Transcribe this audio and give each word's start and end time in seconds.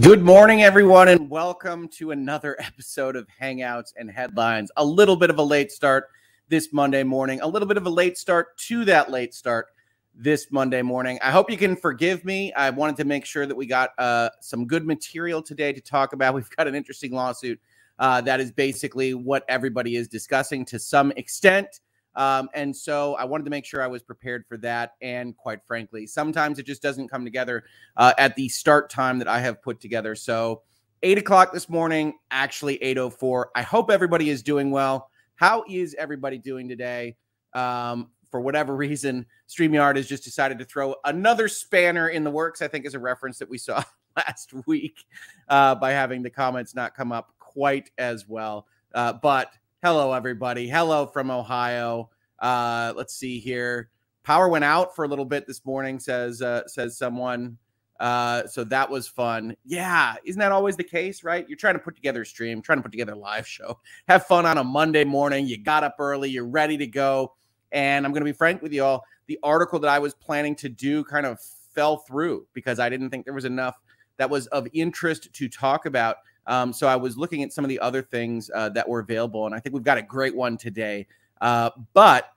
Good 0.00 0.22
morning, 0.22 0.64
everyone, 0.64 1.06
and 1.06 1.30
welcome 1.30 1.86
to 1.90 2.10
another 2.10 2.56
episode 2.58 3.14
of 3.14 3.28
Hangouts 3.40 3.92
and 3.96 4.10
Headlines. 4.10 4.72
A 4.76 4.84
little 4.84 5.14
bit 5.14 5.30
of 5.30 5.38
a 5.38 5.42
late 5.42 5.70
start 5.70 6.08
this 6.48 6.72
Monday 6.72 7.04
morning, 7.04 7.40
a 7.42 7.46
little 7.46 7.68
bit 7.68 7.76
of 7.76 7.86
a 7.86 7.90
late 7.90 8.18
start 8.18 8.58
to 8.58 8.84
that 8.86 9.12
late 9.12 9.34
start 9.34 9.68
this 10.12 10.50
Monday 10.50 10.82
morning. 10.82 11.20
I 11.22 11.30
hope 11.30 11.48
you 11.48 11.56
can 11.56 11.76
forgive 11.76 12.24
me. 12.24 12.52
I 12.54 12.70
wanted 12.70 12.96
to 12.96 13.04
make 13.04 13.24
sure 13.24 13.46
that 13.46 13.54
we 13.54 13.66
got 13.66 13.90
uh, 13.96 14.30
some 14.40 14.66
good 14.66 14.84
material 14.84 15.40
today 15.40 15.72
to 15.72 15.80
talk 15.80 16.12
about. 16.12 16.34
We've 16.34 16.50
got 16.56 16.66
an 16.66 16.74
interesting 16.74 17.12
lawsuit 17.12 17.60
uh, 18.00 18.20
that 18.22 18.40
is 18.40 18.50
basically 18.50 19.14
what 19.14 19.44
everybody 19.48 19.94
is 19.94 20.08
discussing 20.08 20.64
to 20.64 20.78
some 20.80 21.12
extent. 21.12 21.78
Um, 22.16 22.48
and 22.54 22.74
so 22.74 23.14
I 23.14 23.24
wanted 23.24 23.44
to 23.44 23.50
make 23.50 23.64
sure 23.64 23.82
I 23.82 23.86
was 23.86 24.02
prepared 24.02 24.44
for 24.48 24.56
that. 24.58 24.92
And 25.00 25.36
quite 25.36 25.60
frankly, 25.66 26.06
sometimes 26.06 26.58
it 26.58 26.66
just 26.66 26.82
doesn't 26.82 27.08
come 27.08 27.24
together 27.24 27.64
uh, 27.96 28.12
at 28.18 28.36
the 28.36 28.48
start 28.48 28.90
time 28.90 29.18
that 29.18 29.28
I 29.28 29.40
have 29.40 29.62
put 29.62 29.80
together. 29.80 30.14
So 30.14 30.62
eight 31.02 31.18
o'clock 31.18 31.52
this 31.52 31.68
morning, 31.68 32.14
actually 32.30 32.78
8.04. 32.78 33.46
I 33.54 33.62
hope 33.62 33.90
everybody 33.90 34.30
is 34.30 34.42
doing 34.42 34.70
well. 34.70 35.10
How 35.34 35.64
is 35.68 35.94
everybody 35.98 36.38
doing 36.38 36.68
today? 36.68 37.16
Um, 37.52 38.10
for 38.30 38.40
whatever 38.40 38.74
reason, 38.76 39.26
StreamYard 39.48 39.96
has 39.96 40.08
just 40.08 40.24
decided 40.24 40.58
to 40.58 40.64
throw 40.64 40.94
another 41.04 41.48
spanner 41.48 42.08
in 42.08 42.24
the 42.24 42.30
works. 42.30 42.62
I 42.62 42.68
think 42.68 42.86
is 42.86 42.94
a 42.94 42.98
reference 42.98 43.38
that 43.38 43.48
we 43.48 43.58
saw 43.58 43.82
last 44.16 44.52
week 44.66 45.04
uh, 45.48 45.74
by 45.74 45.92
having 45.92 46.22
the 46.22 46.30
comments 46.30 46.74
not 46.74 46.94
come 46.94 47.12
up 47.12 47.34
quite 47.38 47.90
as 47.98 48.28
well. 48.28 48.66
Uh, 48.94 49.12
but 49.12 49.50
hello, 49.84 50.14
everybody. 50.14 50.66
Hello 50.66 51.04
from 51.04 51.30
Ohio. 51.30 52.08
Uh, 52.38 52.94
let's 52.96 53.14
see 53.14 53.38
here. 53.38 53.90
Power 54.22 54.48
went 54.48 54.64
out 54.64 54.96
for 54.96 55.04
a 55.04 55.08
little 55.08 55.26
bit 55.26 55.46
this 55.46 55.62
morning, 55.66 56.00
says 56.00 56.40
uh, 56.40 56.66
says 56.66 56.96
someone. 56.96 57.58
Uh, 58.00 58.46
so 58.46 58.64
that 58.64 58.88
was 58.88 59.06
fun. 59.06 59.54
Yeah, 59.66 60.14
isn't 60.24 60.40
that 60.40 60.52
always 60.52 60.76
the 60.76 60.84
case, 60.84 61.22
right? 61.22 61.46
You're 61.46 61.58
trying 61.58 61.74
to 61.74 61.80
put 61.80 61.96
together 61.96 62.22
a 62.22 62.26
stream, 62.26 62.62
trying 62.62 62.78
to 62.78 62.82
put 62.82 62.92
together 62.92 63.12
a 63.12 63.18
live 63.18 63.46
show, 63.46 63.78
have 64.08 64.24
fun 64.24 64.46
on 64.46 64.56
a 64.56 64.64
Monday 64.64 65.04
morning. 65.04 65.46
You 65.46 65.62
got 65.62 65.84
up 65.84 65.96
early, 65.98 66.30
you're 66.30 66.46
ready 66.46 66.78
to 66.78 66.86
go. 66.86 67.34
And 67.70 68.06
I'm 68.06 68.12
going 68.12 68.22
to 68.22 68.24
be 68.24 68.32
frank 68.32 68.62
with 68.62 68.72
you 68.72 68.84
all. 68.84 69.04
The 69.26 69.38
article 69.42 69.78
that 69.80 69.90
I 69.90 69.98
was 69.98 70.14
planning 70.14 70.56
to 70.56 70.70
do 70.70 71.04
kind 71.04 71.26
of 71.26 71.38
fell 71.74 71.98
through 71.98 72.46
because 72.54 72.78
I 72.78 72.88
didn't 72.88 73.10
think 73.10 73.26
there 73.26 73.34
was 73.34 73.44
enough 73.44 73.78
that 74.16 74.30
was 74.30 74.46
of 74.46 74.66
interest 74.72 75.28
to 75.34 75.48
talk 75.48 75.84
about. 75.84 76.16
Um, 76.46 76.72
so 76.72 76.86
I 76.86 76.96
was 76.96 77.16
looking 77.16 77.42
at 77.42 77.52
some 77.52 77.64
of 77.64 77.68
the 77.68 77.80
other 77.80 78.02
things 78.02 78.50
uh, 78.54 78.68
that 78.70 78.88
were 78.88 79.00
available, 79.00 79.46
and 79.46 79.54
I 79.54 79.60
think 79.60 79.74
we've 79.74 79.84
got 79.84 79.98
a 79.98 80.02
great 80.02 80.34
one 80.34 80.56
today. 80.56 81.06
Uh, 81.40 81.70
but 81.92 82.30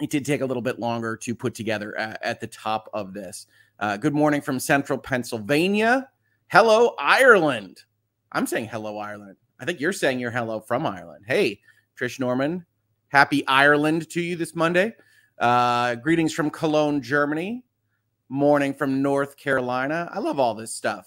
it 0.00 0.10
did 0.10 0.24
take 0.24 0.40
a 0.40 0.46
little 0.46 0.62
bit 0.62 0.78
longer 0.78 1.16
to 1.16 1.34
put 1.34 1.54
together 1.54 1.96
at, 1.98 2.22
at 2.22 2.40
the 2.40 2.46
top 2.46 2.88
of 2.92 3.12
this. 3.12 3.46
Uh, 3.78 3.96
good 3.96 4.14
morning 4.14 4.40
from 4.40 4.58
central 4.58 4.98
Pennsylvania. 4.98 6.08
Hello, 6.48 6.94
Ireland. 6.98 7.82
I'm 8.32 8.46
saying 8.46 8.68
hello, 8.68 8.98
Ireland. 8.98 9.36
I 9.58 9.64
think 9.64 9.80
you're 9.80 9.92
saying 9.92 10.18
you're 10.18 10.30
hello 10.30 10.60
from 10.60 10.86
Ireland. 10.86 11.24
Hey, 11.26 11.60
Trish 11.98 12.20
Norman. 12.20 12.64
Happy 13.08 13.46
Ireland 13.46 14.10
to 14.10 14.20
you 14.20 14.36
this 14.36 14.54
Monday. 14.54 14.94
Uh, 15.38 15.94
greetings 15.94 16.32
from 16.32 16.50
Cologne, 16.50 17.00
Germany. 17.00 17.64
Morning 18.28 18.74
from 18.74 19.02
North 19.02 19.36
Carolina. 19.36 20.10
I 20.12 20.18
love 20.18 20.38
all 20.38 20.54
this 20.54 20.74
stuff. 20.74 21.06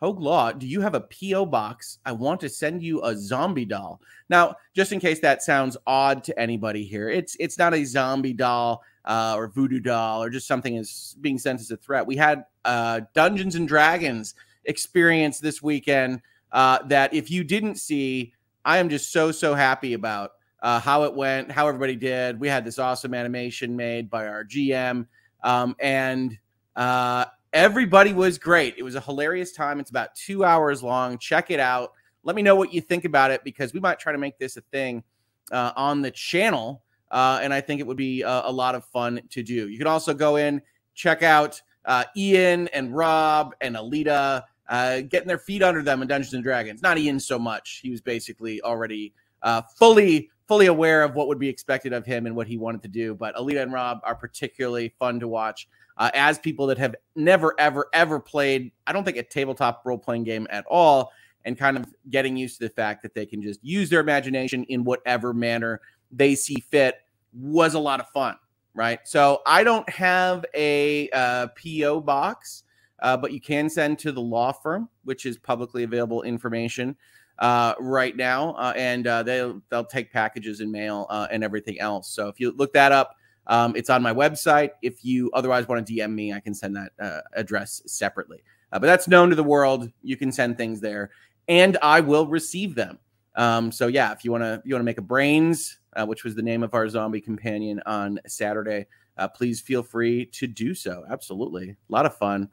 Hoeg 0.00 0.20
Law, 0.20 0.52
do 0.52 0.66
you 0.66 0.82
have 0.82 0.94
a 0.94 1.00
P.O. 1.00 1.46
box? 1.46 1.98
I 2.04 2.12
want 2.12 2.40
to 2.40 2.48
send 2.48 2.82
you 2.82 3.02
a 3.02 3.16
zombie 3.16 3.64
doll. 3.64 4.00
Now, 4.28 4.56
just 4.74 4.92
in 4.92 5.00
case 5.00 5.20
that 5.20 5.42
sounds 5.42 5.76
odd 5.86 6.22
to 6.24 6.38
anybody 6.38 6.84
here, 6.84 7.08
it's 7.08 7.36
it's 7.40 7.58
not 7.58 7.74
a 7.74 7.84
zombie 7.84 8.34
doll 8.34 8.82
uh, 9.06 9.34
or 9.36 9.48
voodoo 9.48 9.80
doll 9.80 10.22
or 10.22 10.28
just 10.28 10.46
something 10.46 10.76
is 10.76 11.16
being 11.20 11.38
sent 11.38 11.60
as 11.60 11.70
a 11.70 11.76
threat. 11.76 12.06
We 12.06 12.16
had 12.16 12.44
uh, 12.64 13.00
Dungeons 13.14 13.54
and 13.54 13.66
Dragons 13.66 14.34
experience 14.66 15.38
this 15.38 15.62
weekend 15.62 16.20
uh, 16.52 16.82
that 16.86 17.14
if 17.14 17.30
you 17.30 17.44
didn't 17.44 17.76
see, 17.76 18.34
I 18.64 18.78
am 18.78 18.90
just 18.90 19.12
so 19.12 19.32
so 19.32 19.54
happy 19.54 19.94
about 19.94 20.32
uh, 20.60 20.80
how 20.80 21.04
it 21.04 21.14
went, 21.14 21.50
how 21.50 21.68
everybody 21.68 21.96
did. 21.96 22.38
We 22.38 22.48
had 22.48 22.64
this 22.64 22.78
awesome 22.78 23.14
animation 23.14 23.76
made 23.76 24.10
by 24.10 24.26
our 24.26 24.44
GM, 24.44 25.06
um, 25.42 25.76
and 25.78 26.36
uh, 26.74 27.26
Everybody 27.56 28.12
was 28.12 28.36
great. 28.36 28.74
It 28.76 28.82
was 28.82 28.96
a 28.96 29.00
hilarious 29.00 29.50
time. 29.50 29.80
It's 29.80 29.88
about 29.88 30.14
two 30.14 30.44
hours 30.44 30.82
long. 30.82 31.16
Check 31.16 31.50
it 31.50 31.58
out. 31.58 31.94
Let 32.22 32.36
me 32.36 32.42
know 32.42 32.54
what 32.54 32.74
you 32.74 32.82
think 32.82 33.06
about 33.06 33.30
it 33.30 33.44
because 33.44 33.72
we 33.72 33.80
might 33.80 33.98
try 33.98 34.12
to 34.12 34.18
make 34.18 34.38
this 34.38 34.58
a 34.58 34.60
thing 34.60 35.02
uh, 35.50 35.72
on 35.74 36.02
the 36.02 36.10
channel. 36.10 36.82
Uh, 37.10 37.40
and 37.42 37.54
I 37.54 37.62
think 37.62 37.80
it 37.80 37.86
would 37.86 37.96
be 37.96 38.20
a, 38.20 38.50
lot 38.50 38.74
of 38.74 38.84
fun 38.84 39.22
to 39.30 39.42
do. 39.42 39.70
You 39.70 39.78
can 39.78 39.86
also 39.86 40.12
go 40.12 40.36
in, 40.36 40.60
check 40.94 41.22
out 41.22 41.62
uh, 41.86 42.04
Ian 42.14 42.68
and 42.74 42.94
Rob 42.94 43.54
and 43.62 43.74
Alita 43.74 44.42
uh, 44.68 45.00
getting 45.08 45.26
their 45.26 45.38
feet 45.38 45.62
under 45.62 45.82
them 45.82 46.02
in 46.02 46.08
Dungeons 46.08 46.34
and 46.34 46.44
Dragons. 46.44 46.82
Not 46.82 46.98
Ian 46.98 47.18
so 47.18 47.38
much. 47.38 47.80
He 47.82 47.88
was 47.88 48.02
basically 48.02 48.60
already 48.60 49.14
uh, 49.40 49.62
fully 49.78 50.28
fully 50.48 50.66
aware 50.66 51.02
of 51.02 51.14
what 51.14 51.28
would 51.28 51.38
be 51.38 51.48
expected 51.48 51.92
of 51.92 52.06
him 52.06 52.26
and 52.26 52.36
what 52.36 52.46
he 52.46 52.56
wanted 52.56 52.82
to 52.82 52.88
do. 52.88 53.14
But 53.14 53.34
Alita 53.34 53.62
and 53.62 53.72
Rob 53.72 54.00
are 54.04 54.14
particularly 54.14 54.94
fun 54.98 55.20
to 55.20 55.28
watch 55.28 55.68
uh, 55.96 56.10
as 56.14 56.38
people 56.38 56.66
that 56.66 56.78
have 56.78 56.94
never, 57.14 57.54
ever, 57.58 57.86
ever 57.92 58.20
played, 58.20 58.72
I 58.86 58.92
don't 58.92 59.04
think 59.04 59.16
a 59.16 59.22
tabletop 59.22 59.82
role 59.84 59.98
playing 59.98 60.24
game 60.24 60.46
at 60.50 60.64
all, 60.66 61.12
and 61.44 61.56
kind 61.56 61.76
of 61.76 61.86
getting 62.10 62.36
used 62.36 62.58
to 62.58 62.64
the 62.66 62.74
fact 62.74 63.02
that 63.02 63.14
they 63.14 63.24
can 63.24 63.40
just 63.40 63.60
use 63.62 63.88
their 63.88 64.00
imagination 64.00 64.64
in 64.64 64.84
whatever 64.84 65.32
manner 65.32 65.80
they 66.10 66.34
see 66.34 66.56
fit 66.56 66.96
was 67.32 67.74
a 67.74 67.78
lot 67.78 68.00
of 68.00 68.08
fun, 68.10 68.36
right? 68.74 69.00
So 69.04 69.42
I 69.46 69.64
don't 69.64 69.88
have 69.88 70.44
a 70.54 71.08
uh, 71.10 71.48
PO 71.48 72.00
box, 72.00 72.64
uh, 73.00 73.16
but 73.16 73.32
you 73.32 73.40
can 73.40 73.70
send 73.70 73.98
to 74.00 74.12
the 74.12 74.20
law 74.20 74.52
firm, 74.52 74.88
which 75.04 75.24
is 75.24 75.38
publicly 75.38 75.84
available 75.84 76.22
information 76.22 76.96
uh, 77.38 77.74
right 77.78 78.16
now, 78.16 78.52
uh, 78.52 78.72
and 78.76 79.06
uh, 79.06 79.22
they'll 79.22 79.60
they'll 79.70 79.84
take 79.84 80.12
packages 80.12 80.60
and 80.60 80.72
mail 80.72 81.06
uh, 81.10 81.26
and 81.30 81.44
everything 81.44 81.78
else. 81.80 82.10
So 82.10 82.28
if 82.28 82.40
you 82.40 82.52
look 82.52 82.72
that 82.72 82.92
up, 82.92 83.16
um, 83.46 83.76
it's 83.76 83.90
on 83.90 84.02
my 84.02 84.12
website. 84.12 84.70
If 84.82 85.04
you 85.04 85.30
otherwise 85.34 85.68
want 85.68 85.86
to 85.86 85.92
DM 85.92 86.12
me, 86.12 86.32
I 86.32 86.40
can 86.40 86.54
send 86.54 86.76
that 86.76 86.92
uh, 87.00 87.20
address 87.34 87.82
separately. 87.86 88.42
Uh, 88.72 88.78
but 88.78 88.86
that's 88.86 89.06
known 89.06 89.30
to 89.30 89.36
the 89.36 89.44
world. 89.44 89.90
You 90.02 90.16
can 90.16 90.32
send 90.32 90.56
things 90.56 90.80
there, 90.80 91.10
and 91.48 91.76
I 91.82 92.00
will 92.00 92.26
receive 92.26 92.74
them. 92.74 92.98
Um, 93.34 93.70
so 93.70 93.86
yeah, 93.86 94.12
if 94.12 94.24
you 94.24 94.32
want 94.32 94.44
to, 94.44 94.62
you 94.64 94.74
want 94.74 94.80
to 94.80 94.86
make 94.86 94.98
a 94.98 95.02
brains, 95.02 95.78
which 96.06 96.24
was 96.24 96.34
the 96.34 96.42
name 96.42 96.62
of 96.62 96.74
our 96.74 96.88
zombie 96.88 97.20
companion 97.20 97.82
on 97.84 98.18
Saturday, 98.26 98.86
please 99.34 99.60
feel 99.60 99.82
free 99.82 100.26
to 100.26 100.46
do 100.46 100.74
so. 100.74 101.04
Absolutely, 101.10 101.70
a 101.70 101.76
lot 101.90 102.06
of 102.06 102.16
fun. 102.16 102.48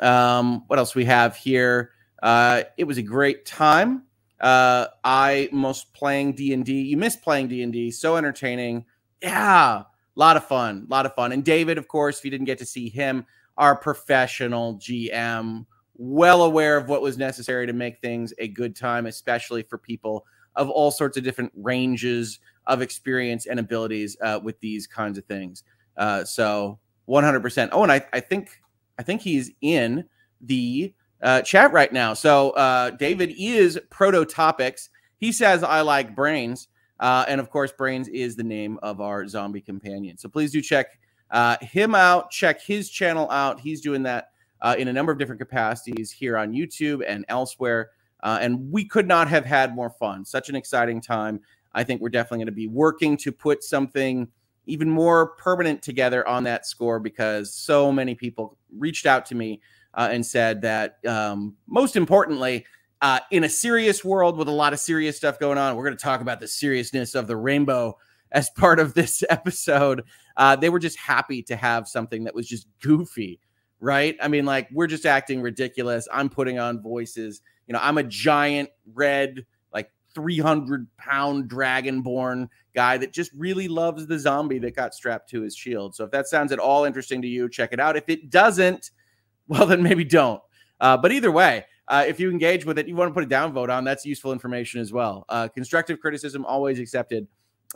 Um, 0.00 0.64
what 0.66 0.78
else 0.78 0.94
we 0.94 1.04
have 1.04 1.36
here? 1.36 1.90
It 2.22 2.86
was 2.86 2.96
a 2.96 3.02
great 3.02 3.44
time. 3.44 4.04
Uh, 4.44 4.86
I 5.02 5.48
most 5.50 5.92
playing 5.92 6.34
D 6.34 6.52
and 6.52 6.64
D. 6.64 6.82
You 6.82 6.96
miss 6.96 7.16
playing 7.16 7.48
D 7.48 7.64
and 7.64 7.72
D. 7.72 7.90
So 7.90 8.16
entertaining. 8.16 8.84
Yeah 9.20 9.84
a 10.16 10.20
lot 10.20 10.36
of 10.36 10.44
fun, 10.44 10.86
a 10.88 10.90
lot 10.90 11.06
of 11.06 11.14
fun. 11.14 11.32
And 11.32 11.44
David, 11.44 11.78
of 11.78 11.88
course, 11.88 12.18
if 12.18 12.24
you 12.24 12.30
didn't 12.30 12.46
get 12.46 12.58
to 12.58 12.66
see 12.66 12.88
him, 12.88 13.26
our 13.56 13.76
professional 13.76 14.76
GM, 14.76 15.66
well 15.96 16.42
aware 16.42 16.76
of 16.76 16.88
what 16.88 17.02
was 17.02 17.18
necessary 17.18 17.66
to 17.66 17.72
make 17.72 18.00
things 18.00 18.32
a 18.38 18.48
good 18.48 18.76
time, 18.76 19.06
especially 19.06 19.62
for 19.62 19.78
people 19.78 20.24
of 20.56 20.70
all 20.70 20.90
sorts 20.90 21.16
of 21.16 21.24
different 21.24 21.52
ranges 21.56 22.38
of 22.66 22.80
experience 22.80 23.46
and 23.46 23.58
abilities 23.58 24.16
uh, 24.22 24.40
with 24.42 24.58
these 24.60 24.86
kinds 24.86 25.18
of 25.18 25.24
things. 25.24 25.64
Uh, 25.96 26.24
so 26.24 26.78
100%. 27.08 27.68
Oh, 27.72 27.82
and 27.82 27.92
I, 27.92 28.04
I 28.12 28.20
think 28.20 28.60
I 28.98 29.02
think 29.02 29.22
he's 29.22 29.50
in 29.60 30.04
the 30.40 30.94
uh, 31.22 31.42
chat 31.42 31.72
right 31.72 31.92
now. 31.92 32.14
So 32.14 32.50
uh, 32.50 32.90
David 32.90 33.34
is 33.38 33.78
Prototopics. 33.90 34.88
He 35.16 35.32
says 35.32 35.62
I 35.62 35.80
like 35.80 36.14
brains. 36.14 36.68
Uh, 37.00 37.24
and 37.28 37.40
of 37.40 37.50
course, 37.50 37.72
Brains 37.72 38.08
is 38.08 38.36
the 38.36 38.44
name 38.44 38.78
of 38.82 39.00
our 39.00 39.26
zombie 39.26 39.60
companion. 39.60 40.16
So 40.16 40.28
please 40.28 40.52
do 40.52 40.60
check 40.60 40.98
uh, 41.30 41.56
him 41.60 41.94
out, 41.94 42.30
check 42.30 42.60
his 42.62 42.88
channel 42.88 43.28
out. 43.30 43.60
He's 43.60 43.80
doing 43.80 44.04
that 44.04 44.30
uh, 44.60 44.76
in 44.78 44.88
a 44.88 44.92
number 44.92 45.10
of 45.10 45.18
different 45.18 45.40
capacities 45.40 46.10
here 46.10 46.36
on 46.38 46.52
YouTube 46.52 47.02
and 47.06 47.24
elsewhere. 47.28 47.90
Uh, 48.22 48.38
and 48.40 48.70
we 48.70 48.84
could 48.84 49.06
not 49.06 49.28
have 49.28 49.44
had 49.44 49.74
more 49.74 49.90
fun. 49.90 50.24
Such 50.24 50.48
an 50.48 50.56
exciting 50.56 51.00
time. 51.00 51.40
I 51.74 51.84
think 51.84 52.00
we're 52.00 52.08
definitely 52.08 52.38
going 52.38 52.46
to 52.46 52.52
be 52.52 52.68
working 52.68 53.16
to 53.18 53.32
put 53.32 53.64
something 53.64 54.28
even 54.66 54.88
more 54.88 55.34
permanent 55.36 55.82
together 55.82 56.26
on 56.26 56.44
that 56.44 56.66
score 56.66 56.98
because 56.98 57.52
so 57.52 57.92
many 57.92 58.14
people 58.14 58.56
reached 58.78 59.04
out 59.04 59.26
to 59.26 59.34
me 59.34 59.60
uh, 59.94 60.08
and 60.10 60.24
said 60.24 60.62
that 60.62 60.98
um, 61.06 61.56
most 61.66 61.96
importantly, 61.96 62.66
uh, 63.04 63.20
in 63.30 63.44
a 63.44 63.48
serious 63.48 64.02
world 64.02 64.38
with 64.38 64.48
a 64.48 64.52
lot 64.52 64.72
of 64.72 64.80
serious 64.80 65.14
stuff 65.14 65.38
going 65.38 65.58
on. 65.58 65.76
We're 65.76 65.84
going 65.84 65.96
to 65.96 66.02
talk 66.02 66.22
about 66.22 66.40
the 66.40 66.48
seriousness 66.48 67.14
of 67.14 67.26
the 67.26 67.36
rainbow 67.36 67.98
as 68.32 68.48
part 68.56 68.80
of 68.80 68.94
this 68.94 69.22
episode. 69.28 70.04
Uh, 70.36 70.56
they 70.56 70.70
were 70.70 70.78
just 70.78 70.98
happy 70.98 71.42
to 71.42 71.56
have 71.56 71.86
something 71.86 72.24
that 72.24 72.34
was 72.34 72.48
just 72.48 72.66
goofy, 72.80 73.40
right? 73.78 74.16
I 74.22 74.28
mean, 74.28 74.46
like 74.46 74.68
we're 74.72 74.86
just 74.86 75.04
acting 75.04 75.42
ridiculous. 75.42 76.08
I'm 76.10 76.30
putting 76.30 76.58
on 76.58 76.82
voices. 76.82 77.42
You 77.66 77.74
know, 77.74 77.80
I'm 77.82 77.98
a 77.98 78.02
giant 78.02 78.70
red, 78.94 79.44
like 79.72 79.90
300 80.14 80.86
pound 80.96 81.50
dragonborn 81.50 82.48
guy 82.74 82.96
that 82.96 83.12
just 83.12 83.32
really 83.34 83.68
loves 83.68 84.06
the 84.06 84.18
zombie 84.18 84.58
that 84.60 84.74
got 84.74 84.94
strapped 84.94 85.28
to 85.30 85.42
his 85.42 85.54
shield. 85.54 85.94
So 85.94 86.04
if 86.04 86.10
that 86.10 86.26
sounds 86.26 86.52
at 86.52 86.58
all 86.58 86.84
interesting 86.84 87.20
to 87.20 87.28
you, 87.28 87.50
check 87.50 87.72
it 87.72 87.80
out. 87.80 87.96
If 87.96 88.08
it 88.08 88.30
doesn't, 88.30 88.90
well, 89.48 89.66
then 89.66 89.82
maybe 89.82 90.04
don't. 90.04 90.40
Uh, 90.80 90.96
but 90.96 91.12
either 91.12 91.30
way, 91.30 91.64
uh, 91.88 92.04
if 92.06 92.18
you 92.18 92.30
engage 92.30 92.64
with 92.64 92.78
it, 92.78 92.88
you 92.88 92.96
want 92.96 93.10
to 93.10 93.14
put 93.14 93.24
a 93.24 93.26
downvote 93.26 93.74
on, 93.74 93.84
that's 93.84 94.06
useful 94.06 94.32
information 94.32 94.80
as 94.80 94.92
well. 94.92 95.24
Uh, 95.28 95.48
constructive 95.48 96.00
criticism 96.00 96.44
always 96.46 96.78
accepted 96.78 97.26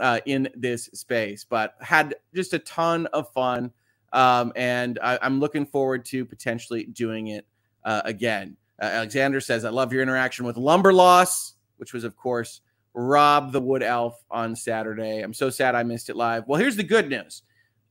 uh, 0.01 0.21
in 0.27 0.49
this 0.55 0.85
space, 0.95 1.45
but 1.45 1.75
had 1.81 2.15
just 2.35 2.55
a 2.55 2.59
ton 2.61 3.07
of 3.07 3.31
fun. 3.33 3.71
Um, 4.13 4.53
and 4.57 4.99
I, 5.03 5.19
am 5.21 5.41
looking 5.41 5.67
forward 5.67 6.05
to 6.07 6.25
potentially 6.25 6.85
doing 6.85 7.29
it 7.29 7.47
uh, 7.85 8.03
again. 8.05 8.57
Alexander 8.81 9.41
says, 9.41 9.65
I 9.65 9.71
love 9.71 9.93
your 9.93 10.03
interaction 10.03 10.47
with 10.47 10.57
Lumber 10.57 10.93
Loss, 10.93 11.55
which 11.79 11.93
was, 11.93 12.05
of 12.05 12.17
course, 12.17 12.61
Rob 12.95 13.53
the 13.53 13.61
Wood 13.61 13.83
Elf 13.83 14.23
on 14.31 14.57
Saturday. 14.57 15.21
I'm 15.21 15.35
so 15.35 15.51
sad 15.51 15.75
I 15.75 15.83
missed 15.83 16.09
it 16.09 16.17
live. 16.17 16.47
Well, 16.47 16.61
here's 16.61 16.77
the 16.77 16.85
good 16.85 17.09
news 17.09 17.43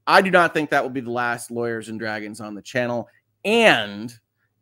I 0.08 0.22
do 0.22 0.32
not 0.32 0.54
think 0.54 0.70
that 0.70 0.82
will 0.82 0.90
be 0.90 1.02
the 1.02 1.12
last 1.12 1.52
Lawyers 1.52 1.90
and 1.90 2.00
Dragons 2.00 2.40
on 2.40 2.56
the 2.56 2.62
channel. 2.62 3.10
And 3.48 4.14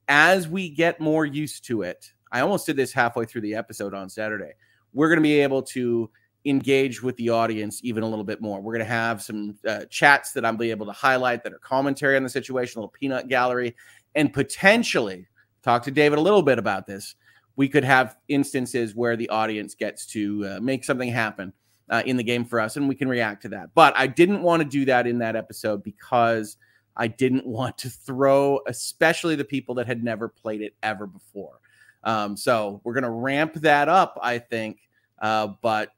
as 0.08 0.48
we 0.48 0.70
get 0.70 1.00
more 1.00 1.26
used 1.26 1.66
to 1.66 1.82
it, 1.82 2.14
I 2.32 2.42
almost 2.42 2.68
did 2.68 2.76
this 2.76 2.94
halfway 2.94 3.26
through 3.26 3.42
the 3.42 3.56
episode 3.56 3.96
on 3.96 4.10
Saturday. 4.10 4.52
We're 4.94 5.08
going 5.08 5.18
to 5.18 5.24
be 5.24 5.40
able 5.40 5.64
to 5.64 6.08
engage 6.46 7.02
with 7.02 7.18
the 7.18 7.30
audience 7.30 7.80
even 7.84 8.04
a 8.04 8.08
little 8.08 8.24
bit 8.24 8.42
more. 8.42 8.62
We're 8.62 8.74
going 8.74 8.86
to 8.86 8.94
have 8.94 9.24
some 9.24 9.58
uh, 9.68 9.86
chats 9.90 10.34
that 10.34 10.46
I'll 10.46 10.56
be 10.56 10.70
able 10.70 10.86
to 10.86 10.92
highlight 10.92 11.44
that 11.44 11.54
are 11.54 11.58
commentary 11.58 12.16
on 12.16 12.22
the 12.22 12.30
situation, 12.30 12.78
a 12.78 12.82
little 12.82 12.94
peanut 12.94 13.28
gallery, 13.28 13.76
and 14.14 14.32
potentially 14.32 15.26
talk 15.64 15.82
to 15.86 15.92
David 15.92 16.20
a 16.20 16.22
little 16.22 16.44
bit 16.44 16.60
about 16.60 16.86
this. 16.86 17.16
We 17.56 17.68
could 17.68 17.84
have 17.84 18.18
instances 18.28 18.94
where 18.94 19.18
the 19.18 19.30
audience 19.30 19.74
gets 19.74 20.06
to 20.08 20.46
uh, 20.46 20.60
make 20.62 20.84
something 20.84 21.10
happen 21.10 21.54
uh, 21.90 22.04
in 22.06 22.18
the 22.18 22.24
game 22.24 22.46
for 22.46 22.60
us, 22.60 22.78
and 22.78 22.88
we 22.88 22.94
can 22.94 23.10
react 23.10 23.42
to 23.42 23.50
that. 23.50 23.70
But 23.74 23.98
I 23.98 24.06
didn't 24.06 24.44
want 24.44 24.62
to 24.62 24.70
do 24.70 24.86
that 24.86 25.08
in 25.08 25.18
that 25.20 25.36
episode 25.36 25.82
because 25.82 26.58
I 26.98 27.08
didn't 27.08 27.46
want 27.46 27.78
to 27.80 27.90
throw, 27.90 28.60
especially 28.68 29.36
the 29.36 29.46
people 29.46 29.76
that 29.76 29.88
had 29.88 30.04
never 30.04 30.28
played 30.28 30.62
it 30.62 30.76
ever 30.82 31.08
before. 31.08 31.60
Um, 32.04 32.38
so 32.38 32.82
we're 32.84 32.94
going 32.94 33.04
to 33.04 33.10
ramp 33.10 33.56
that 33.56 33.90
up, 33.90 34.18
I 34.22 34.40
think. 34.40 34.80
Uh, 35.20 35.50
but 35.62 35.90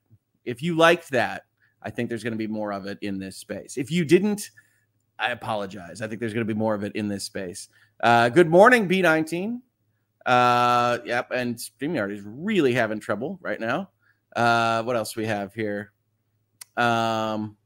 if 0.45 0.61
you 0.61 0.75
liked 0.75 1.11
that, 1.11 1.43
I 1.83 1.89
think 1.89 2.09
there's 2.09 2.23
going 2.23 2.33
to 2.33 2.37
be 2.37 2.47
more 2.47 2.71
of 2.71 2.85
it 2.85 2.97
in 3.01 3.19
this 3.19 3.37
space. 3.37 3.77
If 3.77 3.91
you 3.91 4.05
didn't, 4.05 4.49
I 5.19 5.31
apologize. 5.31 6.01
I 6.01 6.07
think 6.07 6.19
there's 6.19 6.33
going 6.33 6.47
to 6.47 6.53
be 6.53 6.57
more 6.57 6.73
of 6.73 6.83
it 6.83 6.95
in 6.95 7.07
this 7.07 7.23
space. 7.23 7.69
Uh, 8.01 8.29
good 8.29 8.49
morning, 8.49 8.87
B19. 8.87 9.59
Uh, 10.25 10.99
yep, 11.05 11.31
and 11.31 11.55
StreamYard 11.55 12.11
is 12.11 12.21
really 12.25 12.73
having 12.73 12.99
trouble 12.99 13.39
right 13.41 13.59
now. 13.59 13.89
Uh, 14.35 14.83
what 14.83 14.95
else 14.95 15.15
we 15.15 15.25
have 15.25 15.53
here? 15.53 15.93
Um, 16.75 17.57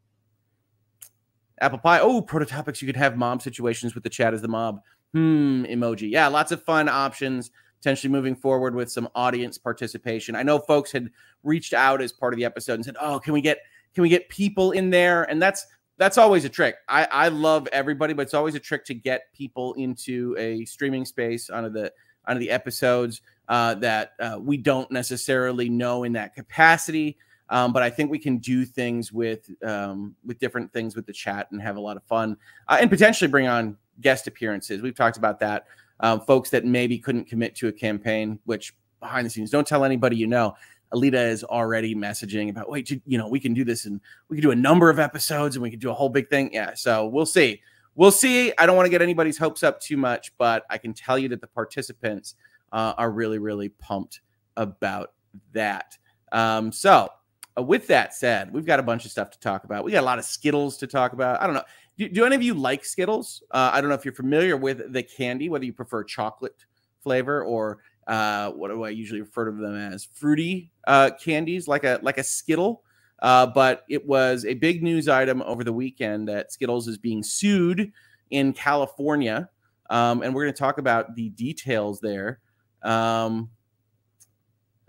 Apple 1.62 1.78
Pie. 1.78 2.00
Oh, 2.00 2.22
prototypics. 2.22 2.82
You 2.82 2.88
could 2.88 2.98
have 2.98 3.18
mob 3.18 3.42
situations 3.42 3.96
with 3.96 4.04
the 4.04 4.10
chat 4.10 4.34
as 4.34 4.42
the 4.42 4.48
mob. 4.48 4.82
Hmm, 5.14 5.64
emoji. 5.66 6.10
Yeah, 6.12 6.28
lots 6.28 6.52
of 6.52 6.64
fun 6.64 6.90
options. 6.90 7.52
Potentially 7.78 8.12
moving 8.12 8.36
forward 8.36 8.76
with 8.76 8.92
some 8.92 9.08
audience 9.16 9.58
participation. 9.58 10.36
I 10.36 10.44
know 10.44 10.60
folks 10.60 10.92
had 10.92 11.10
reached 11.44 11.74
out 11.74 12.02
as 12.02 12.12
part 12.12 12.34
of 12.34 12.38
the 12.38 12.46
episode 12.46 12.76
and 12.76 12.86
said, 12.86 12.98
"Oh, 13.00 13.20
can 13.20 13.34
we 13.34 13.42
get 13.42 13.60
can 13.94 14.02
we 14.04 14.10
get 14.10 14.30
people 14.30 14.72
in 14.72 14.90
there?" 14.90 15.24
And 15.24 15.42
that's 15.42 15.66
that's 15.98 16.18
always 16.18 16.46
a 16.46 16.50
trick. 16.50 16.76
I 16.88 17.06
I 17.06 17.28
love 17.30 17.68
everybody, 17.72 18.14
but 18.14 18.24
it's 18.24 18.34
always 18.34 18.56
a 18.56 18.60
trick 18.60 18.86
to 18.86 18.94
get 18.94 19.34
people 19.34 19.74
into 19.74 20.36
a 20.38 20.66
streaming 20.66 21.06
space 21.06 21.50
onto 21.50 21.70
the 21.70 21.92
onto 22.28 22.40
the 22.40 22.52
episodes 22.52 23.22
uh, 23.48 23.76
that 23.76 24.14
uh, 24.20 24.38
we 24.40 24.58
don't 24.58 24.90
necessarily 24.92 25.70
know 25.70 26.04
in 26.04 26.14
that 26.14 26.36
capacity. 26.36 27.18
Um, 27.52 27.74
but 27.74 27.84
I 27.84 27.90
think 27.90 28.10
we 28.10 28.18
can 28.18 28.38
do 28.38 28.66
things 28.66 29.12
with 29.12 29.50
um, 29.64 30.16
with 30.26 30.40
different 30.40 30.74
things 30.74 30.96
with 30.96 31.06
the 31.06 31.14
chat 31.14 31.48
and 31.52 31.62
have 31.62 31.76
a 31.76 31.82
lot 31.82 31.98
of 31.98 32.04
fun 32.04 32.38
uh, 32.68 32.78
and 32.80 32.90
potentially 32.90 33.30
bring 33.30 33.48
on 33.48 33.78
guest 34.00 34.26
appearances. 34.26 34.82
We've 34.82 34.96
talked 34.96 35.18
about 35.18 35.40
that. 35.42 35.66
Um, 36.00 36.22
folks 36.22 36.50
that 36.50 36.66
maybe 36.66 36.98
couldn't 36.98 37.26
commit 37.26 37.56
to 37.58 37.68
a 37.68 37.72
campaign, 37.72 38.40
which 38.46 38.74
behind 39.00 39.26
the 39.26 39.30
scenes, 39.30 39.52
don't 39.52 39.68
tell 39.68 39.84
anybody 39.84 40.16
you 40.16 40.28
know. 40.28 40.56
Alita 40.94 41.30
is 41.30 41.44
already 41.44 41.96
messaging 41.96 42.50
about, 42.50 42.70
wait, 42.70 42.90
you 43.06 43.18
know, 43.18 43.28
we 43.28 43.40
can 43.40 43.54
do 43.54 43.64
this 43.64 43.86
and 43.86 44.02
we 44.28 44.38
can 44.38 44.42
do 44.42 44.52
a 44.52 44.56
number 44.56 44.90
of 44.90 45.00
episodes 45.00 45.56
and 45.56 45.64
we 45.64 45.70
can 45.70 45.80
do 45.80 45.90
a 45.90 45.94
whole 45.94 46.10
big 46.10 46.30
thing. 46.30 46.52
Yeah. 46.54 46.74
So 46.74 47.08
we'll 47.08 47.26
see. 47.26 47.62
We'll 47.96 48.12
see. 48.12 48.52
I 48.58 48.66
don't 48.66 48.76
want 48.76 48.88
to 48.88 48.90
get 48.90 49.02
anybody's 49.02 49.38
hopes 49.38 49.64
up 49.64 49.80
too 49.80 49.96
much, 49.96 50.34
but 50.38 50.66
I 50.70 50.78
can 50.78 50.94
tell 50.94 51.18
you 51.18 51.30
that 51.30 51.40
the 51.40 51.48
participants 51.48 52.36
uh, 52.72 52.94
are 52.98 53.12
really, 53.12 53.38
really 53.38 53.70
pumped 53.70 54.22
about 54.58 55.14
that. 55.54 55.98
Um, 56.32 56.72
so, 56.72 57.10
uh, 57.58 57.64
with 57.64 57.88
that 57.88 58.14
said, 58.14 58.54
we've 58.54 58.66
got 58.66 58.80
a 58.80 58.84
bunch 58.84 59.06
of 59.06 59.12
stuff 59.12 59.30
to 59.32 59.40
talk 59.40 59.64
about. 59.64 59.84
We 59.84 59.92
got 59.92 60.02
a 60.02 60.06
lot 60.06 60.20
of 60.20 60.26
Skittles 60.26 60.78
to 60.78 60.88
talk 60.88 61.14
about. 61.14 61.42
I 61.42 61.46
don't 61.46 61.56
know. 61.56 61.64
Do, 61.98 62.10
do 62.10 62.26
any 62.26 62.36
of 62.36 62.42
you 62.42 62.54
like 62.54 62.86
Skittles? 62.86 63.44
Uh, 63.52 63.72
I 63.74 63.82
don't 63.82 63.90
know 63.90 63.96
if 63.96 64.06
you're 64.06 64.14
familiar 64.14 64.58
with 64.58 64.94
the 64.94 65.04
candy, 65.04 65.50
whether 65.50 65.66
you 65.66 65.74
prefer 65.74 66.04
chocolate 66.04 66.56
flavor 67.04 67.44
or 67.44 67.80
uh, 68.08 68.52
what 68.52 68.70
do 68.70 68.84
I 68.84 68.90
usually 68.90 69.22
refer 69.22 69.46
to 69.46 69.52
them 69.52 69.76
as? 69.76 70.06
Fruity 70.06 70.72
uh, 70.88 71.12
candies, 71.24 71.68
like 71.68 71.84
a 71.84 72.00
like 72.02 72.18
a 72.18 72.24
Skittle. 72.24 72.84
Uh, 73.22 73.46
but 73.46 73.84
it 73.88 74.06
was 74.08 74.46
a 74.46 74.56
big 74.56 74.82
news 74.82 75.08
item 75.08 75.44
over 75.44 75.64
the 75.64 75.74
weekend 75.74 76.28
that 76.28 76.52
Skittles 76.52 76.88
is 76.88 76.98
being 76.98 77.22
sued 77.22 77.92
in 78.32 78.52
California, 78.52 79.48
um, 79.92 80.24
and 80.24 80.34
we're 80.34 80.44
going 80.44 80.54
to 80.54 80.60
talk 80.60 80.80
about 80.80 81.16
the 81.16 81.30
details 81.30 82.00
there. 82.00 82.40
Um, 82.82 83.50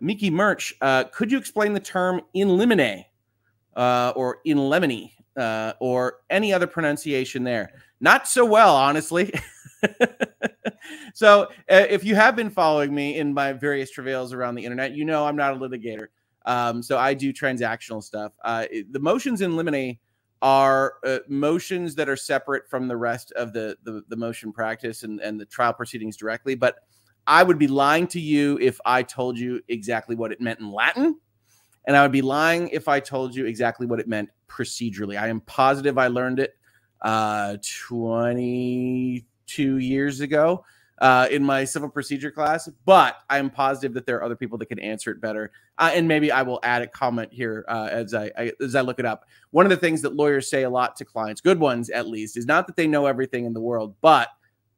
Mickey 0.03 0.31
Merch, 0.31 0.75
uh, 0.81 1.05
could 1.05 1.31
you 1.31 1.39
explain 1.39 1.73
the 1.73 1.81
term 1.81 2.21
in 2.35 2.57
limine 2.57 3.05
uh, 3.77 4.13
or 4.17 4.41
in 4.45 4.59
lemony 4.59 5.13
uh, 5.37 5.75
or 5.81 6.19
any 6.29 6.53
other 6.53 6.67
pronunciation 6.67 7.45
there? 7.45 7.71
Not 8.01 8.27
so 8.27 8.45
well, 8.45 8.75
honestly. 8.75 9.33
so, 11.15 11.45
uh, 11.71 11.87
if 11.89 12.03
you 12.05 12.17
have 12.17 12.35
been 12.35 12.51
following 12.51 12.93
me 12.93 13.17
in 13.17 13.33
my 13.33 13.53
various 13.53 13.93
travails 13.93 14.33
around 14.33 14.57
the 14.57 14.65
internet, 14.65 14.93
you 14.93 15.05
know 15.05 15.25
I'm 15.25 15.37
not 15.37 15.55
a 15.55 15.57
litigator. 15.57 16.09
Um, 16.47 16.83
so 16.83 16.99
I 16.99 17.15
do 17.15 17.33
transactional 17.33 18.03
stuff. 18.03 18.33
Uh, 18.45 18.67
the 18.91 18.99
motions 18.99 19.41
in 19.41 19.57
limine 19.57 19.99
are 20.43 20.95
uh, 21.07 21.19
motions 21.29 21.95
that 21.95 22.09
are 22.09 22.17
separate 22.17 22.69
from 22.69 22.89
the 22.89 22.97
rest 22.97 23.31
of 23.33 23.53
the, 23.53 23.77
the, 23.85 24.03
the 24.09 24.17
motion 24.17 24.53
practice 24.53 25.05
and, 25.05 25.21
and 25.21 25.39
the 25.39 25.47
trial 25.47 25.73
proceedings 25.73 26.17
directly, 26.17 26.57
but 26.57 26.81
I 27.27 27.43
would 27.43 27.59
be 27.59 27.69
lying 27.69 28.07
to 28.09 28.21
you 28.21 28.59
if 28.61 28.81
I 28.85 29.03
told 29.03 29.39
you 29.39 29.61
exactly 29.69 30.17
what 30.17 30.33
it 30.33 30.41
meant 30.41 30.61
in 30.61 30.73
Latin. 30.73 31.19
And 31.87 31.97
I 31.97 32.03
would 32.03 32.13
be 32.13 32.23
lying 32.23 32.69
if 32.69 32.89
I 32.89 33.01
told 33.01 33.35
you 33.35 33.47
exactly 33.47 33.87
what 33.87 34.01
it 34.01 34.09
meant 34.09 34.31
procedurally. 34.49 35.21
I 35.21 35.29
am 35.29 35.41
positive 35.41 35.99
I 35.99 36.09
learned 36.09 36.39
it 36.39 36.55
uh, 37.01 37.57
22 37.89 39.77
years 39.79 40.21
ago 40.21 40.65
uh, 41.01 41.27
in 41.31 41.43
my 41.43 41.65
civil 41.65 41.89
procedure 41.89 42.31
class, 42.31 42.69
but 42.85 43.17
I'm 43.29 43.51
positive 43.51 43.93
that 43.95 44.07
there 44.07 44.17
are 44.19 44.23
other 44.23 44.37
people 44.37 44.57
that 44.59 44.67
can 44.67 44.79
answer 44.79 45.11
it 45.11 45.21
better. 45.21 45.51
Uh, 45.79 45.91
and 45.93 46.07
maybe 46.07 46.31
I 46.31 46.43
will 46.43 46.61
add 46.63 46.83
a 46.83 46.87
comment 46.87 47.33
here 47.33 47.65
uh, 47.69 47.89
as 47.91 48.15
I, 48.15 48.31
I, 48.39 48.53
as 48.61 48.77
I 48.77 48.83
look 48.83 49.01
it 49.01 49.05
up. 49.05 49.25
One 49.51 49.67
of 49.67 49.71
the 49.71 49.77
things 49.77 50.03
that 50.03 50.15
lawyers 50.15 50.49
say 50.49 50.63
a 50.63 50.71
lot 50.71 50.95
to 50.97 51.05
clients, 51.05 51.41
good 51.41 51.59
ones 51.59 51.91
at 51.91 52.07
least, 52.07 52.37
is 52.37 52.47
not 52.47 52.69
that 52.69 52.77
they 52.77 52.87
know 52.87 53.07
everything 53.07 53.47
in 53.47 53.53
the 53.53 53.61
world, 53.61 53.97
but 54.01 54.29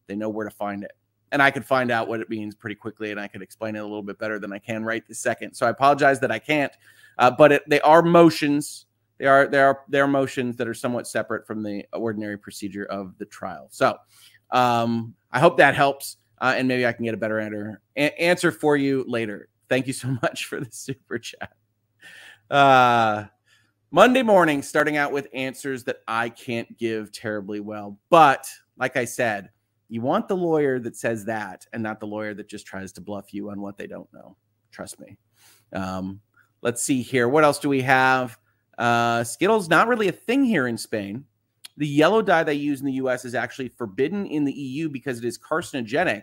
they 0.07 0.16
know 0.16 0.30
where 0.30 0.49
to 0.49 0.54
find 0.54 0.83
it 0.83 0.92
and 1.35 1.43
I 1.43 1.50
could 1.50 1.67
find 1.67 1.91
out 1.91 2.07
what 2.07 2.21
it 2.21 2.31
means 2.31 2.55
pretty 2.55 2.76
quickly, 2.76 3.11
and 3.11 3.19
I 3.19 3.26
could 3.26 3.43
explain 3.43 3.75
it 3.75 3.81
a 3.81 3.83
little 3.83 4.05
bit 4.05 4.21
better 4.21 4.38
than 4.38 4.53
I 4.53 4.61
can 4.61 4.85
right 4.85 5.05
this 5.07 5.19
second. 5.19 5.53
So 5.53 5.67
I 5.67 5.71
apologize 5.71 6.21
that 6.21 6.31
I 6.31 6.38
can't, 6.38 6.73
uh, 7.19 7.33
but 7.33 7.50
it, 7.50 7.62
they 7.69 7.81
are 7.81 8.03
motions. 8.03 8.87
They 9.19 9.26
are 9.26 9.49
they 9.49 9.59
are 9.59 9.81
they 9.88 9.99
are 9.99 10.07
motions 10.07 10.57
that 10.57 10.69
are 10.69 10.75
somewhat 10.75 11.09
separate 11.09 11.45
from 11.45 11.64
the 11.64 11.85
ordinary 11.93 12.38
procedure 12.38 12.85
of 12.85 13.19
the 13.19 13.26
trial. 13.26 13.67
So 13.71 13.99
um, 14.53 15.12
I 15.33 15.41
hope 15.41 15.57
that 15.57 15.75
helps, 15.75 16.19
uh, 16.41 16.55
and 16.57 16.69
maybe 16.69 16.87
I 16.87 16.93
can 16.93 17.05
get 17.05 17.14
a 17.14 17.19
better 17.19 17.41
answer 17.41 17.83
answer 17.97 18.53
for 18.53 18.76
you 18.76 19.05
later. 19.09 19.49
Thank 19.69 19.88
you 19.88 19.93
so 19.93 20.17
much 20.23 20.47
for 20.47 20.61
the 20.61 20.71
super 20.71 21.19
chat. 21.19 21.53
Uh, 22.49 23.25
Monday 23.91 24.23
morning, 24.23 24.62
starting 24.62 24.97
out 24.97 25.11
with 25.11 25.26
answers 25.35 25.83
that 25.85 25.97
I 26.07 26.29
can't 26.29 26.79
give 26.79 27.11
terribly 27.11 27.59
well, 27.59 27.99
but 28.09 28.49
like 28.76 28.97
I 28.97 29.05
said 29.05 29.50
you 29.88 30.00
want 30.00 30.29
the 30.29 30.37
lawyer 30.37 30.79
that 30.81 30.97
says 30.97 31.25
that 31.26 31.67
and 31.73 31.83
not 31.83 32.00
the 32.00 32.07
lawyer 32.07 32.35
that 32.35 32.49
just 32.49 32.67
tries 32.67 32.93
to 32.93 33.00
bluff 33.00 33.33
you 33.33 33.50
on 33.50 33.61
what 33.61 33.76
they 33.76 33.87
don't 33.87 34.12
know. 34.12 34.37
Trust 34.71 34.99
me. 35.00 35.17
Um, 35.73 36.21
let's 36.62 36.83
see 36.83 37.03
here. 37.03 37.29
What 37.29 37.45
else 37.45 37.59
do 37.59 37.69
we 37.69 37.83
have? 37.83 38.38
Uh, 38.79 39.23
Skittles 39.25 39.69
not 39.69 39.88
really 39.88 40.09
a 40.09 40.12
thing 40.12 40.45
here 40.45 40.67
in 40.67 40.79
Spain. 40.79 41.25
The 41.76 41.87
yellow 41.87 42.23
dye 42.23 42.45
they 42.45 42.55
use 42.55 42.81
in 42.81 42.87
the 42.87 42.93
US 42.93 43.25
is 43.25 43.35
actually 43.35 43.69
forbidden 43.69 44.26
in 44.26 44.45
the 44.45 44.53
EU 44.53 44.88
because 44.88 45.19
it 45.19 45.25
is 45.25 45.38
carcinogenic, 45.38 46.23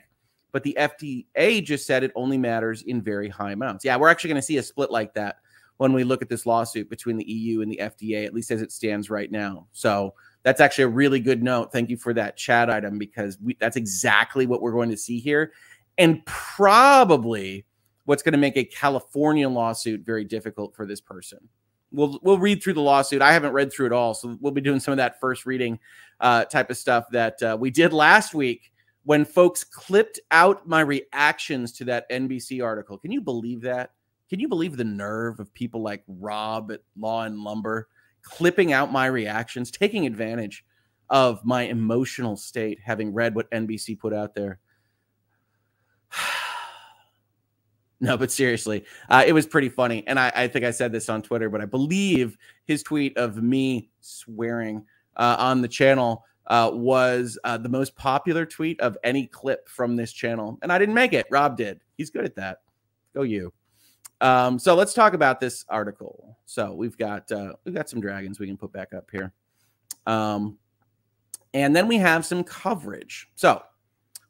but 0.51 0.63
the 0.63 0.77
FDA 0.79 1.63
just 1.63 1.85
said 1.85 2.03
it 2.03 2.11
only 2.15 2.37
matters 2.37 2.83
in 2.83 3.01
very 3.01 3.29
high 3.29 3.51
amounts. 3.51 3.85
Yeah, 3.85 3.97
we're 3.97 4.09
actually 4.09 4.29
going 4.29 4.41
to 4.41 4.47
see 4.47 4.57
a 4.57 4.63
split 4.63 4.91
like 4.91 5.13
that 5.15 5.37
when 5.77 5.93
we 5.93 6.03
look 6.03 6.21
at 6.21 6.29
this 6.29 6.45
lawsuit 6.45 6.89
between 6.89 7.17
the 7.17 7.29
EU 7.29 7.61
and 7.61 7.71
the 7.71 7.81
FDA, 7.81 8.25
at 8.25 8.33
least 8.33 8.51
as 8.51 8.61
it 8.61 8.71
stands 8.71 9.09
right 9.09 9.31
now. 9.31 9.67
So 9.71 10.13
that's 10.43 10.61
actually 10.61 10.85
a 10.85 10.89
really 10.89 11.19
good 11.19 11.43
note. 11.43 11.71
Thank 11.71 11.89
you 11.89 11.97
for 11.97 12.13
that 12.13 12.37
chat 12.37 12.69
item 12.69 12.97
because 12.97 13.37
we, 13.41 13.55
that's 13.59 13.77
exactly 13.77 14.45
what 14.45 14.61
we're 14.61 14.71
going 14.71 14.89
to 14.89 14.97
see 14.97 15.19
here. 15.19 15.51
And 15.97 16.25
probably 16.25 17.65
what's 18.05 18.23
going 18.23 18.33
to 18.33 18.37
make 18.37 18.57
a 18.57 18.63
California 18.63 19.47
lawsuit 19.47 20.01
very 20.01 20.23
difficult 20.23 20.75
for 20.75 20.85
this 20.85 21.01
person. 21.01 21.39
We'll 21.91 22.19
we'll 22.23 22.39
read 22.39 22.63
through 22.63 22.73
the 22.73 22.81
lawsuit. 22.81 23.21
I 23.21 23.33
haven't 23.33 23.51
read 23.51 23.71
through 23.71 23.87
it 23.87 23.91
all, 23.91 24.13
so 24.13 24.37
we'll 24.39 24.53
be 24.53 24.61
doing 24.61 24.79
some 24.79 24.93
of 24.93 24.97
that 24.97 25.19
first 25.19 25.45
reading 25.45 25.77
uh, 26.21 26.45
type 26.45 26.69
of 26.69 26.77
stuff 26.77 27.05
that 27.11 27.43
uh, 27.43 27.57
we 27.59 27.69
did 27.69 27.91
last 27.91 28.33
week 28.33 28.71
when 29.03 29.25
folks 29.25 29.63
clipped 29.63 30.19
out 30.31 30.67
my 30.67 30.81
reactions 30.81 31.73
to 31.73 31.85
that 31.85 32.09
NBC 32.09 32.63
article. 32.63 32.97
Can 32.97 33.11
you 33.11 33.19
believe 33.19 33.61
that? 33.61 33.91
Can 34.29 34.39
you 34.39 34.47
believe 34.47 34.77
the 34.77 34.85
nerve 34.85 35.41
of 35.41 35.53
people 35.53 35.81
like 35.81 36.03
Rob 36.07 36.71
at 36.71 36.79
Law 36.97 37.23
and 37.23 37.39
Lumber 37.39 37.89
clipping 38.23 38.73
out 38.73 38.91
my 38.91 39.05
reactions, 39.05 39.71
taking 39.71 40.05
advantage 40.05 40.65
of 41.09 41.43
my 41.43 41.63
emotional 41.63 42.37
state, 42.37 42.79
having 42.83 43.13
read 43.13 43.35
what 43.35 43.51
NBC 43.51 43.99
put 43.99 44.13
out 44.13 44.33
there? 44.33 44.59
no, 47.99 48.17
but 48.17 48.31
seriously, 48.31 48.85
uh, 49.09 49.23
it 49.25 49.33
was 49.33 49.45
pretty 49.45 49.69
funny. 49.69 50.03
And 50.07 50.19
I, 50.19 50.31
I, 50.33 50.47
think 50.47 50.65
I 50.65 50.71
said 50.71 50.91
this 50.91 51.09
on 51.09 51.21
Twitter, 51.21 51.49
but 51.49 51.61
I 51.61 51.65
believe 51.65 52.37
his 52.65 52.83
tweet 52.83 53.17
of 53.17 53.41
me 53.41 53.89
swearing 53.99 54.85
uh, 55.17 55.35
on 55.37 55.61
the 55.61 55.67
channel 55.67 56.23
uh, 56.47 56.71
was 56.73 57.37
uh, 57.43 57.57
the 57.57 57.69
most 57.69 57.95
popular 57.95 58.45
tweet 58.45 58.79
of 58.81 58.97
any 59.03 59.27
clip 59.27 59.69
from 59.69 59.95
this 59.95 60.11
channel. 60.11 60.57
And 60.61 60.71
I 60.71 60.77
didn't 60.77 60.95
make 60.95 61.13
it. 61.13 61.25
Rob 61.29 61.57
did. 61.57 61.81
He's 61.97 62.09
good 62.09 62.25
at 62.25 62.35
that. 62.35 62.59
Go 63.13 63.23
you. 63.23 63.53
Um, 64.21 64.59
so 64.59 64.75
let's 64.75 64.93
talk 64.93 65.13
about 65.13 65.39
this 65.39 65.65
article. 65.67 66.37
So 66.45 66.73
we've 66.73 66.97
got 66.97 67.31
uh, 67.31 67.53
we've 67.65 67.75
got 67.75 67.89
some 67.89 67.99
dragons 67.99 68.39
we 68.39 68.47
can 68.47 68.55
put 68.55 68.71
back 68.71 68.93
up 68.93 69.09
here, 69.11 69.33
um, 70.05 70.57
and 71.53 71.75
then 71.75 71.87
we 71.87 71.97
have 71.97 72.25
some 72.25 72.43
coverage. 72.43 73.29
So 73.35 73.63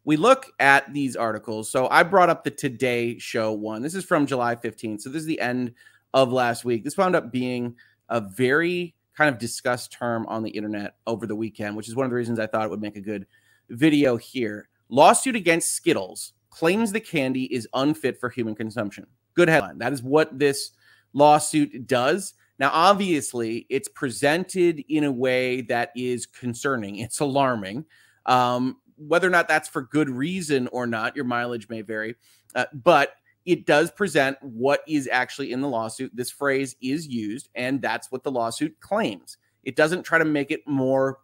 we 0.05 0.15
look 0.15 0.47
at 0.59 0.91
these 0.93 1.15
articles. 1.15 1.69
So 1.69 1.87
I 1.89 2.03
brought 2.03 2.29
up 2.29 2.43
the 2.43 2.51
Today 2.51 3.19
Show 3.19 3.51
one. 3.51 3.81
This 3.81 3.93
is 3.93 4.05
from 4.05 4.25
July 4.25 4.55
15th. 4.55 5.01
So 5.01 5.09
this 5.09 5.19
is 5.19 5.27
the 5.27 5.39
end 5.41 5.73
of 6.13 6.31
last 6.31 6.65
week. 6.65 6.83
This 6.83 6.97
wound 6.97 7.15
up 7.15 7.31
being 7.31 7.75
a 8.09 8.21
very 8.21 8.95
kind 9.15 9.29
of 9.29 9.39
discussed 9.39 9.91
term 9.91 10.25
on 10.27 10.41
the 10.41 10.49
internet 10.49 10.95
over 11.05 11.27
the 11.27 11.35
weekend, 11.35 11.75
which 11.75 11.87
is 11.87 11.95
one 11.95 12.05
of 12.05 12.09
the 12.09 12.15
reasons 12.15 12.39
I 12.39 12.47
thought 12.47 12.65
it 12.65 12.69
would 12.69 12.81
make 12.81 12.95
a 12.95 13.01
good 13.01 13.27
video 13.69 14.17
here. 14.17 14.69
Lawsuit 14.89 15.35
against 15.35 15.73
Skittles 15.73 16.33
claims 16.49 16.91
the 16.91 16.99
candy 16.99 17.43
is 17.53 17.67
unfit 17.73 18.19
for 18.19 18.29
human 18.29 18.55
consumption. 18.55 19.05
Good 19.33 19.49
headline. 19.49 19.77
That 19.77 19.93
is 19.93 20.03
what 20.03 20.37
this 20.37 20.71
lawsuit 21.13 21.87
does. 21.87 22.33
Now, 22.59 22.69
obviously, 22.73 23.65
it's 23.69 23.87
presented 23.87 24.83
in 24.87 25.03
a 25.03 25.11
way 25.11 25.61
that 25.61 25.91
is 25.95 26.25
concerning. 26.25 26.97
It's 26.97 27.19
alarming. 27.19 27.85
Um, 28.25 28.77
whether 28.97 29.27
or 29.27 29.31
not 29.31 29.47
that's 29.47 29.67
for 29.67 29.81
good 29.81 30.09
reason 30.09 30.67
or 30.67 30.85
not, 30.85 31.15
your 31.15 31.25
mileage 31.25 31.69
may 31.69 31.81
vary. 31.81 32.15
Uh, 32.53 32.65
but 32.73 33.13
it 33.45 33.65
does 33.65 33.89
present 33.89 34.37
what 34.41 34.81
is 34.87 35.09
actually 35.11 35.51
in 35.51 35.61
the 35.61 35.67
lawsuit. 35.67 36.15
This 36.15 36.29
phrase 36.29 36.75
is 36.81 37.07
used, 37.07 37.49
and 37.55 37.81
that's 37.81 38.11
what 38.11 38.23
the 38.23 38.31
lawsuit 38.31 38.79
claims. 38.79 39.37
It 39.63 39.75
doesn't 39.75 40.03
try 40.03 40.19
to 40.19 40.25
make 40.25 40.51
it 40.51 40.67
more 40.67 41.19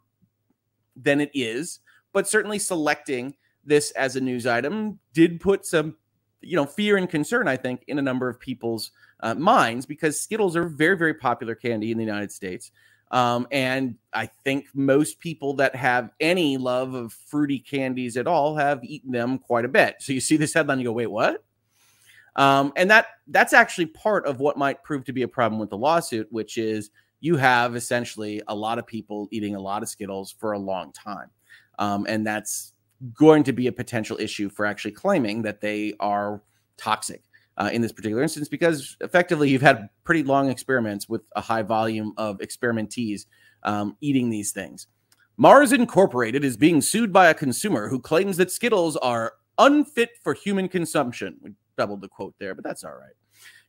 than 0.96 1.22
it 1.22 1.30
is, 1.36 1.80
but 2.14 2.28
certainly 2.28 2.58
selecting 2.58 3.36
this 3.64 3.92
as 3.92 4.16
a 4.16 4.22
news 4.22 4.48
item 4.48 4.98
did 5.14 5.40
put 5.40 5.66
some, 5.66 5.96
you 6.42 6.56
know, 6.56 6.66
fear 6.66 6.98
and 6.98 7.10
concern, 7.10 7.48
I 7.48 7.58
think, 7.58 7.84
in 7.88 8.00
a 8.00 8.02
number 8.02 8.30
of 8.30 8.40
people's 8.40 8.92
uh, 9.22 9.36
minds 9.36 9.86
because 9.86 10.20
Skittles 10.20 10.56
are 10.56 10.68
very, 10.68 10.98
very 10.98 11.14
popular 11.14 11.56
candy 11.56 11.92
in 11.92 11.98
the 11.98 12.04
United 12.04 12.32
States. 12.32 12.72
Um, 13.10 13.48
and 13.52 13.96
I 14.14 14.30
think 14.44 14.68
most 14.74 15.20
people 15.20 15.54
that 15.56 15.76
have 15.76 16.12
any 16.20 16.58
love 16.58 16.94
of 16.94 17.14
fruity 17.14 17.60
candies 17.60 18.18
at 18.18 18.28
all 18.28 18.56
have 18.58 18.84
eaten 18.84 19.12
them 19.12 19.40
quite 19.40 19.66
a 19.66 19.70
bit. 19.70 19.96
So 20.00 20.12
you 20.12 20.20
see 20.20 20.38
this 20.38 20.54
headline, 20.54 20.80
you 20.80 20.86
go, 20.86 20.92
wait, 20.92 21.08
what? 21.08 21.44
Um, 22.36 22.72
and 22.76 22.92
that 22.92 23.08
that's 23.28 23.54
actually 23.54 23.88
part 23.88 24.28
of 24.28 24.40
what 24.40 24.58
might 24.58 24.84
prove 24.84 25.04
to 25.06 25.14
be 25.14 25.24
a 25.24 25.28
problem 25.28 25.60
with 25.60 25.72
the 25.72 25.78
lawsuit, 25.78 26.28
which 26.32 26.58
is 26.58 26.92
you 27.20 27.36
have 27.38 27.76
essentially 27.76 28.42
a 28.48 28.54
lot 28.54 28.78
of 28.78 28.86
people 28.86 29.28
eating 29.32 29.56
a 29.56 29.60
lot 29.60 29.82
of 29.82 29.90
Skittles 29.90 30.36
for 30.38 30.52
a 30.52 30.60
long 30.60 30.92
time. 30.92 31.30
Um, 31.80 32.06
and 32.08 32.26
that's 32.26 32.74
going 33.14 33.44
to 33.44 33.54
be 33.54 33.68
a 33.68 33.72
potential 33.72 34.18
issue 34.20 34.50
for 34.50 34.66
actually 34.66 34.92
claiming 34.92 35.42
that 35.44 35.62
they 35.62 35.94
are 36.00 36.42
toxic 36.78 37.24
uh, 37.58 37.70
in 37.72 37.82
this 37.82 37.92
particular 37.92 38.24
instance, 38.24 38.48
because 38.48 38.98
effectively 39.02 39.50
you've 39.50 39.62
had 39.62 39.90
pretty 40.04 40.24
long 40.24 40.50
experiments 40.50 41.10
with 41.10 41.22
a 41.36 41.42
high 41.42 41.64
volume 41.64 42.14
of 42.18 42.38
experimentees 42.40 43.26
um, 43.64 43.98
eating 44.02 44.30
these 44.30 44.52
things. 44.52 44.88
Mars 45.38 45.72
Incorporated 45.72 46.44
is 46.44 46.58
being 46.58 46.82
sued 46.82 47.14
by 47.14 47.28
a 47.28 47.34
consumer 47.34 47.90
who 47.90 48.00
claims 48.00 48.38
that 48.38 48.52
Skittles 48.52 48.96
are 48.98 49.34
unfit 49.58 50.12
for 50.24 50.34
human 50.34 50.68
consumption. 50.68 51.38
We 51.42 51.52
doubled 51.78 52.02
the 52.02 52.08
quote 52.08 52.36
there, 52.40 52.56
but 52.56 52.64
that's 52.64 52.84
all 52.84 52.94
right. 52.94 53.14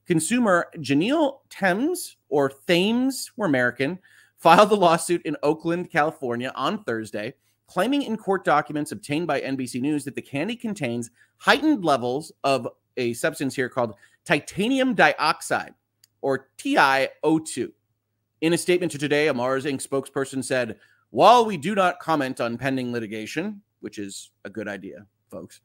Consumer 0.07 0.69
Janelle 0.79 1.41
Thames 1.51 2.17
or 2.31 2.51
Thames, 2.67 3.31
we're 3.37 3.47
American, 3.47 3.99
filed 4.39 4.71
the 4.71 4.77
lawsuit 4.77 5.21
in 5.27 5.37
Oakland, 5.43 5.91
California 5.91 6.53
on 6.55 6.85
Thursday, 6.85 7.35
claiming 7.69 8.03
in 8.03 8.17
court 8.17 8.45
documents 8.45 8.91
obtained 8.91 9.27
by 9.27 9.41
NBC 9.41 9.81
News 9.81 10.05
that 10.05 10.15
the 10.15 10.23
candy 10.23 10.57
contains 10.57 11.11
heightened 11.37 11.85
levels 11.85 12.33
of 12.43 12.67
a 12.97 13.13
substance 13.13 13.55
here 13.55 13.69
called 13.69 13.95
titanium 14.25 14.95
dioxide 14.95 15.75
or 16.23 16.49
TiO2. 16.59 17.71
In 18.41 18.53
a 18.53 18.59
statement 18.59 18.93
to 18.93 18.99
today, 18.99 19.29
a 19.29 19.35
Mars 19.35 19.65
Inc. 19.65 19.87
spokesperson 19.87 20.45
said, 20.45 20.79
While 21.11 21.45
we 21.45 21.57
do 21.57 21.75
not 21.75 22.01
comment 22.01 22.41
on 22.41 22.59
pending 22.59 22.93
litigation, 22.93 23.63
which 23.81 23.99
is 23.99 24.31
a 24.45 24.51
good 24.51 24.67
idea, 24.67 25.07
folks, 25.31 25.61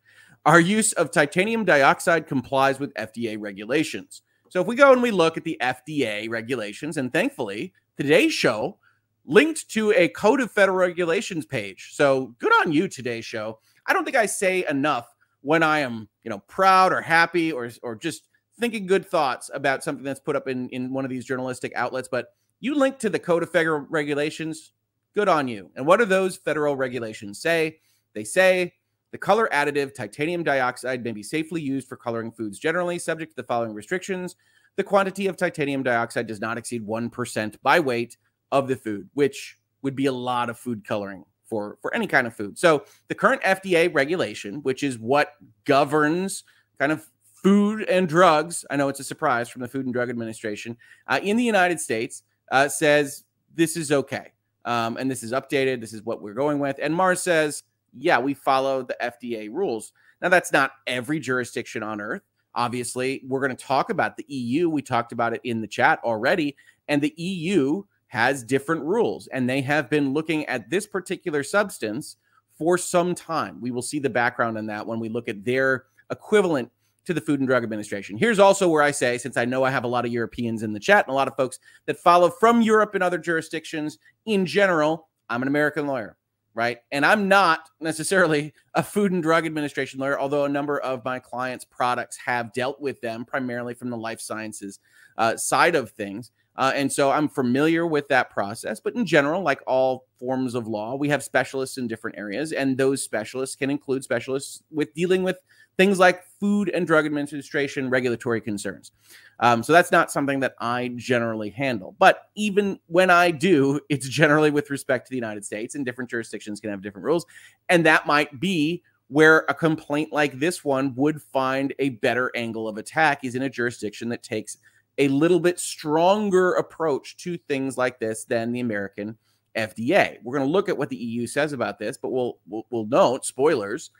our 0.45 0.59
use 0.59 0.91
of 0.93 1.11
titanium 1.11 1.65
dioxide 1.65 2.27
complies 2.27 2.79
with 2.79 2.93
FDA 2.95 3.37
regulations. 3.39 4.23
So 4.49 4.61
if 4.61 4.67
we 4.67 4.75
go 4.75 4.91
and 4.91 5.01
we 5.01 5.11
look 5.11 5.37
at 5.37 5.43
the 5.43 5.57
FDA 5.61 6.29
regulations, 6.29 6.97
and 6.97 7.11
thankfully, 7.11 7.73
today's 7.97 8.33
show 8.33 8.77
linked 9.25 9.69
to 9.69 9.91
a 9.93 10.07
Code 10.09 10.41
of 10.41 10.51
Federal 10.51 10.77
Regulations 10.77 11.45
page. 11.45 11.91
So 11.93 12.35
good 12.39 12.51
on 12.61 12.71
you, 12.71 12.87
today's 12.87 13.25
show. 13.25 13.59
I 13.85 13.93
don't 13.93 14.03
think 14.03 14.17
I 14.17 14.25
say 14.25 14.65
enough 14.69 15.13
when 15.41 15.63
I 15.63 15.79
am, 15.79 16.07
you 16.23 16.29
know, 16.29 16.39
proud 16.47 16.93
or 16.93 17.01
happy 17.01 17.51
or 17.51 17.69
or 17.81 17.95
just 17.95 18.23
thinking 18.59 18.85
good 18.85 19.05
thoughts 19.05 19.49
about 19.53 19.83
something 19.83 20.03
that's 20.03 20.19
put 20.19 20.35
up 20.35 20.47
in 20.47 20.69
in 20.69 20.93
one 20.93 21.05
of 21.05 21.11
these 21.11 21.25
journalistic 21.25 21.73
outlets. 21.75 22.07
But 22.09 22.27
you 22.59 22.75
link 22.75 22.99
to 22.99 23.09
the 23.09 23.19
Code 23.19 23.43
of 23.43 23.51
Federal 23.51 23.81
Regulations. 23.89 24.71
Good 25.13 25.29
on 25.29 25.47
you. 25.47 25.69
And 25.75 25.85
what 25.85 25.99
do 25.99 26.05
those 26.05 26.37
federal 26.37 26.75
regulations 26.75 27.39
say? 27.39 27.79
They 28.13 28.23
say 28.23 28.73
the 29.11 29.17
color 29.19 29.47
additive 29.53 29.93
titanium 29.93 30.43
dioxide 30.43 31.03
may 31.03 31.11
be 31.11 31.21
safely 31.21 31.61
used 31.61 31.87
for 31.87 31.95
coloring 31.95 32.31
foods 32.31 32.57
generally, 32.57 32.97
subject 32.97 33.33
to 33.33 33.35
the 33.35 33.45
following 33.45 33.73
restrictions. 33.73 34.35
The 34.75 34.83
quantity 34.83 35.27
of 35.27 35.37
titanium 35.37 35.83
dioxide 35.83 36.25
does 36.25 36.41
not 36.41 36.57
exceed 36.57 36.87
1% 36.87 37.55
by 37.61 37.79
weight 37.79 38.17
of 38.53 38.67
the 38.69 38.75
food, 38.77 39.09
which 39.15 39.57
would 39.81 39.95
be 39.95 40.05
a 40.05 40.11
lot 40.13 40.49
of 40.49 40.57
food 40.57 40.87
coloring 40.87 41.25
for, 41.49 41.77
for 41.81 41.93
any 41.93 42.07
kind 42.07 42.25
of 42.25 42.33
food. 42.33 42.57
So, 42.57 42.85
the 43.09 43.15
current 43.15 43.41
FDA 43.41 43.93
regulation, 43.93 44.61
which 44.61 44.83
is 44.83 44.97
what 44.97 45.33
governs 45.65 46.45
kind 46.79 46.91
of 46.91 47.05
food 47.23 47.83
and 47.89 48.07
drugs, 48.07 48.63
I 48.69 48.77
know 48.77 48.87
it's 48.87 49.01
a 49.01 49.03
surprise 49.03 49.49
from 49.49 49.61
the 49.61 49.67
Food 49.67 49.85
and 49.85 49.93
Drug 49.93 50.09
Administration 50.09 50.77
uh, 51.07 51.19
in 51.21 51.35
the 51.35 51.43
United 51.43 51.81
States, 51.81 52.23
uh, 52.51 52.69
says 52.69 53.25
this 53.53 53.75
is 53.75 53.91
okay. 53.91 54.31
Um, 54.65 54.95
and 54.95 55.11
this 55.11 55.23
is 55.23 55.33
updated. 55.33 55.81
This 55.81 55.91
is 55.91 56.03
what 56.03 56.21
we're 56.21 56.33
going 56.33 56.59
with. 56.59 56.79
And 56.81 56.95
Mars 56.95 57.21
says, 57.21 57.63
yeah, 57.97 58.17
we 58.19 58.33
follow 58.33 58.83
the 58.83 58.95
FDA 59.01 59.51
rules. 59.51 59.91
Now, 60.21 60.29
that's 60.29 60.53
not 60.53 60.71
every 60.87 61.19
jurisdiction 61.19 61.83
on 61.83 61.99
earth. 61.99 62.21
Obviously, 62.55 63.23
we're 63.27 63.41
going 63.41 63.55
to 63.55 63.61
talk 63.61 63.89
about 63.89 64.15
the 64.15 64.25
EU. 64.29 64.69
We 64.69 64.81
talked 64.81 65.11
about 65.11 65.33
it 65.33 65.41
in 65.43 65.59
the 65.59 65.67
chat 65.67 65.99
already. 66.03 66.55
And 66.87 67.01
the 67.01 67.13
EU 67.17 67.83
has 68.13 68.43
different 68.43 68.83
rules, 68.83 69.25
and 69.25 69.49
they 69.49 69.59
have 69.59 69.89
been 69.89 70.13
looking 70.13 70.45
at 70.45 70.69
this 70.69 70.85
particular 70.85 71.41
substance 71.41 72.17
for 72.55 72.77
some 72.77 73.15
time. 73.15 73.59
We 73.59 73.71
will 73.71 73.81
see 73.81 73.97
the 73.97 74.07
background 74.07 74.55
on 74.55 74.67
that 74.67 74.85
when 74.85 74.99
we 74.99 75.09
look 75.09 75.27
at 75.27 75.43
their 75.43 75.85
equivalent 76.11 76.69
to 77.05 77.15
the 77.15 77.21
Food 77.21 77.39
and 77.39 77.49
Drug 77.49 77.63
Administration. 77.63 78.15
Here's 78.15 78.37
also 78.37 78.69
where 78.69 78.83
I 78.83 78.91
say, 78.91 79.17
since 79.17 79.35
I 79.35 79.45
know 79.45 79.63
I 79.63 79.71
have 79.71 79.83
a 79.83 79.87
lot 79.87 80.05
of 80.05 80.11
Europeans 80.11 80.61
in 80.61 80.73
the 80.73 80.79
chat 80.79 81.07
and 81.07 81.11
a 81.11 81.15
lot 81.15 81.27
of 81.27 81.35
folks 81.35 81.57
that 81.87 81.97
follow 81.97 82.29
from 82.29 82.61
Europe 82.61 82.93
and 82.93 83.03
other 83.03 83.17
jurisdictions 83.17 83.97
in 84.27 84.45
general, 84.45 85.09
I'm 85.27 85.41
an 85.41 85.47
American 85.47 85.87
lawyer 85.87 86.15
right? 86.55 86.79
And 86.91 87.05
I'm 87.05 87.27
not 87.27 87.69
necessarily 87.79 88.53
a 88.75 88.83
Food 88.83 89.11
and 89.11 89.23
Drug 89.23 89.45
Administration 89.45 89.99
lawyer, 89.99 90.19
although 90.19 90.45
a 90.45 90.49
number 90.49 90.79
of 90.79 91.03
my 91.03 91.19
clients' 91.19 91.65
products 91.65 92.15
have 92.17 92.53
dealt 92.53 92.79
with 92.79 93.01
them 93.01 93.25
primarily 93.25 93.73
from 93.73 93.89
the 93.89 93.97
life 93.97 94.21
sciences 94.21 94.79
uh, 95.17 95.35
side 95.35 95.75
of 95.75 95.91
things. 95.91 96.31
Uh, 96.55 96.71
and 96.75 96.91
so 96.91 97.09
I'm 97.09 97.27
familiar 97.27 97.87
with 97.87 98.07
that 98.09 98.29
process. 98.29 98.79
But 98.79 98.95
in 98.95 99.05
general, 99.05 99.41
like 99.41 99.61
all 99.65 100.05
forms 100.19 100.53
of 100.55 100.67
law, 100.67 100.95
we 100.95 101.09
have 101.09 101.23
specialists 101.23 101.77
in 101.77 101.87
different 101.87 102.17
areas, 102.17 102.51
and 102.51 102.77
those 102.77 103.01
specialists 103.01 103.55
can 103.55 103.69
include 103.69 104.03
specialists 104.03 104.61
with 104.71 104.93
dealing 104.93 105.23
with 105.23 105.37
things 105.77 105.97
like 105.97 106.23
Food 106.39 106.69
and 106.69 106.85
Drug 106.85 107.05
Administration 107.05 107.89
regulatory 107.89 108.41
concerns. 108.41 108.91
Um, 109.39 109.63
so 109.63 109.73
that's 109.73 109.91
not 109.91 110.11
something 110.11 110.39
that 110.41 110.53
I 110.59 110.91
generally 110.95 111.49
handle. 111.49 111.95
But 111.97 112.29
even 112.35 112.79
when 112.87 113.09
I 113.09 113.31
do, 113.31 113.79
it's 113.89 114.07
generally 114.07 114.51
with 114.51 114.69
respect 114.69 115.07
to 115.07 115.09
the 115.09 115.17
United 115.17 115.43
States, 115.45 115.75
and 115.75 115.85
different 115.85 116.09
jurisdictions 116.09 116.59
can 116.59 116.69
have 116.69 116.81
different 116.81 117.05
rules. 117.05 117.25
And 117.69 117.85
that 117.85 118.05
might 118.05 118.39
be 118.39 118.83
where 119.07 119.45
a 119.49 119.53
complaint 119.53 120.11
like 120.11 120.39
this 120.39 120.63
one 120.63 120.95
would 120.95 121.21
find 121.21 121.73
a 121.79 121.89
better 121.89 122.31
angle 122.35 122.67
of 122.67 122.77
attack 122.77 123.23
is 123.23 123.35
in 123.35 123.43
a 123.43 123.49
jurisdiction 123.49 124.09
that 124.09 124.23
takes 124.23 124.57
a 124.97 125.07
little 125.07 125.39
bit 125.39 125.59
stronger 125.59 126.53
approach 126.53 127.17
to 127.17 127.37
things 127.37 127.77
like 127.77 127.99
this 127.99 128.25
than 128.25 128.51
the 128.51 128.59
American 128.59 129.17
FDA. 129.55 130.17
We're 130.23 130.37
going 130.37 130.47
to 130.47 130.51
look 130.51 130.69
at 130.69 130.77
what 130.77 130.89
the 130.89 130.95
EU 130.95 131.27
says 131.27 131.53
about 131.53 131.79
this, 131.79 131.97
but 131.97 132.09
we'll 132.09 132.37
we'll, 132.47 132.65
we'll 132.69 132.85
note 132.85 133.25
spoilers 133.25 133.91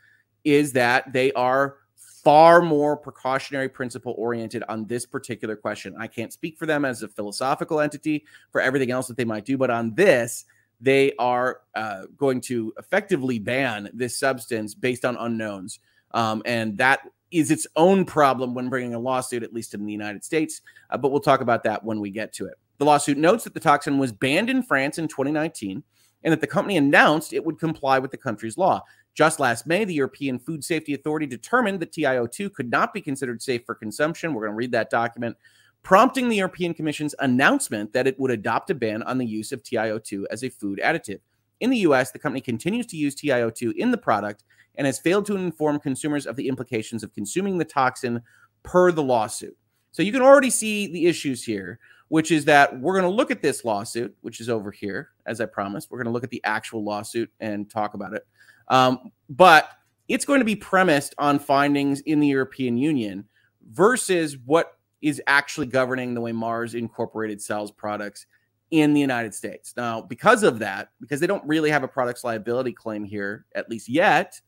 is 0.44 0.72
that 0.72 1.12
they 1.12 1.32
are 1.32 1.76
far 2.24 2.62
more 2.62 2.96
precautionary 2.96 3.68
principle 3.68 4.14
oriented 4.16 4.64
on 4.68 4.86
this 4.86 5.04
particular 5.04 5.56
question. 5.56 5.94
I 5.98 6.06
can't 6.06 6.32
speak 6.32 6.58
for 6.58 6.66
them 6.66 6.84
as 6.84 7.02
a 7.02 7.08
philosophical 7.08 7.80
entity 7.80 8.24
for 8.50 8.60
everything 8.60 8.90
else 8.90 9.06
that 9.08 9.16
they 9.16 9.24
might 9.24 9.44
do, 9.44 9.58
but 9.58 9.70
on 9.70 9.94
this, 9.94 10.46
they 10.80 11.12
are 11.18 11.60
uh, 11.74 12.02
going 12.16 12.40
to 12.42 12.72
effectively 12.78 13.38
ban 13.38 13.90
this 13.92 14.18
substance 14.18 14.74
based 14.74 15.04
on 15.04 15.16
unknowns. 15.16 15.80
Um, 16.12 16.42
and 16.44 16.78
that 16.78 17.00
is 17.34 17.50
its 17.50 17.66
own 17.76 18.04
problem 18.04 18.54
when 18.54 18.68
bringing 18.68 18.94
a 18.94 18.98
lawsuit, 18.98 19.42
at 19.42 19.52
least 19.52 19.74
in 19.74 19.84
the 19.84 19.92
United 19.92 20.24
States. 20.24 20.60
Uh, 20.90 20.96
but 20.96 21.10
we'll 21.10 21.20
talk 21.20 21.40
about 21.40 21.64
that 21.64 21.84
when 21.84 22.00
we 22.00 22.10
get 22.10 22.32
to 22.34 22.46
it. 22.46 22.54
The 22.78 22.84
lawsuit 22.84 23.18
notes 23.18 23.44
that 23.44 23.54
the 23.54 23.60
toxin 23.60 23.98
was 23.98 24.12
banned 24.12 24.50
in 24.50 24.62
France 24.62 24.98
in 24.98 25.08
2019 25.08 25.82
and 26.22 26.32
that 26.32 26.40
the 26.40 26.46
company 26.46 26.76
announced 26.76 27.32
it 27.32 27.44
would 27.44 27.58
comply 27.58 27.98
with 27.98 28.10
the 28.10 28.16
country's 28.16 28.56
law. 28.56 28.82
Just 29.14 29.38
last 29.38 29.66
May, 29.66 29.84
the 29.84 29.94
European 29.94 30.38
Food 30.38 30.64
Safety 30.64 30.94
Authority 30.94 31.26
determined 31.26 31.78
that 31.80 31.92
TiO2 31.92 32.52
could 32.52 32.70
not 32.70 32.92
be 32.92 33.00
considered 33.00 33.42
safe 33.42 33.62
for 33.64 33.74
consumption. 33.74 34.34
We're 34.34 34.42
going 34.42 34.52
to 34.52 34.56
read 34.56 34.72
that 34.72 34.90
document, 34.90 35.36
prompting 35.84 36.28
the 36.28 36.36
European 36.36 36.74
Commission's 36.74 37.14
announcement 37.20 37.92
that 37.92 38.08
it 38.08 38.18
would 38.18 38.32
adopt 38.32 38.70
a 38.70 38.74
ban 38.74 39.02
on 39.04 39.18
the 39.18 39.26
use 39.26 39.52
of 39.52 39.62
TiO2 39.62 40.24
as 40.30 40.42
a 40.42 40.48
food 40.48 40.80
additive. 40.82 41.20
In 41.60 41.70
the 41.70 41.78
US, 41.78 42.10
the 42.10 42.18
company 42.18 42.40
continues 42.40 42.86
to 42.86 42.96
use 42.96 43.14
TiO2 43.14 43.74
in 43.76 43.90
the 43.90 43.98
product 43.98 44.44
and 44.76 44.86
has 44.86 44.98
failed 44.98 45.26
to 45.26 45.36
inform 45.36 45.78
consumers 45.78 46.26
of 46.26 46.36
the 46.36 46.48
implications 46.48 47.02
of 47.02 47.12
consuming 47.14 47.58
the 47.58 47.64
toxin 47.64 48.22
per 48.62 48.90
the 48.90 49.02
lawsuit. 49.02 49.56
So 49.92 50.02
you 50.02 50.12
can 50.12 50.22
already 50.22 50.50
see 50.50 50.88
the 50.88 51.06
issues 51.06 51.44
here, 51.44 51.78
which 52.08 52.32
is 52.32 52.44
that 52.46 52.80
we're 52.80 52.98
going 52.98 53.10
to 53.10 53.16
look 53.16 53.30
at 53.30 53.42
this 53.42 53.64
lawsuit, 53.64 54.14
which 54.22 54.40
is 54.40 54.48
over 54.48 54.70
here, 54.72 55.10
as 55.26 55.40
I 55.40 55.46
promised. 55.46 55.90
We're 55.90 55.98
going 55.98 56.06
to 56.06 56.12
look 56.12 56.24
at 56.24 56.30
the 56.30 56.42
actual 56.44 56.82
lawsuit 56.82 57.30
and 57.38 57.70
talk 57.70 57.94
about 57.94 58.14
it. 58.14 58.26
Um, 58.68 59.12
but 59.28 59.70
it's 60.08 60.24
going 60.24 60.40
to 60.40 60.44
be 60.44 60.56
premised 60.56 61.14
on 61.18 61.38
findings 61.38 62.00
in 62.00 62.20
the 62.20 62.26
European 62.26 62.76
Union 62.76 63.26
versus 63.70 64.36
what 64.44 64.78
is 65.00 65.22
actually 65.26 65.66
governing 65.66 66.14
the 66.14 66.20
way 66.20 66.32
Mars 66.32 66.74
Incorporated 66.74 67.40
sells 67.40 67.70
products 67.70 68.26
in 68.74 68.92
the 68.92 69.00
United 69.00 69.32
States. 69.32 69.72
Now, 69.76 70.02
because 70.02 70.42
of 70.42 70.58
that, 70.58 70.88
because 71.00 71.20
they 71.20 71.28
don't 71.28 71.46
really 71.46 71.70
have 71.70 71.84
a 71.84 71.88
products 71.88 72.24
liability 72.24 72.72
claim 72.72 73.04
here, 73.04 73.46
at 73.54 73.70
least 73.70 73.88
yet, 73.88 74.40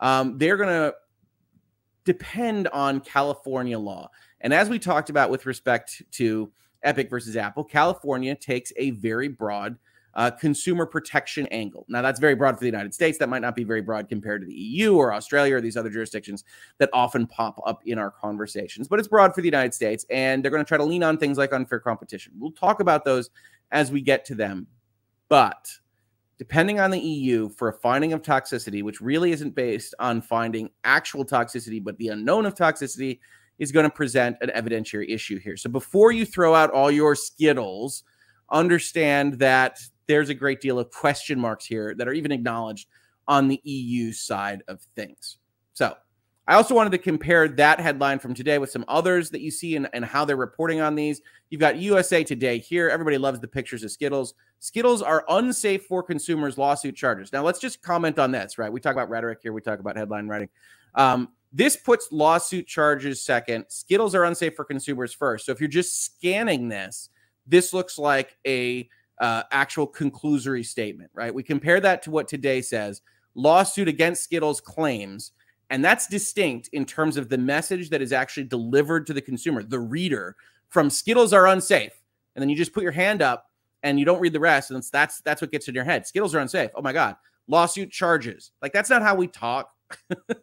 um, 0.00 0.38
they're 0.38 0.56
going 0.56 0.70
to 0.70 0.92
depend 2.04 2.66
on 2.68 2.98
California 2.98 3.78
law. 3.78 4.10
And 4.40 4.52
as 4.52 4.68
we 4.68 4.80
talked 4.80 5.08
about 5.08 5.30
with 5.30 5.46
respect 5.46 6.02
to 6.12 6.50
Epic 6.82 7.08
versus 7.08 7.36
Apple, 7.36 7.62
California 7.62 8.34
takes 8.34 8.72
a 8.76 8.90
very 8.90 9.28
broad 9.28 9.78
uh, 10.14 10.30
consumer 10.30 10.86
protection 10.86 11.46
angle. 11.48 11.86
Now, 11.88 12.02
that's 12.02 12.20
very 12.20 12.34
broad 12.34 12.54
for 12.54 12.60
the 12.60 12.66
United 12.66 12.92
States. 12.94 13.18
That 13.18 13.28
might 13.28 13.42
not 13.42 13.54
be 13.54 13.64
very 13.64 13.80
broad 13.80 14.08
compared 14.08 14.42
to 14.42 14.46
the 14.46 14.54
EU 14.54 14.96
or 14.96 15.12
Australia 15.12 15.56
or 15.56 15.60
these 15.60 15.76
other 15.76 15.90
jurisdictions 15.90 16.44
that 16.78 16.90
often 16.92 17.26
pop 17.26 17.60
up 17.66 17.80
in 17.86 17.98
our 17.98 18.10
conversations, 18.10 18.88
but 18.88 18.98
it's 18.98 19.08
broad 19.08 19.34
for 19.34 19.40
the 19.40 19.48
United 19.48 19.74
States. 19.74 20.04
And 20.10 20.42
they're 20.42 20.50
going 20.50 20.64
to 20.64 20.68
try 20.68 20.78
to 20.78 20.84
lean 20.84 21.02
on 21.02 21.16
things 21.16 21.38
like 21.38 21.52
unfair 21.52 21.80
competition. 21.80 22.32
We'll 22.38 22.52
talk 22.52 22.80
about 22.80 23.04
those 23.04 23.30
as 23.70 23.92
we 23.92 24.00
get 24.00 24.24
to 24.26 24.34
them. 24.34 24.66
But 25.28 25.70
depending 26.38 26.80
on 26.80 26.90
the 26.90 26.98
EU 26.98 27.48
for 27.50 27.68
a 27.68 27.72
finding 27.72 28.12
of 28.12 28.22
toxicity, 28.22 28.82
which 28.82 29.00
really 29.00 29.30
isn't 29.30 29.54
based 29.54 29.94
on 30.00 30.22
finding 30.22 30.70
actual 30.84 31.24
toxicity, 31.24 31.82
but 31.82 31.96
the 31.98 32.08
unknown 32.08 32.46
of 32.46 32.54
toxicity, 32.54 33.20
is 33.60 33.70
going 33.70 33.84
to 33.84 33.90
present 33.90 34.36
an 34.40 34.50
evidentiary 34.56 35.08
issue 35.10 35.38
here. 35.38 35.56
So 35.56 35.70
before 35.70 36.10
you 36.12 36.24
throw 36.24 36.54
out 36.54 36.70
all 36.70 36.90
your 36.90 37.14
Skittles, 37.14 38.02
understand 38.50 39.34
that 39.34 39.78
there's 40.10 40.28
a 40.28 40.34
great 40.34 40.60
deal 40.60 40.80
of 40.80 40.90
question 40.90 41.38
marks 41.38 41.64
here 41.64 41.94
that 41.94 42.08
are 42.08 42.12
even 42.12 42.32
acknowledged 42.32 42.88
on 43.28 43.46
the 43.46 43.60
EU 43.62 44.10
side 44.10 44.60
of 44.66 44.82
things. 44.96 45.38
So 45.72 45.94
I 46.48 46.54
also 46.54 46.74
wanted 46.74 46.90
to 46.90 46.98
compare 46.98 47.46
that 47.46 47.78
headline 47.78 48.18
from 48.18 48.34
today 48.34 48.58
with 48.58 48.72
some 48.72 48.84
others 48.88 49.30
that 49.30 49.40
you 49.40 49.52
see 49.52 49.76
and, 49.76 50.04
how 50.04 50.24
they're 50.24 50.34
reporting 50.34 50.80
on 50.80 50.96
these. 50.96 51.22
You've 51.48 51.60
got 51.60 51.76
USA 51.76 52.24
Today 52.24 52.58
here. 52.58 52.88
Everybody 52.88 53.18
loves 53.18 53.38
the 53.38 53.46
pictures 53.46 53.84
of 53.84 53.92
Skittles. 53.92 54.34
Skittles 54.58 55.00
are 55.00 55.24
unsafe 55.28 55.86
for 55.86 56.02
consumers 56.02 56.58
lawsuit 56.58 56.96
charges. 56.96 57.32
Now, 57.32 57.44
let's 57.44 57.60
just 57.60 57.80
comment 57.80 58.18
on 58.18 58.32
this, 58.32 58.58
right? 58.58 58.72
We 58.72 58.80
talk 58.80 58.94
about 58.94 59.10
rhetoric 59.10 59.38
here, 59.44 59.52
we 59.52 59.60
talk 59.60 59.78
about 59.78 59.96
headline 59.96 60.26
writing. 60.26 60.48
Um, 60.96 61.28
this 61.52 61.76
puts 61.76 62.08
lawsuit 62.10 62.66
charges 62.66 63.22
second. 63.22 63.66
Skittles 63.68 64.16
are 64.16 64.24
unsafe 64.24 64.56
for 64.56 64.64
consumers 64.64 65.12
first. 65.12 65.46
So 65.46 65.52
if 65.52 65.60
you're 65.60 65.68
just 65.68 66.02
scanning 66.04 66.68
this, 66.68 67.10
this 67.46 67.72
looks 67.72 67.96
like 67.96 68.36
a 68.44 68.88
uh, 69.20 69.42
actual 69.52 69.86
conclusory 69.86 70.64
statement, 70.64 71.10
right? 71.14 71.32
We 71.32 71.42
compare 71.42 71.78
that 71.80 72.02
to 72.02 72.10
what 72.10 72.26
today 72.26 72.62
says 72.62 73.02
lawsuit 73.34 73.86
against 73.86 74.24
Skittles 74.24 74.60
claims, 74.60 75.32
and 75.68 75.84
that's 75.84 76.08
distinct 76.08 76.68
in 76.72 76.84
terms 76.84 77.16
of 77.16 77.28
the 77.28 77.38
message 77.38 77.90
that 77.90 78.02
is 78.02 78.12
actually 78.12 78.44
delivered 78.44 79.06
to 79.06 79.12
the 79.12 79.20
consumer, 79.20 79.62
the 79.62 79.78
reader, 79.78 80.36
from 80.68 80.90
Skittles 80.90 81.32
are 81.32 81.46
unsafe. 81.46 81.92
And 82.34 82.42
then 82.42 82.48
you 82.48 82.56
just 82.56 82.72
put 82.72 82.82
your 82.82 82.92
hand 82.92 83.22
up 83.22 83.46
and 83.82 83.98
you 83.98 84.04
don't 84.04 84.20
read 84.20 84.32
the 84.32 84.40
rest, 84.40 84.70
and 84.70 84.82
that's 84.92 85.20
that's 85.20 85.40
what 85.40 85.52
gets 85.52 85.68
in 85.68 85.74
your 85.74 85.84
head. 85.84 86.06
Skittles 86.06 86.34
are 86.34 86.40
unsafe. 86.40 86.70
Oh 86.74 86.82
my 86.82 86.92
God. 86.92 87.16
Lawsuit 87.46 87.90
charges. 87.90 88.52
Like 88.62 88.72
that's 88.72 88.90
not 88.90 89.02
how 89.02 89.14
we 89.14 89.26
talk. 89.26 89.70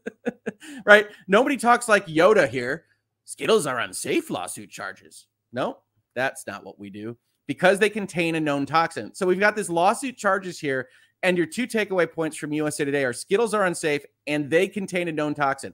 right? 0.85 1.07
Nobody 1.27 1.55
talks 1.57 1.87
like 1.87 2.05
Yoda 2.07 2.47
here. 2.47 2.85
Skittles 3.25 3.65
are 3.65 3.79
unsafe 3.79 4.29
lawsuit 4.29 4.69
charges. 4.69 5.27
No, 5.53 5.77
that's 6.15 6.45
not 6.45 6.65
what 6.65 6.79
we 6.79 6.89
do 6.89 7.17
because 7.47 7.79
they 7.79 7.89
contain 7.89 8.35
a 8.35 8.39
known 8.39 8.65
toxin. 8.65 9.15
So 9.15 9.25
we've 9.25 9.39
got 9.39 9.55
this 9.55 9.69
lawsuit 9.69 10.17
charges 10.17 10.59
here, 10.59 10.89
and 11.23 11.37
your 11.37 11.47
two 11.47 11.65
takeaway 11.65 12.11
points 12.11 12.37
from 12.37 12.53
USA 12.53 12.85
Today 12.85 13.03
are 13.03 13.13
Skittles 13.13 13.53
are 13.53 13.65
unsafe 13.65 14.05
and 14.27 14.49
they 14.49 14.67
contain 14.67 15.07
a 15.07 15.11
known 15.11 15.33
toxin. 15.33 15.73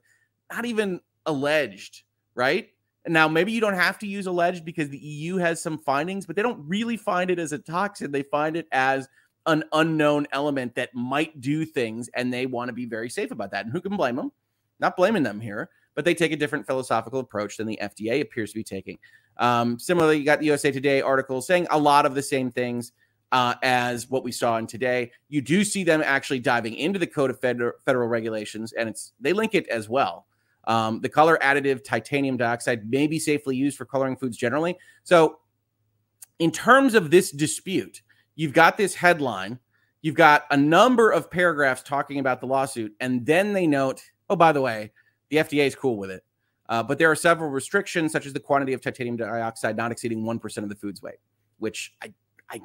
Not 0.51 0.65
even 0.65 1.01
alleged, 1.25 2.03
right? 2.35 2.69
Now 3.07 3.27
maybe 3.27 3.51
you 3.51 3.59
don't 3.59 3.73
have 3.73 3.99
to 3.99 4.07
use 4.07 4.27
alleged 4.27 4.63
because 4.63 4.89
the 4.89 4.97
EU 4.97 5.35
has 5.37 5.61
some 5.61 5.77
findings, 5.79 6.25
but 6.25 6.35
they 6.35 6.41
don't 6.41 6.63
really 6.67 6.95
find 6.95 7.29
it 7.29 7.39
as 7.39 7.51
a 7.51 7.57
toxin. 7.57 8.11
They 8.11 8.23
find 8.23 8.55
it 8.55 8.67
as 8.71 9.09
an 9.45 9.63
unknown 9.73 10.25
element 10.31 10.75
that 10.75 10.95
might 10.95 11.41
do 11.41 11.65
things, 11.65 12.09
and 12.15 12.31
they 12.31 12.45
want 12.45 12.69
to 12.69 12.73
be 12.73 12.85
very 12.85 13.09
safe 13.09 13.31
about 13.31 13.51
that. 13.51 13.65
And 13.65 13.73
who 13.73 13.81
can 13.81 13.97
blame 13.97 14.15
them? 14.15 14.31
Not 14.79 14.95
blaming 14.95 15.23
them 15.23 15.41
here, 15.41 15.69
but 15.95 16.05
they 16.05 16.13
take 16.13 16.31
a 16.31 16.35
different 16.35 16.65
philosophical 16.65 17.19
approach 17.19 17.57
than 17.57 17.67
the 17.67 17.79
FDA 17.81 18.21
appears 18.21 18.51
to 18.51 18.55
be 18.55 18.63
taking. 18.63 18.97
Um, 19.37 19.79
similarly, 19.79 20.17
you 20.17 20.25
got 20.25 20.39
the 20.39 20.45
USA 20.45 20.71
Today 20.71 21.01
article 21.01 21.41
saying 21.41 21.67
a 21.71 21.77
lot 21.77 22.05
of 22.05 22.15
the 22.15 22.21
same 22.21 22.51
things 22.51 22.91
uh, 23.31 23.55
as 23.63 24.09
what 24.09 24.23
we 24.23 24.31
saw 24.31 24.57
in 24.57 24.67
today. 24.67 25.11
You 25.27 25.41
do 25.41 25.63
see 25.63 25.83
them 25.83 26.03
actually 26.05 26.39
diving 26.39 26.75
into 26.75 26.99
the 26.99 27.07
code 27.07 27.31
of 27.31 27.39
federal, 27.39 27.73
federal 27.83 28.07
regulations, 28.07 28.73
and 28.73 28.87
it's 28.87 29.13
they 29.19 29.33
link 29.33 29.55
it 29.55 29.67
as 29.67 29.89
well. 29.89 30.27
Um, 30.65 31.01
the 31.01 31.09
color 31.09 31.37
additive 31.41 31.83
titanium 31.83 32.37
dioxide 32.37 32.89
may 32.89 33.07
be 33.07 33.19
safely 33.19 33.55
used 33.55 33.75
for 33.75 33.85
coloring 33.85 34.15
foods 34.15 34.37
generally. 34.37 34.77
So, 35.03 35.39
in 36.39 36.51
terms 36.51 36.93
of 36.93 37.09
this 37.09 37.31
dispute, 37.31 38.03
you've 38.35 38.53
got 38.53 38.77
this 38.77 38.93
headline, 38.93 39.59
you've 40.01 40.15
got 40.15 40.45
a 40.51 40.57
number 40.57 41.09
of 41.09 41.29
paragraphs 41.29 41.81
talking 41.81 42.19
about 42.19 42.39
the 42.39 42.47
lawsuit, 42.47 42.93
and 42.99 43.25
then 43.25 43.53
they 43.53 43.65
note, 43.65 44.03
oh, 44.29 44.35
by 44.35 44.51
the 44.51 44.61
way, 44.61 44.91
the 45.29 45.37
FDA 45.37 45.65
is 45.65 45.75
cool 45.75 45.97
with 45.97 46.11
it. 46.11 46.23
Uh, 46.69 46.81
but 46.81 46.97
there 46.97 47.11
are 47.11 47.15
several 47.15 47.49
restrictions, 47.49 48.11
such 48.11 48.25
as 48.25 48.33
the 48.33 48.39
quantity 48.39 48.73
of 48.73 48.81
titanium 48.81 49.17
dioxide 49.17 49.75
not 49.75 49.91
exceeding 49.91 50.23
1% 50.23 50.57
of 50.57 50.69
the 50.69 50.75
food's 50.75 51.01
weight, 51.01 51.19
which 51.59 51.93
I, 52.01 52.13
I, 52.49 52.61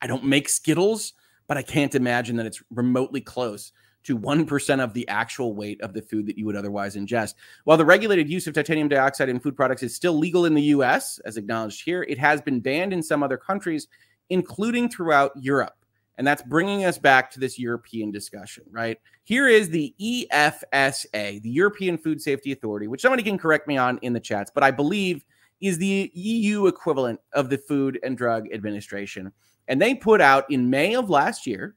I 0.00 0.06
don't 0.06 0.24
make 0.24 0.48
Skittles, 0.48 1.12
but 1.46 1.56
I 1.56 1.62
can't 1.62 1.94
imagine 1.94 2.36
that 2.36 2.46
it's 2.46 2.62
remotely 2.70 3.20
close 3.20 3.72
to 4.04 4.18
1% 4.18 4.80
of 4.80 4.94
the 4.94 5.06
actual 5.08 5.54
weight 5.54 5.80
of 5.80 5.92
the 5.92 6.02
food 6.02 6.26
that 6.26 6.36
you 6.36 6.46
would 6.46 6.56
otherwise 6.56 6.96
ingest. 6.96 7.34
While 7.64 7.76
the 7.76 7.84
regulated 7.84 8.28
use 8.28 8.46
of 8.46 8.54
titanium 8.54 8.88
dioxide 8.88 9.28
in 9.28 9.38
food 9.38 9.56
products 9.56 9.82
is 9.82 9.94
still 9.94 10.14
legal 10.14 10.44
in 10.44 10.54
the 10.54 10.62
US, 10.62 11.18
as 11.20 11.36
acknowledged 11.36 11.84
here, 11.84 12.02
it 12.04 12.18
has 12.18 12.40
been 12.40 12.60
banned 12.60 12.92
in 12.92 13.02
some 13.02 13.22
other 13.22 13.36
countries, 13.36 13.86
including 14.30 14.88
throughout 14.88 15.32
Europe. 15.36 15.76
And 16.18 16.26
that's 16.26 16.42
bringing 16.42 16.84
us 16.84 16.98
back 16.98 17.30
to 17.32 17.40
this 17.40 17.58
European 17.58 18.10
discussion, 18.10 18.64
right? 18.70 18.98
Here 19.24 19.48
is 19.48 19.70
the 19.70 19.94
EFSA, 20.00 21.42
the 21.42 21.50
European 21.50 21.96
Food 21.96 22.20
Safety 22.20 22.52
Authority, 22.52 22.86
which 22.86 23.00
somebody 23.00 23.22
can 23.22 23.38
correct 23.38 23.66
me 23.66 23.76
on 23.78 23.98
in 24.02 24.12
the 24.12 24.20
chats, 24.20 24.50
but 24.54 24.62
I 24.62 24.70
believe 24.70 25.24
is 25.60 25.78
the 25.78 26.10
EU 26.14 26.66
equivalent 26.66 27.20
of 27.32 27.48
the 27.48 27.56
Food 27.56 27.98
and 28.02 28.18
Drug 28.18 28.52
Administration. 28.52 29.32
And 29.68 29.80
they 29.80 29.94
put 29.94 30.20
out 30.20 30.50
in 30.50 30.68
May 30.68 30.96
of 30.96 31.08
last 31.08 31.46
year 31.46 31.76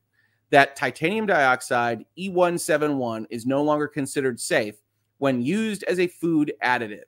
that 0.50 0.76
titanium 0.76 1.26
dioxide 1.26 2.04
E171 2.17 3.26
is 3.30 3.45
no 3.45 3.63
longer 3.63 3.88
considered 3.88 4.39
safe 4.39 4.76
when 5.17 5.41
used 5.41 5.84
as 5.84 6.00
a 6.00 6.08
food 6.08 6.52
additive. 6.63 7.04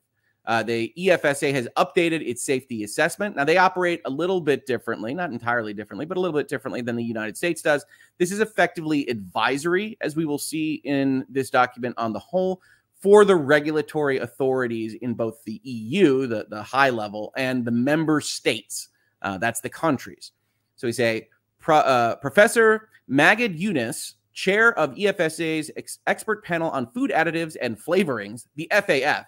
Uh, 0.48 0.64
the 0.64 0.94
EFSA 0.98 1.54
has 1.54 1.68
updated 1.76 2.26
its 2.26 2.42
safety 2.42 2.86
assessment. 2.86 3.36
Now, 3.36 3.44
they 3.44 3.58
operate 3.58 4.02
a 4.06 4.10
little 4.10 4.40
bit 4.40 4.66
differently, 4.66 5.14
not 5.14 5.30
entirely 5.30 5.74
differently, 5.74 6.06
but 6.06 6.18
a 6.18 6.22
little 6.22 6.38
bit 6.38 6.48
differently 6.48 6.82
than 6.82 6.96
the 6.96 7.04
United 7.04 7.36
States 7.36 7.62
does. 7.62 7.86
This 8.18 8.32
is 8.32 8.40
effectively 8.40 9.06
advisory, 9.10 9.98
as 10.00 10.16
we 10.16 10.26
will 10.26 10.38
see 10.38 10.76
in 10.86 11.26
this 11.28 11.50
document 11.50 11.96
on 11.98 12.14
the 12.14 12.20
whole, 12.20 12.62
for 13.02 13.26
the 13.26 13.36
regulatory 13.36 14.20
authorities 14.20 14.94
in 15.02 15.14
both 15.14 15.44
the 15.44 15.60
EU, 15.64 16.28
the, 16.28 16.48
the 16.50 16.64
high 16.64 16.92
level, 16.92 17.34
and 17.36 17.66
the 17.66 17.72
member 17.72 18.22
states. 18.22 18.88
Uh, 19.22 19.38
that's 19.38 19.60
the 19.60 19.70
countries. 19.70 20.32
So 20.78 20.88
we 20.88 20.94
say, 20.94 21.28
Pro, 21.60 21.80
uh, 21.80 22.16
Professor 22.16 22.88
Maged 23.12 23.60
Younes, 23.60 24.14
chair 24.32 24.78
of 24.80 24.96
EFSA's 24.96 25.72
ex- 25.76 26.00
expert 26.08 26.46
panel 26.46 26.70
on 26.70 26.90
food 26.92 27.12
additives 27.12 27.58
and 27.62 27.78
flavorings, 27.78 28.46
the 28.56 28.70
FAF. 28.72 29.26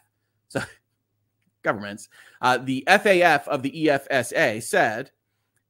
So, 0.47 0.61
governments, 1.63 2.09
uh, 2.41 2.57
the 2.57 2.83
FAF 2.87 3.47
of 3.47 3.63
the 3.63 3.71
EFSA 3.71 4.61
said, 4.63 5.11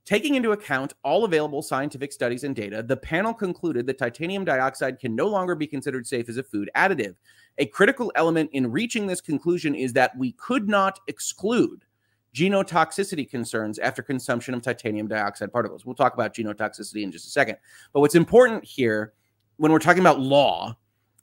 taking 0.05 0.35
into 0.35 0.53
account 0.53 0.93
all 1.03 1.25
available 1.25 1.61
scientific 1.61 2.11
studies 2.11 2.43
and 2.43 2.55
data, 2.55 2.81
the 2.81 2.97
panel 2.97 3.33
concluded 3.33 3.85
that 3.85 3.97
titanium 3.97 4.43
dioxide 4.43 4.99
can 4.99 5.15
no 5.15 5.27
longer 5.27 5.55
be 5.55 5.67
considered 5.67 6.07
safe 6.07 6.29
as 6.29 6.37
a 6.37 6.43
food 6.43 6.69
additive. 6.75 7.15
A 7.59 7.65
critical 7.65 8.11
element 8.15 8.49
in 8.53 8.71
reaching 8.71 9.05
this 9.05 9.21
conclusion 9.21 9.75
is 9.75 9.93
that 9.93 10.17
we 10.17 10.31
could 10.33 10.67
not 10.67 10.99
exclude 11.07 11.85
genotoxicity 12.33 13.29
concerns 13.29 13.79
after 13.79 14.01
consumption 14.01 14.53
of 14.53 14.61
titanium 14.61 15.07
dioxide 15.07 15.51
particles. 15.51 15.85
We'll 15.85 15.95
talk 15.95 16.13
about 16.13 16.33
genotoxicity 16.33 17.03
in 17.03 17.11
just 17.11 17.27
a 17.27 17.31
second. 17.31 17.57
But 17.93 18.01
what's 18.01 18.15
important 18.15 18.63
here 18.63 19.13
when 19.57 19.71
we're 19.71 19.79
talking 19.79 20.01
about 20.01 20.19
law 20.19 20.77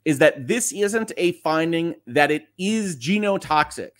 is 0.05 0.19
that 0.19 0.47
this 0.47 0.71
isn't 0.71 1.11
a 1.17 1.33
finding 1.33 1.95
that 2.05 2.31
it 2.31 2.47
is 2.57 2.97
genotoxic. 2.97 3.91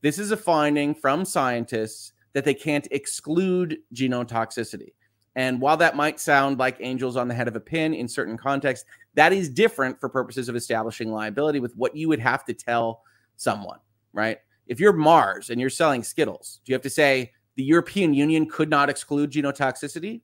This 0.00 0.18
is 0.18 0.30
a 0.30 0.36
finding 0.36 0.94
from 0.94 1.24
scientists 1.24 2.12
that 2.32 2.44
they 2.44 2.54
can't 2.54 2.86
exclude 2.90 3.78
genotoxicity. 3.94 4.92
And 5.34 5.60
while 5.60 5.76
that 5.76 5.96
might 5.96 6.20
sound 6.20 6.58
like 6.58 6.76
angels 6.80 7.16
on 7.16 7.28
the 7.28 7.34
head 7.34 7.48
of 7.48 7.56
a 7.56 7.60
pin 7.60 7.94
in 7.94 8.08
certain 8.08 8.36
contexts, 8.36 8.86
that 9.14 9.32
is 9.32 9.48
different 9.48 9.98
for 10.00 10.08
purposes 10.08 10.48
of 10.48 10.56
establishing 10.56 11.12
liability 11.12 11.60
with 11.60 11.76
what 11.76 11.96
you 11.96 12.08
would 12.08 12.20
have 12.20 12.44
to 12.46 12.54
tell 12.54 13.02
someone, 13.36 13.78
right? 14.12 14.38
If 14.66 14.80
you're 14.80 14.92
Mars 14.92 15.50
and 15.50 15.60
you're 15.60 15.70
selling 15.70 16.02
Skittles, 16.02 16.60
do 16.64 16.72
you 16.72 16.74
have 16.74 16.82
to 16.82 16.90
say 16.90 17.32
the 17.56 17.64
European 17.64 18.14
Union 18.14 18.48
could 18.48 18.68
not 18.68 18.90
exclude 18.90 19.32
genotoxicity? 19.32 20.20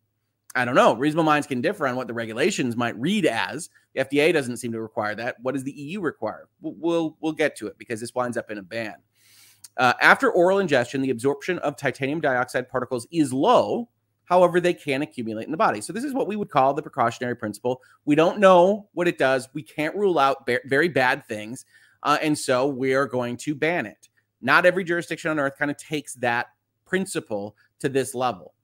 I 0.54 0.64
don't 0.64 0.76
know. 0.76 0.94
Reasonable 0.94 1.24
minds 1.24 1.46
can 1.46 1.60
differ 1.60 1.86
on 1.88 1.96
what 1.96 2.06
the 2.06 2.14
regulations 2.14 2.76
might 2.76 2.98
read 2.98 3.26
as. 3.26 3.70
The 3.94 4.04
FDA 4.04 4.32
doesn't 4.32 4.58
seem 4.58 4.72
to 4.72 4.80
require 4.80 5.14
that. 5.16 5.36
What 5.42 5.54
does 5.54 5.64
the 5.64 5.72
EU 5.72 6.00
require? 6.00 6.48
We'll 6.60 6.74
we'll, 6.78 7.16
we'll 7.20 7.32
get 7.32 7.56
to 7.56 7.66
it 7.66 7.78
because 7.78 8.00
this 8.00 8.14
winds 8.14 8.36
up 8.36 8.50
in 8.50 8.58
a 8.58 8.62
ban. 8.62 8.94
Uh, 9.76 9.92
after 10.00 10.30
oral 10.30 10.60
ingestion, 10.60 11.02
the 11.02 11.10
absorption 11.10 11.58
of 11.60 11.76
titanium 11.76 12.20
dioxide 12.20 12.68
particles 12.68 13.06
is 13.10 13.32
low. 13.32 13.88
However, 14.24 14.60
they 14.60 14.74
can 14.74 15.02
accumulate 15.02 15.44
in 15.44 15.50
the 15.50 15.56
body. 15.56 15.80
So 15.80 15.92
this 15.92 16.04
is 16.04 16.14
what 16.14 16.28
we 16.28 16.36
would 16.36 16.48
call 16.48 16.72
the 16.72 16.82
precautionary 16.82 17.36
principle. 17.36 17.82
We 18.04 18.14
don't 18.14 18.38
know 18.38 18.88
what 18.94 19.08
it 19.08 19.18
does. 19.18 19.48
We 19.52 19.62
can't 19.62 19.94
rule 19.94 20.18
out 20.18 20.48
very 20.64 20.88
bad 20.88 21.26
things, 21.26 21.64
uh, 22.02 22.18
and 22.22 22.38
so 22.38 22.66
we 22.66 22.94
are 22.94 23.06
going 23.06 23.36
to 23.38 23.54
ban 23.54 23.86
it. 23.86 24.08
Not 24.40 24.66
every 24.66 24.84
jurisdiction 24.84 25.30
on 25.30 25.38
earth 25.38 25.54
kind 25.58 25.70
of 25.70 25.76
takes 25.76 26.14
that 26.16 26.46
principle 26.86 27.56
to 27.80 27.88
this 27.88 28.14
level. 28.14 28.54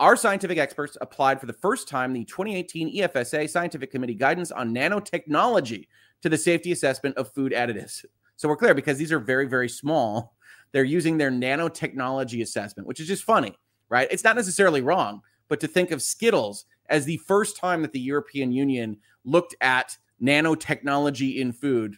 Our 0.00 0.16
scientific 0.16 0.58
experts 0.58 0.96
applied 1.00 1.40
for 1.40 1.46
the 1.46 1.52
first 1.52 1.88
time 1.88 2.12
the 2.12 2.24
2018 2.24 2.96
EFSA 2.96 3.50
Scientific 3.50 3.90
Committee 3.90 4.14
guidance 4.14 4.52
on 4.52 4.72
nanotechnology 4.72 5.88
to 6.22 6.28
the 6.28 6.38
safety 6.38 6.70
assessment 6.70 7.16
of 7.16 7.32
food 7.32 7.52
additives. 7.52 8.04
So 8.36 8.48
we're 8.48 8.56
clear 8.56 8.74
because 8.74 8.96
these 8.96 9.10
are 9.10 9.18
very, 9.18 9.48
very 9.48 9.68
small. 9.68 10.36
They're 10.72 10.84
using 10.84 11.18
their 11.18 11.30
nanotechnology 11.30 12.42
assessment, 12.42 12.86
which 12.86 13.00
is 13.00 13.06
just 13.06 13.24
funny, 13.24 13.54
right? 13.88 14.08
It's 14.10 14.24
not 14.24 14.36
necessarily 14.36 14.80
wrong, 14.80 15.22
but 15.48 15.60
to 15.60 15.66
think 15.66 15.90
of 15.90 16.02
Skittles 16.02 16.66
as 16.88 17.04
the 17.04 17.18
first 17.18 17.56
time 17.56 17.82
that 17.82 17.92
the 17.92 18.00
European 18.00 18.52
Union 18.52 18.98
looked 19.24 19.54
at 19.60 19.96
nanotechnology 20.22 21.36
in 21.36 21.52
food 21.52 21.96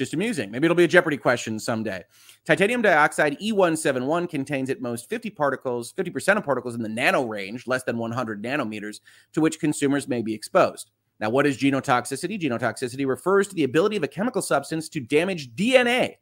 just 0.00 0.14
amusing. 0.14 0.50
Maybe 0.50 0.64
it'll 0.64 0.74
be 0.76 0.84
a 0.84 0.88
Jeopardy 0.88 1.18
question 1.18 1.58
someday. 1.58 2.02
Titanium 2.46 2.80
dioxide 2.80 3.38
E171 3.38 4.30
contains 4.30 4.70
at 4.70 4.80
most 4.80 5.10
50 5.10 5.30
particles, 5.30 5.92
50% 5.92 6.38
of 6.38 6.44
particles 6.44 6.74
in 6.74 6.82
the 6.82 6.88
nano 6.88 7.24
range, 7.24 7.66
less 7.66 7.82
than 7.82 7.98
100 7.98 8.42
nanometers, 8.42 9.00
to 9.32 9.40
which 9.40 9.60
consumers 9.60 10.08
may 10.08 10.22
be 10.22 10.32
exposed. 10.32 10.90
Now, 11.18 11.28
what 11.28 11.46
is 11.46 11.58
genotoxicity? 11.58 12.40
Genotoxicity 12.40 13.06
refers 13.06 13.48
to 13.48 13.54
the 13.54 13.64
ability 13.64 13.96
of 13.96 14.02
a 14.02 14.08
chemical 14.08 14.40
substance 14.40 14.88
to 14.88 15.00
damage 15.00 15.54
DNA, 15.54 16.14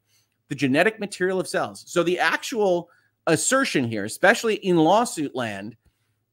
the 0.48 0.54
genetic 0.54 0.98
material 0.98 1.40
of 1.40 1.48
cells. 1.48 1.84
So, 1.86 2.02
the 2.02 2.18
actual 2.18 2.90
assertion 3.26 3.84
here, 3.84 4.04
especially 4.04 4.54
in 4.56 4.76
lawsuit 4.76 5.34
land, 5.34 5.76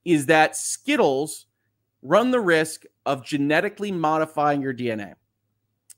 is 0.05 0.25
that 0.27 0.55
Skittles 0.55 1.47
run 2.01 2.31
the 2.31 2.39
risk 2.39 2.83
of 3.05 3.25
genetically 3.25 3.91
modifying 3.91 4.61
your 4.61 4.73
DNA, 4.73 5.15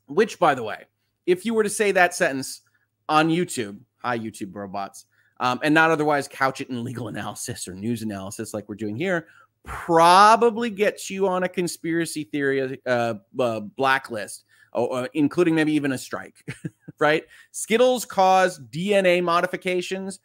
which, 0.08 0.40
by 0.40 0.56
the 0.56 0.64
way, 0.64 0.86
if 1.26 1.46
you 1.46 1.54
were 1.54 1.64
to 1.64 1.70
say 1.70 1.92
that 1.92 2.16
sentence 2.16 2.62
on 3.10 3.30
YouTube, 3.30 3.80
hi 4.02 4.18
YouTube 4.18 4.56
robots, 4.56 5.06
um, 5.40 5.60
and 5.64 5.74
not 5.74 5.92
otherwise 5.92 6.28
couch 6.28 6.62
it 6.62 6.70
in 6.70 6.84
legal 6.84 7.08
analysis 7.10 7.68
or 7.68 7.74
news 7.74 8.02
analysis 8.02 8.54
like 8.54 8.68
we're 8.68 8.76
doing 8.76 8.96
here, 8.96 9.28
probably 9.66 10.70
gets 10.70 11.10
you 11.10 11.28
on 11.28 11.44
a 11.44 11.50
conspiracy 11.50 12.24
theory 12.24 12.80
uh, 12.86 13.16
uh, 13.40 13.60
blacklist, 13.60 14.46
uh, 14.74 15.08
including 15.14 15.56
maybe 15.56 15.74
even 15.74 15.92
a 15.92 15.98
strike. 15.98 16.46
right? 17.00 17.24
Skittles 17.52 18.06
cause 18.06 18.60
DNA 18.60 19.24
modifications 19.24 20.20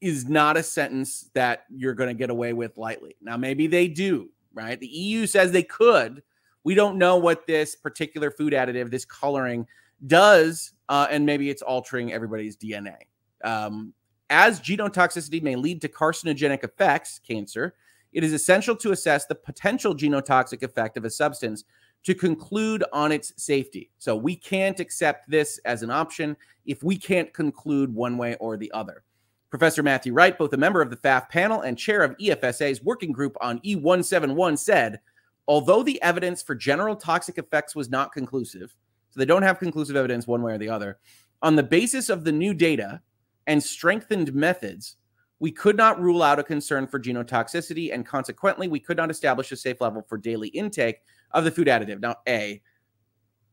is 0.00 0.28
not 0.28 0.56
a 0.56 0.62
sentence 0.62 1.30
that 1.34 1.64
you're 1.68 1.94
going 1.94 2.08
to 2.08 2.14
get 2.14 2.30
away 2.30 2.52
with 2.52 2.76
lightly. 2.78 3.16
Now, 3.20 3.36
maybe 3.36 3.66
they 3.66 3.88
do. 3.88 4.30
Right? 4.52 4.80
The 4.80 4.86
EU 4.86 5.26
says 5.26 5.52
they 5.52 5.62
could. 5.62 6.22
We 6.64 6.74
don't 6.74 6.98
know 6.98 7.16
what 7.16 7.46
this 7.46 7.76
particular 7.76 8.30
food 8.30 8.52
additive, 8.52 8.90
this 8.90 9.04
coloring 9.04 9.66
does, 10.06 10.72
uh, 10.88 11.06
and 11.10 11.24
maybe 11.24 11.50
it's 11.50 11.62
altering 11.62 12.12
everybody's 12.12 12.56
DNA. 12.56 12.96
Um, 13.44 13.94
as 14.28 14.60
genotoxicity 14.60 15.42
may 15.42 15.56
lead 15.56 15.80
to 15.82 15.88
carcinogenic 15.88 16.64
effects, 16.64 17.20
cancer, 17.26 17.74
it 18.12 18.24
is 18.24 18.32
essential 18.32 18.76
to 18.76 18.92
assess 18.92 19.26
the 19.26 19.34
potential 19.34 19.94
genotoxic 19.94 20.62
effect 20.62 20.96
of 20.96 21.04
a 21.04 21.10
substance 21.10 21.64
to 22.04 22.14
conclude 22.14 22.84
on 22.92 23.12
its 23.12 23.32
safety. 23.36 23.90
So 23.98 24.16
we 24.16 24.34
can't 24.36 24.80
accept 24.80 25.30
this 25.30 25.58
as 25.64 25.82
an 25.82 25.90
option 25.90 26.36
if 26.64 26.82
we 26.82 26.96
can't 26.96 27.32
conclude 27.34 27.94
one 27.94 28.16
way 28.16 28.36
or 28.36 28.56
the 28.56 28.72
other. 28.72 29.04
Professor 29.50 29.82
Matthew 29.82 30.12
Wright, 30.12 30.38
both 30.38 30.52
a 30.52 30.56
member 30.56 30.80
of 30.80 30.90
the 30.90 30.96
FAF 30.96 31.28
panel 31.28 31.62
and 31.62 31.76
chair 31.76 32.02
of 32.02 32.16
EFSA's 32.18 32.82
working 32.82 33.10
group 33.10 33.36
on 33.40 33.58
E171, 33.60 34.56
said, 34.58 35.00
although 35.48 35.82
the 35.82 36.00
evidence 36.02 36.40
for 36.40 36.54
general 36.54 36.94
toxic 36.94 37.36
effects 37.36 37.74
was 37.74 37.90
not 37.90 38.12
conclusive, 38.12 38.74
so 39.10 39.18
they 39.18 39.26
don't 39.26 39.42
have 39.42 39.58
conclusive 39.58 39.96
evidence 39.96 40.26
one 40.26 40.42
way 40.42 40.52
or 40.52 40.58
the 40.58 40.68
other. 40.68 40.98
On 41.42 41.56
the 41.56 41.62
basis 41.64 42.08
of 42.08 42.22
the 42.22 42.30
new 42.30 42.54
data 42.54 43.00
and 43.48 43.60
strengthened 43.60 44.32
methods, 44.32 44.96
we 45.40 45.50
could 45.50 45.76
not 45.76 46.00
rule 46.00 46.22
out 46.22 46.38
a 46.38 46.44
concern 46.44 46.86
for 46.86 47.00
genotoxicity, 47.00 47.92
and 47.92 48.06
consequently, 48.06 48.68
we 48.68 48.78
could 48.78 48.96
not 48.96 49.10
establish 49.10 49.50
a 49.50 49.56
safe 49.56 49.80
level 49.80 50.04
for 50.08 50.16
daily 50.16 50.48
intake 50.48 50.98
of 51.32 51.44
the 51.44 51.50
food 51.50 51.68
additive. 51.68 52.00
Now, 52.00 52.16
A, 52.28 52.62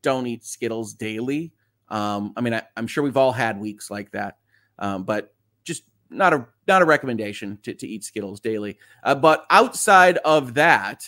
don't 0.01 0.27
eat 0.27 0.45
Skittles 0.45 0.93
daily. 0.93 1.53
Um, 1.89 2.33
I 2.35 2.41
mean, 2.41 2.53
I, 2.53 2.63
am 2.75 2.87
sure 2.87 3.03
we've 3.03 3.17
all 3.17 3.31
had 3.31 3.59
weeks 3.59 3.89
like 3.89 4.11
that, 4.11 4.37
um, 4.79 5.03
but 5.03 5.33
just 5.63 5.83
not 6.09 6.33
a 6.33 6.47
not 6.67 6.81
a 6.81 6.85
recommendation 6.85 7.57
to, 7.63 7.73
to 7.73 7.87
eat 7.87 8.03
Skittles 8.03 8.39
daily. 8.39 8.77
Uh, 9.03 9.15
but 9.15 9.45
outside 9.49 10.17
of 10.17 10.53
that, 10.55 11.03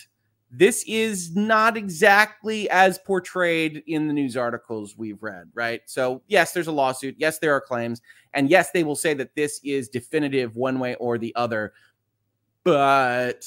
this 0.50 0.84
is 0.88 1.36
not 1.36 1.76
exactly 1.76 2.68
as 2.70 2.98
portrayed 2.98 3.84
in 3.86 4.08
the 4.08 4.12
news 4.12 4.36
articles 4.36 4.96
we've 4.96 5.22
read, 5.22 5.48
right? 5.54 5.82
So, 5.86 6.22
yes, 6.26 6.52
there's 6.52 6.66
a 6.66 6.72
lawsuit. 6.72 7.14
Yes, 7.18 7.38
there 7.38 7.54
are 7.54 7.60
claims. 7.60 8.00
And 8.34 8.50
yes, 8.50 8.70
they 8.72 8.82
will 8.82 8.96
say 8.96 9.14
that 9.14 9.36
this 9.36 9.60
is 9.62 9.88
definitive 9.88 10.56
one 10.56 10.80
way 10.80 10.96
or 10.96 11.18
the 11.18 11.34
other. 11.36 11.72
But 12.64 13.46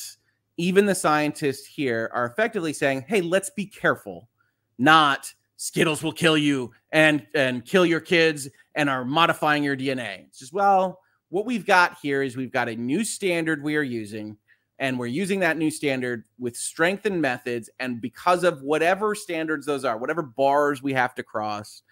even 0.58 0.86
the 0.86 0.96
scientists 0.96 1.66
here 1.66 2.10
are 2.14 2.26
effectively 2.26 2.74
saying, 2.74 3.06
hey, 3.08 3.22
let's 3.22 3.50
be 3.50 3.66
careful, 3.66 4.30
not 4.78 5.34
Skittles 5.58 6.04
will 6.04 6.12
kill 6.12 6.38
you 6.38 6.72
and, 6.92 7.26
and 7.34 7.64
kill 7.66 7.86
your 7.86 8.02
kids 8.02 8.50
and 8.76 8.90
are 8.90 9.06
modifying 9.06 9.64
your 9.64 9.78
DNA. 9.78 10.26
It's 10.28 10.40
just, 10.40 10.52
well, 10.54 11.00
what 11.30 11.46
we've 11.46 11.66
got 11.66 11.98
here 12.02 12.22
is 12.22 12.36
we've 12.36 12.52
got 12.52 12.70
a 12.70 12.76
new 12.76 13.04
standard 13.04 13.64
we 13.64 13.76
are 13.76 13.82
using 13.82 14.38
and 14.80 15.00
we're 15.00 15.06
using 15.06 15.40
that 15.40 15.58
new 15.58 15.72
standard 15.72 16.26
with 16.38 16.56
strengthened 16.56 17.22
methods 17.22 17.70
and 17.80 18.02
because 18.02 18.44
of 18.44 18.62
whatever 18.62 19.16
standards 19.16 19.66
those 19.66 19.86
are 19.86 19.98
whatever 19.98 20.22
bars 20.22 20.84
we 20.84 20.94
have 20.94 21.16
to 21.16 21.24
cross 21.24 21.84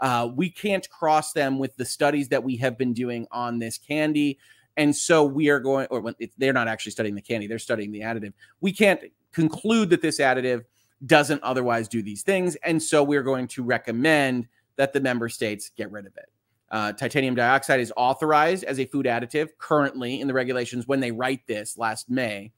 uh, 0.00 0.28
we 0.34 0.48
can't 0.48 0.88
cross 0.90 1.32
them 1.32 1.58
with 1.58 1.76
the 1.76 1.84
studies 1.84 2.28
that 2.28 2.42
we 2.42 2.56
have 2.56 2.78
been 2.78 2.92
doing 2.92 3.26
on 3.30 3.58
this 3.58 3.78
candy 3.78 4.38
and 4.78 4.96
so 4.96 5.22
we 5.22 5.50
are 5.50 5.60
going 5.60 5.86
or 5.90 6.14
they're 6.38 6.54
not 6.54 6.68
actually 6.68 6.92
studying 6.92 7.14
the 7.14 7.20
candy 7.20 7.46
they're 7.46 7.58
studying 7.58 7.92
the 7.92 8.00
additive 8.00 8.32
we 8.62 8.72
can't 8.72 9.00
conclude 9.32 9.90
that 9.90 10.00
this 10.00 10.18
additive 10.18 10.64
doesn't 11.04 11.42
otherwise 11.42 11.86
do 11.88 12.02
these 12.02 12.22
things 12.22 12.56
and 12.64 12.82
so 12.82 13.04
we're 13.04 13.22
going 13.22 13.46
to 13.46 13.62
recommend 13.62 14.48
that 14.76 14.92
the 14.92 15.00
member 15.00 15.28
states 15.28 15.70
get 15.76 15.90
rid 15.92 16.06
of 16.06 16.16
it 16.16 16.30
uh, 16.70 16.92
titanium 16.92 17.34
dioxide 17.34 17.80
is 17.80 17.92
authorized 17.96 18.64
as 18.64 18.78
a 18.78 18.86
food 18.86 19.06
additive 19.06 19.48
currently 19.58 20.20
in 20.20 20.28
the 20.28 20.34
regulations 20.34 20.86
when 20.86 21.00
they 21.00 21.10
write 21.10 21.46
this 21.46 21.78
last 21.78 22.10
May. 22.10 22.52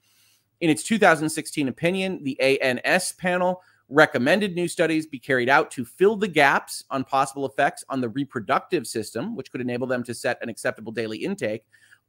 In 0.60 0.68
its 0.68 0.82
2016 0.82 1.68
opinion, 1.68 2.22
the 2.24 2.38
ANS 2.40 3.12
panel 3.12 3.62
recommended 3.88 4.54
new 4.54 4.68
studies 4.68 5.06
be 5.06 5.18
carried 5.18 5.48
out 5.48 5.70
to 5.72 5.84
fill 5.84 6.16
the 6.16 6.28
gaps 6.28 6.84
on 6.90 7.04
possible 7.04 7.46
effects 7.46 7.84
on 7.88 8.00
the 8.00 8.08
reproductive 8.08 8.86
system, 8.86 9.34
which 9.36 9.50
could 9.50 9.60
enable 9.60 9.86
them 9.86 10.02
to 10.04 10.14
set 10.14 10.38
an 10.42 10.48
acceptable 10.48 10.92
daily 10.92 11.18
intake. 11.18 11.64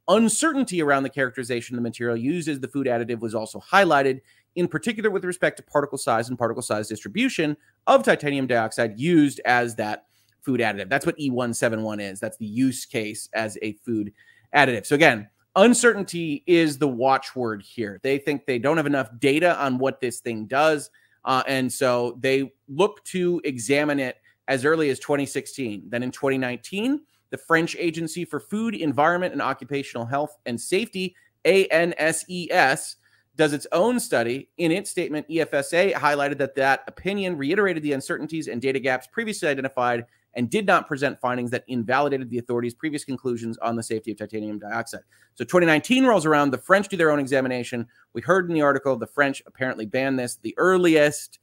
Uncertainty 0.07 0.81
around 0.81 1.03
the 1.03 1.09
characterization 1.09 1.75
of 1.75 1.77
the 1.77 1.87
material 1.87 2.17
used 2.17 2.47
as 2.47 2.59
the 2.59 2.67
food 2.67 2.87
additive 2.87 3.19
was 3.19 3.35
also 3.35 3.59
highlighted, 3.59 4.19
in 4.55 4.67
particular 4.67 5.09
with 5.09 5.23
respect 5.23 5.57
to 5.57 5.63
particle 5.63 5.97
size 5.97 6.29
and 6.29 6.37
particle 6.37 6.61
size 6.61 6.87
distribution 6.87 7.55
of 7.87 8.03
titanium 8.03 8.47
dioxide 8.47 8.99
used 8.99 9.39
as 9.45 9.75
that 9.75 10.05
food 10.41 10.59
additive. 10.59 10.89
That's 10.89 11.05
what 11.05 11.17
E171 11.17 12.01
is. 12.01 12.19
That's 12.19 12.37
the 12.37 12.45
use 12.45 12.85
case 12.85 13.29
as 13.33 13.57
a 13.61 13.73
food 13.85 14.11
additive. 14.55 14.85
So 14.85 14.95
again, 14.95 15.29
uncertainty 15.55 16.43
is 16.47 16.77
the 16.77 16.87
watchword 16.87 17.61
here. 17.61 17.99
They 18.03 18.17
think 18.17 18.45
they 18.45 18.59
don't 18.59 18.77
have 18.77 18.87
enough 18.87 19.09
data 19.19 19.57
on 19.59 19.77
what 19.77 20.01
this 20.01 20.19
thing 20.19 20.45
does. 20.45 20.89
Uh, 21.23 21.43
and 21.47 21.71
so 21.71 22.17
they 22.19 22.51
look 22.67 23.03
to 23.05 23.39
examine 23.43 23.99
it 23.99 24.17
as 24.47 24.65
early 24.65 24.89
as 24.89 24.99
2016. 24.99 25.83
Then 25.89 26.03
in 26.03 26.11
2019, 26.11 27.01
the 27.31 27.37
French 27.37 27.75
Agency 27.79 28.23
for 28.23 28.39
Food, 28.39 28.75
Environment, 28.75 29.33
and 29.33 29.41
Occupational 29.41 30.05
Health 30.05 30.37
and 30.45 30.59
Safety, 30.59 31.15
ANSES, 31.45 32.97
does 33.35 33.53
its 33.53 33.65
own 33.71 33.99
study. 33.99 34.49
In 34.57 34.71
its 34.71 34.91
statement, 34.91 35.27
EFSA 35.29 35.93
highlighted 35.93 36.37
that 36.37 36.55
that 36.55 36.83
opinion 36.87 37.37
reiterated 37.37 37.81
the 37.81 37.93
uncertainties 37.93 38.47
and 38.47 38.61
data 38.61 38.79
gaps 38.79 39.07
previously 39.07 39.47
identified 39.47 40.05
and 40.35 40.49
did 40.49 40.65
not 40.65 40.87
present 40.87 41.19
findings 41.19 41.51
that 41.51 41.63
invalidated 41.67 42.29
the 42.29 42.37
authorities' 42.37 42.73
previous 42.73 43.03
conclusions 43.03 43.57
on 43.57 43.75
the 43.75 43.83
safety 43.83 44.11
of 44.11 44.17
titanium 44.17 44.59
dioxide. 44.59 45.01
So 45.35 45.43
2019 45.43 46.05
rolls 46.05 46.25
around, 46.25 46.51
the 46.51 46.57
French 46.57 46.87
do 46.87 46.97
their 46.97 47.11
own 47.11 47.19
examination. 47.19 47.87
We 48.13 48.21
heard 48.21 48.47
in 48.47 48.53
the 48.53 48.61
article 48.61 48.95
the 48.95 49.07
French 49.07 49.41
apparently 49.45 49.85
banned 49.85 50.19
this 50.19 50.37
the 50.37 50.53
earliest. 50.57 51.39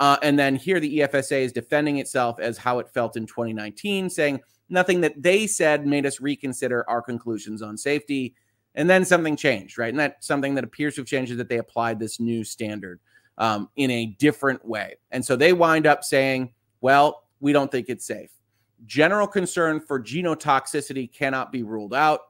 Uh, 0.00 0.16
and 0.22 0.38
then 0.38 0.56
here 0.56 0.80
the 0.80 1.00
EFSA 1.00 1.42
is 1.42 1.52
defending 1.52 1.98
itself 1.98 2.40
as 2.40 2.58
how 2.58 2.78
it 2.80 2.88
felt 2.88 3.16
in 3.16 3.26
2019, 3.26 4.10
saying 4.10 4.40
nothing 4.72 5.00
that 5.02 5.22
they 5.22 5.46
said 5.46 5.86
made 5.86 6.06
us 6.06 6.20
reconsider 6.20 6.88
our 6.88 7.02
conclusions 7.02 7.62
on 7.62 7.76
safety. 7.76 8.34
And 8.74 8.88
then 8.88 9.04
something 9.04 9.36
changed, 9.36 9.76
right? 9.76 9.90
And 9.90 10.00
that 10.00 10.24
something 10.24 10.54
that 10.54 10.64
appears 10.64 10.94
to 10.94 11.02
have 11.02 11.06
changed 11.06 11.30
is 11.30 11.38
that 11.38 11.48
they 11.48 11.58
applied 11.58 11.98
this 11.98 12.18
new 12.18 12.42
standard 12.42 12.98
um, 13.38 13.68
in 13.76 13.90
a 13.90 14.06
different 14.18 14.64
way. 14.64 14.96
And 15.10 15.24
so 15.24 15.36
they 15.36 15.52
wind 15.52 15.86
up 15.86 16.02
saying, 16.02 16.52
well, 16.80 17.24
we 17.40 17.52
don't 17.52 17.70
think 17.70 17.88
it's 17.88 18.06
safe. 18.06 18.30
General 18.86 19.26
concern 19.26 19.78
for 19.78 20.00
genotoxicity 20.00 21.12
cannot 21.12 21.52
be 21.52 21.62
ruled 21.62 21.94
out. 21.94 22.20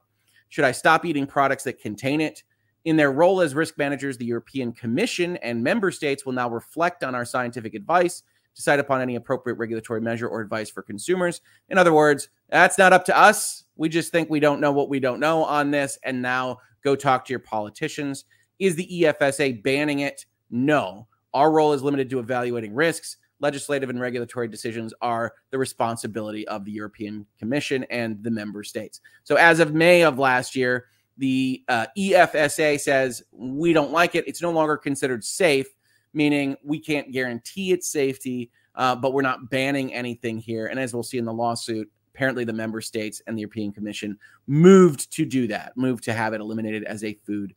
Should 0.49 0.65
I 0.65 0.71
stop 0.71 1.05
eating 1.05 1.25
products 1.25 1.63
that 1.63 1.79
contain 1.79 2.21
it? 2.21 2.43
In 2.85 2.97
their 2.97 3.11
role 3.11 3.39
as 3.39 3.55
risk 3.55 3.77
managers, 3.77 4.17
the 4.17 4.25
European 4.25 4.73
Commission 4.73 5.37
and 5.37 5.63
member 5.63 5.89
states 5.89 6.25
will 6.25 6.33
now 6.33 6.49
reflect 6.49 7.03
on 7.03 7.15
our 7.15 7.23
scientific 7.23 7.73
advice, 7.73 8.23
decide 8.55 8.79
upon 8.79 9.01
any 9.01 9.15
appropriate 9.15 9.55
regulatory 9.55 10.01
measure 10.01 10.27
or 10.27 10.41
advice 10.41 10.69
for 10.69 10.81
consumers. 10.81 11.41
In 11.69 11.77
other 11.77 11.93
words, 11.93 12.29
that's 12.49 12.77
not 12.77 12.93
up 12.93 13.05
to 13.05 13.17
us. 13.17 13.63
We 13.75 13.89
just 13.89 14.11
think 14.11 14.29
we 14.29 14.39
don't 14.39 14.61
know 14.61 14.71
what 14.71 14.89
we 14.89 14.99
don't 14.99 15.19
know 15.19 15.43
on 15.43 15.71
this. 15.71 15.97
And 16.03 16.21
now 16.21 16.59
go 16.83 16.95
talk 16.95 17.25
to 17.25 17.33
your 17.33 17.39
politicians. 17.39 18.25
Is 18.59 18.75
the 18.75 18.87
EFSA 18.87 19.63
banning 19.63 19.99
it? 19.99 20.25
No. 20.51 21.07
Our 21.33 21.51
role 21.51 21.73
is 21.73 21.81
limited 21.81 22.09
to 22.11 22.19
evaluating 22.19 22.75
risks 22.75 23.17
legislative 23.43 23.89
and 23.89 23.99
regulatory 23.99 24.47
decisions 24.47 24.93
are 25.01 25.33
the 25.51 25.57
responsibility 25.57 26.47
of 26.47 26.63
the 26.65 26.71
European 26.71 27.25
Commission 27.37 27.83
and 27.91 28.23
the 28.23 28.31
member 28.31 28.63
states. 28.63 29.01
So, 29.25 29.35
as 29.35 29.59
of 29.59 29.73
May 29.73 30.03
of 30.03 30.17
last 30.17 30.55
year, 30.55 30.85
the 31.17 31.63
uh, 31.67 31.85
EFSA 31.95 32.79
says 32.79 33.21
we 33.31 33.73
don't 33.73 33.91
like 33.91 34.15
it. 34.15 34.27
It's 34.27 34.41
no 34.41 34.51
longer 34.51 34.77
considered 34.77 35.23
safe, 35.23 35.67
meaning 36.13 36.55
we 36.63 36.79
can't 36.79 37.11
guarantee 37.11 37.71
its 37.71 37.87
safety, 37.87 38.51
uh, 38.75 38.95
but 38.95 39.13
we're 39.13 39.21
not 39.21 39.49
banning 39.49 39.93
anything 39.93 40.37
here. 40.37 40.67
And 40.67 40.79
as 40.79 40.93
we'll 40.93 41.03
see 41.03 41.17
in 41.17 41.25
the 41.25 41.33
lawsuit, 41.33 41.89
apparently 42.13 42.43
the 42.43 42.53
member 42.53 42.81
states 42.81 43.21
and 43.27 43.37
the 43.37 43.41
European 43.41 43.71
Commission 43.71 44.17
moved 44.47 45.11
to 45.13 45.25
do 45.25 45.47
that, 45.47 45.75
moved 45.75 46.03
to 46.05 46.13
have 46.13 46.33
it 46.33 46.41
eliminated 46.41 46.83
as 46.83 47.03
a 47.03 47.13
food 47.25 47.53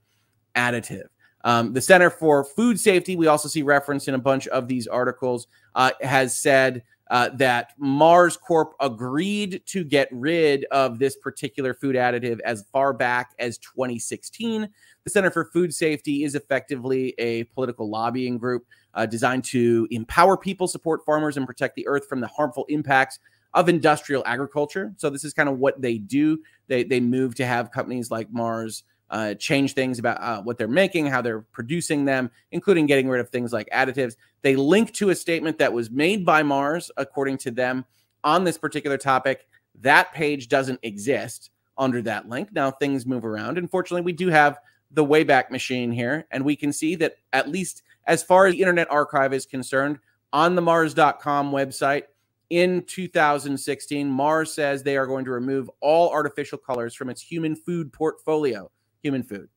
additive. 0.54 1.08
Um, 1.44 1.72
the 1.72 1.80
Center 1.80 2.10
for 2.10 2.42
Food 2.42 2.80
Safety, 2.80 3.14
we 3.14 3.28
also 3.28 3.48
see 3.48 3.62
referenced 3.62 4.08
in 4.08 4.14
a 4.14 4.18
bunch 4.18 4.48
of 4.48 4.66
these 4.66 4.86
articles, 4.86 5.46
uh, 5.74 5.92
has 6.00 6.36
said 6.36 6.82
uh, 7.10 7.28
that 7.30 7.72
Mars 7.78 8.36
Corp 8.36 8.74
agreed 8.80 9.62
to 9.66 9.84
get 9.84 10.08
rid 10.10 10.64
of 10.70 10.98
this 10.98 11.16
particular 11.16 11.74
food 11.74 11.94
additive 11.94 12.40
as 12.44 12.64
far 12.72 12.92
back 12.92 13.34
as 13.38 13.58
2016. 13.58 14.68
The 15.04 15.10
Center 15.10 15.30
for 15.30 15.44
Food 15.44 15.72
Safety 15.72 16.24
is 16.24 16.34
effectively 16.34 17.14
a 17.18 17.44
political 17.44 17.88
lobbying 17.88 18.38
group 18.38 18.66
uh, 18.94 19.06
designed 19.06 19.44
to 19.44 19.86
empower 19.90 20.36
people, 20.36 20.66
support 20.66 21.04
farmers, 21.04 21.36
and 21.36 21.46
protect 21.46 21.76
the 21.76 21.86
earth 21.86 22.08
from 22.08 22.20
the 22.20 22.26
harmful 22.26 22.64
impacts 22.68 23.20
of 23.54 23.68
industrial 23.68 24.22
agriculture. 24.26 24.92
So 24.96 25.08
this 25.08 25.24
is 25.24 25.32
kind 25.32 25.48
of 25.48 25.58
what 25.58 25.80
they 25.80 25.98
do. 25.98 26.38
They 26.66 26.84
they 26.84 27.00
move 27.00 27.34
to 27.36 27.46
have 27.46 27.70
companies 27.70 28.10
like 28.10 28.30
Mars 28.30 28.82
uh, 29.10 29.34
change 29.34 29.74
things 29.74 29.98
about 29.98 30.20
uh, 30.20 30.42
what 30.42 30.58
they're 30.58 30.68
making, 30.68 31.06
how 31.06 31.22
they're 31.22 31.40
producing 31.40 32.04
them, 32.04 32.30
including 32.50 32.86
getting 32.86 33.08
rid 33.08 33.20
of 33.20 33.28
things 33.28 33.52
like 33.52 33.68
additives. 33.72 34.16
They 34.42 34.56
link 34.56 34.92
to 34.94 35.10
a 35.10 35.14
statement 35.14 35.58
that 35.58 35.72
was 35.72 35.90
made 35.90 36.24
by 36.24 36.42
Mars, 36.42 36.90
according 36.96 37.38
to 37.38 37.50
them, 37.50 37.84
on 38.24 38.44
this 38.44 38.58
particular 38.58 38.98
topic. 38.98 39.46
That 39.80 40.12
page 40.12 40.48
doesn't 40.48 40.80
exist 40.82 41.50
under 41.78 42.02
that 42.02 42.28
link. 42.28 42.52
Now 42.52 42.70
things 42.70 43.06
move 43.06 43.24
around. 43.24 43.58
Unfortunately, 43.58 44.02
we 44.02 44.12
do 44.12 44.28
have 44.28 44.58
the 44.90 45.04
Wayback 45.04 45.50
Machine 45.50 45.92
here, 45.92 46.26
and 46.30 46.44
we 46.44 46.56
can 46.56 46.72
see 46.72 46.94
that 46.96 47.16
at 47.32 47.48
least 47.48 47.82
as 48.06 48.22
far 48.22 48.46
as 48.46 48.54
the 48.54 48.60
Internet 48.60 48.90
Archive 48.90 49.32
is 49.32 49.46
concerned, 49.46 49.98
on 50.32 50.54
the 50.54 50.62
Mars.com 50.62 51.52
website 51.52 52.04
in 52.50 52.82
2016, 52.84 54.08
Mars 54.08 54.52
says 54.52 54.82
they 54.82 54.96
are 54.96 55.06
going 55.06 55.24
to 55.24 55.30
remove 55.30 55.70
all 55.80 56.10
artificial 56.10 56.58
colors 56.58 56.94
from 56.94 57.10
its 57.10 57.20
human 57.20 57.56
food 57.56 57.92
portfolio 57.92 58.70
human 59.02 59.22
food. 59.22 59.48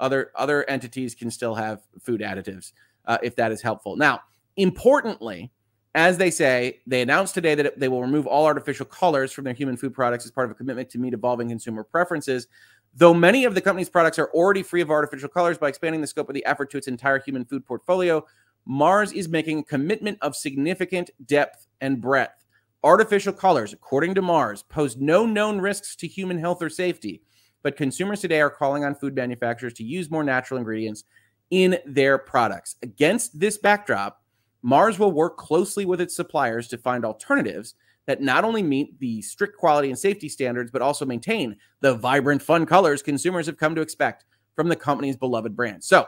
Other 0.00 0.32
other 0.34 0.68
entities 0.68 1.14
can 1.14 1.30
still 1.30 1.54
have 1.54 1.80
food 2.00 2.20
additives 2.20 2.72
uh, 3.06 3.18
if 3.22 3.36
that 3.36 3.52
is 3.52 3.62
helpful. 3.62 3.96
Now, 3.96 4.20
importantly, 4.56 5.52
as 5.94 6.16
they 6.16 6.30
say, 6.30 6.80
they 6.86 7.02
announced 7.02 7.34
today 7.34 7.54
that 7.54 7.78
they 7.78 7.88
will 7.88 8.00
remove 8.00 8.26
all 8.26 8.46
artificial 8.46 8.86
colors 8.86 9.30
from 9.30 9.44
their 9.44 9.54
human 9.54 9.76
food 9.76 9.92
products 9.92 10.24
as 10.24 10.30
part 10.30 10.46
of 10.46 10.50
a 10.50 10.54
commitment 10.54 10.88
to 10.90 10.98
meet 10.98 11.12
evolving 11.12 11.48
consumer 11.48 11.84
preferences. 11.84 12.48
Though 12.94 13.14
many 13.14 13.44
of 13.44 13.54
the 13.54 13.60
company's 13.60 13.88
products 13.88 14.18
are 14.18 14.30
already 14.34 14.62
free 14.62 14.80
of 14.80 14.90
artificial 14.90 15.28
colors, 15.28 15.58
by 15.58 15.68
expanding 15.68 16.00
the 16.00 16.06
scope 16.06 16.28
of 16.28 16.34
the 16.34 16.44
effort 16.44 16.70
to 16.70 16.78
its 16.78 16.88
entire 16.88 17.20
human 17.20 17.44
food 17.44 17.64
portfolio, 17.64 18.24
Mars 18.64 19.12
is 19.12 19.28
making 19.28 19.58
a 19.58 19.64
commitment 19.64 20.18
of 20.20 20.36
significant 20.36 21.10
depth 21.26 21.66
and 21.80 22.00
breadth. 22.00 22.44
Artificial 22.84 23.32
colors, 23.32 23.72
according 23.72 24.14
to 24.14 24.22
Mars, 24.22 24.62
pose 24.62 24.96
no 24.96 25.26
known 25.26 25.60
risks 25.60 25.94
to 25.96 26.06
human 26.06 26.38
health 26.38 26.62
or 26.62 26.68
safety 26.68 27.22
but 27.62 27.76
consumers 27.76 28.20
today 28.20 28.40
are 28.40 28.50
calling 28.50 28.84
on 28.84 28.94
food 28.94 29.14
manufacturers 29.14 29.74
to 29.74 29.84
use 29.84 30.10
more 30.10 30.24
natural 30.24 30.58
ingredients 30.58 31.04
in 31.50 31.78
their 31.86 32.18
products. 32.18 32.76
Against 32.82 33.38
this 33.38 33.58
backdrop, 33.58 34.22
Mars 34.62 34.98
will 34.98 35.12
work 35.12 35.36
closely 35.36 35.84
with 35.84 36.00
its 36.00 36.14
suppliers 36.14 36.68
to 36.68 36.78
find 36.78 37.04
alternatives 37.04 37.74
that 38.06 38.22
not 38.22 38.44
only 38.44 38.62
meet 38.62 38.98
the 38.98 39.22
strict 39.22 39.56
quality 39.56 39.88
and 39.88 39.98
safety 39.98 40.28
standards, 40.28 40.70
but 40.70 40.82
also 40.82 41.04
maintain 41.04 41.56
the 41.80 41.94
vibrant, 41.94 42.42
fun 42.42 42.66
colors 42.66 43.02
consumers 43.02 43.46
have 43.46 43.56
come 43.56 43.74
to 43.74 43.80
expect 43.80 44.24
from 44.54 44.68
the 44.68 44.76
company's 44.76 45.16
beloved 45.16 45.56
brand. 45.56 45.82
So, 45.82 46.06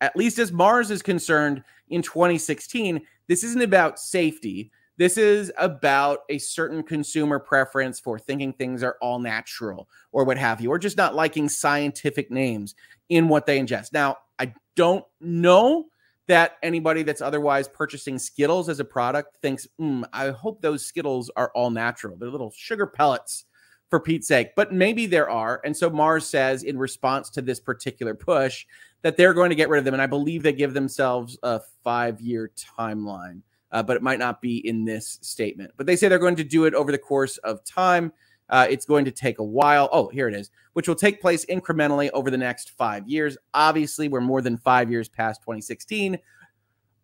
at 0.00 0.16
least 0.16 0.38
as 0.38 0.50
Mars 0.50 0.90
is 0.90 1.00
concerned 1.00 1.62
in 1.88 2.02
2016, 2.02 3.00
this 3.28 3.44
isn't 3.44 3.62
about 3.62 4.00
safety. 4.00 4.72
This 5.02 5.18
is 5.18 5.50
about 5.58 6.20
a 6.28 6.38
certain 6.38 6.84
consumer 6.84 7.40
preference 7.40 7.98
for 7.98 8.20
thinking 8.20 8.52
things 8.52 8.84
are 8.84 8.98
all 9.02 9.18
natural 9.18 9.88
or 10.12 10.22
what 10.22 10.38
have 10.38 10.60
you, 10.60 10.70
or 10.70 10.78
just 10.78 10.96
not 10.96 11.16
liking 11.16 11.48
scientific 11.48 12.30
names 12.30 12.76
in 13.08 13.26
what 13.26 13.44
they 13.44 13.58
ingest. 13.58 13.92
Now, 13.92 14.18
I 14.38 14.54
don't 14.76 15.04
know 15.20 15.86
that 16.28 16.52
anybody 16.62 17.02
that's 17.02 17.20
otherwise 17.20 17.66
purchasing 17.66 18.16
Skittles 18.16 18.68
as 18.68 18.78
a 18.78 18.84
product 18.84 19.38
thinks, 19.42 19.66
mm, 19.80 20.04
I 20.12 20.30
hope 20.30 20.62
those 20.62 20.86
Skittles 20.86 21.32
are 21.34 21.50
all 21.52 21.70
natural. 21.70 22.16
They're 22.16 22.30
little 22.30 22.52
sugar 22.56 22.86
pellets 22.86 23.46
for 23.90 23.98
Pete's 23.98 24.28
sake, 24.28 24.50
but 24.54 24.72
maybe 24.72 25.06
there 25.06 25.28
are. 25.28 25.60
And 25.64 25.76
so 25.76 25.90
Mars 25.90 26.28
says, 26.28 26.62
in 26.62 26.78
response 26.78 27.28
to 27.30 27.42
this 27.42 27.58
particular 27.58 28.14
push, 28.14 28.66
that 29.02 29.16
they're 29.16 29.34
going 29.34 29.50
to 29.50 29.56
get 29.56 29.68
rid 29.68 29.80
of 29.80 29.84
them. 29.84 29.94
And 29.94 30.02
I 30.02 30.06
believe 30.06 30.44
they 30.44 30.52
give 30.52 30.74
themselves 30.74 31.36
a 31.42 31.60
five 31.82 32.20
year 32.20 32.52
timeline 32.78 33.42
uh, 33.72 33.82
but 33.82 33.96
it 33.96 34.02
might 34.02 34.18
not 34.18 34.40
be 34.40 34.66
in 34.66 34.84
this 34.84 35.18
statement. 35.22 35.72
But 35.76 35.86
they 35.86 35.96
say 35.96 36.08
they're 36.08 36.18
going 36.18 36.36
to 36.36 36.44
do 36.44 36.66
it 36.66 36.74
over 36.74 36.92
the 36.92 36.98
course 36.98 37.38
of 37.38 37.64
time. 37.64 38.12
Uh, 38.48 38.66
it's 38.68 38.84
going 38.84 39.04
to 39.06 39.10
take 39.10 39.38
a 39.38 39.44
while. 39.44 39.88
Oh, 39.92 40.08
here 40.08 40.28
it 40.28 40.34
is, 40.34 40.50
which 40.74 40.86
will 40.86 40.94
take 40.94 41.22
place 41.22 41.44
incrementally 41.46 42.10
over 42.12 42.30
the 42.30 42.36
next 42.36 42.70
five 42.70 43.08
years. 43.08 43.38
Obviously, 43.54 44.08
we're 44.08 44.20
more 44.20 44.42
than 44.42 44.58
five 44.58 44.90
years 44.90 45.08
past 45.08 45.40
2016. 45.40 46.18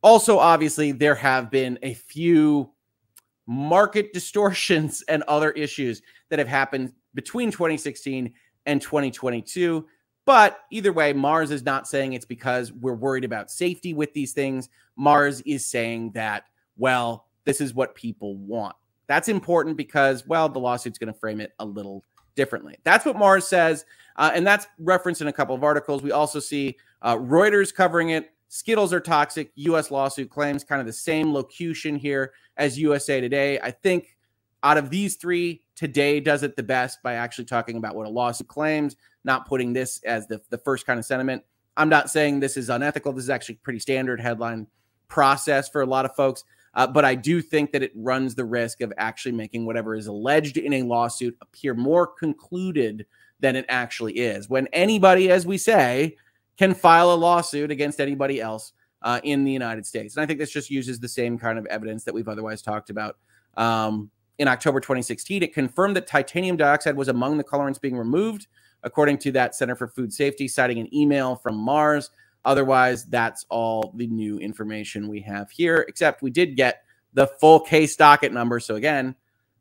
Also, 0.02 0.38
obviously, 0.38 0.92
there 0.92 1.14
have 1.14 1.50
been 1.50 1.78
a 1.82 1.94
few 1.94 2.70
market 3.46 4.12
distortions 4.12 5.02
and 5.08 5.22
other 5.22 5.52
issues 5.52 6.02
that 6.28 6.38
have 6.38 6.48
happened 6.48 6.92
between 7.14 7.50
2016 7.50 8.32
and 8.66 8.82
2022. 8.82 9.86
But 10.26 10.58
either 10.70 10.92
way, 10.92 11.14
Mars 11.14 11.50
is 11.50 11.64
not 11.64 11.88
saying 11.88 12.12
it's 12.12 12.26
because 12.26 12.70
we're 12.70 12.92
worried 12.94 13.24
about 13.24 13.50
safety 13.50 13.94
with 13.94 14.12
these 14.12 14.34
things. 14.34 14.68
Mars 14.94 15.40
is 15.46 15.64
saying 15.64 16.10
that 16.12 16.44
well, 16.78 17.26
this 17.44 17.60
is 17.60 17.74
what 17.74 17.94
people 17.94 18.36
want. 18.36 18.74
That's 19.06 19.28
important 19.28 19.76
because, 19.76 20.26
well, 20.26 20.48
the 20.48 20.58
lawsuit's 20.58 20.98
going 20.98 21.12
to 21.12 21.18
frame 21.18 21.40
it 21.40 21.52
a 21.58 21.64
little 21.64 22.04
differently. 22.34 22.76
That's 22.84 23.04
what 23.04 23.16
Mars 23.16 23.46
says. 23.46 23.84
Uh, 24.16 24.30
and 24.34 24.46
that's 24.46 24.66
referenced 24.78 25.20
in 25.20 25.28
a 25.28 25.32
couple 25.32 25.54
of 25.54 25.64
articles. 25.64 26.02
We 26.02 26.12
also 26.12 26.40
see 26.40 26.76
uh, 27.02 27.16
Reuters 27.16 27.74
covering 27.74 28.10
it, 28.10 28.30
Skittles 28.48 28.94
are 28.94 29.00
toxic. 29.00 29.52
U.S. 29.56 29.90
lawsuit 29.90 30.30
claims 30.30 30.64
kind 30.64 30.80
of 30.80 30.86
the 30.86 30.92
same 30.92 31.32
locution 31.32 31.96
here 31.96 32.32
as 32.56 32.78
USA 32.78 33.20
Today. 33.20 33.60
I 33.60 33.70
think 33.70 34.16
out 34.62 34.78
of 34.78 34.90
these 34.90 35.16
three, 35.16 35.62
Today 35.76 36.18
does 36.18 36.42
it 36.42 36.56
the 36.56 36.62
best 36.62 37.02
by 37.02 37.14
actually 37.14 37.44
talking 37.44 37.76
about 37.76 37.94
what 37.94 38.06
a 38.06 38.10
lawsuit 38.10 38.48
claims, 38.48 38.96
not 39.22 39.46
putting 39.46 39.72
this 39.72 40.02
as 40.02 40.26
the, 40.26 40.40
the 40.50 40.58
first 40.58 40.86
kind 40.86 40.98
of 40.98 41.04
sentiment. 41.04 41.44
I'm 41.76 41.88
not 41.88 42.10
saying 42.10 42.40
this 42.40 42.56
is 42.56 42.68
unethical. 42.68 43.12
This 43.12 43.24
is 43.24 43.30
actually 43.30 43.56
pretty 43.56 43.78
standard 43.78 44.20
headline 44.20 44.66
process 45.06 45.68
for 45.68 45.82
a 45.82 45.86
lot 45.86 46.04
of 46.04 46.16
folks. 46.16 46.42
Uh, 46.78 46.86
but 46.86 47.04
I 47.04 47.16
do 47.16 47.42
think 47.42 47.72
that 47.72 47.82
it 47.82 47.90
runs 47.96 48.36
the 48.36 48.44
risk 48.44 48.82
of 48.82 48.92
actually 48.98 49.32
making 49.32 49.66
whatever 49.66 49.96
is 49.96 50.06
alleged 50.06 50.56
in 50.56 50.74
a 50.74 50.82
lawsuit 50.84 51.36
appear 51.42 51.74
more 51.74 52.06
concluded 52.06 53.04
than 53.40 53.56
it 53.56 53.66
actually 53.68 54.12
is. 54.12 54.48
When 54.48 54.68
anybody, 54.72 55.28
as 55.28 55.44
we 55.44 55.58
say, 55.58 56.16
can 56.56 56.74
file 56.74 57.12
a 57.12 57.16
lawsuit 57.16 57.72
against 57.72 58.00
anybody 58.00 58.40
else 58.40 58.74
uh, 59.02 59.18
in 59.24 59.42
the 59.42 59.50
United 59.50 59.86
States. 59.86 60.14
And 60.14 60.22
I 60.22 60.26
think 60.26 60.38
this 60.38 60.52
just 60.52 60.70
uses 60.70 61.00
the 61.00 61.08
same 61.08 61.36
kind 61.36 61.58
of 61.58 61.66
evidence 61.66 62.04
that 62.04 62.14
we've 62.14 62.28
otherwise 62.28 62.62
talked 62.62 62.90
about. 62.90 63.16
Um, 63.56 64.08
in 64.38 64.46
October 64.46 64.78
2016, 64.78 65.42
it 65.42 65.52
confirmed 65.52 65.96
that 65.96 66.06
titanium 66.06 66.56
dioxide 66.56 66.96
was 66.96 67.08
among 67.08 67.38
the 67.38 67.44
colorants 67.44 67.80
being 67.80 67.96
removed, 67.96 68.46
according 68.84 69.18
to 69.18 69.32
that 69.32 69.56
Center 69.56 69.74
for 69.74 69.88
Food 69.88 70.12
Safety, 70.12 70.46
citing 70.46 70.78
an 70.78 70.94
email 70.94 71.34
from 71.34 71.56
Mars. 71.56 72.10
Otherwise, 72.48 73.04
that's 73.04 73.44
all 73.50 73.92
the 73.94 74.06
new 74.06 74.38
information 74.38 75.06
we 75.06 75.20
have 75.20 75.50
here, 75.50 75.84
except 75.86 76.22
we 76.22 76.30
did 76.30 76.56
get 76.56 76.82
the 77.12 77.26
full 77.26 77.60
case 77.60 77.94
docket 77.94 78.32
number. 78.32 78.58
So, 78.58 78.76
again, 78.76 79.14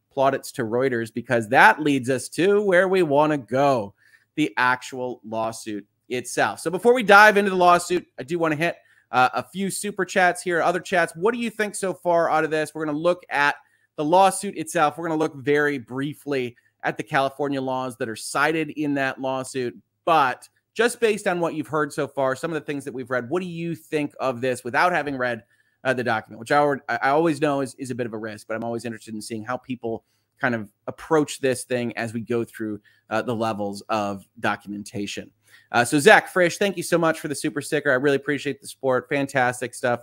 plaudits 0.09 0.53
to 0.53 0.63
Reuters 0.63 1.13
because 1.13 1.49
that 1.49 1.81
leads 1.81 2.09
us 2.09 2.29
to 2.29 2.61
where 2.61 2.87
we 2.87 3.03
want 3.03 3.33
to 3.33 3.37
go 3.37 3.93
the 4.35 4.53
actual 4.55 5.19
lawsuit 5.25 5.85
itself. 6.07 6.61
So, 6.61 6.71
before 6.71 6.93
we 6.93 7.03
dive 7.03 7.35
into 7.35 7.49
the 7.49 7.57
lawsuit, 7.57 8.07
I 8.17 8.23
do 8.23 8.39
want 8.39 8.53
to 8.53 8.57
hit 8.57 8.77
uh, 9.11 9.31
a 9.33 9.43
few 9.43 9.69
super 9.69 10.05
chats 10.05 10.41
here, 10.41 10.61
other 10.61 10.79
chats. 10.79 11.13
What 11.13 11.33
do 11.33 11.41
you 11.41 11.49
think 11.49 11.75
so 11.75 11.93
far 11.93 12.31
out 12.31 12.45
of 12.45 12.51
this? 12.51 12.73
We're 12.73 12.85
going 12.85 12.95
to 12.95 13.01
look 13.01 13.23
at 13.29 13.55
the 13.97 14.05
lawsuit 14.05 14.55
itself. 14.55 14.97
We're 14.97 15.09
going 15.09 15.19
to 15.19 15.23
look 15.25 15.35
very 15.35 15.77
briefly 15.77 16.55
at 16.83 16.95
the 16.95 17.03
California 17.03 17.61
laws 17.61 17.97
that 17.97 18.07
are 18.07 18.15
cited 18.15 18.69
in 18.69 18.93
that 18.93 19.19
lawsuit. 19.19 19.75
But 20.05 20.47
just 20.77 20.99
based 20.99 21.25
on 21.25 21.39
what 21.39 21.55
you've 21.55 21.67
heard 21.67 21.91
so 21.91 22.07
far, 22.07 22.35
some 22.35 22.51
of 22.51 22.53
the 22.53 22.61
things 22.61 22.85
that 22.85 22.93
we've 22.93 23.09
read, 23.09 23.27
what 23.31 23.41
do 23.41 23.47
you 23.47 23.73
think 23.73 24.13
of 24.19 24.41
this 24.41 24.63
without 24.63 24.91
having 24.91 25.17
read 25.17 25.43
uh, 25.83 25.91
the 25.91 26.03
document, 26.03 26.39
which 26.39 26.51
I, 26.51 26.57
already, 26.57 26.83
I 26.87 27.09
always 27.09 27.41
know 27.41 27.61
is, 27.61 27.73
is 27.79 27.89
a 27.89 27.95
bit 27.95 28.05
of 28.05 28.13
a 28.13 28.17
risk, 28.19 28.47
but 28.47 28.55
I'm 28.55 28.63
always 28.63 28.85
interested 28.85 29.15
in 29.15 29.21
seeing 29.23 29.43
how 29.43 29.57
people 29.57 30.03
kind 30.39 30.53
of 30.53 30.69
approach 30.85 31.39
this 31.39 31.63
thing 31.63 31.97
as 31.97 32.13
we 32.13 32.21
go 32.21 32.43
through 32.43 32.79
uh, 33.09 33.23
the 33.23 33.33
levels 33.33 33.81
of 33.89 34.27
documentation. 34.39 35.31
Uh, 35.71 35.83
so, 35.83 35.97
Zach 35.97 36.29
Frisch, 36.29 36.59
thank 36.59 36.77
you 36.77 36.83
so 36.83 36.99
much 36.99 37.19
for 37.19 37.27
the 37.27 37.33
super 37.33 37.59
sticker. 37.59 37.89
I 37.89 37.95
really 37.95 38.17
appreciate 38.17 38.61
the 38.61 38.67
support. 38.67 39.09
Fantastic 39.09 39.73
stuff. 39.73 40.01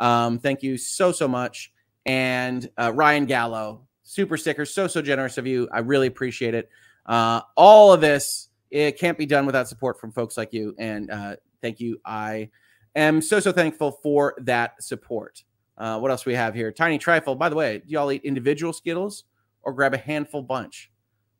Um, 0.00 0.38
thank 0.38 0.62
you 0.62 0.78
so, 0.78 1.12
so 1.12 1.28
much. 1.28 1.70
And 2.06 2.66
uh, 2.78 2.94
Ryan 2.94 3.26
Gallo, 3.26 3.82
super 4.04 4.38
sticker, 4.38 4.64
so, 4.64 4.86
so 4.86 5.02
generous 5.02 5.36
of 5.36 5.46
you. 5.46 5.68
I 5.70 5.80
really 5.80 6.06
appreciate 6.06 6.54
it. 6.54 6.70
Uh, 7.04 7.42
all 7.56 7.92
of 7.92 8.00
this 8.00 8.48
it 8.74 8.98
can't 8.98 9.16
be 9.16 9.24
done 9.24 9.46
without 9.46 9.68
support 9.68 10.00
from 10.00 10.10
folks 10.10 10.36
like 10.36 10.52
you. 10.52 10.74
And 10.78 11.08
uh, 11.08 11.36
thank 11.62 11.78
you. 11.78 12.00
I 12.04 12.50
am 12.96 13.22
so, 13.22 13.38
so 13.38 13.52
thankful 13.52 13.92
for 14.02 14.34
that 14.38 14.82
support. 14.82 15.44
Uh, 15.78 16.00
what 16.00 16.10
else 16.10 16.26
we 16.26 16.34
have 16.34 16.56
here? 16.56 16.72
Tiny 16.72 16.98
Trifle. 16.98 17.36
By 17.36 17.48
the 17.48 17.54
way, 17.54 17.78
do 17.78 17.84
y'all 17.86 18.10
eat 18.10 18.24
individual 18.24 18.72
Skittles 18.72 19.24
or 19.62 19.72
grab 19.72 19.94
a 19.94 19.98
handful 19.98 20.42
bunch? 20.42 20.90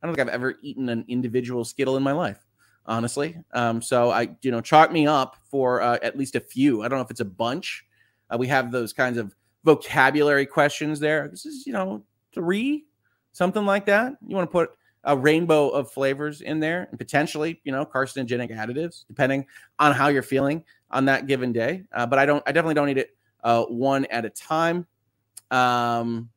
I 0.00 0.06
don't 0.06 0.14
think 0.14 0.28
I've 0.28 0.32
ever 0.32 0.54
eaten 0.62 0.88
an 0.88 1.04
individual 1.08 1.64
Skittle 1.64 1.96
in 1.96 2.04
my 2.04 2.12
life, 2.12 2.38
honestly. 2.86 3.36
Um, 3.52 3.82
so 3.82 4.10
I, 4.10 4.28
you 4.42 4.52
know, 4.52 4.60
chalk 4.60 4.92
me 4.92 5.08
up 5.08 5.36
for 5.50 5.82
uh, 5.82 5.98
at 6.02 6.16
least 6.16 6.36
a 6.36 6.40
few. 6.40 6.82
I 6.82 6.88
don't 6.88 7.00
know 7.00 7.04
if 7.04 7.10
it's 7.10 7.18
a 7.18 7.24
bunch. 7.24 7.84
Uh, 8.30 8.36
we 8.38 8.46
have 8.46 8.70
those 8.70 8.92
kinds 8.92 9.18
of 9.18 9.34
vocabulary 9.64 10.46
questions 10.46 11.00
there. 11.00 11.26
This 11.26 11.46
is, 11.46 11.66
you 11.66 11.72
know, 11.72 12.04
three, 12.32 12.84
something 13.32 13.66
like 13.66 13.86
that. 13.86 14.12
You 14.24 14.36
want 14.36 14.48
to 14.48 14.52
put 14.52 14.70
a 15.04 15.16
rainbow 15.16 15.68
of 15.68 15.90
flavors 15.90 16.40
in 16.40 16.60
there 16.60 16.88
and 16.90 16.98
potentially, 16.98 17.60
you 17.64 17.72
know, 17.72 17.84
carcinogenic 17.84 18.50
additives, 18.50 19.04
depending 19.06 19.46
on 19.78 19.92
how 19.92 20.08
you're 20.08 20.22
feeling 20.22 20.64
on 20.90 21.04
that 21.06 21.26
given 21.26 21.52
day. 21.52 21.84
Uh, 21.92 22.06
but 22.06 22.18
I 22.18 22.26
don't, 22.26 22.42
I 22.46 22.52
definitely 22.52 22.74
don't 22.74 22.88
eat 22.88 22.98
it 22.98 23.16
uh, 23.42 23.64
one 23.64 24.04
at 24.06 24.24
a 24.24 24.30
time. 24.30 24.86
Um, 25.50 26.30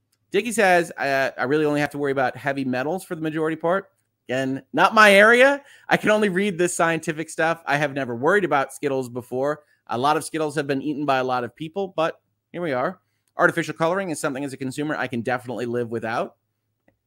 says, 0.51 0.91
I, 0.97 1.31
I 1.37 1.43
really 1.43 1.65
only 1.65 1.79
have 1.79 1.89
to 1.91 1.97
worry 1.97 2.11
about 2.11 2.37
heavy 2.37 2.65
metals 2.65 3.03
for 3.03 3.15
the 3.15 3.21
majority 3.21 3.55
part. 3.55 3.89
Again, 4.27 4.61
not 4.73 4.93
my 4.93 5.13
area. 5.13 5.63
I 5.87 5.97
can 5.97 6.09
only 6.09 6.29
read 6.29 6.57
this 6.57 6.75
scientific 6.75 7.29
stuff. 7.29 7.63
I 7.65 7.77
have 7.77 7.93
never 7.93 8.15
worried 8.15 8.43
about 8.43 8.73
Skittles 8.73 9.07
before. 9.07 9.61
A 9.87 9.97
lot 9.97 10.17
of 10.17 10.25
Skittles 10.25 10.55
have 10.55 10.67
been 10.67 10.81
eaten 10.81 11.05
by 11.05 11.19
a 11.19 11.23
lot 11.23 11.45
of 11.45 11.55
people, 11.55 11.93
but 11.95 12.19
here 12.51 12.61
we 12.61 12.73
are. 12.73 12.99
Artificial 13.37 13.73
coloring 13.73 14.09
is 14.09 14.19
something 14.19 14.43
as 14.43 14.51
a 14.51 14.57
consumer 14.57 14.95
I 14.95 15.07
can 15.07 15.21
definitely 15.21 15.65
live 15.65 15.89
without. 15.89 16.36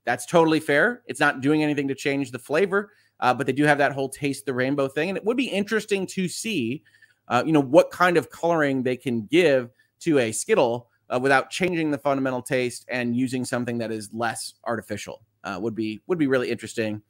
That's 0.05 0.27
totally 0.27 0.61
fair. 0.61 1.03
It's 1.07 1.21
not 1.21 1.41
doing 1.41 1.63
anything 1.63 1.89
to 1.89 1.95
change 1.95 2.31
the 2.31 2.39
flavor, 2.39 2.93
uh, 3.21 3.35
but 3.35 3.47
they 3.47 3.53
do 3.53 3.65
have 3.65 3.79
that 3.79 3.93
whole 3.93 4.09
taste 4.09 4.47
the 4.47 4.55
rainbow 4.55 4.89
thing, 4.89 5.11
and 5.11 5.19
it 5.19 5.25
would 5.25 5.37
be 5.37 5.49
interesting 5.49 6.07
to 6.09 6.29
see, 6.29 6.83
uh, 7.29 7.43
you 7.45 7.53
know, 7.53 7.61
what 7.61 7.91
kind 7.91 8.17
of 8.17 8.31
coloring 8.31 8.83
they 8.83 8.97
can 8.97 9.27
give 9.27 9.71
to 10.01 10.19
a 10.19 10.33
Skittle 10.33 10.89
uh, 11.11 11.19
without 11.21 11.51
changing 11.51 11.91
the 11.91 11.99
fundamental 11.99 12.43
taste 12.43 12.87
and 12.89 13.15
using 13.17 13.45
something 13.45 13.79
that 13.79 13.91
is 13.91 14.09
less 14.13 14.55
artificial. 14.65 15.23
Uh, 15.43 15.59
would 15.61 15.75
be 15.75 16.01
would 16.07 16.19
be 16.19 16.27
really 16.27 16.51
interesting. 16.51 17.01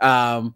Um, 0.00 0.54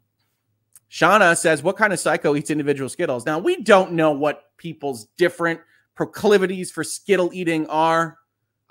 Shauna 0.91 1.37
says, 1.37 1.63
"What 1.63 1.77
kind 1.77 1.93
of 1.93 2.01
psycho 2.01 2.35
eats 2.35 2.51
individual 2.51 2.89
Skittles?" 2.89 3.25
Now 3.25 3.39
we 3.39 3.63
don't 3.63 3.93
know 3.93 4.11
what 4.11 4.57
people's 4.57 5.07
different 5.17 5.61
proclivities 5.95 6.71
for 6.71 6.85
Skittle 6.85 7.31
eating 7.33 7.67
are. 7.69 8.19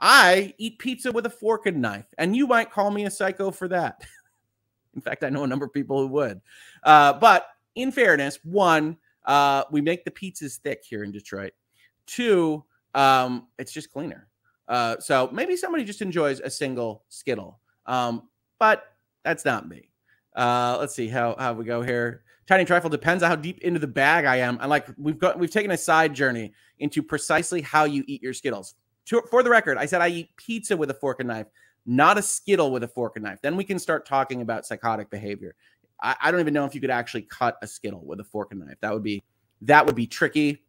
I 0.01 0.55
eat 0.57 0.79
pizza 0.79 1.11
with 1.11 1.27
a 1.27 1.29
fork 1.29 1.67
and 1.67 1.81
knife, 1.81 2.07
and 2.17 2.35
you 2.35 2.47
might 2.47 2.71
call 2.71 2.89
me 2.89 3.05
a 3.05 3.11
psycho 3.11 3.51
for 3.51 3.67
that. 3.67 4.01
in 4.95 5.01
fact, 5.01 5.23
I 5.23 5.29
know 5.29 5.43
a 5.43 5.47
number 5.47 5.65
of 5.65 5.71
people 5.71 5.99
who 5.99 6.07
would. 6.07 6.41
Uh, 6.83 7.13
but 7.13 7.47
in 7.75 7.91
fairness, 7.91 8.39
one, 8.43 8.97
uh, 9.25 9.63
we 9.71 9.79
make 9.79 10.03
the 10.03 10.11
pizzas 10.11 10.57
thick 10.57 10.83
here 10.83 11.03
in 11.03 11.11
Detroit. 11.11 11.53
Two, 12.07 12.63
um, 12.95 13.47
it's 13.59 13.71
just 13.71 13.91
cleaner. 13.91 14.27
Uh, 14.67 14.97
so 14.99 15.29
maybe 15.31 15.55
somebody 15.55 15.83
just 15.83 16.01
enjoys 16.01 16.39
a 16.39 16.49
single 16.49 17.03
Skittle. 17.09 17.59
Um, 17.85 18.29
but 18.57 18.83
that's 19.23 19.45
not 19.45 19.67
me. 19.67 19.89
Uh, 20.35 20.77
let's 20.79 20.95
see 20.95 21.07
how 21.07 21.35
how 21.37 21.53
we 21.53 21.65
go 21.65 21.81
here. 21.81 22.23
Tiny 22.47 22.65
trifle 22.65 22.89
depends 22.89 23.21
on 23.21 23.29
how 23.29 23.35
deep 23.35 23.59
into 23.59 23.79
the 23.79 23.87
bag 23.87 24.25
I 24.25 24.37
am. 24.37 24.57
I 24.61 24.65
like 24.65 24.87
we've 24.97 25.19
got 25.19 25.37
we've 25.37 25.51
taken 25.51 25.71
a 25.71 25.77
side 25.77 26.13
journey 26.13 26.53
into 26.79 27.03
precisely 27.03 27.61
how 27.61 27.83
you 27.83 28.03
eat 28.07 28.23
your 28.23 28.33
Skittles 28.33 28.75
to, 29.05 29.21
for 29.29 29.43
the 29.43 29.49
record, 29.49 29.77
I 29.77 29.85
said 29.85 30.01
I 30.01 30.09
eat 30.09 30.35
pizza 30.37 30.75
with 30.75 30.89
a 30.89 30.93
fork 30.93 31.19
and 31.19 31.27
knife, 31.27 31.47
not 31.85 32.17
a 32.17 32.21
Skittle 32.21 32.71
with 32.71 32.83
a 32.83 32.87
fork 32.87 33.15
and 33.15 33.23
knife. 33.23 33.39
Then 33.41 33.55
we 33.55 33.63
can 33.63 33.79
start 33.79 34.05
talking 34.05 34.41
about 34.41 34.65
psychotic 34.65 35.09
behavior. 35.09 35.55
I, 36.01 36.15
I 36.21 36.31
don't 36.31 36.39
even 36.39 36.53
know 36.53 36.65
if 36.65 36.75
you 36.75 36.81
could 36.81 36.89
actually 36.89 37.23
cut 37.23 37.57
a 37.61 37.67
Skittle 37.67 38.03
with 38.05 38.19
a 38.19 38.23
fork 38.23 38.51
and 38.51 38.59
knife. 38.65 38.77
That 38.81 38.93
would 38.93 39.03
be 39.03 39.23
that 39.61 39.85
would 39.85 39.95
be 39.95 40.07
tricky. 40.07 40.63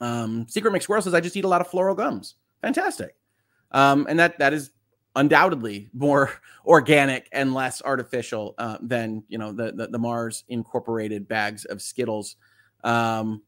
Um, 0.00 0.46
Secret 0.48 0.72
Mix 0.72 0.84
Squirrel 0.84 1.02
says 1.02 1.14
I 1.14 1.20
just 1.20 1.36
eat 1.36 1.44
a 1.44 1.48
lot 1.48 1.60
of 1.60 1.68
floral 1.68 1.94
gums. 1.94 2.34
Fantastic. 2.62 3.16
Um, 3.72 4.06
and 4.08 4.18
that 4.18 4.38
that 4.38 4.52
is 4.52 4.70
undoubtedly 5.14 5.88
more 5.92 6.30
organic 6.66 7.28
and 7.32 7.54
less 7.54 7.82
artificial 7.82 8.54
uh, 8.58 8.78
than 8.80 9.24
you 9.28 9.38
know 9.38 9.52
the, 9.52 9.72
the, 9.72 9.88
the 9.88 9.98
Mars 9.98 10.44
incorporated 10.48 11.26
bags 11.28 11.64
of 11.64 11.82
Skittles. 11.82 12.36
Um, 12.84 13.42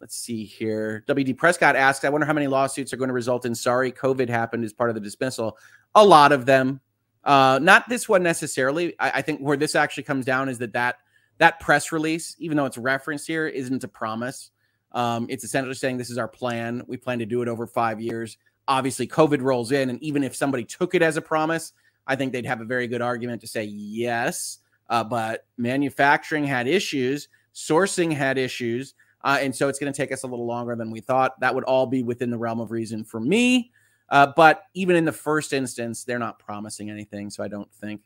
let's 0.00 0.16
see 0.16 0.44
here. 0.44 1.04
WD 1.06 1.36
Prescott 1.36 1.76
asked, 1.76 2.04
I 2.04 2.08
wonder 2.08 2.26
how 2.26 2.32
many 2.32 2.46
lawsuits 2.46 2.92
are 2.92 2.96
going 2.96 3.08
to 3.08 3.14
result 3.14 3.44
in 3.44 3.54
sorry 3.54 3.92
COVID 3.92 4.28
happened 4.28 4.64
as 4.64 4.72
part 4.72 4.90
of 4.90 4.94
the 4.94 5.00
dismissal. 5.00 5.58
A 5.94 6.04
lot 6.04 6.32
of 6.32 6.46
them. 6.46 6.80
Uh, 7.22 7.58
not 7.62 7.88
this 7.88 8.08
one 8.08 8.22
necessarily. 8.22 8.98
I, 8.98 9.10
I, 9.16 9.22
think 9.22 9.40
where 9.40 9.58
this 9.58 9.74
actually 9.74 10.04
comes 10.04 10.24
down 10.24 10.48
is 10.48 10.56
that 10.58 10.72
that 10.72 10.96
that 11.36 11.60
press 11.60 11.92
release, 11.92 12.34
even 12.38 12.56
though 12.56 12.64
it's 12.64 12.78
referenced 12.78 13.26
here, 13.26 13.46
isn't 13.46 13.84
a 13.84 13.88
promise. 13.88 14.50
Um, 14.92 15.26
it's 15.28 15.44
essentially 15.44 15.74
saying 15.74 15.98
this 15.98 16.10
is 16.10 16.16
our 16.16 16.28
plan. 16.28 16.82
We 16.86 16.96
plan 16.96 17.18
to 17.18 17.26
do 17.26 17.42
it 17.42 17.48
over 17.48 17.66
five 17.66 18.00
years. 18.00 18.38
Obviously, 18.68 19.06
COVID 19.06 19.42
rolls 19.42 19.70
in, 19.70 19.90
and 19.90 20.02
even 20.02 20.24
if 20.24 20.34
somebody 20.34 20.64
took 20.64 20.94
it 20.94 21.02
as 21.02 21.18
a 21.18 21.22
promise, 21.22 21.72
I 22.06 22.16
think 22.16 22.32
they'd 22.32 22.46
have 22.46 22.62
a 22.62 22.64
very 22.64 22.88
good 22.88 23.02
argument 23.02 23.42
to 23.42 23.46
say 23.46 23.64
yes. 23.64 24.58
Uh, 24.88 25.04
but 25.04 25.46
manufacturing 25.58 26.44
had 26.44 26.66
issues, 26.66 27.28
sourcing 27.54 28.12
had 28.12 28.38
issues. 28.38 28.94
Uh, 29.22 29.38
and 29.40 29.54
so 29.54 29.68
it's 29.68 29.78
going 29.78 29.92
to 29.92 29.96
take 29.96 30.12
us 30.12 30.22
a 30.22 30.26
little 30.26 30.46
longer 30.46 30.74
than 30.74 30.90
we 30.90 31.00
thought. 31.00 31.38
That 31.40 31.54
would 31.54 31.64
all 31.64 31.86
be 31.86 32.02
within 32.02 32.30
the 32.30 32.38
realm 32.38 32.60
of 32.60 32.70
reason 32.70 33.04
for 33.04 33.20
me. 33.20 33.70
Uh, 34.08 34.32
but 34.34 34.64
even 34.74 34.96
in 34.96 35.04
the 35.04 35.12
first 35.12 35.52
instance, 35.52 36.04
they're 36.04 36.18
not 36.18 36.38
promising 36.38 36.90
anything. 36.90 37.30
So 37.30 37.44
I 37.44 37.48
don't 37.48 37.72
think, 37.74 38.00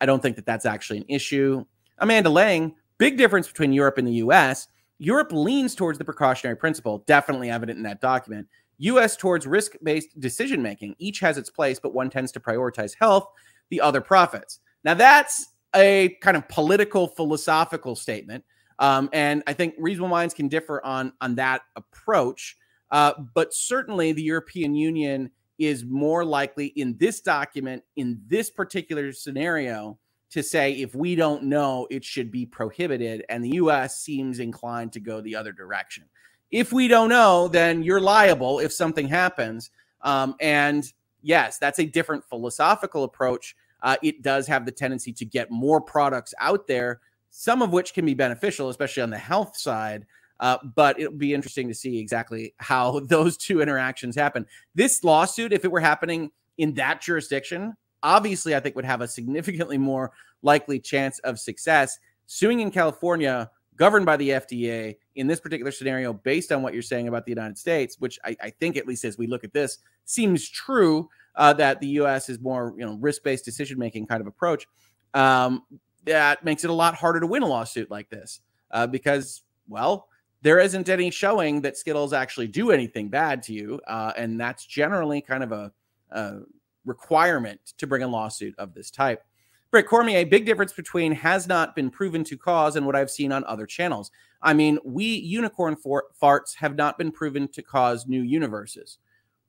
I 0.00 0.06
don't 0.06 0.22
think 0.22 0.36
that 0.36 0.46
that's 0.46 0.66
actually 0.66 0.98
an 0.98 1.06
issue. 1.08 1.64
Amanda 1.98 2.30
Lang, 2.30 2.74
big 2.98 3.16
difference 3.16 3.48
between 3.48 3.72
Europe 3.72 3.98
and 3.98 4.06
the 4.06 4.14
US. 4.14 4.68
Europe 4.98 5.32
leans 5.32 5.74
towards 5.74 5.98
the 5.98 6.04
precautionary 6.04 6.56
principle, 6.56 6.98
definitely 7.06 7.50
evident 7.50 7.76
in 7.76 7.82
that 7.82 8.00
document. 8.00 8.46
US 8.78 9.16
towards 9.16 9.46
risk 9.46 9.72
based 9.82 10.18
decision 10.20 10.62
making. 10.62 10.94
Each 10.98 11.18
has 11.20 11.38
its 11.38 11.50
place, 11.50 11.80
but 11.80 11.94
one 11.94 12.10
tends 12.10 12.30
to 12.32 12.40
prioritize 12.40 12.94
health, 12.98 13.28
the 13.70 13.80
other 13.80 14.00
profits. 14.00 14.60
Now, 14.84 14.94
that's 14.94 15.48
a 15.74 16.16
kind 16.20 16.36
of 16.36 16.48
political, 16.48 17.08
philosophical 17.08 17.96
statement 17.96 18.44
Um, 18.78 19.08
and 19.12 19.42
I 19.46 19.52
think 19.52 19.74
reasonable 19.78 20.08
minds 20.08 20.34
can 20.34 20.48
differ 20.48 20.84
on 20.84 21.12
on 21.20 21.34
that 21.36 21.62
approach. 21.76 22.56
Uh, 22.90 23.14
but 23.34 23.54
certainly, 23.54 24.12
the 24.12 24.22
European 24.22 24.74
Union 24.74 25.30
is 25.58 25.84
more 25.84 26.24
likely 26.24 26.66
in 26.66 26.96
this 26.98 27.20
document, 27.20 27.82
in 27.96 28.20
this 28.26 28.50
particular 28.50 29.12
scenario, 29.12 29.98
to 30.30 30.42
say 30.42 30.72
if 30.72 30.94
we 30.94 31.14
don't 31.14 31.44
know, 31.44 31.86
it 31.90 32.04
should 32.04 32.30
be 32.30 32.46
prohibited. 32.46 33.24
And 33.28 33.44
the 33.44 33.56
US 33.56 33.98
seems 33.98 34.38
inclined 34.38 34.92
to 34.92 35.00
go 35.00 35.20
the 35.20 35.36
other 35.36 35.52
direction. 35.52 36.04
If 36.50 36.72
we 36.72 36.88
don't 36.88 37.08
know, 37.08 37.48
then 37.48 37.82
you're 37.82 38.00
liable 38.00 38.58
if 38.58 38.72
something 38.72 39.08
happens. 39.08 39.70
Um, 40.00 40.34
and 40.40 40.90
yes, 41.22 41.58
that's 41.58 41.78
a 41.78 41.86
different 41.86 42.24
philosophical 42.24 43.04
approach. 43.04 43.54
Uh, 43.82 43.96
it 44.02 44.22
does 44.22 44.46
have 44.46 44.64
the 44.64 44.72
tendency 44.72 45.12
to 45.12 45.24
get 45.24 45.50
more 45.50 45.80
products 45.80 46.32
out 46.40 46.66
there, 46.66 47.00
some 47.32 47.62
of 47.62 47.72
which 47.72 47.94
can 47.94 48.04
be 48.04 48.14
beneficial, 48.14 48.68
especially 48.68 49.02
on 49.02 49.10
the 49.10 49.18
health 49.18 49.56
side. 49.56 50.06
Uh, 50.38 50.58
but 50.74 51.00
it'll 51.00 51.12
be 51.12 51.34
interesting 51.34 51.66
to 51.68 51.74
see 51.74 51.98
exactly 51.98 52.54
how 52.58 53.00
those 53.08 53.36
two 53.36 53.60
interactions 53.60 54.14
happen. 54.14 54.46
This 54.74 55.02
lawsuit, 55.02 55.52
if 55.52 55.64
it 55.64 55.72
were 55.72 55.80
happening 55.80 56.30
in 56.58 56.74
that 56.74 57.00
jurisdiction, 57.00 57.74
obviously 58.02 58.54
I 58.54 58.60
think 58.60 58.76
would 58.76 58.84
have 58.84 59.00
a 59.00 59.08
significantly 59.08 59.78
more 59.92 60.12
likely 60.42 60.78
chance 60.78 61.18
of 61.20 61.40
success. 61.40 61.98
Suing 62.26 62.60
in 62.60 62.70
California, 62.70 63.50
governed 63.76 64.04
by 64.04 64.16
the 64.16 64.30
FDA, 64.30 64.96
in 65.14 65.26
this 65.26 65.40
particular 65.40 65.72
scenario, 65.72 66.12
based 66.12 66.52
on 66.52 66.62
what 66.62 66.74
you're 66.74 66.82
saying 66.82 67.08
about 67.08 67.24
the 67.24 67.30
United 67.30 67.56
States, 67.56 67.96
which 67.98 68.18
I, 68.24 68.36
I 68.42 68.50
think, 68.50 68.76
at 68.76 68.86
least 68.86 69.04
as 69.04 69.16
we 69.16 69.26
look 69.26 69.44
at 69.44 69.52
this, 69.52 69.78
seems 70.04 70.48
true 70.48 71.08
uh, 71.36 71.52
that 71.54 71.80
the 71.80 71.88
U.S. 71.88 72.28
is 72.28 72.40
more, 72.40 72.74
you 72.76 72.84
know, 72.84 72.96
risk-based 73.00 73.44
decision-making 73.44 74.06
kind 74.06 74.20
of 74.20 74.26
approach. 74.26 74.66
Um, 75.14 75.62
that 76.04 76.44
makes 76.44 76.64
it 76.64 76.70
a 76.70 76.74
lot 76.74 76.94
harder 76.94 77.20
to 77.20 77.26
win 77.26 77.42
a 77.42 77.46
lawsuit 77.46 77.90
like 77.90 78.10
this 78.10 78.40
uh, 78.70 78.86
because, 78.86 79.42
well, 79.68 80.08
there 80.42 80.58
isn't 80.58 80.88
any 80.88 81.10
showing 81.10 81.60
that 81.62 81.76
Skittles 81.76 82.12
actually 82.12 82.48
do 82.48 82.70
anything 82.70 83.08
bad 83.08 83.42
to 83.44 83.52
you, 83.52 83.80
uh, 83.86 84.12
and 84.16 84.40
that's 84.40 84.66
generally 84.66 85.20
kind 85.20 85.42
of 85.42 85.52
a, 85.52 85.72
a, 86.10 86.40
requirement 86.84 87.60
to 87.78 87.86
bring 87.86 88.02
a 88.02 88.08
lawsuit 88.08 88.54
of 88.58 88.74
this 88.74 88.90
type. 88.90 89.22
Brett 89.70 89.86
Cormier, 89.86 90.26
big 90.26 90.44
difference 90.44 90.72
between 90.72 91.12
has 91.12 91.46
not 91.46 91.76
been 91.76 91.90
proven 91.90 92.24
to 92.24 92.36
cause 92.36 92.74
and 92.74 92.84
what 92.84 92.96
I've 92.96 93.10
seen 93.10 93.30
on 93.30 93.44
other 93.44 93.66
channels. 93.66 94.10
I 94.42 94.52
mean, 94.52 94.78
we 94.84 95.04
unicorn 95.04 95.76
farts 95.76 96.56
have 96.56 96.74
not 96.74 96.98
been 96.98 97.12
proven 97.12 97.46
to 97.48 97.62
cause 97.62 98.06
new 98.08 98.22
universes. 98.22 98.98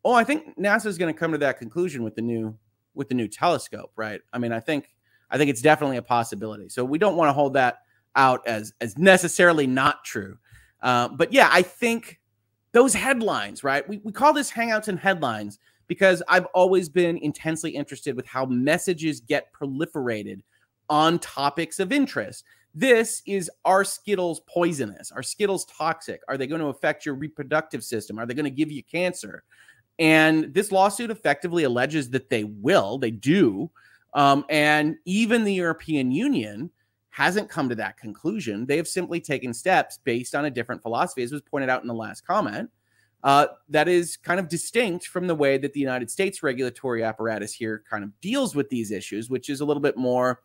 Oh, 0.06 0.14
I 0.14 0.24
think 0.24 0.58
NASA 0.58 0.86
is 0.86 0.98
going 0.98 1.14
to 1.14 1.20
come 1.20 1.32
to 1.32 1.38
that 1.40 1.58
conclusion 1.58 2.04
with 2.04 2.16
the 2.16 2.22
new 2.22 2.58
with 2.94 3.10
the 3.10 3.16
new 3.16 3.28
telescope, 3.28 3.92
right? 3.96 4.22
I 4.32 4.38
mean, 4.38 4.52
I 4.52 4.60
think 4.60 4.93
I 5.34 5.38
think 5.38 5.50
it's 5.50 5.62
definitely 5.62 5.98
a 5.98 6.02
possibility. 6.02 6.70
So 6.70 6.86
we 6.86 6.98
don't 6.98 7.18
want 7.18 7.28
to 7.28 7.34
hold 7.34 7.56
that 7.56 7.80
out 8.16 8.48
as 8.48 8.74
as 8.80 8.98
necessarily 8.98 9.68
not 9.68 10.06
true. 10.06 10.38
Uh, 10.82 11.10
but 11.10 11.34
yeah, 11.34 11.50
I 11.52 11.64
think 11.64 12.20
those 12.72 12.94
headlines, 12.94 13.64
right? 13.64 13.88
We, 13.90 14.00
we 14.04 14.12
call 14.12 14.34
this 14.34 14.52
Hangouts 14.52 14.88
and 14.88 15.00
Headlines 15.00 15.60
because 15.88 16.22
I've 16.28 16.46
always 16.54 16.88
been 16.88 17.18
intensely 17.18 17.72
interested 17.72 18.16
with 18.16 18.28
how 18.28 18.46
messages 18.46 19.20
get 19.20 19.52
proliferated 19.54 20.42
on 20.90 21.20
topics 21.20 21.80
of 21.80 21.92
interest. 21.92 22.46
This 22.76 23.22
is 23.26 23.50
are 23.66 23.84
Skittles 23.84 24.42
poisonous? 24.42 25.12
Are 25.12 25.24
Skittles 25.24 25.66
toxic? 25.66 26.22
Are 26.28 26.38
they 26.38 26.48
going 26.48 26.62
to 26.62 26.68
affect 26.68 27.06
your 27.06 27.16
reproductive 27.16 27.84
system? 27.84 28.20
Are 28.20 28.26
they 28.26 28.34
going 28.34 28.46
to 28.46 28.52
give 28.52 28.72
you 28.72 28.84
cancer? 28.84 29.44
And 30.00 30.54
this 30.54 30.72
lawsuit 30.72 31.12
effectively 31.12 31.64
alleges 31.64 32.10
that 32.12 32.30
they 32.30 32.44
will, 32.44 32.98
they 32.98 33.12
do. 33.12 33.70
Um, 34.16 34.46
and 34.50 34.98
even 35.06 35.44
the 35.44 35.54
European 35.54 36.12
Union 36.12 36.70
hasn't 37.10 37.50
come 37.50 37.70
to 37.70 37.76
that 37.76 37.98
conclusion. 37.98 38.66
They 38.66 38.78
have 38.78 38.88
simply 38.88 39.20
taken 39.20 39.54
steps 39.54 40.00
based 40.04 40.34
on 40.36 40.46
a 40.46 40.52
different 40.52 40.82
philosophy, 40.82 41.24
as 41.24 41.32
was 41.32 41.42
pointed 41.42 41.70
out 41.70 41.82
in 41.82 41.88
the 41.88 41.94
last 41.94 42.26
comment, 42.26 42.70
uh, 43.24 43.48
that 43.70 43.88
is 43.88 44.18
kind 44.18 44.40
of 44.40 44.50
distinct 44.50 45.08
from 45.08 45.28
the 45.28 45.36
way 45.36 45.58
that 45.58 45.74
the 45.74 45.80
United 45.80 46.12
States 46.12 46.44
regulatory 46.44 47.04
apparatus 47.04 47.54
here 47.54 47.84
kind 47.90 48.04
of 48.04 48.20
deals 48.20 48.56
with 48.56 48.70
these 48.70 48.92
issues, 48.92 49.30
which 49.30 49.50
is 49.50 49.62
a 49.62 49.66
little 49.66 49.82
bit 49.82 49.96
more, 49.96 50.42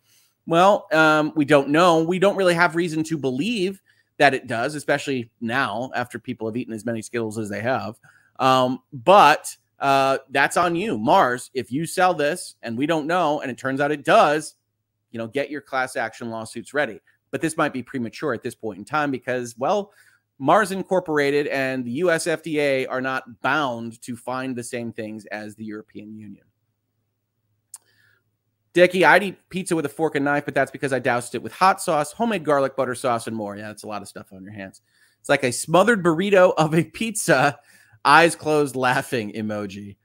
well, 0.47 0.87
um, 0.93 1.33
we 1.35 1.45
don't 1.45 1.71
know. 1.71 2.03
We 2.03 2.19
don't 2.19 2.37
really 2.37 2.55
have 2.55 2.77
reason 2.77 3.03
to 3.05 3.19
believe 3.19 3.83
that 4.19 4.35
it 4.35 4.47
does, 4.47 4.75
especially 4.75 5.31
now 5.41 5.91
after 5.95 6.19
people 6.19 6.47
have 6.47 6.57
eaten 6.57 6.75
as 6.75 6.85
many 6.85 7.03
Skittles 7.03 7.39
as 7.39 7.49
they 7.49 7.61
have. 7.61 7.99
Um, 8.39 8.81
but 8.93 9.57
uh, 9.81 10.19
that's 10.31 10.57
on 10.57 10.75
you, 10.75 10.99
Mars. 10.99 11.51
If 11.55 11.71
you 11.71 11.87
sell 11.87 12.15
this 12.15 12.57
and 12.63 12.77
we 12.77 12.87
don't 12.87 13.07
know, 13.07 13.41
and 13.41 13.51
it 13.51 13.59
turns 13.59 13.81
out 13.81 13.93
it 13.93 14.05
does, 14.05 14.55
you 15.11 15.19
know, 15.19 15.27
get 15.27 15.51
your 15.51 15.61
class 15.61 15.97
action 15.97 16.31
lawsuits 16.31 16.75
ready. 16.75 17.01
But 17.31 17.41
this 17.41 17.57
might 17.57 17.73
be 17.73 17.83
premature 17.83 18.35
at 18.35 18.43
this 18.43 18.55
point 18.55 18.79
in 18.79 18.85
time 18.85 19.11
because, 19.11 19.57
well, 19.59 19.93
Mars 20.39 20.73
Incorporated 20.73 21.47
and 21.49 21.85
the 21.85 21.91
US 21.93 22.27
FDA 22.27 22.87
are 22.89 23.01
not 23.01 23.43
bound 23.43 24.01
to 24.03 24.17
find 24.17 24.57
the 24.57 24.63
same 24.63 24.93
things 24.93 25.27
as 25.27 25.57
the 25.57 25.65
European 25.65 26.17
Union. 26.17 26.45
Dickie, 28.73 29.05
I'd 29.05 29.23
eat 29.23 29.39
pizza 29.49 29.75
with 29.75 29.87
a 29.87 29.89
fork 29.89 30.15
and 30.15 30.25
knife, 30.25 30.45
but 30.45 30.55
that's 30.55 30.71
because 30.71 30.93
I 30.93 31.01
doused 31.01 31.35
it 31.35 31.43
with 31.43 31.53
hot 31.53 31.81
sauce, 31.83 32.13
homemade 32.13 32.45
garlic 32.45 32.77
butter 32.77 32.95
sauce, 32.95 33.27
and 33.27 33.35
more. 33.35 33.57
Yeah, 33.57 33.69
that's 33.69 33.83
a 33.83 33.89
lot 33.89 34.03
of 34.03 34.09
stuff 34.09 34.33
on 34.33 34.45
your 34.45 34.53
hands. 34.53 34.83
It's 35.19 35.29
like 35.29 35.43
a 35.43 35.51
smothered 35.51 36.05
burrito 36.05 36.53
of 36.57 36.75
a 36.75 36.85
pizza, 36.85 37.59
eyes 38.09 38.35
closed, 38.35 38.75
laughing 38.75 39.33
emoji. 39.33 39.97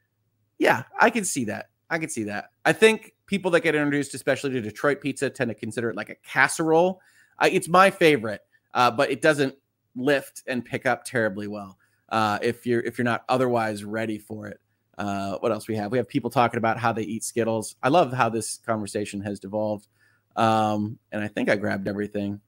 Yeah, 0.59 0.83
I 0.99 1.09
can 1.09 1.23
see 1.23 1.45
that. 1.45 1.69
I 1.89 1.97
can 1.97 2.09
see 2.09 2.23
that. 2.25 2.49
I 2.65 2.73
think 2.73 3.13
people 3.27 3.51
that 3.51 3.61
get 3.61 3.75
introduced, 3.75 4.13
especially 4.13 4.51
to 4.51 4.61
Detroit 4.61 4.99
pizza, 5.01 5.29
tend 5.29 5.49
to 5.49 5.55
consider 5.55 5.89
it 5.89 5.95
like 5.95 6.09
a 6.09 6.15
casserole. 6.15 6.99
It's 7.41 7.67
my 7.67 7.89
favorite, 7.89 8.41
uh, 8.73 8.91
but 8.91 9.09
it 9.09 9.21
doesn't 9.21 9.55
lift 9.95 10.43
and 10.47 10.65
pick 10.65 10.85
up 10.85 11.05
terribly 11.05 11.47
well 11.47 11.77
uh, 12.09 12.39
if 12.41 12.65
you're 12.65 12.81
if 12.81 12.97
you're 12.97 13.05
not 13.05 13.23
otherwise 13.29 13.83
ready 13.83 14.17
for 14.17 14.47
it. 14.47 14.59
Uh, 14.97 15.37
what 15.39 15.51
else 15.51 15.67
we 15.67 15.75
have? 15.75 15.91
We 15.91 15.97
have 15.97 16.07
people 16.07 16.29
talking 16.29 16.57
about 16.57 16.77
how 16.77 16.93
they 16.93 17.01
eat 17.01 17.23
Skittles. 17.23 17.75
I 17.81 17.89
love 17.89 18.13
how 18.13 18.29
this 18.29 18.59
conversation 18.65 19.21
has 19.21 19.39
devolved, 19.39 19.87
um, 20.35 20.99
and 21.11 21.23
I 21.23 21.27
think 21.27 21.49
I 21.49 21.55
grabbed 21.55 21.87
everything. 21.87 22.41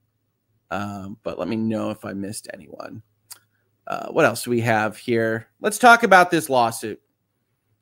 Um, 0.69 1.17
but 1.23 1.39
let 1.39 1.47
me 1.47 1.55
know 1.55 1.91
if 1.91 2.05
I 2.05 2.13
missed 2.13 2.47
anyone. 2.53 3.01
Uh, 3.87 4.07
what 4.09 4.25
else 4.25 4.43
do 4.43 4.49
we 4.49 4.61
have 4.61 4.97
here? 4.97 5.47
Let's 5.61 5.77
talk 5.77 6.03
about 6.03 6.31
this 6.31 6.49
lawsuit 6.49 6.99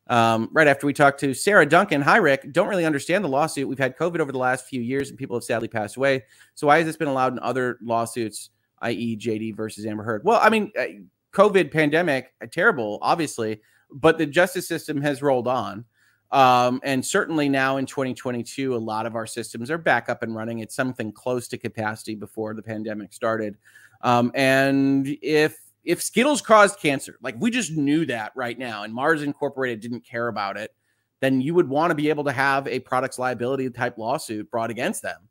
um, 0.07 0.49
right 0.51 0.67
after 0.67 0.85
we 0.85 0.93
talked 0.93 1.19
to 1.21 1.33
Sarah 1.33 1.65
Duncan. 1.65 2.01
Hi, 2.01 2.17
Rick. 2.17 2.51
Don't 2.51 2.67
really 2.67 2.85
understand 2.85 3.23
the 3.23 3.29
lawsuit. 3.29 3.67
We've 3.67 3.77
had 3.77 3.97
COVID 3.97 4.19
over 4.19 4.31
the 4.31 4.37
last 4.37 4.65
few 4.65 4.81
years 4.81 5.09
and 5.09 5.17
people 5.17 5.35
have 5.35 5.43
sadly 5.43 5.67
passed 5.67 5.95
away. 5.95 6.23
So 6.55 6.67
why 6.67 6.77
has 6.77 6.85
this 6.85 6.97
been 6.97 7.07
allowed 7.07 7.33
in 7.33 7.39
other 7.39 7.77
lawsuits, 7.81 8.49
i.e., 8.81 9.17
JD 9.17 9.55
versus 9.55 9.85
Amber 9.85 10.03
Heard? 10.03 10.23
Well, 10.25 10.39
I 10.41 10.49
mean, 10.49 10.71
uh, 10.77 10.85
COVID 11.33 11.71
pandemic, 11.71 12.33
uh, 12.41 12.47
terrible, 12.51 12.99
obviously, 13.01 13.61
but 13.91 14.17
the 14.17 14.25
justice 14.25 14.67
system 14.67 15.01
has 15.01 15.21
rolled 15.21 15.47
on. 15.47 15.85
Um, 16.31 16.81
and 16.83 17.05
certainly 17.05 17.47
now 17.47 17.77
in 17.77 17.85
2022, 17.85 18.75
a 18.75 18.77
lot 18.77 19.05
of 19.05 19.15
our 19.15 19.27
systems 19.27 19.69
are 19.69 19.77
back 19.77 20.09
up 20.09 20.23
and 20.23 20.35
running. 20.35 20.59
It's 20.59 20.75
something 20.75 21.11
close 21.11 21.47
to 21.49 21.57
capacity 21.59 22.15
before 22.15 22.55
the 22.55 22.63
pandemic 22.63 23.13
started. 23.13 23.55
Um, 24.01 24.31
and 24.33 25.07
if 25.21 25.62
if 25.83 26.01
Skittles 26.01 26.41
caused 26.41 26.79
cancer, 26.79 27.17
like 27.21 27.35
we 27.39 27.51
just 27.51 27.71
knew 27.71 28.05
that 28.05 28.31
right 28.35 28.57
now, 28.57 28.83
and 28.83 28.93
Mars 28.93 29.21
Incorporated 29.21 29.81
didn't 29.81 30.05
care 30.05 30.27
about 30.27 30.57
it, 30.57 30.73
then 31.19 31.41
you 31.41 31.53
would 31.53 31.69
want 31.69 31.91
to 31.91 31.95
be 31.95 32.09
able 32.09 32.23
to 32.25 32.31
have 32.31 32.67
a 32.67 32.79
products 32.79 33.17
liability 33.17 33.69
type 33.69 33.97
lawsuit 33.97 34.49
brought 34.51 34.69
against 34.69 35.01
them 35.01 35.21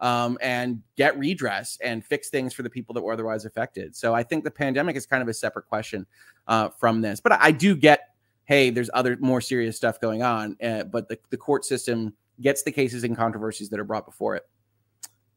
um, 0.00 0.38
and 0.40 0.82
get 0.96 1.18
redress 1.18 1.78
and 1.82 2.04
fix 2.04 2.28
things 2.30 2.52
for 2.52 2.62
the 2.62 2.70
people 2.70 2.94
that 2.94 3.02
were 3.02 3.12
otherwise 3.12 3.44
affected. 3.44 3.94
So 3.94 4.14
I 4.14 4.22
think 4.22 4.44
the 4.44 4.50
pandemic 4.50 4.96
is 4.96 5.06
kind 5.06 5.22
of 5.22 5.28
a 5.28 5.34
separate 5.34 5.66
question 5.68 6.06
uh, 6.46 6.70
from 6.70 7.00
this. 7.00 7.20
But 7.20 7.32
I 7.32 7.50
do 7.50 7.76
get, 7.76 8.14
hey, 8.44 8.70
there's 8.70 8.90
other 8.94 9.16
more 9.20 9.40
serious 9.40 9.76
stuff 9.76 10.00
going 10.00 10.22
on, 10.22 10.56
uh, 10.62 10.84
but 10.84 11.08
the, 11.08 11.18
the 11.30 11.36
court 11.36 11.64
system 11.64 12.14
gets 12.40 12.62
the 12.62 12.72
cases 12.72 13.04
and 13.04 13.16
controversies 13.16 13.68
that 13.68 13.78
are 13.78 13.84
brought 13.84 14.06
before 14.06 14.36
it. 14.36 14.48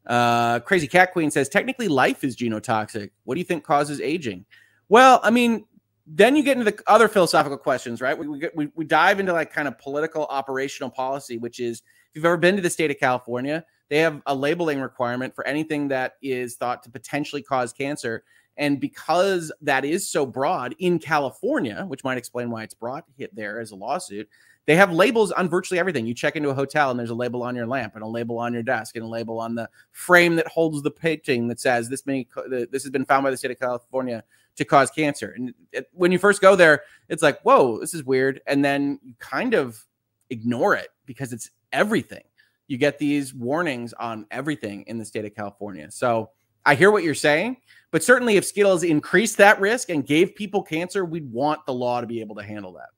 Uh, 0.08 0.60
Crazy 0.60 0.88
Cat 0.88 1.14
Queen 1.14 1.30
says, 1.30 1.50
technically, 1.50 1.88
life 1.88 2.24
is 2.24 2.36
genotoxic. 2.36 3.12
What 3.24 3.36
do 3.36 3.40
you 3.40 3.46
think 3.46 3.64
causes 3.64 4.00
aging? 4.02 4.46
Well, 4.90 5.20
I 5.24 5.32
mean, 5.32 5.66
then 6.08 6.36
you 6.36 6.44
get 6.44 6.58
into 6.58 6.70
the 6.72 6.80
other 6.88 7.08
philosophical 7.08 7.58
questions, 7.58 8.02
right? 8.02 8.18
We, 8.18 8.50
we, 8.54 8.70
we, 8.76 8.86
dive 8.86 9.20
into 9.20 9.34
like 9.34 9.52
kind 9.52 9.68
of 9.68 9.80
political 9.80 10.26
operational 10.26 10.90
policy, 10.90 11.38
which 11.38 11.60
is 11.60 11.80
if 11.80 12.16
you've 12.16 12.26
ever 12.26 12.38
been 12.38 12.56
to 12.56 12.62
the 12.62 12.70
state 12.70 12.92
of 12.92 13.00
California, 13.00 13.66
they 13.90 13.98
have 14.00 14.22
a 14.28 14.36
labeling 14.36 14.80
requirement 14.80 15.34
for 15.34 15.46
anything 15.48 15.88
that 15.88 16.14
is 16.22 16.56
thought 16.56 16.84
to 16.84 16.92
potentially 16.92 17.42
cause 17.42 17.74
cancer. 17.74 18.24
And 18.58 18.80
because 18.80 19.52
that 19.62 19.84
is 19.84 20.08
so 20.08 20.26
broad 20.26 20.76
in 20.80 21.00
California, 21.00 21.86
which 21.88 22.04
might 22.04 22.18
explain 22.18 22.52
why 22.52 22.64
it's 22.64 22.74
brought 22.74 23.06
hit 23.18 23.36
there 23.36 23.60
as 23.60 23.72
a 23.72 23.76
lawsuit, 23.76 24.30
they 24.66 24.76
have 24.76 24.92
labels 24.92 25.32
on 25.32 25.50
virtually 25.50 25.80
everything. 25.80 26.06
You 26.08 26.14
check 26.14 26.36
into 26.36 26.50
a 26.50 26.54
hotel 26.54 26.90
and 26.90 27.00
there's 27.00 27.12
a 27.12 27.16
label 27.16 27.44
on 27.44 27.56
your 27.56 27.68
lamp 27.68 27.96
and 27.96 28.04
a 28.04 28.08
label 28.08 28.40
on 28.40 28.54
your 28.54 28.64
desk 28.64 28.96
and 28.96 29.06
a 29.06 29.08
label 29.08 29.40
on 29.40 29.56
the 29.56 29.70
frame 29.92 30.36
that 30.38 30.48
holds 30.48 30.82
the 30.82 30.92
painting 30.92 31.48
that 31.50 31.60
says 31.60 31.90
this 31.90 32.06
many 32.06 32.28
this 32.48 32.84
has 32.84 32.90
been 32.90 33.06
found 33.06 33.24
by 33.24 33.32
the 33.32 33.38
state 33.38 33.52
of 33.52 33.60
California 33.60 34.24
to 34.56 34.66
cause 34.66 34.90
cancer. 34.90 35.34
And 35.36 35.54
it, 35.72 35.88
when 35.94 36.12
you 36.12 36.20
first 36.20 36.42
go 36.42 36.56
there, 36.56 36.84
it's 37.10 37.24
like, 37.24 37.42
whoa, 37.42 37.80
this 37.80 37.94
is 37.94 38.04
weird. 38.04 38.42
And 38.48 38.64
then 38.64 39.00
you 39.04 39.14
kind 39.20 39.54
of 39.54 39.84
ignore 40.30 40.76
it 40.76 40.90
because 41.06 41.34
it's 41.34 41.52
everything. 41.72 42.24
You 42.68 42.78
get 42.78 42.98
these 42.98 43.34
warnings 43.34 43.94
on 43.94 44.26
everything 44.32 44.84
in 44.88 44.98
the 44.98 45.06
state 45.06 45.26
of 45.26 45.36
California. 45.36 45.92
So 45.92 46.32
I 46.66 46.74
hear 46.74 46.90
what 46.90 47.04
you're 47.04 47.14
saying, 47.14 47.58
but 47.92 48.04
certainly 48.04 48.38
if 48.38 48.46
Skittles 48.46 48.84
increased 48.84 49.38
that 49.38 49.60
risk 49.60 49.90
and 49.90 50.06
gave 50.06 50.36
people 50.36 50.64
cancer, 50.64 51.06
we'd 51.06 51.32
want 51.32 51.64
the 51.66 51.74
law 51.74 52.02
to 52.02 52.08
be 52.08 52.22
able 52.22 52.36
to 52.36 52.44
handle 52.44 52.74
that. 52.74 52.90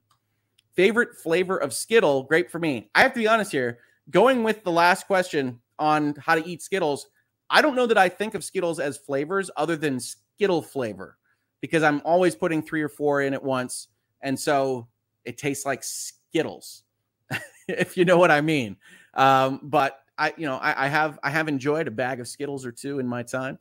Favorite 0.74 1.16
flavor 1.16 1.58
of 1.58 1.74
Skittle, 1.74 2.22
great 2.22 2.50
for 2.50 2.58
me. 2.58 2.88
I 2.94 3.02
have 3.02 3.12
to 3.12 3.18
be 3.18 3.28
honest 3.28 3.52
here, 3.52 3.80
going 4.10 4.42
with 4.42 4.64
the 4.64 4.72
last 4.72 5.06
question 5.06 5.60
on 5.78 6.14
how 6.18 6.34
to 6.34 6.48
eat 6.48 6.62
Skittles, 6.62 7.08
I 7.50 7.60
don't 7.60 7.76
know 7.76 7.86
that 7.86 7.98
I 7.98 8.08
think 8.08 8.34
of 8.34 8.44
Skittles 8.44 8.80
as 8.80 8.96
flavors 8.96 9.50
other 9.56 9.76
than 9.76 10.00
Skittle 10.00 10.62
flavor 10.62 11.17
because 11.60 11.82
I'm 11.82 12.00
always 12.04 12.34
putting 12.34 12.62
three 12.62 12.82
or 12.82 12.88
four 12.88 13.22
in 13.22 13.34
at 13.34 13.42
once. 13.42 13.88
And 14.22 14.38
so 14.38 14.88
it 15.24 15.38
tastes 15.38 15.66
like 15.66 15.82
Skittles, 15.82 16.84
if 17.68 17.96
you 17.96 18.04
know 18.04 18.18
what 18.18 18.30
I 18.30 18.40
mean. 18.40 18.76
Um, 19.14 19.60
but 19.62 20.00
I, 20.16 20.34
you 20.36 20.46
know, 20.46 20.56
I, 20.56 20.86
I, 20.86 20.88
have 20.88 21.18
I 21.22 21.30
have 21.30 21.48
enjoyed 21.48 21.88
a 21.88 21.90
bag 21.90 22.20
of 22.20 22.28
Skittles 22.28 22.66
or 22.66 22.72
two 22.72 22.98
in 22.98 23.06
my 23.06 23.22
time, 23.22 23.58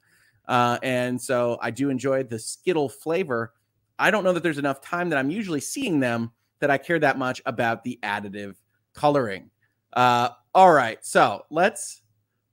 uh, 0.47 0.77
and 0.81 1.21
so 1.21 1.57
I 1.61 1.71
do 1.71 1.89
enjoy 1.89 2.23
the 2.23 2.39
Skittle 2.39 2.89
flavor. 2.89 3.53
I 3.99 4.11
don't 4.11 4.23
know 4.23 4.33
that 4.33 4.43
there's 4.43 4.57
enough 4.57 4.81
time 4.81 5.09
that 5.09 5.17
I'm 5.17 5.29
usually 5.29 5.61
seeing 5.61 5.99
them 5.99 6.31
that 6.59 6.71
I 6.71 6.77
care 6.77 6.99
that 6.99 7.17
much 7.17 7.41
about 7.45 7.83
the 7.83 7.99
additive 8.03 8.55
coloring. 8.93 9.49
Uh, 9.93 10.29
all 10.53 10.71
right, 10.71 11.03
so 11.05 11.43
let's 11.49 12.01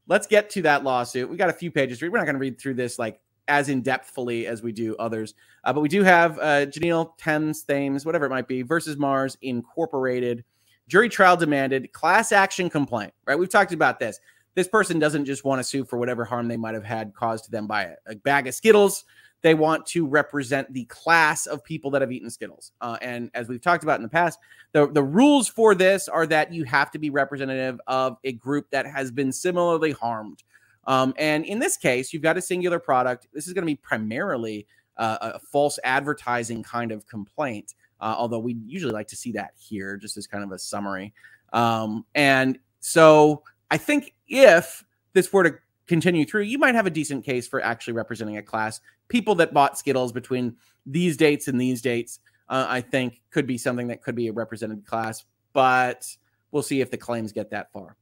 let's 0.07 0.27
get 0.27 0.51
to 0.51 0.63
that 0.63 0.85
lawsuit. 0.85 1.29
We 1.31 1.37
got 1.37 1.51
a 1.51 1.55
few 1.55 1.71
pages. 1.71 2.01
We're 2.01 2.11
not 2.11 2.25
going 2.25 2.35
to 2.35 2.41
read 2.41 2.61
through 2.61 2.75
this 2.75 2.99
like 2.99 3.21
as 3.49 3.69
in 3.69 3.83
depthfully 3.83 4.47
as 4.47 4.63
we 4.63 4.73
do 4.73 4.97
others, 4.97 5.35
uh, 5.65 5.73
but 5.73 5.81
we 5.81 5.89
do 5.89 6.03
have 6.03 6.39
uh, 6.39 6.67
Janelle 6.67 7.17
Thames, 7.19 7.63
Thames, 7.63 8.05
whatever 8.07 8.27
it 8.27 8.31
might 8.31 8.49
be, 8.49 8.63
versus 8.63 8.97
Mars 8.97 9.37
Incorporated. 9.43 10.45
Jury 10.87 11.09
trial 11.09 11.37
demanded 11.37 11.93
class 11.93 12.33
action 12.33 12.69
complaint. 12.69 13.13
Right, 13.27 13.39
we've 13.39 13.49
talked 13.49 13.73
about 13.73 13.99
this. 13.99 14.21
This 14.55 14.69
person 14.69 14.99
doesn't 14.99 15.25
just 15.25 15.45
want 15.45 15.59
to 15.59 15.65
sue 15.65 15.85
for 15.85 15.99
whatever 15.99 16.25
harm 16.25 16.49
they 16.49 16.57
might 16.57 16.75
have 16.75 16.85
had 16.85 17.15
caused 17.15 17.47
to 17.47 17.51
them 17.51 17.67
by 17.67 17.85
a, 17.85 17.95
a 18.07 18.17
bag 18.17 18.47
of 18.47 18.55
Skittles 18.55 19.05
they 19.45 19.55
want 19.55 19.85
to 19.85 20.07
represent 20.07 20.73
the 20.73 20.87
class 20.87 21.45
of 21.45 21.63
people 21.63 21.91
that 21.91 22.01
have 22.01 22.11
eaten 22.11 22.31
Skittles. 22.31 22.73
Uh, 22.81 22.97
and 23.03 23.31
as 23.35 23.47
we've 23.47 23.61
talked 23.61 23.85
about 23.85 23.99
in 23.99 24.03
the 24.03 24.09
past, 24.09 24.39
the, 24.73 24.91
the 24.91 25.03
rules 25.03 25.49
for 25.49 25.75
this 25.75 26.09
are 26.09 26.27
that 26.27 26.51
you 26.51 26.65
have 26.65 26.91
to 26.93 26.99
be 26.99 27.11
representative 27.11 27.79
of 27.87 28.17
a 28.25 28.33
group 28.33 28.71
that 28.71 28.87
has 28.87 29.11
been 29.11 29.31
similarly 29.31 29.93
harmed. 29.93 30.43
Um, 30.87 31.15
and 31.19 31.45
in 31.45 31.59
this 31.59 31.77
case, 31.77 32.13
you've 32.13 32.23
got 32.23 32.37
a 32.37 32.43
singular 32.43 32.79
product. 32.79 33.29
This 33.33 33.47
is 33.47 33.53
going 33.53 33.63
to 33.63 33.67
be 33.67 33.77
primarily 33.77 34.67
uh, 34.97 35.19
a 35.35 35.39
false 35.39 35.79
advertising 35.85 36.63
kind 36.63 36.93
of 36.93 37.07
complaint, 37.07 37.75
uh, 38.01 38.15
although 38.17 38.39
we 38.39 38.57
usually 38.67 38.93
like 38.93 39.09
to 39.09 39.17
see 39.17 39.33
that 39.33 39.53
here 39.59 39.97
just 39.97 40.17
as 40.17 40.27
kind 40.27 40.45
of 40.45 40.53
a 40.53 40.59
summary. 40.59 41.13
Um, 41.53 42.05
and 42.15 42.59
so 42.81 43.43
I 43.71 43.77
think 43.77 44.15
if 44.29 44.85
this 45.13 45.33
were 45.33 45.45
to 45.45 45.55
continue 45.87 46.25
through, 46.25 46.43
you 46.43 46.59
might 46.59 46.75
have 46.75 46.87
a 46.87 46.91
decent 46.91 47.25
case 47.25 47.47
for 47.47 47.63
actually 47.63 47.95
representing 47.95 48.37
a 48.37 48.43
class. 48.43 48.81
People 49.09 49.35
that 49.37 49.53
bought 49.53 49.79
Skittles 49.79 50.13
between 50.13 50.57
these 50.87 51.17
dates 51.17 51.49
and 51.49 51.61
these 51.61 51.81
dates, 51.81 52.21
uh, 52.49 52.67
I 52.69 52.81
think, 52.81 53.21
could 53.31 53.47
be 53.47 53.59
something 53.59 53.89
that 53.89 54.03
could 54.03 54.15
be 54.15 54.29
a 54.29 54.33
represented 54.33 54.85
class, 54.87 55.25
but 55.53 56.07
we'll 56.51 56.63
see 56.63 56.81
if 56.81 56.91
the 56.91 56.97
claims 56.97 57.33
get 57.33 57.51
that 57.51 57.73
far. 57.73 57.97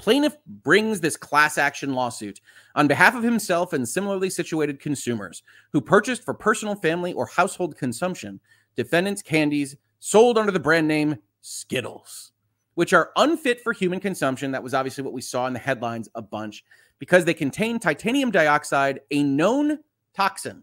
Plaintiff 0.00 0.36
brings 0.46 1.00
this 1.00 1.16
class 1.16 1.58
action 1.58 1.92
lawsuit 1.94 2.40
on 2.74 2.88
behalf 2.88 3.14
of 3.14 3.22
himself 3.22 3.72
and 3.74 3.86
similarly 3.86 4.30
situated 4.30 4.80
consumers 4.80 5.42
who 5.72 5.80
purchased 5.80 6.24
for 6.24 6.32
personal, 6.32 6.74
family, 6.74 7.12
or 7.12 7.26
household 7.26 7.76
consumption 7.76 8.40
defendants' 8.76 9.20
candies 9.20 9.76
sold 9.98 10.38
under 10.38 10.52
the 10.52 10.58
brand 10.58 10.88
name 10.88 11.18
Skittles 11.42 12.32
which 12.80 12.94
are 12.94 13.10
unfit 13.16 13.60
for 13.60 13.74
human 13.74 14.00
consumption. 14.00 14.52
That 14.52 14.62
was 14.62 14.72
obviously 14.72 15.04
what 15.04 15.12
we 15.12 15.20
saw 15.20 15.46
in 15.46 15.52
the 15.52 15.58
headlines 15.58 16.08
a 16.14 16.22
bunch 16.22 16.64
because 16.98 17.26
they 17.26 17.34
contain 17.34 17.78
titanium 17.78 18.30
dioxide, 18.30 19.00
a 19.10 19.22
known 19.22 19.80
toxin. 20.14 20.62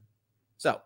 So, 0.58 0.82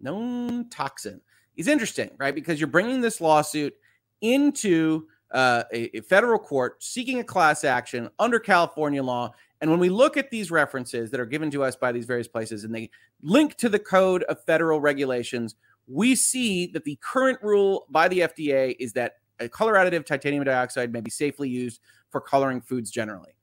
known 0.00 0.68
toxin 0.70 1.20
is 1.56 1.68
interesting, 1.68 2.10
right? 2.18 2.34
Because 2.34 2.58
you're 2.58 2.66
bringing 2.66 3.00
this 3.00 3.20
lawsuit 3.20 3.74
into 4.22 5.06
uh, 5.32 5.64
a, 5.72 5.98
a 5.98 6.00
federal 6.02 6.38
court 6.38 6.82
seeking 6.82 7.18
a 7.18 7.24
class 7.24 7.64
action 7.64 8.08
under 8.18 8.38
California 8.38 9.02
law. 9.02 9.32
And 9.60 9.70
when 9.70 9.80
we 9.80 9.88
look 9.88 10.16
at 10.16 10.30
these 10.30 10.50
references 10.50 11.10
that 11.10 11.20
are 11.20 11.26
given 11.26 11.50
to 11.52 11.62
us 11.62 11.76
by 11.76 11.92
these 11.92 12.04
various 12.04 12.28
places 12.28 12.64
and 12.64 12.74
they 12.74 12.90
link 13.22 13.56
to 13.56 13.68
the 13.68 13.78
code 13.78 14.24
of 14.24 14.44
federal 14.44 14.80
regulations, 14.80 15.54
we 15.86 16.14
see 16.14 16.66
that 16.68 16.84
the 16.84 16.98
current 17.02 17.38
rule 17.42 17.86
by 17.90 18.08
the 18.08 18.20
FDA 18.20 18.76
is 18.78 18.92
that 18.94 19.14
a 19.40 19.48
color 19.48 19.74
additive, 19.74 20.04
titanium 20.04 20.44
dioxide, 20.44 20.92
may 20.92 21.00
be 21.00 21.10
safely 21.10 21.48
used 21.48 21.80
for 22.10 22.20
coloring 22.20 22.60
foods 22.60 22.90
generally. 22.90 23.34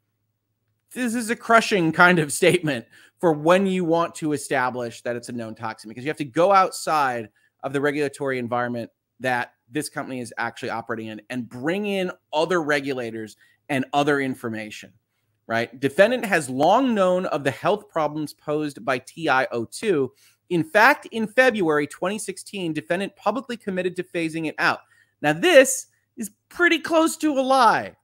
This 0.94 1.16
is 1.16 1.30
a 1.30 1.36
crushing 1.36 1.92
kind 1.92 2.20
of 2.20 2.32
statement 2.34 2.86
for 3.20 3.34
when 3.34 3.66
you 3.66 3.84
want 3.84 4.16
to 4.16 4.34
establish 4.34 5.02
that 5.02 5.16
it's 5.16 5.30
a 5.30 5.34
known 5.34 5.56
toxin 5.56 5.90
because 5.90 6.04
you 6.04 6.10
have 6.10 6.18
to 6.18 6.26
go 6.26 6.52
outside 6.52 7.30
of 7.64 7.74
the 7.74 7.82
regulatory 7.82 8.40
environment 8.40 8.90
that 9.20 9.54
this 9.72 9.90
company 9.90 10.20
is 10.20 10.34
actually 10.38 10.70
operating 10.70 11.08
in 11.08 11.22
and 11.30 11.48
bring 11.48 11.86
in 11.86 12.12
other 12.34 12.62
regulators 12.62 13.38
and 13.70 13.86
other 13.94 14.20
information, 14.20 14.92
right? 15.48 15.80
Defendant 15.80 16.26
has 16.26 16.50
long 16.50 16.94
known 16.94 17.26
of 17.28 17.44
the 17.44 17.52
health 17.52 17.90
problems 17.90 18.34
posed 18.34 18.84
by 18.84 19.00
TiO2. 19.00 20.10
In 20.50 20.64
fact, 20.64 21.08
in 21.12 21.28
February 21.28 21.88
2016, 21.88 22.74
defendant 22.74 23.16
publicly 23.16 23.58
committed 23.58 23.96
to 23.96 24.04
phasing 24.04 24.48
it 24.48 24.56
out. 24.58 24.80
Now, 25.22 25.34
this 25.34 25.88
is 26.18 26.32
pretty 26.50 26.80
close 26.80 27.18
to 27.18 27.40
a 27.40 27.42
lie, 27.42 27.96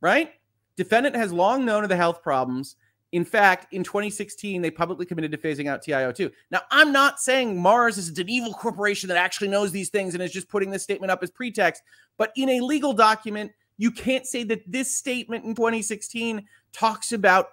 right? 0.00 0.32
Defendant 0.76 1.16
has 1.16 1.32
long 1.32 1.64
known 1.64 1.82
of 1.82 1.88
the 1.88 1.96
health 1.96 2.22
problems. 2.22 2.76
In 3.12 3.24
fact, 3.24 3.72
in 3.72 3.82
2016, 3.82 4.62
they 4.62 4.70
publicly 4.70 5.04
committed 5.04 5.32
to 5.32 5.38
phasing 5.38 5.68
out 5.68 5.82
TiO2. 5.82 6.30
Now, 6.50 6.60
I'm 6.70 6.92
not 6.92 7.20
saying 7.20 7.60
Mars 7.60 7.98
is 7.98 8.16
an 8.16 8.28
evil 8.28 8.52
corporation 8.52 9.08
that 9.08 9.16
actually 9.16 9.48
knows 9.48 9.72
these 9.72 9.88
things 9.88 10.14
and 10.14 10.22
is 10.22 10.32
just 10.32 10.48
putting 10.48 10.70
this 10.70 10.84
statement 10.84 11.10
up 11.10 11.22
as 11.22 11.30
pretext, 11.30 11.82
but 12.18 12.32
in 12.36 12.48
a 12.50 12.60
legal 12.60 12.92
document, 12.92 13.50
you 13.78 13.90
can't 13.90 14.26
say 14.26 14.44
that 14.44 14.62
this 14.70 14.94
statement 14.94 15.44
in 15.44 15.54
2016 15.54 16.46
talks 16.72 17.12
about 17.12 17.48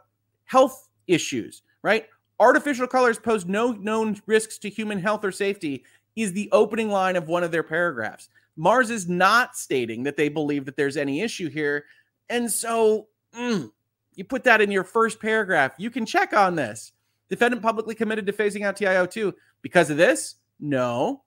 health 0.45 0.89
issues, 1.07 1.63
right? 1.81 2.05
Artificial 2.39 2.85
colors 2.85 3.17
pose 3.17 3.45
no 3.45 3.71
known 3.71 4.21
risks 4.27 4.59
to 4.59 4.69
human 4.69 4.99
health 4.99 5.23
or 5.23 5.31
safety 5.31 5.83
is 6.15 6.33
the 6.33 6.49
opening 6.51 6.89
line 6.89 7.15
of 7.15 7.27
one 7.27 7.43
of 7.43 7.51
their 7.51 7.63
paragraphs. 7.63 8.29
Mars 8.57 8.89
is 8.89 9.07
not 9.07 9.55
stating 9.55 10.03
that 10.03 10.17
they 10.17 10.29
believe 10.29 10.65
that 10.65 10.75
there's 10.75 10.97
any 10.97 11.21
issue 11.21 11.49
here. 11.49 11.85
And 12.29 12.51
so 12.51 13.07
mm, 13.35 13.71
you 14.17 14.25
put 14.25 14.43
that 14.43 14.59
in 14.59 14.71
your 14.71 14.83
first 14.83 15.21
paragraph. 15.21 15.75
You 15.77 15.89
can 15.89 16.05
check 16.05 16.33
on 16.33 16.55
this. 16.55 16.91
Defendant 17.29 17.61
publicly 17.61 17.95
committed 17.95 18.25
to 18.25 18.33
phasing 18.33 18.65
out 18.65 18.75
TiO2 18.75 19.31
because 19.61 19.89
of 19.89 19.97
this? 19.97 20.35
No. 20.59 21.23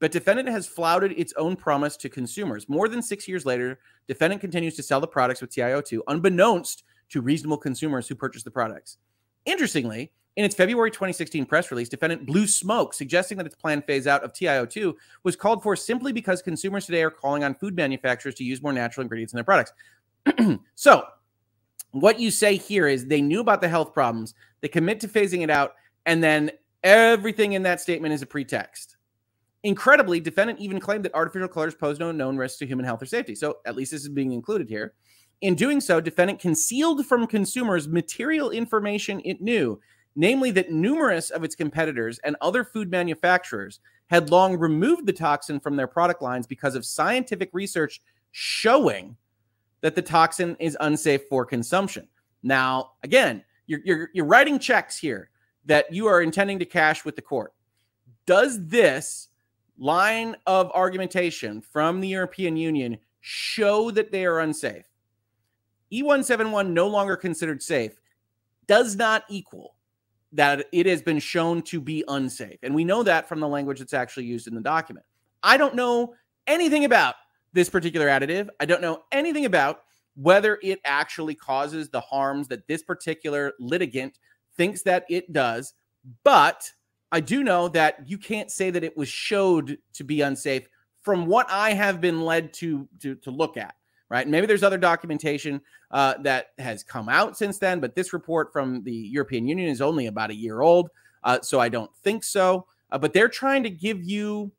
But 0.00 0.10
defendant 0.10 0.48
has 0.48 0.66
flouted 0.66 1.12
its 1.12 1.32
own 1.36 1.54
promise 1.54 1.96
to 1.98 2.08
consumers. 2.08 2.68
More 2.68 2.88
than 2.88 3.02
six 3.02 3.28
years 3.28 3.46
later, 3.46 3.78
defendant 4.08 4.40
continues 4.40 4.74
to 4.76 4.82
sell 4.82 5.00
the 5.00 5.06
products 5.06 5.40
with 5.40 5.50
TiO2, 5.50 6.00
unbeknownst 6.08 6.82
to 7.10 7.22
reasonable 7.22 7.56
consumers 7.56 8.08
who 8.08 8.16
purchase 8.16 8.42
the 8.42 8.50
products. 8.50 8.98
Interestingly, 9.44 10.10
in 10.36 10.44
its 10.44 10.56
February 10.56 10.90
2016 10.90 11.46
press 11.46 11.70
release, 11.70 11.88
defendant 11.88 12.26
blew 12.26 12.48
smoke, 12.48 12.94
suggesting 12.94 13.38
that 13.38 13.46
its 13.46 13.54
planned 13.54 13.84
phase 13.84 14.08
out 14.08 14.24
of 14.24 14.32
TiO2 14.32 14.94
was 15.22 15.36
called 15.36 15.62
for 15.62 15.76
simply 15.76 16.12
because 16.12 16.42
consumers 16.42 16.86
today 16.86 17.04
are 17.04 17.10
calling 17.10 17.44
on 17.44 17.54
food 17.54 17.76
manufacturers 17.76 18.34
to 18.36 18.44
use 18.44 18.60
more 18.60 18.72
natural 18.72 19.02
ingredients 19.02 19.32
in 19.32 19.36
their 19.36 19.44
products. 19.44 19.72
so, 20.74 21.04
what 21.94 22.20
you 22.20 22.30
say 22.30 22.56
here 22.56 22.86
is 22.86 23.06
they 23.06 23.22
knew 23.22 23.40
about 23.40 23.60
the 23.60 23.68
health 23.68 23.94
problems, 23.94 24.34
they 24.60 24.68
commit 24.68 25.00
to 25.00 25.08
phasing 25.08 25.42
it 25.42 25.50
out, 25.50 25.74
and 26.06 26.22
then 26.22 26.50
everything 26.82 27.52
in 27.52 27.62
that 27.62 27.80
statement 27.80 28.14
is 28.14 28.22
a 28.22 28.26
pretext. 28.26 28.96
Incredibly, 29.62 30.20
defendant 30.20 30.60
even 30.60 30.78
claimed 30.78 31.04
that 31.04 31.14
artificial 31.14 31.48
colors 31.48 31.74
pose 31.74 31.98
no 31.98 32.12
known 32.12 32.36
risks 32.36 32.58
to 32.58 32.66
human 32.66 32.84
health 32.84 33.02
or 33.02 33.06
safety. 33.06 33.34
So, 33.34 33.58
at 33.64 33.76
least 33.76 33.92
this 33.92 34.02
is 34.02 34.10
being 34.10 34.32
included 34.32 34.68
here. 34.68 34.92
In 35.40 35.54
doing 35.54 35.80
so, 35.80 36.00
defendant 36.00 36.38
concealed 36.38 37.06
from 37.06 37.26
consumers 37.26 37.88
material 37.88 38.50
information 38.50 39.20
it 39.24 39.40
knew 39.40 39.80
namely 40.16 40.50
that 40.52 40.70
numerous 40.70 41.30
of 41.30 41.44
its 41.44 41.54
competitors 41.54 42.18
and 42.24 42.36
other 42.40 42.64
food 42.64 42.90
manufacturers 42.90 43.80
had 44.08 44.30
long 44.30 44.56
removed 44.56 45.06
the 45.06 45.12
toxin 45.12 45.58
from 45.58 45.76
their 45.76 45.86
product 45.86 46.22
lines 46.22 46.46
because 46.46 46.74
of 46.74 46.84
scientific 46.84 47.50
research 47.52 48.00
showing 48.32 49.16
that 49.84 49.94
the 49.94 50.00
toxin 50.00 50.56
is 50.60 50.78
unsafe 50.80 51.28
for 51.28 51.44
consumption. 51.44 52.08
Now, 52.42 52.92
again, 53.02 53.44
you're, 53.66 53.80
you're, 53.84 54.08
you're 54.14 54.24
writing 54.24 54.58
checks 54.58 54.96
here 54.96 55.28
that 55.66 55.92
you 55.92 56.06
are 56.06 56.22
intending 56.22 56.58
to 56.60 56.64
cash 56.64 57.04
with 57.04 57.16
the 57.16 57.20
court. 57.20 57.52
Does 58.24 58.66
this 58.66 59.28
line 59.76 60.36
of 60.46 60.70
argumentation 60.72 61.60
from 61.60 62.00
the 62.00 62.08
European 62.08 62.56
Union 62.56 62.96
show 63.20 63.90
that 63.90 64.10
they 64.10 64.24
are 64.24 64.40
unsafe? 64.40 64.86
E171 65.92 66.70
no 66.70 66.88
longer 66.88 67.14
considered 67.14 67.62
safe 67.62 68.00
does 68.66 68.96
not 68.96 69.24
equal 69.28 69.74
that 70.32 70.66
it 70.72 70.86
has 70.86 71.02
been 71.02 71.18
shown 71.18 71.60
to 71.60 71.78
be 71.78 72.02
unsafe. 72.08 72.58
And 72.62 72.74
we 72.74 72.84
know 72.84 73.02
that 73.02 73.28
from 73.28 73.38
the 73.38 73.48
language 73.48 73.80
that's 73.80 73.92
actually 73.92 74.24
used 74.24 74.46
in 74.46 74.54
the 74.54 74.62
document. 74.62 75.04
I 75.42 75.58
don't 75.58 75.74
know 75.74 76.14
anything 76.46 76.86
about 76.86 77.16
this 77.54 77.70
particular 77.70 78.08
additive. 78.08 78.48
I 78.60 78.66
don't 78.66 78.82
know 78.82 79.02
anything 79.10 79.46
about 79.46 79.80
whether 80.16 80.58
it 80.62 80.80
actually 80.84 81.34
causes 81.34 81.88
the 81.88 82.00
harms 82.00 82.48
that 82.48 82.68
this 82.68 82.82
particular 82.82 83.54
litigant 83.58 84.18
thinks 84.56 84.82
that 84.82 85.04
it 85.08 85.32
does, 85.32 85.74
but 86.22 86.70
I 87.10 87.20
do 87.20 87.42
know 87.42 87.68
that 87.68 88.08
you 88.08 88.18
can't 88.18 88.50
say 88.50 88.70
that 88.70 88.84
it 88.84 88.96
was 88.96 89.08
showed 89.08 89.78
to 89.94 90.04
be 90.04 90.20
unsafe 90.20 90.68
from 91.02 91.26
what 91.26 91.46
I 91.48 91.72
have 91.72 92.00
been 92.00 92.22
led 92.22 92.52
to 92.54 92.88
to, 93.00 93.14
to 93.16 93.30
look 93.30 93.56
at. 93.56 93.74
Right. 94.10 94.28
maybe 94.28 94.46
there's 94.46 94.62
other 94.62 94.78
documentation 94.78 95.60
uh, 95.90 96.14
that 96.22 96.48
has 96.58 96.84
come 96.84 97.08
out 97.08 97.36
since 97.36 97.58
then, 97.58 97.80
but 97.80 97.96
this 97.96 98.12
report 98.12 98.52
from 98.52 98.84
the 98.84 98.92
European 98.92 99.48
Union 99.48 99.68
is 99.68 99.80
only 99.80 100.06
about 100.06 100.30
a 100.30 100.34
year 100.34 100.60
old. 100.60 100.90
Uh, 101.24 101.40
so 101.40 101.58
I 101.58 101.68
don't 101.68 101.90
think 102.04 102.22
so. 102.22 102.66
Uh, 102.92 102.98
but 102.98 103.12
they're 103.12 103.28
trying 103.28 103.64
to 103.64 103.70
give 103.70 104.04
you 104.04 104.52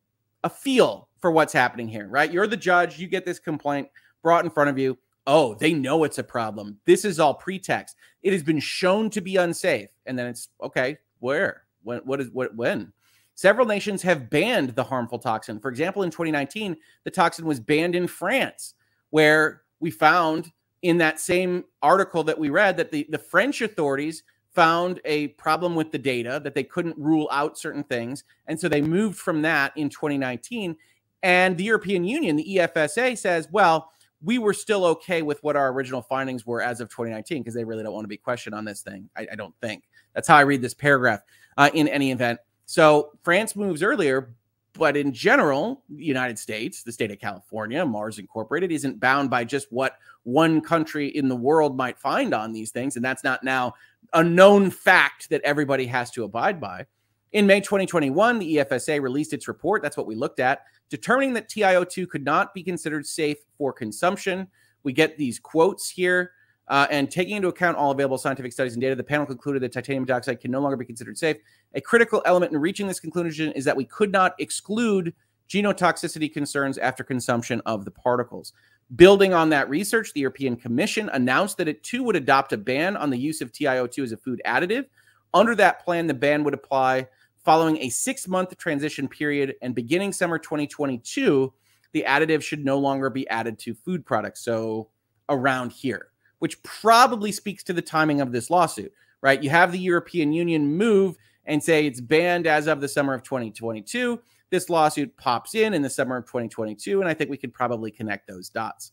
a 0.45 0.49
feel 0.49 1.09
for 1.17 1.31
what's 1.31 1.51
happening 1.51 1.87
here, 1.87 2.07
right? 2.07 2.31
You're 2.31 2.45
the 2.47 2.55
judge. 2.55 2.99
You 2.99 3.07
get 3.07 3.25
this 3.25 3.39
complaint 3.39 3.89
brought 4.21 4.45
in 4.45 4.51
front 4.51 4.69
of 4.69 4.77
you. 4.77 4.97
Oh, 5.25 5.55
they 5.55 5.73
know 5.73 6.03
it's 6.03 6.19
a 6.19 6.23
problem. 6.23 6.79
This 6.85 7.03
is 7.03 7.19
all 7.19 7.33
pretext. 7.33 7.95
It 8.21 8.31
has 8.31 8.43
been 8.43 8.59
shown 8.59 9.09
to 9.09 9.21
be 9.21 9.37
unsafe. 9.37 9.89
And 10.05 10.17
then 10.17 10.27
it's 10.27 10.49
okay, 10.61 10.99
where? 11.17 11.63
When, 11.81 11.97
what 11.99 12.21
is 12.21 12.29
what 12.29 12.55
when? 12.55 12.93
Several 13.33 13.65
nations 13.65 14.03
have 14.03 14.29
banned 14.29 14.75
the 14.75 14.83
harmful 14.83 15.17
toxin. 15.17 15.59
For 15.59 15.69
example, 15.69 16.03
in 16.03 16.11
2019, 16.11 16.77
the 17.03 17.11
toxin 17.11 17.45
was 17.45 17.59
banned 17.59 17.95
in 17.95 18.07
France, 18.07 18.75
where 19.09 19.63
we 19.79 19.89
found 19.89 20.51
in 20.83 20.99
that 20.99 21.19
same 21.19 21.65
article 21.81 22.23
that 22.23 22.37
we 22.37 22.49
read 22.49 22.77
that 22.77 22.91
the, 22.91 23.07
the 23.09 23.17
French 23.17 23.61
authorities 23.61 24.23
found 24.55 25.01
a 25.05 25.27
problem 25.29 25.75
with 25.75 25.91
the 25.91 25.97
data 25.97 26.41
that 26.43 26.55
they 26.55 26.63
couldn't 26.63 26.97
rule 26.97 27.27
out 27.31 27.57
certain 27.57 27.83
things. 27.83 28.23
And 28.47 28.59
so 28.59 28.67
they 28.67 28.81
moved 28.81 29.19
from 29.19 29.41
that 29.43 29.73
in 29.75 29.89
2019. 29.89 30.75
And 31.21 31.57
the 31.57 31.65
European 31.65 32.05
Union, 32.05 32.35
the 32.37 32.57
EFSA, 32.57 33.17
says, 33.17 33.47
well, 33.51 33.91
we 34.23 34.37
were 34.39 34.53
still 34.53 34.85
okay 34.85 35.21
with 35.21 35.43
what 35.43 35.55
our 35.55 35.71
original 35.71 36.01
findings 36.01 36.45
were 36.45 36.61
as 36.61 36.79
of 36.79 36.89
2019 36.89 37.41
because 37.41 37.53
they 37.53 37.63
really 37.63 37.83
don't 37.83 37.93
want 37.93 38.05
to 38.05 38.09
be 38.09 38.17
questioned 38.17 38.55
on 38.55 38.65
this 38.65 38.81
thing. 38.81 39.09
I, 39.15 39.27
I, 39.31 39.35
don't 39.35 39.53
think 39.61 39.83
that's 40.13 40.27
how 40.27 40.37
I 40.37 40.41
read 40.41 40.61
this 40.61 40.73
paragraph. 40.73 41.21
Uh, 41.57 41.69
in 41.73 41.87
any 41.87 42.11
event, 42.11 42.39
so 42.65 43.11
France 43.23 43.55
moves 43.55 43.83
earlier, 43.83 44.33
but 44.73 44.97
in 44.97 45.13
general, 45.13 45.83
the 45.89 46.03
United 46.03 46.37
States, 46.37 46.83
the 46.83 46.91
state 46.91 47.11
of 47.11 47.19
California, 47.19 47.85
Mars 47.85 48.19
Incorporated, 48.19 48.71
isn't 48.71 48.99
bound 48.99 49.29
by 49.29 49.43
just 49.43 49.71
what 49.71 49.97
one 50.23 50.59
country 50.59 51.07
in 51.07 51.29
the 51.29 51.35
world 51.35 51.77
might 51.77 51.97
find 51.97 52.33
on 52.33 52.51
these 52.51 52.71
things, 52.71 52.95
and 52.95 53.05
that's 53.05 53.23
not 53.23 53.43
now 53.43 53.73
a 54.13 54.23
known 54.23 54.71
fact 54.71 55.29
that 55.29 55.41
everybody 55.43 55.85
has 55.85 56.11
to 56.11 56.23
abide 56.23 56.59
by. 56.59 56.85
In 57.31 57.45
May 57.45 57.59
2021, 57.59 58.39
the 58.39 58.57
EFSA 58.57 59.01
released 59.01 59.33
its 59.33 59.47
report. 59.47 59.81
That's 59.81 59.97
what 59.97 60.07
we 60.07 60.15
looked 60.15 60.39
at 60.39 60.63
determining 60.89 61.33
that 61.33 61.49
TiO2 61.49 62.07
could 62.09 62.23
not 62.23 62.53
be 62.53 62.63
considered 62.63 63.05
safe 63.05 63.37
for 63.57 63.73
consumption. 63.73 64.47
We 64.83 64.93
get 64.93 65.17
these 65.17 65.39
quotes 65.39 65.89
here. 65.89 66.31
Uh, 66.67 66.87
and 66.89 67.11
taking 67.11 67.35
into 67.35 67.47
account 67.47 67.77
all 67.77 67.91
available 67.91 68.17
scientific 68.17 68.51
studies 68.51 68.73
and 68.73 68.81
data, 68.81 68.95
the 68.95 69.03
panel 69.03 69.25
concluded 69.25 69.61
that 69.61 69.71
titanium 69.71 70.03
dioxide 70.03 70.39
can 70.39 70.49
no 70.49 70.59
longer 70.59 70.75
be 70.75 70.85
considered 70.85 71.15
safe. 71.15 71.37
A 71.75 71.81
critical 71.81 72.23
element 72.25 72.51
in 72.53 72.59
reaching 72.59 72.87
this 72.87 72.99
conclusion 72.99 73.51
is 73.51 73.65
that 73.65 73.77
we 73.77 73.85
could 73.85 74.11
not 74.11 74.33
exclude 74.39 75.13
genotoxicity 75.47 76.31
concerns 76.31 76.79
after 76.79 77.03
consumption 77.03 77.61
of 77.67 77.85
the 77.85 77.91
particles. 77.91 78.53
Building 78.95 79.33
on 79.33 79.49
that 79.49 79.69
research, 79.69 80.13
the 80.13 80.21
European 80.21 80.55
Commission 80.55 81.09
announced 81.13 81.57
that 81.57 81.67
it 81.67 81.83
too 81.83 82.03
would 82.03 82.15
adopt 82.15 82.53
a 82.53 82.57
ban 82.57 82.95
on 82.95 83.09
the 83.09 83.17
use 83.17 83.41
of 83.41 83.51
TiO2 83.51 84.03
as 84.03 84.11
a 84.11 84.17
food 84.17 84.41
additive. 84.45 84.85
Under 85.33 85.55
that 85.55 85.83
plan, 85.83 86.07
the 86.07 86.13
ban 86.13 86.43
would 86.43 86.53
apply 86.53 87.07
Following 87.45 87.77
a 87.77 87.89
six 87.89 88.27
month 88.27 88.57
transition 88.57 89.07
period 89.07 89.53
and 89.61 89.75
beginning 89.75 90.11
summer 90.11 90.39
2022, 90.39 91.53
the 91.91 92.03
additive 92.07 92.41
should 92.41 92.65
no 92.65 92.79
longer 92.79 93.11
be 93.11 93.29
added 93.29 93.59
to 93.59 93.75
food 93.75 94.03
products. 94.03 94.43
So 94.43 94.89
around 95.29 95.71
here, 95.71 96.07
which 96.39 96.61
probably 96.63 97.31
speaks 97.31 97.63
to 97.65 97.73
the 97.73 97.83
timing 97.83 98.19
of 98.19 98.31
this 98.31 98.49
lawsuit, 98.49 98.91
right? 99.21 99.43
You 99.43 99.51
have 99.51 99.71
the 99.71 99.77
European 99.77 100.33
Union 100.33 100.75
move 100.75 101.17
and 101.45 101.63
say 101.63 101.85
it's 101.85 102.01
banned 102.01 102.47
as 102.47 102.65
of 102.65 102.81
the 102.81 102.87
summer 102.87 103.13
of 103.13 103.21
2022. 103.21 104.19
This 104.49 104.69
lawsuit 104.69 105.15
pops 105.17 105.55
in 105.55 105.73
in 105.73 105.81
the 105.81 105.89
summer 105.89 106.17
of 106.17 106.25
2022, 106.25 106.99
and 106.99 107.09
I 107.09 107.13
think 107.13 107.29
we 107.29 107.37
could 107.37 107.53
probably 107.53 107.91
connect 107.91 108.27
those 108.27 108.49
dots 108.49 108.91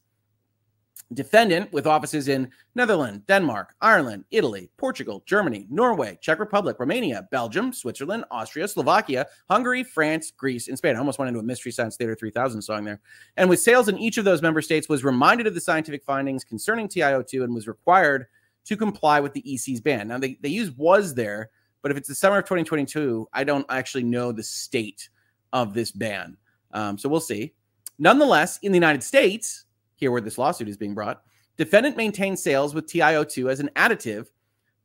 defendant 1.14 1.72
with 1.72 1.86
offices 1.86 2.28
in 2.28 2.50
Netherlands, 2.74 3.22
Denmark, 3.26 3.74
Ireland, 3.80 4.24
Italy, 4.30 4.70
Portugal, 4.76 5.22
Germany, 5.26 5.66
Norway, 5.70 6.18
Czech 6.20 6.38
Republic, 6.38 6.76
Romania, 6.78 7.28
Belgium, 7.30 7.72
Switzerland, 7.72 8.24
Austria, 8.30 8.66
Slovakia, 8.66 9.26
Hungary, 9.50 9.84
France, 9.84 10.32
Greece, 10.36 10.68
and 10.68 10.78
Spain. 10.78 10.96
I 10.96 10.98
almost 10.98 11.18
went 11.18 11.28
into 11.28 11.40
a 11.40 11.44
Mystery 11.44 11.72
Science 11.72 11.96
Theater 11.96 12.14
3000 12.14 12.62
song 12.62 12.84
there. 12.84 13.00
And 13.36 13.48
with 13.50 13.60
sales 13.60 13.88
in 13.88 13.98
each 13.98 14.18
of 14.18 14.24
those 14.24 14.42
member 14.42 14.62
states 14.62 14.88
was 14.88 15.04
reminded 15.04 15.46
of 15.46 15.54
the 15.54 15.60
scientific 15.60 16.04
findings 16.04 16.44
concerning 16.44 16.88
TiO2 16.88 17.44
and 17.44 17.54
was 17.54 17.68
required 17.68 18.26
to 18.64 18.76
comply 18.76 19.20
with 19.20 19.32
the 19.32 19.54
EC's 19.54 19.80
ban. 19.80 20.08
Now 20.08 20.18
they, 20.18 20.38
they 20.40 20.48
use 20.48 20.70
was 20.72 21.14
there, 21.14 21.50
but 21.82 21.90
if 21.90 21.96
it's 21.96 22.08
the 22.08 22.14
summer 22.14 22.38
of 22.38 22.44
2022, 22.44 23.28
I 23.32 23.44
don't 23.44 23.66
actually 23.68 24.04
know 24.04 24.32
the 24.32 24.42
state 24.42 25.08
of 25.52 25.74
this 25.74 25.90
ban. 25.90 26.36
Um, 26.72 26.98
so 26.98 27.08
we'll 27.08 27.20
see. 27.20 27.54
Nonetheless, 27.98 28.58
in 28.62 28.72
the 28.72 28.76
United 28.76 29.02
States, 29.02 29.64
here 29.94 30.10
where 30.10 30.20
this 30.20 30.38
lawsuit 30.38 30.68
is 30.68 30.76
being 30.76 30.94
brought, 30.94 31.22
defendant 31.56 31.96
maintained 31.96 32.38
sales 32.38 32.74
with 32.74 32.86
TiO2 32.86 33.50
as 33.50 33.60
an 33.60 33.70
additive, 33.76 34.28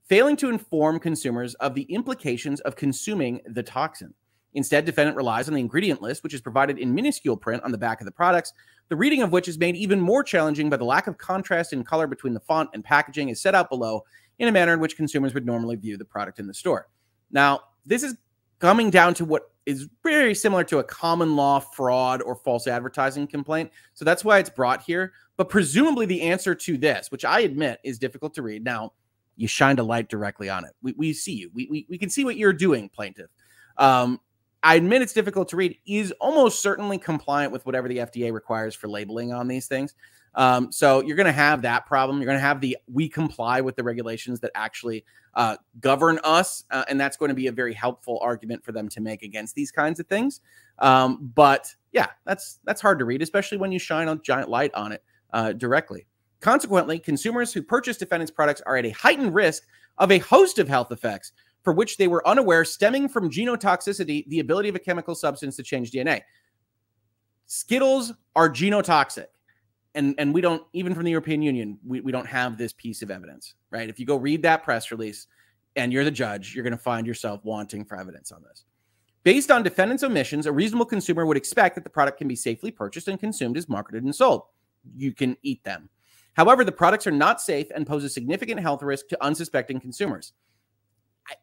failing 0.06 0.36
to 0.38 0.50
inform 0.50 1.00
consumers 1.00 1.54
of 1.56 1.74
the 1.74 1.84
implications 1.84 2.60
of 2.62 2.76
consuming 2.76 3.42
the 3.46 3.64
toxin. 3.64 4.14
Instead, 4.54 4.86
defendant 4.86 5.18
relies 5.18 5.48
on 5.48 5.54
the 5.54 5.60
ingredient 5.60 6.02
list, 6.02 6.24
which 6.24 6.34
is 6.34 6.42
provided 6.42 6.78
in 6.78 6.94
minuscule 6.94 7.38
print 7.38 7.64
on 7.64 7.72
the 7.72 7.78
back 7.78 8.02
of 8.02 8.06
the 8.06 8.12
products, 8.12 8.54
the 8.90 8.96
reading 8.96 9.22
of 9.22 9.32
which 9.32 9.48
is 9.48 9.58
made 9.58 9.76
even 9.76 10.00
more 10.00 10.24
challenging 10.24 10.70
by 10.70 10.78
the 10.78 10.86
lack 10.86 11.08
of 11.08 11.18
contrast 11.18 11.74
in 11.74 11.84
color 11.84 12.08
between 12.08 12.34
the 12.34 12.40
font 12.40 12.70
and 12.74 12.84
packaging 12.84 13.30
is 13.30 13.42
set 13.42 13.54
out 13.54 13.70
below 13.70 14.04
in 14.40 14.48
a 14.48 14.52
manner 14.52 14.74
in 14.74 14.80
which 14.80 14.96
consumers 14.96 15.34
would 15.34 15.46
normally 15.46 15.76
view 15.76 15.98
the 15.98 16.06
product 16.06 16.40
in 16.40 16.48
the 16.48 16.54
store. 16.54 16.88
Now, 17.32 17.62
this 17.86 18.04
is 18.04 18.16
coming 18.60 18.90
down 18.90 19.14
to 19.16 19.26
what 19.26 19.52
is 19.68 19.90
very 20.02 20.34
similar 20.34 20.64
to 20.64 20.80
a 20.80 20.84
common 20.84 21.36
law 21.36 21.60
fraud 21.60 22.22
or 22.22 22.36
false 22.36 22.68
advertising 22.68 23.28
complaint. 23.28 23.70
So 23.94 24.06
that's 24.06 24.24
why 24.24 24.40
it's 24.40 24.50
brought 24.50 24.82
here. 24.82 25.12
But 25.36 25.50
presumably 25.50 26.06
the 26.06 26.22
answer 26.22 26.56
to 26.56 26.78
this, 26.78 27.12
which 27.12 27.26
I 27.26 27.42
admit 27.42 27.80
is 27.84 28.00
difficult 28.00 28.34
to 28.36 28.42
read. 28.42 28.64
Now, 28.64 28.94
you 29.36 29.46
shined 29.46 29.80
a 29.80 29.84
light 29.84 30.08
directly 30.08 30.50
on 30.50 30.64
it. 30.64 30.72
We, 30.82 30.94
we 30.94 31.12
see 31.12 31.34
you. 31.34 31.52
We, 31.54 31.68
we, 31.70 31.86
we 31.90 31.98
can 31.98 32.10
see 32.10 32.24
what 32.24 32.38
you're 32.38 32.54
doing, 32.54 32.88
plaintiff. 32.88 33.30
Um, 33.78 34.22
I 34.64 34.76
admit 34.76 35.02
it's 35.02 35.14
difficult 35.14 35.50
to 35.50 35.58
read, 35.58 35.78
is 35.86 36.12
almost 36.22 36.62
certainly 36.62 36.98
compliant 36.98 37.52
with 37.52 37.66
whatever 37.66 37.90
the 37.90 37.98
FDA 37.98 38.32
requires 38.32 38.74
for 38.74 38.88
labeling 38.88 39.34
on 39.34 39.50
these 39.50 39.68
things. 39.68 39.96
Um, 40.38 40.72
so 40.72 41.02
you're 41.02 41.16
going 41.18 41.26
to 41.26 41.32
have 41.32 41.64
that 41.64 41.88
problem. 41.88 42.20
You're 42.20 42.28
going 42.28 42.38
to 42.38 42.42
have 42.42 42.62
the 42.62 42.78
we 42.88 43.10
comply 43.10 43.60
with 43.60 43.76
the 43.76 43.84
regulations 43.84 44.40
that 44.42 44.52
actually 44.54 45.04
uh, 45.34 45.58
govern 45.80 46.20
us, 46.24 46.64
uh, 46.70 46.86
and 46.88 47.02
that's 47.02 47.18
going 47.18 47.30
to 47.30 47.36
be 47.36 47.48
a 47.48 47.52
very 47.52 47.74
helpful 47.74 48.20
argument 48.22 48.64
for 48.64 48.72
them 48.72 48.88
to 48.90 49.02
make 49.02 49.24
against 49.24 49.56
these 49.56 49.72
kinds 49.72 50.00
of 50.00 50.06
things. 50.06 50.42
Um, 50.78 51.32
but 51.34 51.74
yeah, 51.92 52.08
that's 52.24 52.60
that's 52.66 52.82
hard 52.82 53.00
to 53.00 53.06
read, 53.06 53.24
especially 53.24 53.58
when 53.58 53.72
you 53.72 53.80
shine 53.80 54.08
a 54.08 54.16
giant 54.18 54.48
light 54.48 54.72
on 54.76 54.92
it 54.92 55.04
uh, 55.34 55.54
directly. 55.54 56.06
Consequently, 56.40 57.00
consumers 57.00 57.52
who 57.52 57.64
purchase 57.64 57.98
defendants' 57.98 58.32
products 58.32 58.62
are 58.68 58.78
at 58.78 58.86
a 58.86 58.92
heightened 58.92 59.34
risk 59.34 59.64
of 59.98 60.12
a 60.12 60.20
host 60.20 60.60
of 60.60 60.68
health 60.68 60.92
effects 60.92 61.32
for 61.64 61.74
which 61.74 61.98
they 61.98 62.08
were 62.08 62.26
unaware, 62.28 62.64
stemming 62.64 63.10
from 63.10 63.30
genotoxicity, 63.32 64.26
the 64.28 64.40
ability 64.40 64.70
of 64.70 64.76
a 64.76 64.80
chemical 64.80 65.16
substance 65.16 65.56
to 65.56 65.64
change 65.64 65.90
DNA. 65.90 66.22
Skittles 67.48 68.14
are 68.36 68.50
genotoxic 68.50 69.26
and 69.98 70.16
and 70.18 70.34
we 70.34 70.40
don't 70.40 70.64
even 70.74 70.94
from 70.94 71.04
the 71.04 71.12
European 71.12 71.42
Union, 71.42 71.78
we, 71.86 72.00
we 72.00 72.12
don't 72.12 72.28
have 72.28 72.58
this 72.58 72.72
piece 72.72 73.02
of 73.02 73.12
evidence, 73.12 73.56
right? 73.72 73.90
If 73.90 74.00
you 74.00 74.06
go 74.06 74.16
read 74.16 74.44
that 74.44 74.64
press 74.64 74.92
release 74.92 75.28
and 75.76 75.92
you're 75.92 76.06
the 76.06 76.12
judge, 76.12 76.56
you're 76.56 76.64
going 76.64 76.72
to 76.72 76.78
find 76.78 77.06
yourself 77.06 77.44
wanting 77.44 77.84
for 77.84 78.00
evidence 78.00 78.32
on 78.32 78.44
this. 78.44 78.64
Based 79.24 79.52
on 79.52 79.64
defendant's 79.64 80.04
omissions, 80.04 80.46
a 80.46 80.52
reasonable 80.52 80.86
consumer 80.86 81.26
would 81.26 81.36
expect 81.36 81.76
that 81.76 81.84
the 81.84 81.90
product 81.90 82.20
can 82.20 82.28
be 82.28 82.36
safely 82.36 82.72
purchased 82.72 83.08
and 83.10 83.20
consumed 83.20 83.58
as 83.58 83.68
marketed 83.68 84.04
and 84.04 84.16
sold. 84.16 84.44
You 84.96 85.12
can 85.12 85.36
eat 85.42 85.64
them. 85.64 85.90
However, 86.34 86.64
the 86.64 86.72
products 86.72 87.08
are 87.08 87.12
not 87.12 87.42
safe 87.42 87.68
and 87.76 87.86
pose 87.86 88.04
a 88.04 88.10
significant 88.10 88.62
health 88.62 88.84
risk 88.84 89.08
to 89.10 89.24
unsuspecting 89.24 89.80
consumers. 89.80 90.34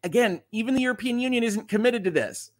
Again, 0.03 0.41
even 0.51 0.73
the 0.73 0.81
European 0.81 1.19
Union 1.19 1.43
isn't 1.43 1.67
committed 1.67 2.03
to 2.05 2.11
this 2.11 2.51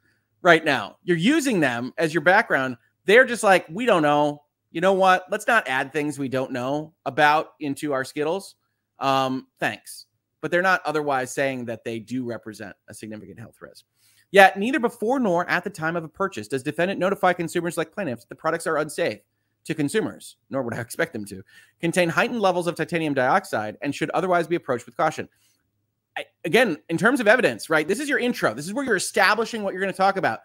right 0.42 0.64
now. 0.64 0.98
You're 1.04 1.18
using 1.18 1.60
them 1.60 1.94
as 1.98 2.14
your 2.14 2.22
background. 2.22 2.78
They're 3.06 3.26
just 3.26 3.42
like, 3.42 3.66
we 3.70 3.86
don't 3.86 4.04
know 4.04 4.45
you 4.76 4.82
know 4.82 4.92
what? 4.92 5.24
Let's 5.32 5.48
not 5.48 5.70
add 5.70 5.94
things 5.94 6.20
we 6.20 6.28
don't 6.28 6.52
know 6.52 6.94
about 7.06 7.54
into 7.62 7.94
our 7.94 8.04
Skittles. 8.04 8.56
Um, 9.00 9.48
thanks. 9.58 10.08
But 10.42 10.52
they're 10.52 10.62
not 10.62 10.82
otherwise 10.84 11.34
saying 11.34 11.64
that 11.66 11.86
they 11.86 11.98
do 11.98 12.26
represent 12.26 12.76
a 12.90 12.94
significant 12.94 13.40
health 13.40 13.56
risk. 13.62 13.86
Yet, 14.32 14.60
neither 14.60 14.82
before 14.82 15.18
nor 15.18 15.50
at 15.50 15.64
the 15.64 15.70
time 15.70 15.96
of 15.96 16.04
a 16.04 16.10
purchase 16.10 16.50
does 16.50 16.62
defendant 16.62 17.00
notify 17.00 17.32
consumers 17.32 17.78
like 17.78 17.94
plaintiffs 17.94 18.26
the 18.26 18.36
products 18.36 18.68
are 18.68 18.76
unsafe 18.76 19.20
to 19.64 19.74
consumers, 19.74 20.36
nor 20.50 20.62
would 20.62 20.74
I 20.74 20.82
expect 20.82 21.14
them 21.14 21.24
to, 21.24 21.42
contain 21.80 22.10
heightened 22.10 22.42
levels 22.42 22.68
of 22.68 22.76
titanium 22.76 23.14
dioxide 23.14 23.78
and 23.82 23.96
should 23.96 24.10
otherwise 24.10 24.46
be 24.46 24.58
approached 24.58 24.86
with 24.86 24.98
caution. 24.98 25.30
I, 26.18 26.26
again, 26.44 26.80
in 26.90 26.98
terms 26.98 27.22
of 27.22 27.30
evidence, 27.30 27.70
right? 27.70 27.88
This 27.88 28.02
is 28.02 28.10
your 28.10 28.20
intro. 28.20 28.54
This 28.54 28.66
is 28.66 28.74
where 28.74 28.84
you're 28.84 28.98
establishing 28.98 29.64
what 29.64 29.74
you're 29.74 29.82
going 29.82 29.94
to 29.94 29.98
talk 29.98 30.18
about 30.18 30.42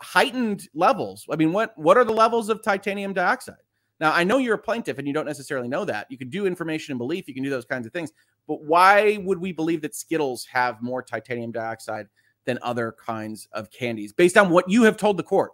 heightened 0.00 0.68
levels. 0.74 1.26
I 1.30 1.36
mean, 1.36 1.52
what 1.52 1.76
what 1.76 1.96
are 1.96 2.04
the 2.04 2.12
levels 2.12 2.48
of 2.48 2.62
titanium 2.62 3.12
dioxide? 3.12 3.56
Now, 4.00 4.12
I 4.12 4.24
know 4.24 4.38
you're 4.38 4.56
a 4.56 4.58
plaintiff 4.58 4.98
and 4.98 5.06
you 5.06 5.14
don't 5.14 5.26
necessarily 5.26 5.68
know 5.68 5.84
that. 5.84 6.08
You 6.10 6.18
can 6.18 6.28
do 6.28 6.44
information 6.44 6.92
and 6.92 6.98
belief, 6.98 7.28
you 7.28 7.34
can 7.34 7.44
do 7.44 7.50
those 7.50 7.64
kinds 7.64 7.86
of 7.86 7.92
things. 7.92 8.12
But 8.48 8.64
why 8.64 9.18
would 9.18 9.38
we 9.38 9.52
believe 9.52 9.80
that 9.82 9.94
Skittles 9.94 10.44
have 10.46 10.82
more 10.82 11.02
titanium 11.02 11.52
dioxide 11.52 12.08
than 12.44 12.58
other 12.62 12.92
kinds 12.92 13.46
of 13.52 13.70
candies 13.70 14.12
based 14.12 14.36
on 14.36 14.50
what 14.50 14.68
you 14.68 14.82
have 14.82 14.96
told 14.96 15.16
the 15.16 15.22
court? 15.22 15.52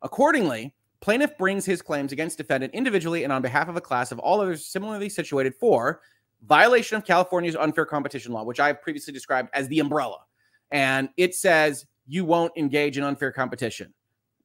Accordingly, 0.00 0.74
plaintiff 1.00 1.36
brings 1.36 1.66
his 1.66 1.82
claims 1.82 2.12
against 2.12 2.38
defendant 2.38 2.72
individually 2.72 3.24
and 3.24 3.32
on 3.32 3.42
behalf 3.42 3.68
of 3.68 3.76
a 3.76 3.80
class 3.80 4.10
of 4.10 4.18
all 4.18 4.40
others 4.40 4.64
similarly 4.64 5.10
situated 5.10 5.54
for 5.54 6.00
violation 6.46 6.96
of 6.96 7.04
California's 7.04 7.56
unfair 7.56 7.86
competition 7.86 8.32
law, 8.32 8.44
which 8.44 8.60
I 8.60 8.68
have 8.68 8.80
previously 8.80 9.12
described 9.12 9.50
as 9.52 9.68
the 9.68 9.80
umbrella. 9.80 10.20
And 10.70 11.10
it 11.16 11.34
says 11.34 11.86
you 12.06 12.24
won't 12.24 12.52
engage 12.56 12.98
in 12.98 13.04
unfair 13.04 13.32
competition, 13.32 13.92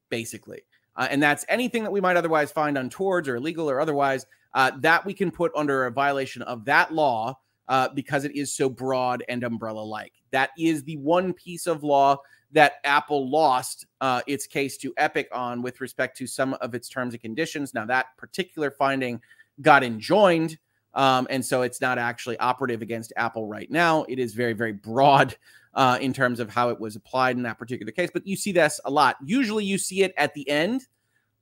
basically. 0.10 0.62
Uh, 0.95 1.07
and 1.10 1.22
that's 1.22 1.45
anything 1.49 1.84
that 1.84 1.91
we 1.91 2.01
might 2.01 2.18
otherwise 2.18 2.51
find 2.51 2.78
untowards 2.78 3.28
or 3.28 3.38
illegal 3.38 3.70
or 3.70 3.80
otherwise 3.80 4.26
uh, 4.53 4.72
that 4.80 5.05
we 5.05 5.14
can 5.14 5.32
put 5.32 5.51
under 5.55 5.86
a 5.86 5.91
violation 5.91 6.41
of 6.43 6.66
that 6.66 6.93
law 6.93 7.38
uh, 7.68 7.88
because 7.89 8.26
it 8.26 8.36
is 8.36 8.53
so 8.53 8.68
broad 8.68 9.24
and 9.30 9.43
umbrella 9.43 9.82
like. 9.82 10.14
That 10.32 10.49
is 10.57 10.84
the 10.84 10.97
one 10.97 11.34
piece 11.34 11.68
of 11.68 11.84
law 11.84 12.18
that 12.51 12.74
Apple 12.84 13.30
lost 13.30 13.86
uh, 14.01 14.22
its 14.28 14.47
case 14.47 14.76
to 14.78 14.93
Epic 14.97 15.30
on 15.32 15.62
with 15.62 15.82
respect 15.82 16.18
to 16.18 16.28
some 16.28 16.55
of 16.55 16.74
its 16.74 16.89
terms 16.89 17.14
and 17.14 17.22
conditions. 17.22 17.74
Now, 17.74 17.86
that 17.86 18.07
particular 18.18 18.72
finding 18.72 19.22
got 19.62 19.84
enjoined. 19.84 20.57
Um, 20.95 21.28
and 21.30 21.45
so 21.45 21.62
it's 21.62 21.80
not 21.80 21.99
actually 21.99 22.39
operative 22.39 22.82
against 22.82 23.14
Apple 23.16 23.45
right 23.45 23.70
now. 23.70 24.03
It 24.10 24.18
is 24.18 24.34
very, 24.34 24.53
very 24.53 24.74
broad 24.74 25.36
uh, 25.74 25.97
in 26.01 26.13
terms 26.13 26.39
of 26.39 26.49
how 26.49 26.70
it 26.70 26.80
was 26.80 26.95
applied 26.95 27.38
in 27.38 27.43
that 27.43 27.57
particular 27.57 27.91
case. 27.91 28.09
But 28.11 28.26
you 28.26 28.36
see 28.36 28.51
this 28.51 28.80
a 28.86 28.91
lot. 28.91 29.17
Usually 29.24 29.65
you 29.65 29.78
see 29.78 30.03
it 30.03 30.13
at 30.17 30.34
the 30.34 30.47
end 30.49 30.88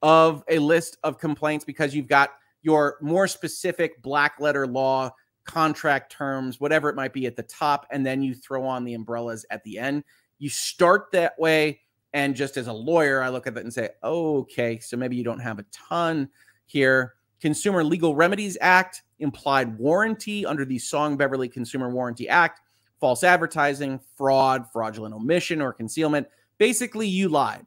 of 0.02 0.44
a 0.50 0.60
list 0.60 0.98
of 1.04 1.20
complaints 1.20 1.66
because 1.66 1.96
you've 1.96 2.08
got 2.08 2.32
your 2.62 2.98
more 3.02 3.28
specific 3.28 4.02
black 4.02 4.40
letter 4.40 4.68
law 4.68 5.12
contract 5.46 6.12
terms, 6.12 6.60
whatever 6.60 6.90
it 6.90 6.96
might 6.96 7.14
be 7.14 7.26
at 7.26 7.36
the 7.36 7.44
top, 7.44 7.88
and 7.92 8.06
then 8.06 8.22
you 8.22 8.36
throw 8.36 8.66
on 8.66 8.84
the 8.84 8.94
umbrellas 8.94 9.46
at 9.50 9.64
the 9.64 9.80
end. 9.80 10.04
You 10.40 10.50
start 10.50 11.08
that 11.14 11.40
way. 11.40 11.80
And 12.14 12.36
just 12.36 12.58
as 12.58 12.68
a 12.68 12.74
lawyer, 12.74 13.22
I 13.22 13.30
look 13.30 13.48
at 13.48 13.54
that 13.56 13.64
and 13.64 13.74
say, 13.74 13.90
okay, 14.04 14.80
so 14.80 14.98
maybe 14.98 15.16
you 15.16 15.24
don't 15.24 15.40
have 15.40 15.60
a 15.60 15.66
ton 15.72 16.30
here. 16.66 17.16
Consumer 17.42 17.84
Legal 17.84 18.16
Remedies 18.16 18.58
Act, 18.62 19.04
implied 19.20 19.78
warranty 19.78 20.46
under 20.46 20.66
the 20.66 20.80
Song 20.80 21.18
Beverly 21.18 21.48
Consumer 21.48 21.90
Warranty 21.90 22.28
Act, 22.28 22.62
false 23.00 23.24
advertising, 23.24 24.00
fraud, 24.16 24.66
fraudulent 24.72 25.14
omission, 25.14 25.62
or 25.62 25.74
concealment. 25.74 26.28
Basically, 26.58 27.08
you 27.08 27.30
lied. 27.30 27.66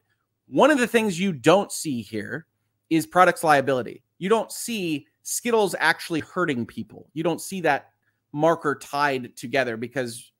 One 0.49 0.71
of 0.71 0.79
the 0.79 0.87
things 0.87 1.21
you 1.21 1.33
don't 1.33 1.71
see 1.71 2.03
here 2.03 2.47
is 2.89 3.07
products 3.07 3.45
liability. 3.45 4.03
You 4.19 4.29
don't 4.29 4.51
see 4.51 5.07
Skittles 5.23 5.77
actually 5.79 6.21
hurting 6.21 6.67
people. 6.67 7.09
You 7.15 7.23
don't 7.23 7.41
see 7.41 7.61
that 7.63 7.91
marker 8.33 8.75
tied 8.75 9.37
together 9.37 9.77
because 9.77 10.33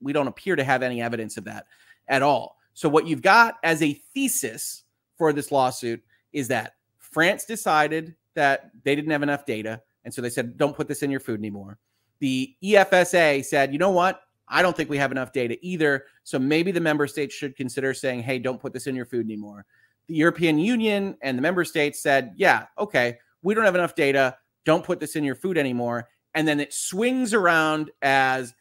we 0.00 0.12
don't 0.12 0.28
appear 0.28 0.56
to 0.56 0.64
have 0.64 0.82
any 0.82 1.00
evidence 1.00 1.36
of 1.36 1.44
that 1.44 1.66
at 2.08 2.22
all. 2.22 2.58
So, 2.74 2.88
what 2.88 3.06
you've 3.06 3.22
got 3.22 3.56
as 3.62 3.82
a 3.82 3.94
thesis 4.12 4.84
for 5.16 5.32
this 5.32 5.50
lawsuit 5.50 6.02
is 6.32 6.48
that 6.48 6.74
France 6.98 7.44
decided 7.44 8.14
that 8.34 8.70
they 8.82 8.94
didn't 8.94 9.12
have 9.12 9.22
enough 9.22 9.46
data. 9.46 9.80
And 10.04 10.12
so 10.12 10.20
they 10.20 10.30
said, 10.30 10.58
don't 10.58 10.76
put 10.76 10.88
this 10.88 11.02
in 11.02 11.10
your 11.10 11.20
food 11.20 11.38
anymore. 11.38 11.78
The 12.18 12.54
EFSA 12.62 13.44
said, 13.44 13.72
you 13.72 13.78
know 13.78 13.90
what? 13.90 14.20
I 14.48 14.62
don't 14.62 14.76
think 14.76 14.90
we 14.90 14.98
have 14.98 15.12
enough 15.12 15.32
data 15.32 15.58
either. 15.62 16.04
So 16.22 16.38
maybe 16.38 16.70
the 16.70 16.80
member 16.80 17.06
states 17.06 17.34
should 17.34 17.56
consider 17.56 17.94
saying, 17.94 18.22
hey, 18.22 18.38
don't 18.38 18.60
put 18.60 18.72
this 18.72 18.86
in 18.86 18.94
your 18.94 19.06
food 19.06 19.26
anymore. 19.26 19.64
The 20.06 20.14
European 20.14 20.58
Union 20.58 21.16
and 21.22 21.38
the 21.38 21.42
member 21.42 21.64
states 21.64 22.02
said, 22.02 22.34
yeah, 22.36 22.66
okay, 22.78 23.18
we 23.42 23.54
don't 23.54 23.64
have 23.64 23.74
enough 23.74 23.94
data. 23.94 24.36
Don't 24.64 24.84
put 24.84 25.00
this 25.00 25.16
in 25.16 25.24
your 25.24 25.34
food 25.34 25.56
anymore. 25.56 26.08
And 26.34 26.46
then 26.46 26.60
it 26.60 26.74
swings 26.74 27.32
around 27.32 27.90
as 28.02 28.54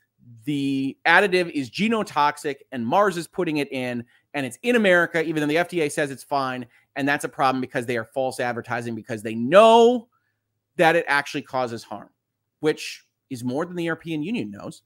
the 0.46 0.98
additive 1.06 1.50
is 1.52 1.70
genotoxic 1.70 2.58
and 2.72 2.86
Mars 2.86 3.18
is 3.18 3.28
putting 3.28 3.58
it 3.58 3.72
in 3.72 4.06
and 4.34 4.46
it's 4.46 4.58
in 4.64 4.76
America, 4.76 5.24
even 5.24 5.42
though 5.42 5.48
the 5.48 5.56
FDA 5.56 5.92
says 5.92 6.12
it's 6.12 6.24
fine. 6.24 6.66
And 6.96 7.08
that's 7.08 7.26
a 7.26 7.30
problem 7.30 7.60
because 7.60 7.86
they 7.86 7.98
are 7.98 8.06
false 8.06 8.40
advertising 8.40 8.96
because 8.96 9.22
they 9.22 9.36
know 9.36 10.08
that 10.78 10.96
it 10.96 11.04
actually 11.08 11.42
causes 11.42 11.84
harm, 11.84 12.10
which 12.62 13.06
is 13.30 13.44
more 13.44 13.66
than 13.66 13.76
the 13.76 13.84
European 13.84 14.24
Union 14.24 14.50
knows 14.50 14.82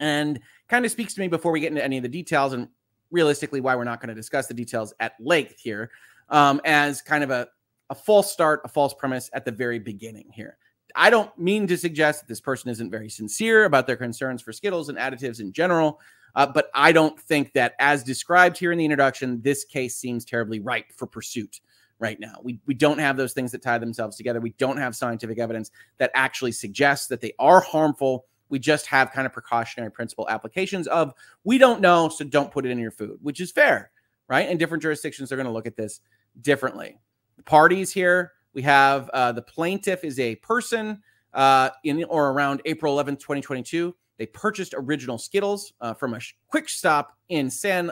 and 0.00 0.40
kind 0.68 0.84
of 0.84 0.90
speaks 0.90 1.14
to 1.14 1.20
me 1.20 1.28
before 1.28 1.52
we 1.52 1.60
get 1.60 1.68
into 1.68 1.84
any 1.84 1.98
of 1.98 2.02
the 2.02 2.08
details 2.08 2.52
and 2.52 2.68
realistically 3.10 3.60
why 3.60 3.76
we're 3.76 3.84
not 3.84 4.00
going 4.00 4.08
to 4.08 4.14
discuss 4.14 4.46
the 4.46 4.54
details 4.54 4.92
at 5.00 5.12
length 5.20 5.60
here 5.60 5.90
um, 6.30 6.60
as 6.64 7.02
kind 7.02 7.22
of 7.22 7.30
a, 7.30 7.46
a 7.90 7.94
false 7.94 8.32
start, 8.32 8.62
a 8.64 8.68
false 8.68 8.94
premise 8.94 9.30
at 9.32 9.44
the 9.44 9.52
very 9.52 9.78
beginning 9.78 10.30
here. 10.32 10.56
I 10.96 11.10
don't 11.10 11.36
mean 11.38 11.66
to 11.68 11.76
suggest 11.76 12.20
that 12.20 12.28
this 12.28 12.40
person 12.40 12.70
isn't 12.70 12.90
very 12.90 13.08
sincere 13.08 13.64
about 13.64 13.86
their 13.86 13.96
concerns 13.96 14.42
for 14.42 14.52
Skittles 14.52 14.88
and 14.88 14.98
additives 14.98 15.40
in 15.40 15.52
general, 15.52 16.00
uh, 16.34 16.46
but 16.46 16.70
I 16.74 16.92
don't 16.92 17.18
think 17.18 17.52
that, 17.52 17.74
as 17.78 18.02
described 18.02 18.58
here 18.58 18.72
in 18.72 18.78
the 18.78 18.84
introduction, 18.84 19.40
this 19.42 19.64
case 19.64 19.96
seems 19.96 20.24
terribly 20.24 20.60
ripe 20.60 20.92
for 20.96 21.06
pursuit 21.06 21.60
right 21.98 22.18
now. 22.18 22.36
We, 22.42 22.60
we 22.66 22.74
don't 22.74 22.98
have 22.98 23.16
those 23.16 23.32
things 23.32 23.52
that 23.52 23.62
tie 23.62 23.78
themselves 23.78 24.16
together. 24.16 24.40
We 24.40 24.54
don't 24.58 24.78
have 24.78 24.96
scientific 24.96 25.38
evidence 25.38 25.70
that 25.98 26.10
actually 26.14 26.52
suggests 26.52 27.08
that 27.08 27.20
they 27.20 27.32
are 27.38 27.60
harmful 27.60 28.24
we 28.50 28.58
just 28.58 28.86
have 28.86 29.12
kind 29.12 29.26
of 29.26 29.32
precautionary 29.32 29.90
principle 29.90 30.28
applications 30.28 30.86
of 30.88 31.14
we 31.44 31.56
don't 31.56 31.80
know, 31.80 32.08
so 32.08 32.24
don't 32.24 32.50
put 32.50 32.66
it 32.66 32.70
in 32.70 32.78
your 32.78 32.90
food, 32.90 33.18
which 33.22 33.40
is 33.40 33.50
fair, 33.50 33.90
right? 34.28 34.48
And 34.48 34.58
different 34.58 34.82
jurisdictions 34.82 35.32
are 35.32 35.36
going 35.36 35.46
to 35.46 35.52
look 35.52 35.66
at 35.66 35.76
this 35.76 36.00
differently. 36.42 36.98
The 37.36 37.44
parties 37.44 37.92
here, 37.92 38.32
we 38.52 38.62
have 38.62 39.08
uh, 39.10 39.32
the 39.32 39.42
plaintiff 39.42 40.04
is 40.04 40.18
a 40.18 40.36
person 40.36 41.00
uh, 41.32 41.70
in 41.84 42.04
or 42.04 42.30
around 42.30 42.60
April 42.64 42.92
11, 42.92 43.16
2022. 43.16 43.94
They 44.18 44.26
purchased 44.26 44.74
original 44.76 45.16
Skittles 45.16 45.72
uh, 45.80 45.94
from 45.94 46.12
a 46.14 46.20
quick 46.48 46.68
stop 46.68 47.16
in 47.28 47.48
San 47.48 47.90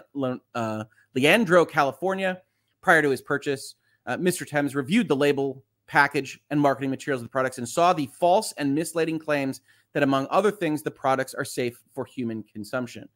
uh, 0.54 0.84
Leandro, 1.14 1.64
California. 1.64 2.42
Prior 2.82 3.00
to 3.00 3.08
his 3.08 3.22
purchase, 3.22 3.76
uh, 4.06 4.16
Mr. 4.16 4.46
Thames 4.46 4.74
reviewed 4.74 5.08
the 5.08 5.16
label, 5.16 5.64
package, 5.86 6.40
and 6.50 6.60
marketing 6.60 6.90
materials 6.90 7.22
of 7.22 7.26
the 7.26 7.30
products 7.30 7.58
and 7.58 7.68
saw 7.68 7.92
the 7.92 8.08
false 8.18 8.52
and 8.58 8.74
misleading 8.74 9.18
claims 9.18 9.62
that, 9.92 10.02
among 10.02 10.26
other 10.30 10.50
things, 10.50 10.82
the 10.82 10.90
products 10.90 11.34
are 11.34 11.44
safe 11.44 11.80
for 11.94 12.04
human 12.04 12.42
consumption. 12.42 13.08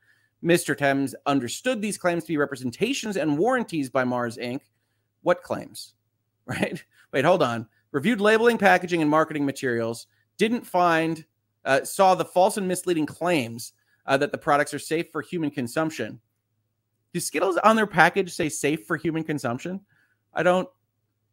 Mr. 0.45 0.77
Thames 0.77 1.15
understood 1.27 1.81
these 1.81 1.99
claims 1.99 2.25
to 2.25 2.29
be 2.29 2.37
representations 2.37 3.17
and 3.17 3.39
warranties 3.39 3.89
by 3.91 4.05
Mars 4.05 4.37
Inc. 4.37 4.61
What 5.23 5.43
claims? 5.43 5.95
Right? 6.45 6.85
Wait, 7.13 7.25
hold 7.25 7.41
on. 7.41 7.69
Reviewed 7.93 8.21
labeling, 8.21 8.59
packaging, 8.59 9.01
and 9.01 9.09
marketing 9.09 9.47
materials, 9.47 10.09
didn't 10.39 10.67
find, 10.67 11.25
uh, 11.65 11.85
saw 11.85 12.17
the 12.17 12.25
false 12.25 12.57
and 12.57 12.67
misleading 12.67 13.07
claims 13.07 13.75
uh, 14.07 14.17
that 14.17 14.33
the 14.33 14.39
products 14.39 14.75
are 14.75 14.81
safe 14.81 15.13
for 15.13 15.23
human 15.23 15.53
consumption. 15.53 16.21
Do 17.15 17.21
Skittles 17.21 17.59
on 17.59 17.77
their 17.77 17.87
package 17.87 18.33
say 18.35 18.49
safe 18.49 18.85
for 18.85 18.97
human 18.97 19.23
consumption? 19.23 19.81
I 20.35 20.43
don't, 20.43 20.69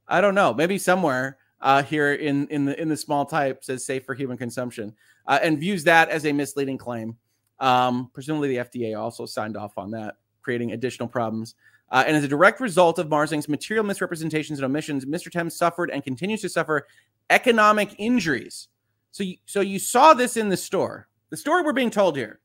I 0.08 0.22
don't 0.22 0.36
know. 0.36 0.54
Maybe 0.54 0.78
somewhere 0.78 1.39
uh, 1.62 1.84
here 1.84 2.14
in 2.14 2.48
in 2.48 2.66
the 2.66 2.80
in 2.80 2.90
the 2.90 2.98
small 2.98 3.26
type 3.26 3.64
says 3.64 3.86
safe 3.86 4.06
for 4.06 4.14
human 4.16 4.38
consumption 4.38 4.94
uh, 5.28 5.40
and 5.42 5.60
views 5.60 5.84
that 5.84 6.10
as 6.10 6.26
a 6.26 6.32
misleading 6.32 6.78
claim. 6.78 7.16
Um, 7.60 8.10
presumably, 8.14 8.50
the 8.50 8.64
FDA 8.64 9.00
also 9.00 9.26
signed 9.26 9.58
off 9.58 9.78
on 9.78 9.92
that, 9.92 10.16
creating 10.42 10.72
additional 10.72 11.08
problems. 11.08 11.56
Uh, 11.92 12.04
and 12.06 12.16
as 12.16 12.24
a 12.24 12.28
direct 12.28 12.60
result 12.60 13.00
of 13.00 13.10
Mars 13.10 13.32
Inc.'s 13.32 13.50
material 13.50 13.86
misrepresentations 13.86 14.60
and 14.60 14.66
omissions, 14.66 15.06
Mr. 15.06 15.32
Thames 15.32 15.58
suffered 15.58 15.90
and 15.90 16.04
continues 16.04 16.42
to 16.42 16.50
suffer 16.50 16.88
economic 17.30 17.96
injuries. 17.98 18.68
So, 19.12 19.24
you, 19.24 19.38
so 19.46 19.62
you 19.62 19.80
saw 19.80 20.14
this 20.14 20.38
in 20.38 20.50
the 20.50 20.58
store. 20.58 21.08
The 21.32 21.38
story 21.38 21.64
we're 21.64 21.74
being 21.74 21.90
told 21.90 22.16
here 22.16 22.40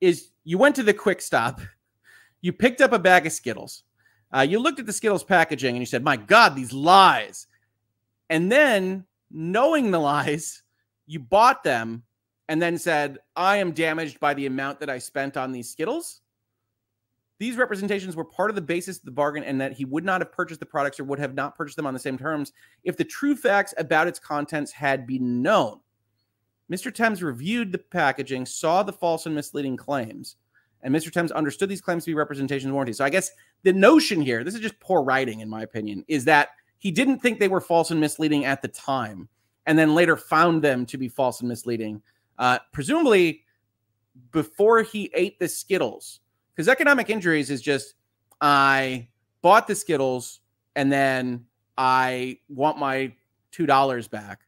is 0.00 0.30
you 0.44 0.58
went 0.58 0.76
to 0.76 0.82
the 0.82 0.94
quick 0.94 1.20
stop, 1.20 1.60
you 2.40 2.52
picked 2.52 2.80
up 2.80 2.92
a 2.92 2.98
bag 2.98 3.26
of 3.26 3.32
Skittles, 3.32 3.84
uh, 4.34 4.40
you 4.40 4.58
looked 4.58 4.80
at 4.80 4.86
the 4.86 4.92
Skittles 4.92 5.24
packaging, 5.24 5.74
and 5.74 5.80
you 5.80 5.86
said, 5.86 6.04
"My 6.04 6.16
God, 6.16 6.54
these 6.54 6.72
lies!" 6.72 7.46
And 8.30 8.50
then, 8.52 9.06
knowing 9.30 9.90
the 9.90 9.98
lies, 9.98 10.62
you 11.06 11.18
bought 11.18 11.64
them 11.64 12.02
and 12.48 12.60
then 12.60 12.78
said, 12.78 13.18
I 13.36 13.56
am 13.56 13.72
damaged 13.72 14.20
by 14.20 14.34
the 14.34 14.46
amount 14.46 14.80
that 14.80 14.90
I 14.90 14.98
spent 14.98 15.36
on 15.36 15.52
these 15.52 15.70
Skittles. 15.70 16.20
These 17.38 17.56
representations 17.56 18.16
were 18.16 18.24
part 18.24 18.50
of 18.50 18.56
the 18.56 18.62
basis 18.62 18.98
of 18.98 19.04
the 19.04 19.10
bargain, 19.12 19.44
and 19.44 19.60
that 19.60 19.72
he 19.72 19.84
would 19.84 20.04
not 20.04 20.20
have 20.20 20.32
purchased 20.32 20.58
the 20.60 20.66
products 20.66 20.98
or 20.98 21.04
would 21.04 21.20
have 21.20 21.34
not 21.34 21.56
purchased 21.56 21.76
them 21.76 21.86
on 21.86 21.94
the 21.94 22.00
same 22.00 22.18
terms 22.18 22.52
if 22.82 22.96
the 22.96 23.04
true 23.04 23.36
facts 23.36 23.74
about 23.78 24.08
its 24.08 24.18
contents 24.18 24.72
had 24.72 25.06
been 25.06 25.40
known. 25.40 25.78
Mr. 26.70 26.92
Thames 26.92 27.22
reviewed 27.22 27.70
the 27.70 27.78
packaging, 27.78 28.44
saw 28.44 28.82
the 28.82 28.92
false 28.92 29.26
and 29.26 29.34
misleading 29.34 29.76
claims, 29.76 30.36
and 30.82 30.94
Mr. 30.94 31.12
Thames 31.12 31.32
understood 31.32 31.68
these 31.68 31.80
claims 31.80 32.04
to 32.04 32.10
be 32.10 32.14
representation 32.14 32.72
warranties. 32.72 32.98
So 32.98 33.04
I 33.04 33.10
guess 33.10 33.30
the 33.62 33.72
notion 33.72 34.20
here, 34.20 34.42
this 34.42 34.54
is 34.54 34.60
just 34.60 34.78
poor 34.80 35.02
writing, 35.02 35.40
in 35.40 35.48
my 35.48 35.62
opinion, 35.62 36.04
is 36.08 36.24
that 36.26 36.50
he 36.78 36.90
didn't 36.90 37.18
think 37.20 37.38
they 37.38 37.48
were 37.48 37.60
false 37.60 37.90
and 37.90 38.00
misleading 38.00 38.44
at 38.44 38.62
the 38.62 38.68
time, 38.68 39.28
and 39.66 39.78
then 39.78 39.94
later 39.94 40.16
found 40.16 40.62
them 40.62 40.86
to 40.86 40.96
be 40.98 41.08
false 41.08 41.40
and 41.40 41.48
misleading. 41.48 42.02
Uh, 42.38 42.58
presumably, 42.72 43.42
before 44.32 44.82
he 44.82 45.10
ate 45.14 45.38
the 45.38 45.48
Skittles, 45.48 46.20
because 46.54 46.68
economic 46.68 47.10
injuries 47.10 47.50
is 47.50 47.60
just 47.60 47.94
I 48.40 49.08
bought 49.42 49.66
the 49.66 49.74
Skittles 49.74 50.40
and 50.76 50.90
then 50.92 51.44
I 51.76 52.38
want 52.48 52.78
my 52.78 53.12
two 53.50 53.66
dollars 53.66 54.08
back. 54.08 54.40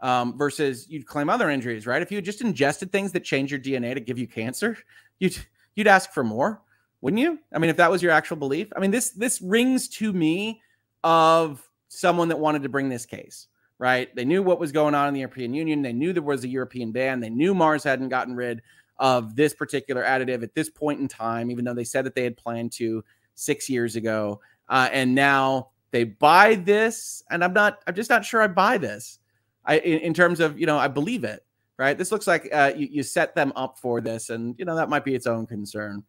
um, 0.00 0.36
versus 0.36 0.88
you'd 0.88 1.06
claim 1.06 1.28
other 1.30 1.50
injuries, 1.50 1.86
right? 1.86 2.02
If 2.02 2.12
you 2.12 2.20
just 2.20 2.40
ingested 2.42 2.92
things 2.92 3.12
that 3.12 3.24
change 3.24 3.50
your 3.50 3.60
DNA 3.60 3.94
to 3.94 4.00
give 4.00 4.18
you 4.18 4.26
cancer, 4.26 4.76
you'd 5.18 5.36
you'd 5.74 5.86
ask 5.86 6.12
for 6.12 6.24
more, 6.24 6.62
wouldn't 7.00 7.20
you? 7.20 7.38
I 7.52 7.58
mean, 7.58 7.70
if 7.70 7.76
that 7.78 7.90
was 7.90 8.02
your 8.02 8.12
actual 8.12 8.36
belief, 8.36 8.68
I 8.76 8.80
mean, 8.80 8.90
this 8.90 9.10
this 9.10 9.40
rings 9.40 9.88
to 9.88 10.12
me 10.12 10.60
of 11.04 11.65
someone 11.96 12.28
that 12.28 12.38
wanted 12.38 12.62
to 12.62 12.68
bring 12.68 12.88
this 12.88 13.06
case, 13.06 13.48
right? 13.78 14.14
They 14.14 14.24
knew 14.24 14.42
what 14.42 14.60
was 14.60 14.72
going 14.72 14.94
on 14.94 15.08
in 15.08 15.14
the 15.14 15.20
European 15.20 15.54
Union. 15.54 15.82
They 15.82 15.92
knew 15.92 16.12
there 16.12 16.22
was 16.22 16.44
a 16.44 16.48
European 16.48 16.92
ban. 16.92 17.20
They 17.20 17.30
knew 17.30 17.54
Mars 17.54 17.82
hadn't 17.82 18.10
gotten 18.10 18.34
rid 18.34 18.62
of 18.98 19.36
this 19.36 19.54
particular 19.54 20.02
additive 20.02 20.42
at 20.42 20.54
this 20.54 20.70
point 20.70 21.00
in 21.00 21.08
time, 21.08 21.50
even 21.50 21.64
though 21.64 21.74
they 21.74 21.84
said 21.84 22.04
that 22.04 22.14
they 22.14 22.24
had 22.24 22.36
planned 22.36 22.72
to 22.72 23.02
six 23.34 23.68
years 23.68 23.96
ago. 23.96 24.40
Uh, 24.68 24.88
and 24.92 25.14
now 25.14 25.68
they 25.90 26.04
buy 26.04 26.56
this, 26.56 27.22
and 27.30 27.42
I'm 27.42 27.52
not. 27.52 27.78
I'm 27.86 27.94
just 27.94 28.10
not 28.10 28.24
sure 28.24 28.42
I 28.42 28.48
buy 28.48 28.78
this. 28.78 29.18
I 29.64 29.78
in, 29.78 30.00
in 30.00 30.14
terms 30.14 30.40
of 30.40 30.58
you 30.58 30.66
know 30.66 30.78
I 30.78 30.88
believe 30.88 31.24
it. 31.24 31.44
Right. 31.78 31.96
This 31.96 32.10
looks 32.10 32.26
like 32.26 32.48
uh, 32.52 32.72
you, 32.74 32.88
you 32.90 33.02
set 33.02 33.34
them 33.34 33.52
up 33.54 33.78
for 33.78 34.00
this, 34.00 34.30
and 34.30 34.54
you 34.58 34.64
know 34.64 34.76
that 34.76 34.88
might 34.88 35.04
be 35.04 35.14
its 35.14 35.26
own 35.26 35.46
concern. 35.46 36.02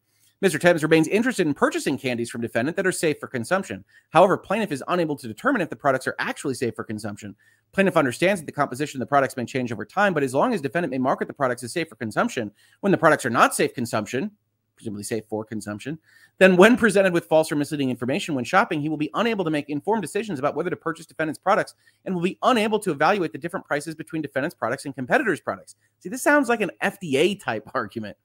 Mr. 0.43 0.59
Tibbs 0.59 0.83
remains 0.83 1.07
interested 1.07 1.47
in 1.47 1.53
purchasing 1.55 1.97
candies 1.97 2.29
from 2.29 2.41
defendant 2.41 2.77
that 2.77 2.85
are 2.85 2.91
safe 2.91 3.19
for 3.19 3.27
consumption. 3.27 3.83
However, 4.11 4.37
plaintiff 4.37 4.71
is 4.71 4.83
unable 4.87 5.15
to 5.15 5.27
determine 5.27 5.61
if 5.61 5.69
the 5.69 5.75
products 5.75 6.05
are 6.05 6.15
actually 6.19 6.53
safe 6.53 6.75
for 6.75 6.83
consumption. 6.83 7.35
Plaintiff 7.71 7.97
understands 7.97 8.39
that 8.39 8.45
the 8.45 8.51
composition 8.51 9.01
of 9.01 9.07
the 9.07 9.09
products 9.09 9.35
may 9.35 9.45
change 9.45 9.71
over 9.71 9.83
time, 9.83 10.13
but 10.13 10.21
as 10.21 10.35
long 10.35 10.53
as 10.53 10.61
defendant 10.61 10.91
may 10.91 10.99
market 10.99 11.27
the 11.27 11.33
products 11.33 11.63
as 11.63 11.73
safe 11.73 11.89
for 11.89 11.95
consumption, 11.95 12.51
when 12.81 12.91
the 12.91 12.97
products 12.97 13.25
are 13.25 13.31
not 13.31 13.55
safe 13.55 13.73
consumption, 13.73 14.29
presumably 14.75 15.03
safe 15.03 15.23
for 15.27 15.43
consumption, 15.43 15.97
then 16.37 16.55
when 16.55 16.77
presented 16.77 17.13
with 17.13 17.25
false 17.25 17.51
or 17.51 17.55
misleading 17.55 17.89
information 17.89 18.35
when 18.35 18.45
shopping, 18.45 18.79
he 18.79 18.89
will 18.89 18.97
be 18.97 19.09
unable 19.15 19.43
to 19.43 19.49
make 19.49 19.69
informed 19.69 20.03
decisions 20.03 20.37
about 20.37 20.55
whether 20.55 20.69
to 20.69 20.75
purchase 20.75 21.07
defendant's 21.07 21.39
products 21.39 21.73
and 22.05 22.13
will 22.13 22.21
be 22.21 22.37
unable 22.43 22.77
to 22.77 22.91
evaluate 22.91 23.31
the 23.31 23.39
different 23.39 23.65
prices 23.65 23.95
between 23.95 24.21
defendant's 24.21 24.55
products 24.55 24.85
and 24.85 24.93
competitors' 24.93 25.41
products. 25.41 25.75
See, 25.99 26.09
this 26.09 26.21
sounds 26.21 26.47
like 26.47 26.61
an 26.61 26.69
FDA 26.83 27.43
type 27.43 27.67
argument. 27.73 28.17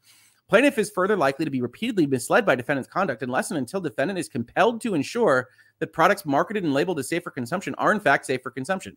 Plaintiff 0.52 0.76
is 0.76 0.90
further 0.90 1.16
likely 1.16 1.46
to 1.46 1.50
be 1.50 1.62
repeatedly 1.62 2.06
misled 2.06 2.44
by 2.44 2.54
defendant's 2.54 2.86
conduct 2.86 3.22
unless 3.22 3.50
and 3.50 3.56
until 3.56 3.80
defendant 3.80 4.18
is 4.18 4.28
compelled 4.28 4.82
to 4.82 4.92
ensure 4.92 5.48
that 5.78 5.94
products 5.94 6.26
marketed 6.26 6.62
and 6.62 6.74
labeled 6.74 6.98
as 6.98 7.08
safe 7.08 7.22
for 7.22 7.30
consumption 7.30 7.74
are 7.76 7.90
in 7.90 7.98
fact 7.98 8.26
safe 8.26 8.42
for 8.42 8.50
consumption. 8.50 8.94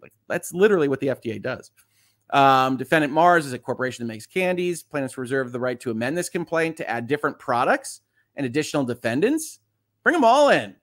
Like 0.00 0.14
that's 0.28 0.54
literally 0.54 0.88
what 0.88 0.98
the 1.00 1.08
FDA 1.08 1.42
does. 1.42 1.72
Um, 2.30 2.78
defendant 2.78 3.12
Mars 3.12 3.44
is 3.44 3.52
a 3.52 3.58
corporation 3.58 4.06
that 4.06 4.10
makes 4.10 4.24
candies. 4.24 4.82
Plaintiffs 4.82 5.18
reserve 5.18 5.52
the 5.52 5.60
right 5.60 5.78
to 5.78 5.90
amend 5.90 6.16
this 6.16 6.30
complaint 6.30 6.78
to 6.78 6.88
add 6.88 7.06
different 7.06 7.38
products 7.38 8.00
and 8.36 8.46
additional 8.46 8.82
defendants. 8.82 9.60
Bring 10.02 10.14
them 10.14 10.24
all 10.24 10.48
in. 10.48 10.74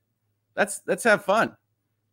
Let's 0.55 0.81
let's 0.85 1.03
have 1.03 1.25
fun. 1.25 1.57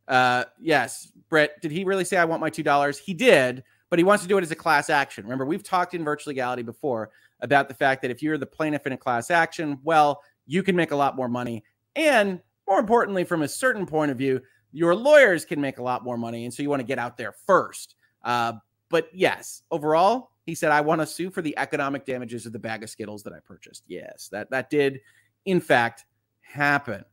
Uh, 0.09 0.45
yes, 0.59 1.13
Brett, 1.29 1.61
did 1.61 1.73
he 1.73 1.85
really 1.85 2.07
say 2.07 2.17
I 2.17 2.25
want 2.25 2.41
my 2.41 2.49
two 2.49 2.63
dollars? 2.63 2.99
He 2.99 3.13
did, 3.13 3.63
but 3.91 3.99
he 3.99 4.03
wants 4.03 4.23
to 4.23 4.29
do 4.31 4.39
it 4.39 4.43
as 4.43 4.51
a 4.51 4.57
class 4.57 4.89
action. 4.89 5.25
Remember, 5.25 5.45
we've 5.45 5.63
talked 5.63 5.93
in 5.93 6.05
virtual 6.05 6.31
legality 6.31 6.63
before 6.63 7.11
about 7.41 7.69
the 7.69 7.75
fact 7.75 8.03
that 8.03 8.11
if 8.11 8.23
you're 8.23 8.39
the 8.39 8.47
plaintiff 8.47 8.87
in 8.87 8.93
a 8.93 8.97
class 8.97 9.31
action, 9.31 9.79
well, 9.83 10.23
you 10.47 10.63
can 10.63 10.77
make 10.77 10.91
a 10.91 10.97
lot 10.97 11.17
more 11.17 11.29
money. 11.29 11.65
And 11.95 12.41
more 12.69 12.79
importantly, 12.79 13.25
from 13.25 13.43
a 13.43 13.49
certain 13.49 13.87
point 13.87 14.11
of 14.11 14.19
view, 14.19 14.41
your 14.73 14.95
lawyers 14.95 15.45
can 15.45 15.61
make 15.61 15.79
a 15.79 15.83
lot 15.83 16.05
more 16.05 16.17
money. 16.17 16.45
And 16.45 16.53
so 16.53 16.63
you 16.63 16.71
want 16.71 16.81
to 16.81 16.87
get 16.87 16.99
out 16.99 17.17
there 17.17 17.33
first. 17.47 17.95
Uh, 18.23 18.55
but 18.89 19.09
yes, 19.13 19.63
overall, 19.71 20.31
he 20.45 20.55
said, 20.55 20.71
I 20.71 20.81
want 20.81 21.01
to 21.01 21.07
sue 21.07 21.31
for 21.31 21.43
the 21.43 21.57
economic 21.59 22.07
damages 22.07 22.47
of 22.47 22.53
the 22.53 22.59
bag 22.59 22.83
of 22.83 22.91
Skittles 22.91 23.23
that 23.25 23.33
I 23.33 23.41
purchased. 23.41 23.85
Yes, 23.89 24.29
that, 24.33 24.51
that 24.51 24.71
did, 24.71 25.01
in 25.45 25.61
fact, 25.61 26.05
happen. 26.41 27.05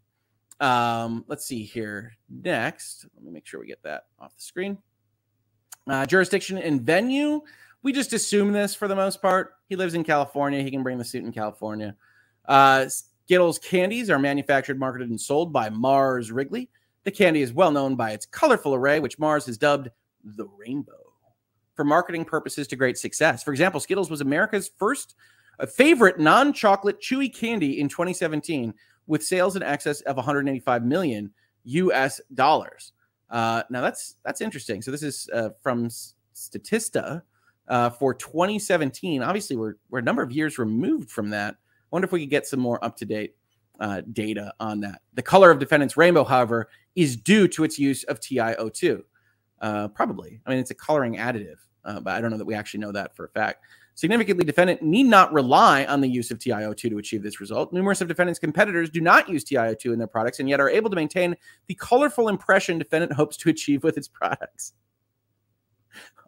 Um, 0.59 1.25
let's 1.27 1.45
see 1.45 1.63
here. 1.63 2.13
Next, 2.29 3.05
let 3.15 3.23
me 3.23 3.31
make 3.31 3.45
sure 3.45 3.59
we 3.59 3.67
get 3.67 3.81
that 3.83 4.03
off 4.19 4.35
the 4.35 4.43
screen. 4.43 4.77
Uh, 5.87 6.05
jurisdiction 6.05 6.57
and 6.57 6.81
venue 6.81 7.41
we 7.83 7.91
just 7.91 8.13
assume 8.13 8.53
this 8.53 8.73
for 8.73 8.87
the 8.87 8.95
most 8.95 9.21
part. 9.21 9.55
He 9.67 9.75
lives 9.75 9.93
in 9.93 10.03
California. 10.03 10.63
He 10.63 10.71
can 10.71 10.83
bring 10.83 10.97
the 10.97 11.05
suit 11.05 11.23
in 11.23 11.31
California. 11.31 11.95
Uh, 12.45 12.87
Skittles 12.87 13.59
candies 13.59 14.09
are 14.09 14.19
manufactured, 14.19 14.79
marketed, 14.79 15.09
and 15.09 15.19
sold 15.19 15.53
by 15.53 15.69
Mars 15.69 16.31
Wrigley. 16.31 16.69
The 17.03 17.11
candy 17.11 17.41
is 17.41 17.53
well 17.53 17.71
known 17.71 17.95
by 17.95 18.11
its 18.11 18.25
colorful 18.25 18.73
array, 18.73 18.99
which 18.99 19.19
Mars 19.19 19.45
has 19.45 19.57
dubbed 19.57 19.89
the 20.23 20.47
rainbow 20.57 20.93
for 21.75 21.83
marketing 21.83 22.23
purposes 22.23 22.67
to 22.67 22.75
great 22.75 22.97
success. 22.97 23.43
For 23.43 23.51
example, 23.51 23.79
Skittles 23.79 24.09
was 24.09 24.21
America's 24.21 24.71
first 24.77 25.15
uh, 25.59 25.65
favorite 25.65 26.19
non 26.19 26.53
chocolate 26.53 27.01
chewy 27.01 27.33
candy 27.33 27.79
in 27.79 27.89
2017 27.89 28.73
with 29.07 29.23
sales 29.23 29.55
in 29.57 29.63
excess 29.63 30.01
of 30.01 30.15
185 30.15 30.85
million 30.85 31.31
US 31.65 32.21
dollars. 32.33 32.93
Uh, 33.29 33.63
now 33.69 33.81
that's 33.81 34.15
that's 34.23 34.39
interesting. 34.41 34.81
So 34.81 34.91
this 34.91 35.03
is 35.03 35.29
uh, 35.33 35.49
from 35.61 35.89
Statista 36.33 37.23
uh, 37.67 37.89
for 37.89 38.13
2017. 38.13 39.21
Obviously, 39.21 39.55
we're, 39.55 39.75
we're 39.89 39.99
a 39.99 40.03
number 40.03 40.21
of 40.21 40.31
years 40.31 40.57
removed 40.57 41.09
from 41.09 41.29
that. 41.29 41.55
I 41.55 41.57
wonder 41.91 42.05
if 42.05 42.11
we 42.11 42.21
could 42.21 42.29
get 42.29 42.47
some 42.47 42.59
more 42.59 42.83
up 42.83 42.97
to 42.97 43.05
date 43.05 43.35
uh, 43.79 44.01
data 44.11 44.53
on 44.59 44.79
that. 44.81 45.01
The 45.13 45.21
color 45.21 45.51
of 45.51 45.59
defendant's 45.59 45.97
rainbow, 45.97 46.23
however, 46.23 46.69
is 46.95 47.15
due 47.15 47.47
to 47.49 47.63
its 47.63 47.79
use 47.79 48.03
of 48.05 48.19
TiO2. 48.19 49.01
Uh, 49.61 49.87
probably. 49.89 50.41
I 50.45 50.49
mean, 50.49 50.59
it's 50.59 50.71
a 50.71 50.75
coloring 50.75 51.15
additive, 51.15 51.57
uh, 51.85 51.99
but 51.99 52.13
I 52.13 52.21
don't 52.21 52.31
know 52.31 52.37
that 52.37 52.45
we 52.45 52.53
actually 52.53 52.81
know 52.81 52.91
that 52.91 53.15
for 53.15 53.25
a 53.25 53.29
fact. 53.29 53.63
Significantly, 53.95 54.43
defendant 54.43 54.81
need 54.81 55.03
not 55.03 55.31
rely 55.31 55.85
on 55.85 56.01
the 56.01 56.07
use 56.07 56.31
of 56.31 56.39
TiO2 56.39 56.89
to 56.89 56.97
achieve 56.97 57.21
this 57.21 57.39
result. 57.39 57.71
Numerous 57.71 58.01
of 58.01 58.07
defendant's 58.07 58.39
competitors 58.39 58.89
do 58.89 59.01
not 59.01 59.29
use 59.29 59.43
TiO2 59.45 59.93
in 59.93 59.99
their 59.99 60.07
products 60.07 60.39
and 60.39 60.49
yet 60.49 60.59
are 60.59 60.69
able 60.69 60.89
to 60.89 60.95
maintain 60.95 61.35
the 61.67 61.75
colorful 61.75 62.27
impression 62.27 62.79
defendant 62.79 63.13
hopes 63.13 63.37
to 63.37 63.49
achieve 63.49 63.83
with 63.83 63.97
its 63.97 64.07
products. 64.07 64.73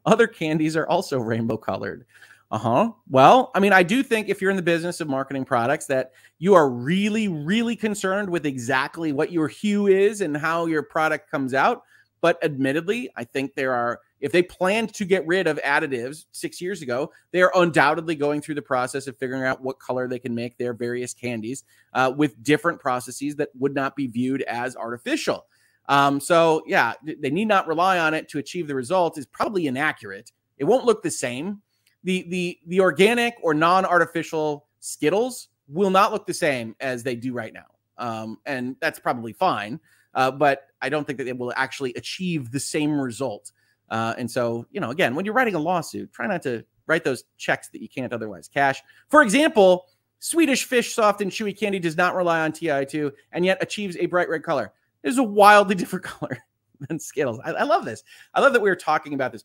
Other 0.06 0.28
candies 0.28 0.76
are 0.76 0.88
also 0.88 1.20
rainbow 1.20 1.58
colored. 1.58 2.06
Uh 2.52 2.58
huh. 2.60 2.92
Well, 3.10 3.52
I 3.56 3.60
mean, 3.60 3.74
I 3.74 3.82
do 3.82 4.04
think 4.04 4.30
if 4.30 4.40
you're 4.40 4.52
in 4.52 4.56
the 4.56 4.62
business 4.62 5.02
of 5.02 5.08
marketing 5.08 5.46
products, 5.46 5.88
that 5.88 6.12
you 6.38 6.54
are 6.54 6.70
really, 6.70 7.28
really 7.28 7.76
concerned 7.76 8.30
with 8.30 8.46
exactly 8.46 9.12
what 9.14 9.32
your 9.32 9.48
hue 9.48 9.88
is 9.88 10.22
and 10.22 10.38
how 10.38 10.68
your 10.68 10.84
product 10.84 11.30
comes 11.30 11.54
out. 11.54 11.84
But 12.22 12.44
admittedly, 12.44 13.10
I 13.16 13.24
think 13.24 13.56
there 13.56 13.74
are, 13.74 14.00
if 14.20 14.32
they 14.32 14.42
planned 14.42 14.94
to 14.96 15.06
get 15.06 15.26
rid 15.28 15.48
of 15.48 15.60
additives 15.62 16.26
six 16.32 16.62
years 16.62 16.82
ago, 16.82 17.12
they 17.32 17.42
are 17.42 17.52
undoubtedly 17.56 18.16
going 18.16 18.42
through 18.42 18.56
the 18.56 18.62
process 18.62 19.08
of 19.08 19.18
figuring 19.18 19.44
out 19.44 19.62
what 19.62 19.80
color 19.80 20.08
they 20.08 20.20
can 20.20 20.34
make 20.34 20.58
their 20.58 20.74
various 20.74 21.14
candies 21.14 21.64
uh, 21.94 22.12
with 22.16 22.42
different 22.44 22.80
processes 22.80 23.36
that 23.36 23.50
would 23.60 23.76
not 23.76 23.96
be 23.96 24.08
viewed 24.08 24.44
as 24.44 24.76
artificial. 24.76 25.46
Um, 25.88 26.20
so 26.20 26.64
yeah, 26.66 26.94
they 27.04 27.30
need 27.30 27.48
not 27.48 27.68
rely 27.68 28.00
on 28.00 28.14
it 28.14 28.28
to 28.30 28.40
achieve 28.40 28.68
the 28.68 28.76
result 28.76 29.18
is 29.18 29.26
probably 29.26 29.68
inaccurate. 29.68 30.32
It 30.58 30.64
won't 30.64 30.86
look 30.86 31.04
the 31.04 31.12
same. 31.12 31.62
The 32.04 32.26
the 32.30 32.60
the 32.68 32.80
organic 32.80 33.36
or 33.42 33.54
non-artificial 33.54 34.66
Skittles 34.80 35.50
will 35.68 35.90
not 35.90 36.12
look 36.12 36.28
the 36.28 36.34
same 36.34 36.76
as 36.80 37.04
they 37.04 37.16
do 37.16 37.34
right 37.34 37.54
now. 37.54 37.66
Um, 37.98 38.38
and 38.46 38.76
that's 38.80 39.00
probably 39.00 39.34
fine. 39.34 39.80
Uh, 40.14 40.32
but 40.32 40.68
I 40.82 40.90
don't 40.90 41.06
think 41.06 41.18
that 41.18 41.28
it 41.28 41.38
will 41.38 41.54
actually 41.56 41.94
achieve 41.96 42.52
the 42.52 42.60
same 42.60 43.00
result. 43.00 43.52
Uh, 43.90 44.14
and 44.18 44.30
so, 44.30 44.66
you 44.72 44.80
know, 44.80 44.92
again, 44.92 45.16
when 45.16 45.26
you're 45.26 45.34
writing 45.34 45.56
a 45.56 45.60
lawsuit, 45.60 46.12
try 46.14 46.28
not 46.28 46.42
to 46.44 46.64
write 46.88 47.04
those 47.04 47.24
checks 47.38 47.68
that 47.70 47.82
you 47.82 47.90
can't 47.90 48.14
otherwise 48.14 48.48
cash. 48.48 48.82
For 49.10 49.22
example, 49.22 49.88
Swedish 50.20 50.64
fish 50.64 50.94
soft 50.94 51.22
and 51.22 51.32
chewy 51.32 51.58
candy 51.58 51.80
does 51.80 51.98
not 51.98 52.16
rely 52.16 52.42
on 52.42 52.52
TiO2 52.52 53.12
and 53.32 53.46
yet 53.46 53.62
achieves 53.62 53.98
a 53.98 54.06
bright 54.06 54.30
red 54.30 54.44
color 54.44 54.72
is 55.06 55.18
a 55.18 55.24
wildly 55.24 55.76
different 55.76 56.04
color 56.04 56.38
than 56.82 57.00
Skittles. 57.00 57.40
I, 57.46 57.52
I 57.52 57.64
love 57.64 57.86
this. 57.86 58.04
I 58.34 58.42
love 58.42 58.54
that 58.54 58.62
we 58.62 58.70
were 58.70 58.76
talking 58.76 59.14
about 59.14 59.32
this. 59.32 59.44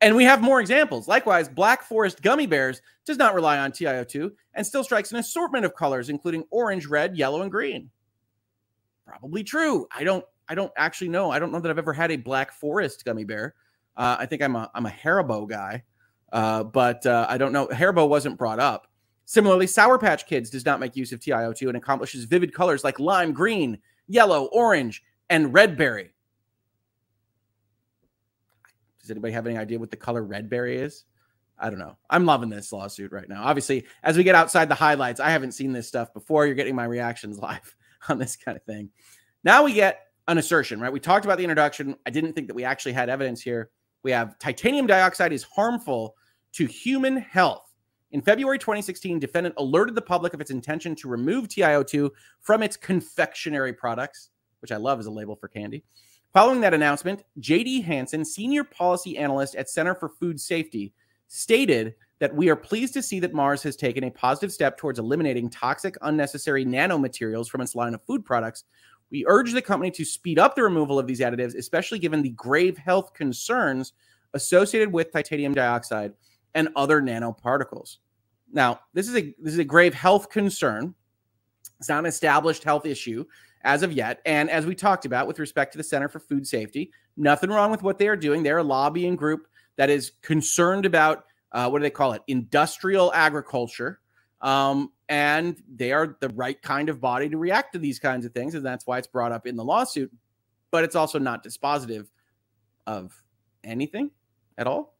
And 0.00 0.16
we 0.16 0.24
have 0.24 0.42
more 0.42 0.60
examples. 0.60 1.06
Likewise, 1.06 1.48
Black 1.48 1.84
Forest 1.84 2.22
Gummy 2.22 2.46
Bears 2.46 2.82
does 3.06 3.18
not 3.18 3.34
rely 3.36 3.58
on 3.58 3.70
TiO2 3.70 4.32
and 4.54 4.66
still 4.66 4.82
strikes 4.82 5.12
an 5.12 5.18
assortment 5.18 5.64
of 5.64 5.76
colors, 5.76 6.08
including 6.08 6.42
orange, 6.50 6.86
red, 6.86 7.16
yellow, 7.16 7.42
and 7.42 7.52
green. 7.52 7.88
Probably 9.06 9.44
true. 9.44 9.86
I 9.94 10.02
don't. 10.02 10.24
I 10.48 10.56
don't 10.56 10.72
actually 10.76 11.08
know. 11.08 11.30
I 11.30 11.38
don't 11.38 11.52
know 11.52 11.60
that 11.60 11.70
I've 11.70 11.78
ever 11.78 11.92
had 11.92 12.10
a 12.10 12.16
Black 12.16 12.52
Forest 12.52 13.04
gummy 13.04 13.24
bear. 13.24 13.54
Uh, 13.96 14.16
I 14.18 14.26
think 14.26 14.42
I'm 14.42 14.56
a 14.56 14.68
I'm 14.74 14.86
a 14.86 14.90
Haribo 14.90 15.48
guy, 15.48 15.84
uh, 16.32 16.64
but 16.64 17.06
uh, 17.06 17.26
I 17.28 17.38
don't 17.38 17.52
know. 17.52 17.68
Haribo 17.68 18.08
wasn't 18.08 18.38
brought 18.38 18.58
up. 18.58 18.88
Similarly, 19.24 19.66
Sour 19.66 19.98
Patch 19.98 20.26
Kids 20.26 20.50
does 20.50 20.66
not 20.66 20.80
make 20.80 20.96
use 20.96 21.12
of 21.12 21.20
TiO2 21.20 21.68
and 21.68 21.76
accomplishes 21.76 22.24
vivid 22.24 22.52
colors 22.52 22.82
like 22.82 22.98
lime 22.98 23.32
green, 23.32 23.78
yellow, 24.06 24.44
orange, 24.46 25.02
and 25.30 25.52
red 25.52 25.76
berry. 25.76 26.10
Does 29.00 29.10
anybody 29.10 29.32
have 29.32 29.46
any 29.46 29.56
idea 29.56 29.78
what 29.78 29.90
the 29.90 29.96
color 29.96 30.22
red 30.22 30.48
berry 30.48 30.78
is? 30.78 31.04
I 31.58 31.70
don't 31.70 31.78
know. 31.78 31.96
I'm 32.10 32.24
loving 32.24 32.48
this 32.48 32.72
lawsuit 32.72 33.12
right 33.12 33.28
now. 33.28 33.44
Obviously, 33.44 33.86
as 34.02 34.16
we 34.16 34.24
get 34.24 34.34
outside 34.34 34.68
the 34.68 34.74
highlights, 34.74 35.20
I 35.20 35.30
haven't 35.30 35.52
seen 35.52 35.72
this 35.72 35.88
stuff 35.88 36.12
before. 36.12 36.46
You're 36.46 36.54
getting 36.54 36.74
my 36.74 36.84
reactions 36.84 37.38
live 37.40 37.76
on 38.08 38.18
this 38.18 38.36
kind 38.36 38.56
of 38.56 38.64
thing. 38.64 38.90
Now 39.44 39.64
we 39.64 39.72
get 39.72 40.06
an 40.28 40.38
assertion, 40.38 40.80
right? 40.80 40.92
We 40.92 41.00
talked 41.00 41.24
about 41.24 41.38
the 41.38 41.44
introduction. 41.44 41.96
I 42.06 42.10
didn't 42.10 42.32
think 42.34 42.46
that 42.48 42.54
we 42.54 42.64
actually 42.64 42.92
had 42.92 43.08
evidence 43.08 43.40
here. 43.40 43.70
We 44.02 44.10
have 44.12 44.38
titanium 44.38 44.86
dioxide 44.86 45.32
is 45.32 45.42
harmful 45.42 46.16
to 46.52 46.66
human 46.66 47.16
health. 47.16 47.71
In 48.12 48.20
February 48.20 48.58
2016, 48.58 49.18
defendant 49.18 49.54
alerted 49.56 49.94
the 49.94 50.02
public 50.02 50.34
of 50.34 50.40
its 50.42 50.50
intention 50.50 50.94
to 50.96 51.08
remove 51.08 51.48
TiO2 51.48 52.10
from 52.42 52.62
its 52.62 52.76
confectionery 52.76 53.72
products, 53.72 54.28
which 54.60 54.70
I 54.70 54.76
love 54.76 55.00
as 55.00 55.06
a 55.06 55.10
label 55.10 55.34
for 55.34 55.48
candy. 55.48 55.82
Following 56.34 56.60
that 56.60 56.74
announcement, 56.74 57.24
Jaydee 57.40 57.82
Hanson, 57.82 58.22
senior 58.26 58.64
policy 58.64 59.16
analyst 59.16 59.54
at 59.54 59.70
Center 59.70 59.94
for 59.94 60.10
Food 60.10 60.38
Safety, 60.38 60.92
stated 61.28 61.94
that 62.18 62.34
we 62.34 62.50
are 62.50 62.56
pleased 62.56 62.92
to 62.94 63.02
see 63.02 63.18
that 63.18 63.32
Mars 63.32 63.62
has 63.62 63.76
taken 63.76 64.04
a 64.04 64.10
positive 64.10 64.52
step 64.52 64.76
towards 64.76 64.98
eliminating 64.98 65.48
toxic, 65.48 65.96
unnecessary 66.02 66.66
nanomaterials 66.66 67.48
from 67.48 67.62
its 67.62 67.74
line 67.74 67.94
of 67.94 68.04
food 68.04 68.26
products. 68.26 68.64
We 69.10 69.24
urge 69.26 69.52
the 69.52 69.62
company 69.62 69.90
to 69.92 70.04
speed 70.04 70.38
up 70.38 70.54
the 70.54 70.62
removal 70.62 70.98
of 70.98 71.06
these 71.06 71.20
additives, 71.20 71.56
especially 71.56 71.98
given 71.98 72.20
the 72.20 72.30
grave 72.30 72.76
health 72.76 73.14
concerns 73.14 73.94
associated 74.34 74.92
with 74.92 75.12
titanium 75.12 75.54
dioxide 75.54 76.12
and 76.54 76.68
other 76.76 77.00
nanoparticles. 77.00 77.98
Now, 78.52 78.80
this 78.92 79.08
is 79.08 79.16
a 79.16 79.34
this 79.38 79.54
is 79.54 79.58
a 79.58 79.64
grave 79.64 79.94
health 79.94 80.30
concern. 80.30 80.94
It's 81.78 81.88
not 81.88 82.00
an 82.00 82.06
established 82.06 82.64
health 82.64 82.86
issue 82.86 83.24
as 83.64 83.82
of 83.82 83.92
yet. 83.92 84.20
And 84.26 84.50
as 84.50 84.66
we 84.66 84.74
talked 84.74 85.04
about 85.04 85.26
with 85.26 85.38
respect 85.38 85.72
to 85.72 85.78
the 85.78 85.84
Center 85.84 86.08
for 86.08 86.18
Food 86.20 86.46
Safety, 86.46 86.92
nothing 87.16 87.50
wrong 87.50 87.70
with 87.70 87.82
what 87.82 87.98
they 87.98 88.08
are 88.08 88.16
doing. 88.16 88.42
They're 88.42 88.58
a 88.58 88.62
lobbying 88.62 89.16
group 89.16 89.46
that 89.76 89.90
is 89.90 90.12
concerned 90.22 90.84
about 90.84 91.24
uh, 91.52 91.68
what 91.68 91.78
do 91.78 91.82
they 91.82 91.90
call 91.90 92.12
it? 92.12 92.22
Industrial 92.26 93.12
agriculture. 93.12 94.00
Um, 94.40 94.92
and 95.08 95.62
they 95.72 95.92
are 95.92 96.16
the 96.20 96.30
right 96.30 96.60
kind 96.60 96.88
of 96.88 97.00
body 97.00 97.28
to 97.28 97.36
react 97.36 97.74
to 97.74 97.78
these 97.78 97.98
kinds 97.98 98.24
of 98.24 98.32
things. 98.32 98.54
And 98.54 98.64
that's 98.64 98.86
why 98.86 98.98
it's 98.98 99.06
brought 99.06 99.32
up 99.32 99.46
in 99.46 99.56
the 99.56 99.64
lawsuit. 99.64 100.10
But 100.70 100.84
it's 100.84 100.96
also 100.96 101.18
not 101.18 101.44
dispositive 101.44 102.06
of 102.86 103.12
anything 103.62 104.10
at 104.56 104.66
all. 104.66 104.91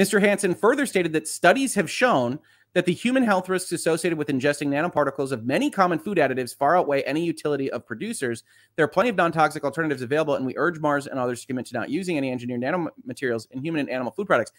Mr. 0.00 0.18
Hanson 0.18 0.54
further 0.54 0.86
stated 0.86 1.12
that 1.12 1.28
studies 1.28 1.74
have 1.74 1.90
shown 1.90 2.38
that 2.72 2.86
the 2.86 2.92
human 2.92 3.22
health 3.22 3.50
risks 3.50 3.70
associated 3.72 4.16
with 4.16 4.28
ingesting 4.28 4.68
nanoparticles 4.68 5.30
of 5.30 5.44
many 5.44 5.70
common 5.70 5.98
food 5.98 6.16
additives 6.16 6.56
far 6.56 6.74
outweigh 6.74 7.02
any 7.02 7.22
utility 7.22 7.70
of 7.70 7.84
producers. 7.84 8.44
There 8.76 8.84
are 8.84 8.88
plenty 8.88 9.10
of 9.10 9.16
non 9.16 9.30
toxic 9.30 9.62
alternatives 9.62 10.00
available, 10.00 10.36
and 10.36 10.46
we 10.46 10.56
urge 10.56 10.78
Mars 10.78 11.06
and 11.06 11.18
others 11.18 11.42
to 11.42 11.48
commit 11.48 11.66
to 11.66 11.74
not 11.74 11.90
using 11.90 12.16
any 12.16 12.30
engineered 12.30 12.62
nanomaterials 12.62 13.50
in 13.50 13.62
human 13.62 13.80
and 13.80 13.90
animal 13.90 14.12
food 14.12 14.26
products. 14.26 14.52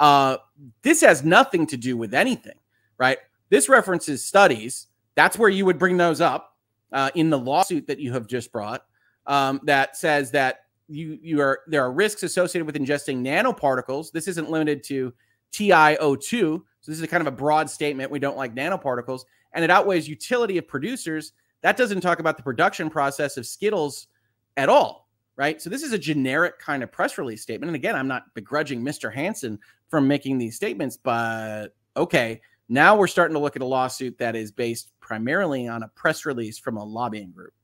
Uh, 0.00 0.38
this 0.80 1.02
has 1.02 1.22
nothing 1.22 1.66
to 1.66 1.76
do 1.76 1.98
with 1.98 2.14
anything, 2.14 2.56
right? 2.96 3.18
This 3.50 3.68
references 3.68 4.24
studies. 4.24 4.86
That's 5.16 5.36
where 5.36 5.50
you 5.50 5.66
would 5.66 5.78
bring 5.78 5.98
those 5.98 6.22
up 6.22 6.56
uh, 6.92 7.10
in 7.14 7.28
the 7.28 7.38
lawsuit 7.38 7.86
that 7.88 7.98
you 7.98 8.14
have 8.14 8.26
just 8.26 8.50
brought. 8.50 8.86
Um, 9.26 9.60
that 9.64 9.96
says 9.98 10.30
that 10.30 10.61
you 10.92 11.18
you 11.22 11.40
are 11.40 11.60
there 11.66 11.82
are 11.82 11.92
risks 11.92 12.22
associated 12.22 12.66
with 12.66 12.76
ingesting 12.76 13.22
nanoparticles. 13.22 14.12
This 14.12 14.28
isn't 14.28 14.50
limited 14.50 14.82
to 14.84 15.12
TiO2 15.52 16.62
so 16.82 16.90
this 16.90 16.98
is 16.98 17.04
a 17.04 17.08
kind 17.08 17.20
of 17.20 17.32
a 17.32 17.36
broad 17.36 17.70
statement. 17.70 18.10
We 18.10 18.18
don't 18.18 18.36
like 18.36 18.54
nanoparticles, 18.54 19.22
and 19.52 19.64
it 19.64 19.70
outweighs 19.70 20.08
utility 20.08 20.58
of 20.58 20.66
producers. 20.66 21.32
That 21.62 21.76
doesn't 21.76 22.00
talk 22.00 22.18
about 22.18 22.36
the 22.36 22.42
production 22.42 22.90
process 22.90 23.36
of 23.36 23.46
Skittles 23.46 24.08
at 24.56 24.68
all, 24.68 25.08
right? 25.36 25.62
So 25.62 25.70
this 25.70 25.84
is 25.84 25.92
a 25.92 25.98
generic 25.98 26.58
kind 26.58 26.82
of 26.82 26.90
press 26.90 27.18
release 27.18 27.40
statement. 27.40 27.68
And 27.68 27.76
again, 27.76 27.94
I'm 27.94 28.08
not 28.08 28.34
begrudging 28.34 28.82
Mr. 28.82 29.14
Hanson 29.14 29.60
from 29.88 30.08
making 30.08 30.38
these 30.38 30.56
statements, 30.56 30.96
but 30.96 31.68
okay, 31.96 32.40
now 32.68 32.96
we're 32.96 33.06
starting 33.06 33.34
to 33.34 33.40
look 33.40 33.54
at 33.54 33.62
a 33.62 33.66
lawsuit 33.66 34.18
that 34.18 34.34
is 34.34 34.50
based 34.50 34.90
primarily 34.98 35.68
on 35.68 35.84
a 35.84 35.88
press 35.88 36.26
release 36.26 36.58
from 36.58 36.78
a 36.78 36.84
lobbying 36.84 37.30
group. 37.30 37.54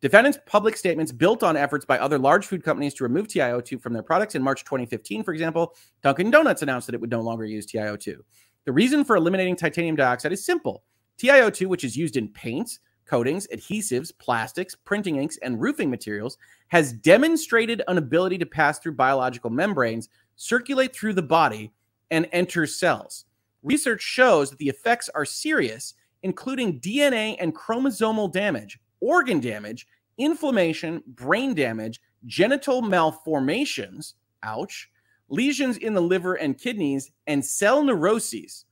Defendants' 0.00 0.38
public 0.46 0.78
statements 0.78 1.12
built 1.12 1.42
on 1.42 1.58
efforts 1.58 1.84
by 1.84 1.98
other 1.98 2.18
large 2.18 2.46
food 2.46 2.64
companies 2.64 2.94
to 2.94 3.04
remove 3.04 3.28
TiO2 3.28 3.82
from 3.82 3.92
their 3.92 4.02
products. 4.02 4.34
In 4.34 4.42
March 4.42 4.64
2015, 4.64 5.22
for 5.22 5.32
example, 5.34 5.74
Dunkin' 6.02 6.30
Donuts 6.30 6.62
announced 6.62 6.86
that 6.86 6.94
it 6.94 7.00
would 7.00 7.10
no 7.10 7.20
longer 7.20 7.44
use 7.44 7.66
TiO2. 7.66 8.16
The 8.64 8.72
reason 8.72 9.04
for 9.04 9.16
eliminating 9.16 9.56
titanium 9.56 9.96
dioxide 9.96 10.32
is 10.32 10.44
simple. 10.44 10.84
TiO2, 11.18 11.66
which 11.66 11.84
is 11.84 11.98
used 11.98 12.16
in 12.16 12.28
paints, 12.28 12.80
coatings, 13.04 13.46
adhesives, 13.52 14.10
plastics, 14.18 14.74
printing 14.74 15.16
inks, 15.16 15.36
and 15.42 15.60
roofing 15.60 15.90
materials, 15.90 16.38
has 16.68 16.94
demonstrated 16.94 17.82
an 17.86 17.98
ability 17.98 18.38
to 18.38 18.46
pass 18.46 18.78
through 18.78 18.94
biological 18.94 19.50
membranes, 19.50 20.08
circulate 20.36 20.94
through 20.94 21.12
the 21.12 21.22
body, 21.22 21.72
and 22.10 22.26
enter 22.32 22.66
cells. 22.66 23.26
Research 23.62 24.00
shows 24.00 24.48
that 24.48 24.58
the 24.58 24.68
effects 24.68 25.10
are 25.14 25.26
serious, 25.26 25.92
including 26.22 26.80
DNA 26.80 27.36
and 27.38 27.54
chromosomal 27.54 28.32
damage, 28.32 28.78
organ 29.00 29.40
damage, 29.40 29.86
inflammation, 30.18 31.02
brain 31.06 31.54
damage, 31.54 32.00
genital 32.26 32.82
malformations, 32.82 34.14
ouch, 34.42 34.90
lesions 35.28 35.76
in 35.78 35.94
the 35.94 36.00
liver 36.00 36.34
and 36.34 36.58
kidneys, 36.58 37.10
and 37.26 37.44
cell 37.44 37.82
neuroses. 37.82 38.66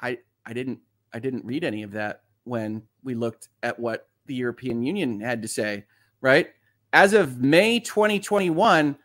I 0.00 0.18
I 0.46 0.52
didn't 0.52 0.80
I 1.12 1.18
didn't 1.18 1.44
read 1.44 1.64
any 1.64 1.82
of 1.82 1.92
that 1.92 2.22
when 2.44 2.82
we 3.02 3.14
looked 3.14 3.48
at 3.62 3.78
what 3.78 4.08
the 4.26 4.34
European 4.34 4.82
Union 4.82 5.20
had 5.20 5.42
to 5.42 5.48
say, 5.48 5.84
right? 6.20 6.50
As 6.92 7.12
of 7.12 7.40
May 7.40 7.80
2021, 7.80 8.96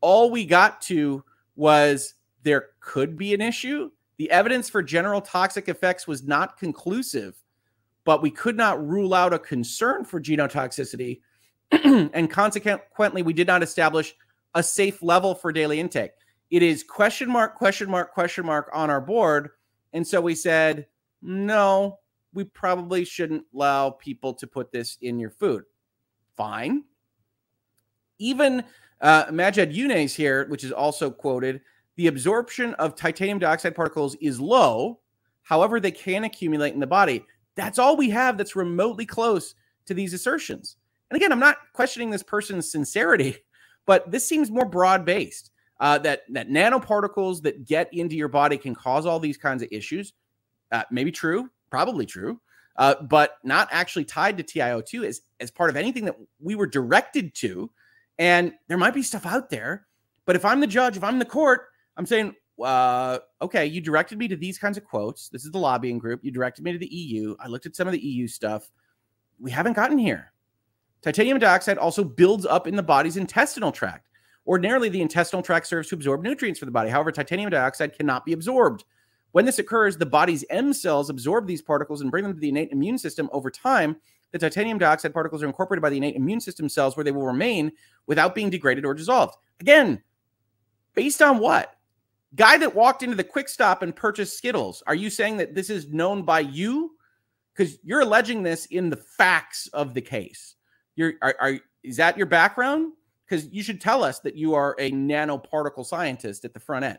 all 0.00 0.30
we 0.30 0.44
got 0.44 0.80
to 0.82 1.24
was 1.56 2.14
there 2.42 2.68
could 2.80 3.16
be 3.16 3.34
an 3.34 3.40
issue. 3.40 3.90
The 4.16 4.30
evidence 4.30 4.68
for 4.68 4.82
general 4.82 5.20
toxic 5.20 5.68
effects 5.68 6.06
was 6.06 6.24
not 6.24 6.58
conclusive 6.58 7.34
but 8.08 8.22
we 8.22 8.30
could 8.30 8.56
not 8.56 8.82
rule 8.88 9.12
out 9.12 9.34
a 9.34 9.38
concern 9.38 10.02
for 10.02 10.18
genotoxicity. 10.18 11.20
and 11.70 12.30
consequently, 12.30 13.20
we 13.20 13.34
did 13.34 13.46
not 13.46 13.62
establish 13.62 14.14
a 14.54 14.62
safe 14.62 15.02
level 15.02 15.34
for 15.34 15.52
daily 15.52 15.78
intake. 15.78 16.12
It 16.50 16.62
is 16.62 16.82
question 16.82 17.30
mark, 17.30 17.56
question 17.56 17.90
mark, 17.90 18.14
question 18.14 18.46
mark 18.46 18.70
on 18.72 18.88
our 18.88 19.02
board. 19.02 19.50
And 19.92 20.06
so 20.06 20.22
we 20.22 20.34
said, 20.34 20.86
no, 21.20 21.98
we 22.32 22.44
probably 22.44 23.04
shouldn't 23.04 23.44
allow 23.54 23.90
people 23.90 24.32
to 24.32 24.46
put 24.46 24.72
this 24.72 24.96
in 25.02 25.18
your 25.18 25.28
food. 25.28 25.64
Fine. 26.34 26.84
Even 28.18 28.64
uh, 29.02 29.26
Maged 29.26 29.76
Younes 29.76 30.14
here, 30.14 30.46
which 30.48 30.64
is 30.64 30.72
also 30.72 31.10
quoted, 31.10 31.60
the 31.96 32.06
absorption 32.06 32.72
of 32.76 32.96
titanium 32.96 33.38
dioxide 33.38 33.76
particles 33.76 34.16
is 34.22 34.40
low. 34.40 35.00
However, 35.42 35.78
they 35.78 35.90
can 35.90 36.24
accumulate 36.24 36.72
in 36.72 36.80
the 36.80 36.86
body. 36.86 37.26
That's 37.58 37.78
all 37.80 37.96
we 37.96 38.08
have 38.10 38.38
that's 38.38 38.54
remotely 38.54 39.04
close 39.04 39.56
to 39.86 39.94
these 39.94 40.14
assertions. 40.14 40.76
And 41.10 41.16
again, 41.16 41.32
I'm 41.32 41.40
not 41.40 41.56
questioning 41.72 42.08
this 42.08 42.22
person's 42.22 42.70
sincerity, 42.70 43.36
but 43.86 44.10
this 44.10 44.26
seems 44.26 44.50
more 44.50 44.64
broad 44.64 45.04
based. 45.04 45.50
Uh, 45.80 45.96
that 45.96 46.22
that 46.30 46.48
nanoparticles 46.48 47.40
that 47.42 47.64
get 47.64 47.88
into 47.92 48.16
your 48.16 48.26
body 48.26 48.58
can 48.58 48.74
cause 48.74 49.06
all 49.06 49.20
these 49.20 49.36
kinds 49.36 49.62
of 49.62 49.68
issues. 49.70 50.12
Uh, 50.72 50.82
maybe 50.90 51.12
true, 51.12 51.48
probably 51.70 52.04
true, 52.04 52.40
uh, 52.76 52.96
but 53.02 53.38
not 53.44 53.68
actually 53.70 54.04
tied 54.04 54.36
to 54.36 54.42
TiO2 54.42 55.06
as 55.06 55.20
as 55.38 55.52
part 55.52 55.70
of 55.70 55.76
anything 55.76 56.04
that 56.04 56.16
we 56.40 56.56
were 56.56 56.66
directed 56.66 57.32
to. 57.36 57.70
And 58.18 58.52
there 58.66 58.76
might 58.76 58.94
be 58.94 59.04
stuff 59.04 59.24
out 59.24 59.50
there, 59.50 59.86
but 60.26 60.34
if 60.34 60.44
I'm 60.44 60.58
the 60.58 60.66
judge, 60.66 60.96
if 60.96 61.04
I'm 61.04 61.20
the 61.20 61.24
court, 61.24 61.66
I'm 61.96 62.06
saying, 62.06 62.34
uh, 62.62 63.18
okay, 63.42 63.66
you 63.66 63.80
directed 63.80 64.18
me 64.18 64.28
to 64.28 64.36
these 64.36 64.58
kinds 64.58 64.76
of 64.76 64.84
quotes. 64.84 65.28
This 65.28 65.44
is 65.44 65.50
the 65.50 65.58
lobbying 65.58 65.98
group. 65.98 66.24
You 66.24 66.30
directed 66.30 66.64
me 66.64 66.72
to 66.72 66.78
the 66.78 66.86
EU. 66.86 67.36
I 67.40 67.48
looked 67.48 67.66
at 67.66 67.76
some 67.76 67.86
of 67.86 67.92
the 67.92 68.04
EU 68.04 68.26
stuff. 68.26 68.70
We 69.38 69.50
haven't 69.50 69.74
gotten 69.74 69.98
here. 69.98 70.32
Titanium 71.02 71.38
dioxide 71.38 71.78
also 71.78 72.02
builds 72.02 72.44
up 72.44 72.66
in 72.66 72.74
the 72.74 72.82
body's 72.82 73.16
intestinal 73.16 73.70
tract. 73.70 74.08
Ordinarily, 74.46 74.88
the 74.88 75.02
intestinal 75.02 75.42
tract 75.42 75.66
serves 75.66 75.88
to 75.88 75.94
absorb 75.94 76.22
nutrients 76.22 76.58
for 76.58 76.64
the 76.64 76.72
body. 76.72 76.90
However, 76.90 77.12
titanium 77.12 77.50
dioxide 77.50 77.96
cannot 77.96 78.24
be 78.24 78.32
absorbed. 78.32 78.84
When 79.32 79.44
this 79.44 79.58
occurs, 79.58 79.96
the 79.96 80.06
body's 80.06 80.44
M 80.50 80.72
cells 80.72 81.10
absorb 81.10 81.46
these 81.46 81.62
particles 81.62 82.00
and 82.00 82.10
bring 82.10 82.24
them 82.24 82.34
to 82.34 82.40
the 82.40 82.48
innate 82.48 82.72
immune 82.72 82.98
system. 82.98 83.28
Over 83.32 83.50
time, 83.50 83.96
the 84.32 84.38
titanium 84.38 84.78
dioxide 84.78 85.12
particles 85.12 85.42
are 85.42 85.46
incorporated 85.46 85.82
by 85.82 85.90
the 85.90 85.98
innate 85.98 86.16
immune 86.16 86.40
system 86.40 86.68
cells 86.68 86.96
where 86.96 87.04
they 87.04 87.12
will 87.12 87.26
remain 87.26 87.72
without 88.06 88.34
being 88.34 88.50
degraded 88.50 88.84
or 88.84 88.94
dissolved. 88.94 89.36
Again, 89.60 90.02
based 90.94 91.22
on 91.22 91.38
what? 91.38 91.77
Guy 92.34 92.58
that 92.58 92.74
walked 92.74 93.02
into 93.02 93.16
the 93.16 93.24
quick 93.24 93.48
stop 93.48 93.82
and 93.82 93.94
purchased 93.94 94.36
Skittles. 94.36 94.82
Are 94.86 94.94
you 94.94 95.08
saying 95.08 95.38
that 95.38 95.54
this 95.54 95.70
is 95.70 95.88
known 95.88 96.22
by 96.22 96.40
you? 96.40 96.92
Because 97.54 97.78
you're 97.82 98.00
alleging 98.00 98.42
this 98.42 98.66
in 98.66 98.90
the 98.90 98.96
facts 98.96 99.66
of 99.72 99.94
the 99.94 100.02
case. 100.02 100.56
You're 100.94 101.14
are, 101.22 101.34
are 101.40 101.58
is 101.82 101.96
that 101.96 102.16
your 102.16 102.26
background? 102.26 102.92
Because 103.26 103.48
you 103.48 103.62
should 103.62 103.80
tell 103.80 104.04
us 104.04 104.20
that 104.20 104.36
you 104.36 104.54
are 104.54 104.76
a 104.78 104.90
nanoparticle 104.90 105.86
scientist 105.86 106.44
at 106.44 106.52
the 106.52 106.60
front 106.60 106.84
end. 106.84 106.98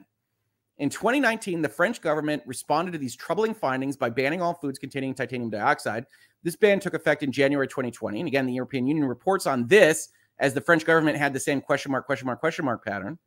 In 0.80 0.90
2019, 0.90 1.62
the 1.62 1.70
French 1.70 2.02
government 2.02 2.42
responded 2.46 2.92
to 2.92 2.98
these 2.98 3.16
troubling 3.16 3.54
findings 3.54 3.98
by 3.98 4.10
banning 4.10 4.42
all 4.42 4.54
foods 4.54 4.80
containing 4.80 5.14
titanium 5.14 5.50
dioxide. 5.50 6.06
This 6.42 6.56
ban 6.56 6.80
took 6.80 6.94
effect 6.94 7.22
in 7.22 7.32
January 7.32 7.68
2020. 7.68 8.20
And 8.20 8.28
again, 8.28 8.46
the 8.46 8.54
European 8.54 8.88
Union 8.88 9.06
reports 9.06 9.46
on 9.46 9.68
this 9.68 10.10
as 10.40 10.54
the 10.54 10.62
French 10.62 10.86
government 10.86 11.18
had 11.18 11.34
the 11.34 11.40
same 11.40 11.60
question 11.60 11.92
mark, 11.92 12.06
question 12.06 12.26
mark, 12.26 12.40
question 12.40 12.64
mark 12.64 12.86
pattern. 12.86 13.20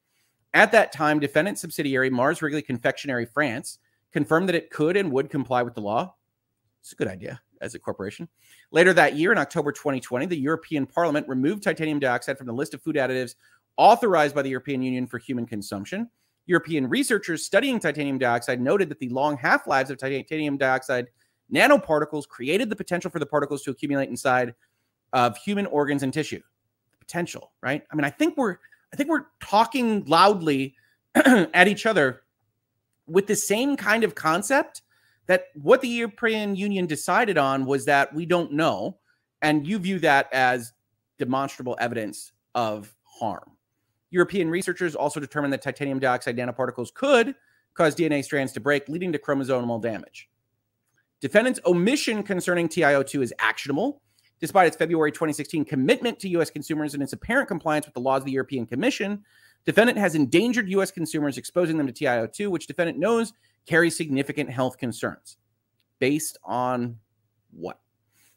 At 0.54 0.72
that 0.72 0.92
time, 0.92 1.18
defendant 1.18 1.58
subsidiary 1.58 2.10
Mars 2.10 2.42
Wrigley 2.42 2.62
Confectionery 2.62 3.26
France 3.26 3.78
confirmed 4.12 4.48
that 4.48 4.54
it 4.54 4.70
could 4.70 4.96
and 4.96 5.10
would 5.10 5.30
comply 5.30 5.62
with 5.62 5.74
the 5.74 5.80
law. 5.80 6.14
It's 6.80 6.92
a 6.92 6.96
good 6.96 7.08
idea 7.08 7.40
as 7.62 7.74
a 7.74 7.78
corporation. 7.78 8.28
Later 8.70 8.92
that 8.92 9.16
year, 9.16 9.32
in 9.32 9.38
October 9.38 9.72
2020, 9.72 10.26
the 10.26 10.36
European 10.36 10.84
Parliament 10.84 11.26
removed 11.28 11.62
titanium 11.62 11.98
dioxide 11.98 12.36
from 12.36 12.46
the 12.46 12.52
list 12.52 12.74
of 12.74 12.82
food 12.82 12.96
additives 12.96 13.36
authorized 13.76 14.34
by 14.34 14.42
the 14.42 14.50
European 14.50 14.82
Union 14.82 15.06
for 15.06 15.18
human 15.18 15.46
consumption. 15.46 16.10
European 16.46 16.88
researchers 16.88 17.44
studying 17.44 17.78
titanium 17.78 18.18
dioxide 18.18 18.60
noted 18.60 18.88
that 18.88 18.98
the 18.98 19.08
long 19.08 19.36
half 19.36 19.66
lives 19.66 19.90
of 19.90 19.96
titanium 19.96 20.58
dioxide 20.58 21.06
nanoparticles 21.52 22.26
created 22.26 22.68
the 22.68 22.76
potential 22.76 23.10
for 23.10 23.20
the 23.20 23.26
particles 23.26 23.62
to 23.62 23.70
accumulate 23.70 24.08
inside 24.08 24.54
of 25.12 25.36
human 25.38 25.66
organs 25.66 26.02
and 26.02 26.12
tissue. 26.12 26.40
Potential, 26.98 27.52
right? 27.62 27.82
I 27.90 27.96
mean, 27.96 28.04
I 28.04 28.10
think 28.10 28.36
we're 28.36 28.56
I 28.92 28.96
think 28.96 29.08
we're 29.08 29.26
talking 29.42 30.04
loudly 30.04 30.74
at 31.14 31.68
each 31.68 31.86
other 31.86 32.22
with 33.06 33.26
the 33.26 33.36
same 33.36 33.76
kind 33.76 34.04
of 34.04 34.14
concept 34.14 34.82
that 35.26 35.46
what 35.54 35.80
the 35.80 35.88
European 35.88 36.56
Union 36.56 36.86
decided 36.86 37.38
on 37.38 37.64
was 37.64 37.84
that 37.86 38.14
we 38.14 38.26
don't 38.26 38.52
know. 38.52 38.98
And 39.40 39.66
you 39.66 39.78
view 39.78 39.98
that 40.00 40.28
as 40.32 40.72
demonstrable 41.18 41.76
evidence 41.80 42.32
of 42.54 42.94
harm. 43.02 43.52
European 44.10 44.50
researchers 44.50 44.94
also 44.94 45.20
determined 45.20 45.52
that 45.52 45.62
titanium 45.62 45.98
dioxide 45.98 46.36
nanoparticles 46.36 46.92
could 46.92 47.34
cause 47.74 47.94
DNA 47.94 48.22
strands 48.22 48.52
to 48.52 48.60
break, 48.60 48.88
leading 48.88 49.12
to 49.12 49.18
chromosomal 49.18 49.80
damage. 49.80 50.28
Defendant's 51.20 51.60
omission 51.64 52.22
concerning 52.22 52.68
TiO2 52.68 53.22
is 53.22 53.34
actionable, 53.38 54.02
despite 54.42 54.66
its 54.66 54.76
February 54.76 55.12
2016 55.12 55.64
commitment 55.64 56.18
to 56.18 56.28
U.S. 56.30 56.50
consumers 56.50 56.94
and 56.94 57.02
its 57.02 57.12
apparent 57.12 57.46
compliance 57.46 57.86
with 57.86 57.94
the 57.94 58.00
laws 58.00 58.22
of 58.22 58.26
the 58.26 58.32
European 58.32 58.66
Commission. 58.66 59.22
Defendant 59.64 59.96
has 59.96 60.16
endangered 60.16 60.68
U.S. 60.68 60.90
consumers, 60.90 61.38
exposing 61.38 61.78
them 61.78 61.86
to 61.86 61.92
TiO2, 61.92 62.48
which 62.48 62.66
defendant 62.66 62.98
knows 62.98 63.32
carries 63.66 63.96
significant 63.96 64.50
health 64.50 64.78
concerns. 64.78 65.36
Based 66.00 66.36
on 66.42 66.98
what? 67.52 67.78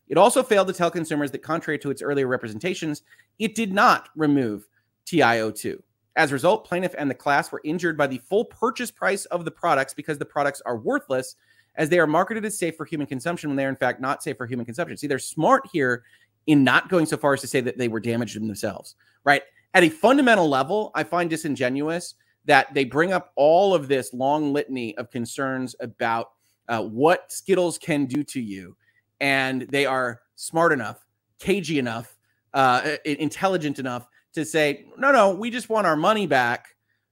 It 0.08 0.20
also 0.20 0.43
failed 0.43 0.68
to 0.68 0.74
tell 0.74 0.91
consumers 0.91 1.32
that, 1.32 1.41
contrary 1.41 1.80
to 1.80 1.89
its 1.89 2.03
earlier 2.03 2.28
representations, 2.28 3.01
it 3.39 3.56
did 3.56 3.74
not 3.74 4.10
remove 4.16 4.68
TiO2. 5.08 5.82
As 6.16 6.30
a 6.30 6.36
result, 6.36 6.68
plaintiff 6.68 6.93
and 6.95 7.10
the 7.10 7.16
class 7.16 7.51
were 7.51 7.62
injured 7.64 7.97
by 7.97 8.06
the 8.06 8.20
full 8.20 8.45
purchase 8.45 8.91
price 8.91 9.26
of 9.26 9.43
the 9.43 9.49
products 9.49 9.95
because 9.95 10.20
the 10.20 10.26
products 10.26 10.62
are 10.68 10.78
worthless 10.78 11.36
as 11.78 11.89
they 11.89 11.99
are 11.99 12.07
marketed 12.07 12.45
as 12.45 12.57
safe 12.57 12.76
for 12.76 12.86
human 12.86 13.07
consumption 13.07 13.49
when 13.49 13.57
they 13.57 13.65
are 13.65 13.69
in 13.69 13.76
fact 13.76 14.01
not 14.01 14.23
safe 14.23 14.38
for 14.38 14.45
human 14.45 14.65
consumption. 14.65 14.97
See, 14.97 15.07
they're 15.07 15.19
smart 15.19 15.63
here 15.71 16.03
in 16.47 16.63
not 16.63 16.89
going 16.89 17.05
so 17.05 17.17
far 17.17 17.34
as 17.34 17.41
to 17.41 17.47
say 17.47 17.61
that 17.61 17.78
they 17.78 17.88
were 17.88 17.99
damaged 17.99 18.36
themselves, 18.36 18.95
right? 19.23 19.41
At 19.73 19.84
a 19.84 19.89
fundamental 19.89 20.47
level, 20.47 20.91
I 20.95 21.03
find 21.03 21.30
disingenuous 21.30 22.15
that 22.45 22.73
they 22.73 22.86
bring 22.86 23.11
up 23.11 23.32
all 23.36 23.73
of 23.73 23.88
this 23.88 24.13
long 24.13 24.53
litany 24.53 24.95
of 24.97 25.09
concerns 25.09 25.76
about 25.80 26.32
uh, 26.69 26.82
what 26.82 27.32
Skittles 27.32 27.78
can 27.78 28.05
do 28.05 28.23
to 28.23 28.39
you, 28.39 28.78
and 29.19 29.63
they 29.63 29.86
are 29.86 30.21
smart 30.36 30.71
enough, 30.71 31.05
cagey 31.39 31.80
enough, 31.80 32.15
uh, 32.53 32.95
intelligent 33.03 33.80
enough 33.80 34.07
to 34.34 34.45
say, 34.45 34.86
no, 34.97 35.11
no, 35.11 35.32
we 35.32 35.49
just 35.49 35.69
want 35.69 35.88
our 35.88 35.95
money 35.95 36.28
back. 36.28 36.67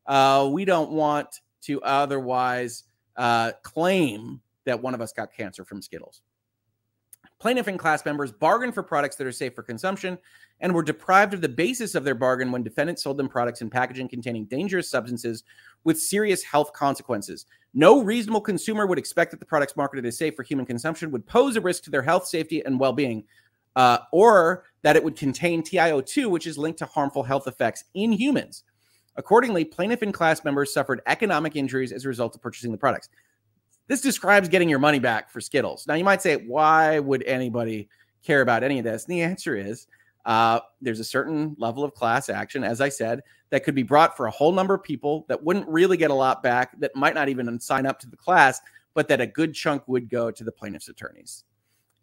Uh, 0.05 0.49
we 0.51 0.65
don't 0.65 0.91
want 0.91 1.39
to 1.63 1.81
otherwise 1.81 2.83
uh, 3.17 3.51
claim 3.63 4.41
that 4.65 4.81
one 4.81 4.93
of 4.93 5.01
us 5.01 5.11
got 5.11 5.33
cancer 5.33 5.63
from 5.65 5.81
Skittles. 5.81 6.21
Plaintiff 7.39 7.67
and 7.67 7.79
class 7.79 8.05
members 8.05 8.31
bargained 8.31 8.73
for 8.73 8.83
products 8.83 9.15
that 9.17 9.27
are 9.27 9.31
safe 9.31 9.53
for 9.53 9.63
consumption 9.63 10.17
and 10.61 10.73
were 10.73 10.83
deprived 10.83 11.33
of 11.33 11.41
the 11.41 11.49
basis 11.49 11.95
of 11.95 12.03
their 12.03 12.15
bargain 12.15 12.51
when 12.51 12.63
defendants 12.63 13.03
sold 13.03 13.17
them 13.17 13.27
products 13.27 13.61
and 13.61 13.71
packaging 13.71 14.07
containing 14.07 14.45
dangerous 14.45 14.89
substances 14.89 15.43
with 15.83 15.99
serious 15.99 16.43
health 16.43 16.71
consequences. 16.71 17.45
No 17.73 18.01
reasonable 18.01 18.41
consumer 18.41 18.85
would 18.85 18.97
expect 18.97 19.31
that 19.31 19.39
the 19.39 19.45
products 19.45 19.75
marketed 19.75 20.05
as 20.05 20.17
safe 20.17 20.35
for 20.35 20.43
human 20.43 20.65
consumption 20.65 21.11
would 21.11 21.25
pose 21.25 21.55
a 21.55 21.61
risk 21.61 21.83
to 21.83 21.89
their 21.89 22.01
health, 22.01 22.27
safety, 22.27 22.63
and 22.63 22.79
well 22.79 22.93
being, 22.93 23.25
uh, 23.75 23.97
or 24.11 24.65
that 24.83 24.95
it 24.95 25.03
would 25.03 25.17
contain 25.17 25.63
TiO2, 25.63 26.29
which 26.29 26.47
is 26.47 26.57
linked 26.57 26.79
to 26.79 26.85
harmful 26.85 27.23
health 27.23 27.47
effects 27.47 27.85
in 27.93 28.11
humans. 28.11 28.63
Accordingly, 29.15 29.65
plaintiff 29.65 30.01
and 30.01 30.13
class 30.13 30.43
members 30.43 30.73
suffered 30.73 31.01
economic 31.07 31.55
injuries 31.55 31.91
as 31.91 32.05
a 32.05 32.07
result 32.07 32.35
of 32.35 32.41
purchasing 32.41 32.71
the 32.71 32.77
products. 32.77 33.09
This 33.87 34.01
describes 34.01 34.49
getting 34.49 34.69
your 34.69 34.79
money 34.79 34.99
back 34.99 35.29
for 35.29 35.41
Skittles. 35.41 35.85
Now, 35.87 35.95
you 35.95 36.03
might 36.03 36.21
say, 36.21 36.37
why 36.37 36.99
would 36.99 37.23
anybody 37.23 37.89
care 38.23 38.41
about 38.41 38.63
any 38.63 38.79
of 38.79 38.85
this? 38.85 39.05
And 39.05 39.13
the 39.13 39.21
answer 39.21 39.55
is 39.55 39.87
uh, 40.25 40.61
there's 40.81 41.01
a 41.01 41.05
certain 41.05 41.55
level 41.57 41.83
of 41.83 41.93
class 41.93 42.29
action, 42.29 42.63
as 42.63 42.79
I 42.79 42.89
said, 42.89 43.21
that 43.49 43.63
could 43.63 43.75
be 43.75 43.83
brought 43.83 44.15
for 44.15 44.25
a 44.25 44.31
whole 44.31 44.53
number 44.53 44.73
of 44.73 44.83
people 44.83 45.25
that 45.27 45.43
wouldn't 45.43 45.67
really 45.67 45.97
get 45.97 46.11
a 46.11 46.15
lot 46.15 46.41
back, 46.41 46.79
that 46.79 46.95
might 46.95 47.13
not 47.13 47.29
even 47.29 47.59
sign 47.59 47.85
up 47.85 47.99
to 47.99 48.09
the 48.09 48.17
class, 48.17 48.61
but 48.93 49.07
that 49.09 49.21
a 49.21 49.27
good 49.27 49.53
chunk 49.53 49.87
would 49.87 50.09
go 50.09 50.31
to 50.31 50.43
the 50.43 50.51
plaintiff's 50.51 50.87
attorneys. 50.87 51.43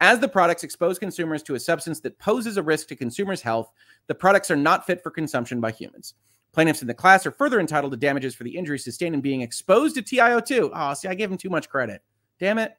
As 0.03 0.19
the 0.19 0.29
products 0.29 0.65
expose 0.65 0.99
consumers 0.99 1.43
to 1.45 1.55
a 1.55 1.61
substance 1.61 2.01
that 2.01 2.19
poses 2.19 2.57
a 2.57 2.63
risk 2.63 2.89
to 2.89 2.97
consumers' 2.97 3.43
health, 3.43 3.71
the 4.07 4.15
products 4.15 4.51
are 4.51 4.57
not 4.57 4.87
fit 4.87 5.03
for 5.03 5.11
consumption 5.11 5.61
by 5.61 5.71
humans. 5.71 6.15
Plaintiffs 6.53 6.83
in 6.83 6.89
the 6.89 6.95
class 6.95 7.27
are 7.27 7.31
further 7.31 7.61
entitled 7.61 7.93
to 7.93 7.97
damages 7.97 8.35
for 8.35 8.45
the 8.45 8.57
injuries 8.57 8.85
sustained 8.85 9.15
in 9.15 9.21
being 9.21 9.43
exposed 9.43 9.95
to 9.95 10.03
TiO2. 10.03 10.71
Oh, 10.75 10.95
see, 10.95 11.09
I 11.09 11.15
gave 11.15 11.31
him 11.31 11.39
too 11.39 11.51
much 11.51 11.69
credit. 11.69 12.03
Damn 12.39 12.59
it. 12.59 12.73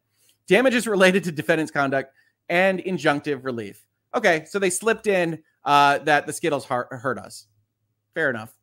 Damages 0.48 0.88
related 0.88 1.24
to 1.24 1.32
defendant's 1.32 1.72
conduct 1.72 2.14
and 2.50 2.80
injunctive 2.80 3.46
relief. 3.46 3.86
Okay, 4.14 4.44
so 4.46 4.60
they 4.60 4.70
slipped 4.70 5.08
in 5.08 5.42
uh, 5.64 6.00
that 6.00 6.28
the 6.28 6.34
Skittles 6.34 6.66
hurt 6.66 7.18
us. 7.18 7.48
Fair 8.14 8.30
enough. 8.30 8.54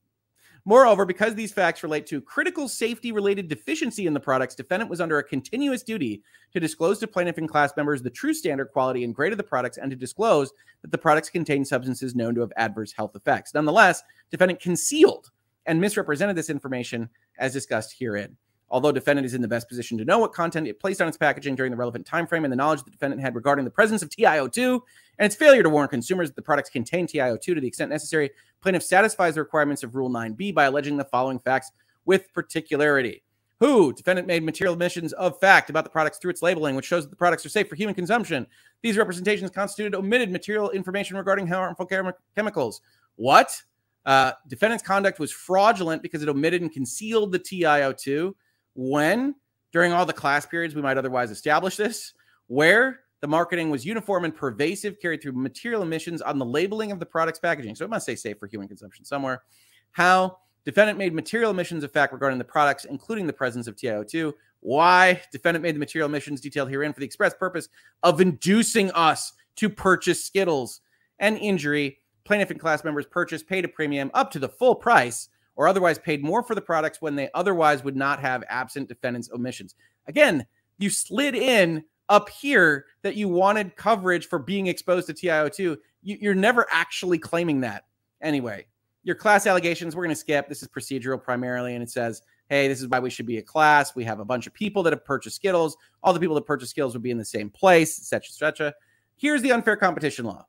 Moreover, 0.68 1.06
because 1.06 1.34
these 1.34 1.50
facts 1.50 1.82
relate 1.82 2.06
to 2.08 2.20
critical 2.20 2.68
safety 2.68 3.10
related 3.10 3.48
deficiency 3.48 4.06
in 4.06 4.12
the 4.12 4.20
products, 4.20 4.54
defendant 4.54 4.90
was 4.90 5.00
under 5.00 5.16
a 5.16 5.24
continuous 5.24 5.82
duty 5.82 6.22
to 6.52 6.60
disclose 6.60 6.98
to 6.98 7.06
plaintiff 7.06 7.38
and 7.38 7.48
class 7.48 7.72
members 7.74 8.02
the 8.02 8.10
true 8.10 8.34
standard 8.34 8.66
quality 8.66 9.02
and 9.02 9.14
grade 9.14 9.32
of 9.32 9.38
the 9.38 9.42
products 9.42 9.78
and 9.78 9.90
to 9.90 9.96
disclose 9.96 10.52
that 10.82 10.90
the 10.90 10.98
products 10.98 11.30
contain 11.30 11.64
substances 11.64 12.14
known 12.14 12.34
to 12.34 12.42
have 12.42 12.52
adverse 12.58 12.92
health 12.92 13.16
effects. 13.16 13.54
Nonetheless, 13.54 14.02
defendant 14.30 14.60
concealed 14.60 15.30
and 15.64 15.80
misrepresented 15.80 16.36
this 16.36 16.50
information 16.50 17.08
as 17.38 17.54
discussed 17.54 17.96
herein. 17.98 18.36
Although 18.70 18.92
defendant 18.92 19.24
is 19.24 19.34
in 19.34 19.40
the 19.40 19.48
best 19.48 19.68
position 19.68 19.96
to 19.98 20.04
know 20.04 20.18
what 20.18 20.32
content 20.32 20.66
it 20.66 20.78
placed 20.78 21.00
on 21.00 21.08
its 21.08 21.16
packaging 21.16 21.54
during 21.54 21.70
the 21.70 21.76
relevant 21.76 22.04
time 22.04 22.26
frame 22.26 22.44
and 22.44 22.52
the 22.52 22.56
knowledge 22.56 22.82
the 22.82 22.90
defendant 22.90 23.22
had 23.22 23.34
regarding 23.34 23.64
the 23.64 23.70
presence 23.70 24.02
of 24.02 24.10
TiO2 24.10 24.80
and 25.18 25.26
its 25.26 25.34
failure 25.34 25.62
to 25.62 25.70
warn 25.70 25.88
consumers 25.88 26.28
that 26.28 26.36
the 26.36 26.42
products 26.42 26.68
contain 26.68 27.06
TiO2 27.06 27.40
to 27.40 27.60
the 27.60 27.66
extent 27.66 27.90
necessary, 27.90 28.30
plaintiff 28.60 28.82
satisfies 28.82 29.34
the 29.34 29.40
requirements 29.40 29.82
of 29.82 29.94
Rule 29.94 30.10
9b 30.10 30.54
by 30.54 30.64
alleging 30.64 30.96
the 30.96 31.04
following 31.04 31.38
facts 31.38 31.72
with 32.04 32.32
particularity. 32.34 33.22
Who? 33.60 33.92
Defendant 33.92 34.28
made 34.28 34.44
material 34.44 34.74
admissions 34.74 35.12
of 35.14 35.40
fact 35.40 35.68
about 35.68 35.82
the 35.84 35.90
products 35.90 36.18
through 36.18 36.30
its 36.30 36.42
labeling, 36.42 36.76
which 36.76 36.86
shows 36.86 37.04
that 37.04 37.10
the 37.10 37.16
products 37.16 37.44
are 37.44 37.48
safe 37.48 37.68
for 37.68 37.74
human 37.74 37.94
consumption. 37.94 38.46
These 38.82 38.96
representations 38.96 39.50
constituted 39.50 39.96
omitted 39.96 40.30
material 40.30 40.70
information 40.70 41.16
regarding 41.16 41.48
harmful 41.48 41.86
chem- 41.86 42.12
chemicals. 42.36 42.82
What? 43.16 43.60
Uh, 44.06 44.32
defendant's 44.46 44.84
conduct 44.84 45.18
was 45.18 45.32
fraudulent 45.32 46.02
because 46.02 46.22
it 46.22 46.28
omitted 46.28 46.62
and 46.62 46.72
concealed 46.72 47.32
the 47.32 47.38
TiO2 47.38 48.32
when 48.78 49.34
during 49.72 49.92
all 49.92 50.06
the 50.06 50.12
class 50.12 50.46
periods 50.46 50.72
we 50.72 50.80
might 50.80 50.96
otherwise 50.96 51.32
establish 51.32 51.76
this, 51.76 52.14
where 52.46 53.00
the 53.20 53.26
marketing 53.26 53.70
was 53.70 53.84
uniform 53.84 54.24
and 54.24 54.32
pervasive, 54.32 55.00
carried 55.00 55.20
through 55.20 55.32
material 55.32 55.82
emissions 55.82 56.22
on 56.22 56.38
the 56.38 56.44
labeling 56.44 56.92
of 56.92 57.00
the 57.00 57.04
product's 57.04 57.40
packaging. 57.40 57.74
So 57.74 57.84
it 57.84 57.90
must 57.90 58.06
say 58.06 58.14
safe 58.14 58.38
for 58.38 58.46
human 58.46 58.68
consumption 58.68 59.04
somewhere. 59.04 59.42
How 59.90 60.38
defendant 60.64 60.96
made 60.96 61.12
material 61.12 61.50
emissions 61.50 61.82
of 61.82 61.90
fact 61.90 62.12
regarding 62.12 62.38
the 62.38 62.44
products, 62.44 62.84
including 62.84 63.26
the 63.26 63.32
presence 63.32 63.66
of 63.66 63.74
TiO2. 63.74 64.32
Why 64.60 65.22
defendant 65.32 65.64
made 65.64 65.74
the 65.74 65.80
material 65.80 66.08
emissions 66.08 66.40
detailed 66.40 66.70
herein 66.70 66.92
for 66.92 67.00
the 67.00 67.06
express 67.06 67.34
purpose 67.34 67.68
of 68.04 68.20
inducing 68.20 68.92
us 68.92 69.32
to 69.56 69.68
purchase 69.68 70.24
Skittles. 70.24 70.82
And 71.18 71.36
injury, 71.38 71.98
plaintiff 72.22 72.52
and 72.52 72.60
class 72.60 72.84
members 72.84 73.06
purchased, 73.06 73.48
paid 73.48 73.64
a 73.64 73.68
premium 73.68 74.12
up 74.14 74.30
to 74.30 74.38
the 74.38 74.48
full 74.48 74.76
price 74.76 75.30
or 75.58 75.66
otherwise 75.66 75.98
paid 75.98 76.22
more 76.22 76.42
for 76.42 76.54
the 76.54 76.60
products 76.60 77.02
when 77.02 77.16
they 77.16 77.28
otherwise 77.34 77.82
would 77.82 77.96
not 77.96 78.20
have 78.20 78.44
absent 78.48 78.88
defendants' 78.88 79.28
omissions. 79.34 79.74
Again, 80.06 80.46
you 80.78 80.88
slid 80.88 81.34
in 81.34 81.84
up 82.08 82.28
here 82.28 82.86
that 83.02 83.16
you 83.16 83.28
wanted 83.28 83.74
coverage 83.74 84.28
for 84.28 84.38
being 84.38 84.68
exposed 84.68 85.08
to 85.08 85.14
TiO2. 85.14 85.76
You, 86.02 86.30
are 86.30 86.34
never 86.34 86.64
actually 86.70 87.18
claiming 87.18 87.60
that. 87.62 87.86
Anyway, 88.22 88.66
your 89.02 89.16
class 89.16 89.48
allegations, 89.48 89.96
we're 89.96 90.04
going 90.04 90.14
to 90.14 90.20
skip. 90.20 90.48
This 90.48 90.62
is 90.62 90.68
procedural 90.68 91.20
primarily, 91.20 91.74
and 91.74 91.82
it 91.82 91.90
says, 91.90 92.22
hey, 92.48 92.68
this 92.68 92.80
is 92.80 92.86
why 92.86 93.00
we 93.00 93.10
should 93.10 93.26
be 93.26 93.38
a 93.38 93.42
class. 93.42 93.96
We 93.96 94.04
have 94.04 94.20
a 94.20 94.24
bunch 94.24 94.46
of 94.46 94.54
people 94.54 94.84
that 94.84 94.92
have 94.92 95.04
purchased 95.04 95.36
Skittles. 95.36 95.76
All 96.04 96.12
the 96.12 96.20
people 96.20 96.36
that 96.36 96.46
purchased 96.46 96.70
Skittles 96.70 96.94
would 96.94 97.02
be 97.02 97.10
in 97.10 97.18
the 97.18 97.24
same 97.24 97.50
place, 97.50 97.98
etc., 97.98 98.28
etc. 98.28 98.74
Here's 99.16 99.42
the 99.42 99.50
unfair 99.50 99.74
competition 99.74 100.24
law. 100.24 100.46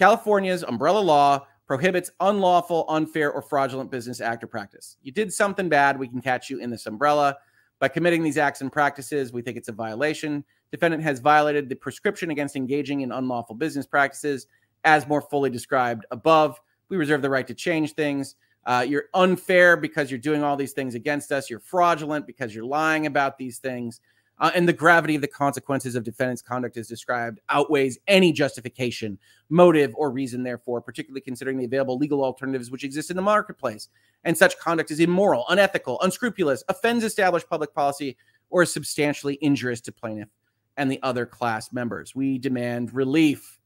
California's 0.00 0.64
umbrella 0.64 0.98
law 0.98 1.46
prohibits 1.66 2.10
unlawful, 2.20 2.84
unfair, 2.88 3.32
or 3.32 3.42
fraudulent 3.42 3.90
business 3.90 4.20
act 4.20 4.42
or 4.44 4.46
practice. 4.46 4.96
You 5.02 5.12
did 5.12 5.32
something 5.32 5.68
bad, 5.68 5.98
we 5.98 6.08
can 6.08 6.20
catch 6.20 6.50
you 6.50 6.58
in 6.58 6.70
this 6.70 6.86
umbrella. 6.86 7.36
By 7.78 7.88
committing 7.88 8.22
these 8.22 8.38
acts 8.38 8.60
and 8.60 8.70
practices, 8.70 9.32
we 9.32 9.42
think 9.42 9.56
it's 9.56 9.68
a 9.68 9.72
violation. 9.72 10.44
Defendant 10.70 11.02
has 11.02 11.20
violated 11.20 11.68
the 11.68 11.74
prescription 11.74 12.30
against 12.30 12.56
engaging 12.56 13.00
in 13.00 13.12
unlawful 13.12 13.56
business 13.56 13.86
practices 13.86 14.46
as 14.84 15.06
more 15.06 15.20
fully 15.20 15.50
described 15.50 16.06
above. 16.10 16.60
We 16.88 16.96
reserve 16.96 17.22
the 17.22 17.30
right 17.30 17.46
to 17.46 17.54
change 17.54 17.94
things. 17.94 18.36
Uh, 18.64 18.84
you're 18.88 19.06
unfair 19.14 19.76
because 19.76 20.10
you're 20.10 20.20
doing 20.20 20.42
all 20.42 20.56
these 20.56 20.72
things 20.72 20.94
against 20.94 21.32
us. 21.32 21.50
You're 21.50 21.60
fraudulent 21.60 22.26
because 22.26 22.54
you're 22.54 22.64
lying 22.64 23.06
about 23.06 23.36
these 23.36 23.58
things 23.58 24.00
uh, 24.42 24.50
and 24.56 24.68
the 24.68 24.72
gravity 24.72 25.14
of 25.14 25.20
the 25.20 25.28
consequences 25.28 25.94
of 25.94 26.02
defendant's 26.02 26.42
conduct 26.42 26.76
as 26.76 26.88
described 26.88 27.40
outweighs 27.48 27.96
any 28.08 28.32
justification, 28.32 29.16
motive, 29.48 29.94
or 29.94 30.10
reason, 30.10 30.42
therefore, 30.42 30.80
particularly 30.80 31.20
considering 31.20 31.56
the 31.56 31.64
available 31.64 31.96
legal 31.96 32.24
alternatives 32.24 32.68
which 32.68 32.82
exist 32.82 33.08
in 33.08 33.16
the 33.16 33.22
marketplace. 33.22 33.88
And 34.24 34.36
such 34.36 34.58
conduct 34.58 34.90
is 34.90 34.98
immoral, 34.98 35.44
unethical, 35.48 36.00
unscrupulous, 36.02 36.64
offends 36.68 37.04
established 37.04 37.48
public 37.48 37.72
policy, 37.72 38.16
or 38.50 38.64
is 38.64 38.72
substantially 38.72 39.38
injurious 39.40 39.80
to 39.82 39.92
plaintiff 39.92 40.28
and 40.76 40.90
the 40.90 41.00
other 41.04 41.24
class 41.24 41.72
members. 41.72 42.16
We 42.16 42.36
demand 42.38 42.92
relief. 42.92 43.60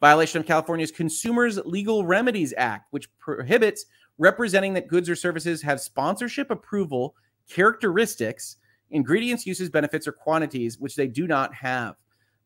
Violation 0.00 0.40
of 0.40 0.46
California's 0.46 0.90
Consumers 0.90 1.58
Legal 1.64 2.04
Remedies 2.04 2.52
Act, 2.56 2.88
which 2.90 3.08
prohibits 3.18 3.86
representing 4.18 4.74
that 4.74 4.88
goods 4.88 5.08
or 5.08 5.14
services 5.14 5.62
have 5.62 5.80
sponsorship 5.80 6.50
approval 6.50 7.14
characteristics, 7.48 8.56
ingredients, 8.90 9.46
uses, 9.46 9.70
benefits, 9.70 10.06
or 10.06 10.12
quantities 10.12 10.78
which 10.78 10.96
they 10.96 11.06
do 11.06 11.26
not 11.26 11.54
have. 11.54 11.96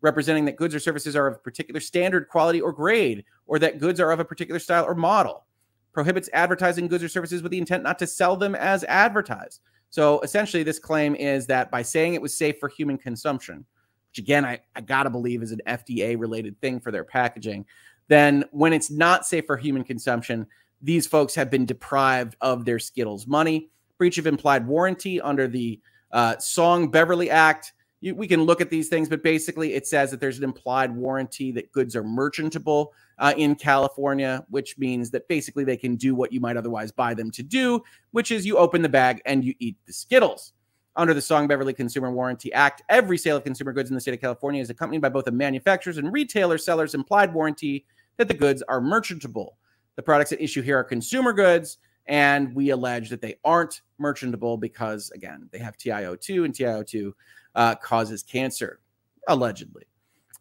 Representing 0.02 0.46
that 0.46 0.56
goods 0.56 0.74
or 0.74 0.80
services 0.80 1.14
are 1.14 1.26
of 1.26 1.44
particular 1.44 1.80
standard, 1.80 2.28
quality, 2.28 2.60
or 2.60 2.72
grade, 2.72 3.24
or 3.46 3.58
that 3.58 3.78
goods 3.78 4.00
are 4.00 4.10
of 4.10 4.20
a 4.20 4.24
particular 4.24 4.58
style 4.58 4.84
or 4.84 4.94
model. 4.94 5.44
Prohibits 5.92 6.30
advertising 6.32 6.88
goods 6.88 7.04
or 7.04 7.08
services 7.08 7.42
with 7.42 7.52
the 7.52 7.58
intent 7.58 7.82
not 7.82 7.98
to 7.98 8.06
sell 8.06 8.36
them 8.36 8.54
as 8.54 8.84
advertised. 8.84 9.60
So 9.90 10.20
essentially, 10.20 10.62
this 10.62 10.78
claim 10.78 11.14
is 11.16 11.46
that 11.48 11.70
by 11.70 11.82
saying 11.82 12.14
it 12.14 12.22
was 12.22 12.36
safe 12.36 12.58
for 12.58 12.68
human 12.68 12.96
consumption, 12.96 13.66
which 14.10 14.18
again, 14.18 14.44
I, 14.44 14.60
I 14.74 14.80
gotta 14.80 15.10
believe 15.10 15.42
is 15.42 15.52
an 15.52 15.60
FDA 15.66 16.18
related 16.18 16.58
thing 16.60 16.80
for 16.80 16.90
their 16.90 17.04
packaging, 17.04 17.66
then 18.08 18.44
when 18.52 18.72
it's 18.72 18.90
not 18.90 19.26
safe 19.26 19.46
for 19.46 19.56
human 19.56 19.84
consumption, 19.84 20.46
these 20.80 21.06
folks 21.06 21.34
have 21.34 21.50
been 21.50 21.66
deprived 21.66 22.36
of 22.40 22.64
their 22.64 22.78
Skittles 22.78 23.26
money. 23.26 23.70
Breach 23.98 24.18
of 24.18 24.26
implied 24.26 24.66
warranty 24.66 25.20
under 25.20 25.46
the 25.46 25.80
uh, 26.12 26.38
Song 26.38 26.90
Beverly 26.90 27.30
Act. 27.30 27.72
You, 28.00 28.14
we 28.14 28.26
can 28.26 28.44
look 28.44 28.60
at 28.60 28.70
these 28.70 28.88
things, 28.88 29.08
but 29.08 29.22
basically 29.22 29.74
it 29.74 29.86
says 29.86 30.10
that 30.10 30.20
there's 30.20 30.38
an 30.38 30.44
implied 30.44 30.94
warranty 30.94 31.52
that 31.52 31.70
goods 31.72 31.94
are 31.94 32.02
merchantable 32.02 32.92
uh, 33.18 33.34
in 33.36 33.54
California, 33.54 34.44
which 34.48 34.78
means 34.78 35.10
that 35.10 35.28
basically 35.28 35.64
they 35.64 35.76
can 35.76 35.96
do 35.96 36.14
what 36.14 36.32
you 36.32 36.40
might 36.40 36.56
otherwise 36.56 36.90
buy 36.90 37.12
them 37.12 37.30
to 37.32 37.42
do, 37.42 37.82
which 38.12 38.30
is 38.30 38.46
you 38.46 38.56
open 38.56 38.80
the 38.80 38.88
bag 38.88 39.20
and 39.26 39.44
you 39.44 39.54
eat 39.58 39.76
the 39.86 39.92
Skittles. 39.92 40.54
Under 40.96 41.14
the 41.14 41.22
Song 41.22 41.46
Beverly 41.46 41.72
Consumer 41.72 42.10
Warranty 42.10 42.52
Act, 42.52 42.82
every 42.88 43.16
sale 43.16 43.36
of 43.36 43.44
consumer 43.44 43.72
goods 43.72 43.90
in 43.90 43.94
the 43.94 44.00
state 44.00 44.14
of 44.14 44.20
California 44.20 44.60
is 44.60 44.70
accompanied 44.70 45.00
by 45.00 45.08
both 45.08 45.28
a 45.28 45.30
manufacturer's 45.30 45.98
and 45.98 46.12
retailer 46.12 46.58
seller's 46.58 46.94
implied 46.94 47.32
warranty 47.32 47.86
that 48.16 48.26
the 48.26 48.34
goods 48.34 48.62
are 48.62 48.80
merchantable. 48.80 49.56
The 49.96 50.02
products 50.02 50.32
at 50.32 50.40
issue 50.40 50.62
here 50.62 50.78
are 50.78 50.84
consumer 50.84 51.32
goods, 51.32 51.78
and 52.06 52.54
we 52.54 52.70
allege 52.70 53.10
that 53.10 53.20
they 53.20 53.36
aren't 53.44 53.82
merchantable 53.98 54.56
because, 54.56 55.10
again, 55.10 55.48
they 55.52 55.58
have 55.58 55.76
TiO2, 55.76 56.44
and 56.44 56.54
TiO2 56.54 57.12
uh, 57.54 57.74
causes 57.76 58.22
cancer, 58.22 58.80
allegedly. 59.28 59.84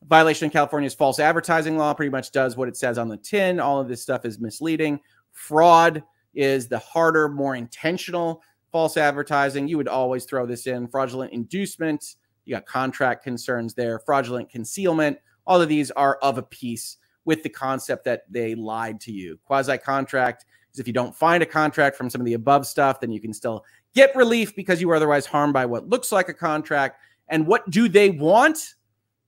Violation 0.08 0.48
of 0.48 0.54
California's 0.54 0.96
false 0.96 1.20
advertising 1.20 1.78
law 1.78 1.94
pretty 1.94 2.10
much 2.10 2.32
does 2.32 2.56
what 2.56 2.70
it 2.70 2.78
says 2.78 2.98
on 2.98 3.10
the 3.10 3.18
tin. 3.18 3.60
All 3.60 3.82
of 3.82 3.88
this 3.88 4.02
stuff 4.02 4.26
is 4.26 4.40
misleading. 4.40 5.00
Fraud 5.32 6.04
is 6.34 6.68
the 6.68 6.80
harder, 6.80 7.28
more 7.28 7.56
intentional 7.56 8.42
false 8.72 8.98
advertising. 8.98 9.68
You 9.68 9.78
would 9.78 9.88
always 9.88 10.26
throw 10.26 10.46
this 10.46 10.68
in. 10.68 10.88
Fraudulent 10.88 11.34
inducement. 11.34 12.16
You 12.46 12.56
got 12.56 12.66
contract 12.66 13.24
concerns 13.24 13.74
there. 13.74 14.00
Fraudulent 14.00 14.50
concealment. 14.50 15.18
All 15.46 15.62
of 15.62 15.70
these 15.70 15.92
are 15.92 16.18
of 16.22 16.38
a 16.38 16.44
piece 16.44 16.98
with 17.26 17.44
the 17.44 17.50
concept 17.50 18.06
that 18.06 18.24
they 18.30 18.56
lied 18.56 19.00
to 19.02 19.12
you. 19.12 19.40
Quasi 19.46 19.78
contract 19.78 20.46
is 20.74 20.80
if 20.80 20.88
you 20.88 20.94
don't 20.94 21.16
find 21.16 21.44
a 21.44 21.46
contract 21.46 21.96
from 21.96 22.10
some 22.10 22.22
of 22.22 22.26
the 22.26 22.34
above 22.34 22.66
stuff, 22.66 23.00
then 23.00 23.12
you 23.12 23.20
can 23.20 23.34
still 23.34 23.66
get 23.94 24.16
relief 24.16 24.56
because 24.56 24.80
you 24.80 24.88
were 24.88 24.96
otherwise 24.96 25.26
harmed 25.26 25.54
by 25.54 25.66
what 25.66 25.90
looks 25.90 26.12
like 26.12 26.30
a 26.30 26.34
contract. 26.34 27.00
And 27.28 27.46
what 27.46 27.70
do 27.70 27.88
they 27.88 28.10
want? 28.10 28.76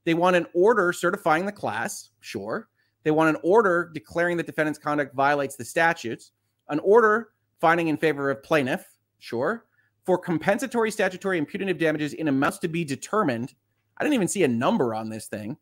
They 0.04 0.14
want 0.14 0.36
an 0.36 0.48
order 0.54 0.92
certifying 0.94 1.46
the 1.46 1.52
class, 1.52 2.10
sure. 2.20 2.70
They 3.04 3.12
want 3.12 3.36
an 3.36 3.42
order 3.44 3.90
declaring 3.94 4.38
that 4.38 4.46
defendant's 4.46 4.80
conduct 4.80 5.16
violates 5.16 5.56
the 5.56 5.66
statutes, 5.66 6.32
an 6.70 6.80
order 6.80 7.30
finding 7.60 7.88
in 7.88 7.98
favor 7.98 8.30
of 8.30 8.44
plaintiff, 8.44 8.86
sure. 9.20 9.66
For 10.06 10.18
compensatory, 10.18 10.90
statutory, 10.90 11.38
and 11.38 11.48
punitive 11.48 11.78
damages 11.78 12.14
in 12.14 12.28
amounts 12.28 12.58
to 12.60 12.68
be 12.68 12.84
determined. 12.84 13.54
I 13.98 14.04
didn't 14.04 14.16
even 14.16 14.28
see 14.28 14.44
a 14.44 14.48
number 14.48 14.96
on 14.96 15.10
this 15.10 15.28
thing. 15.28 15.58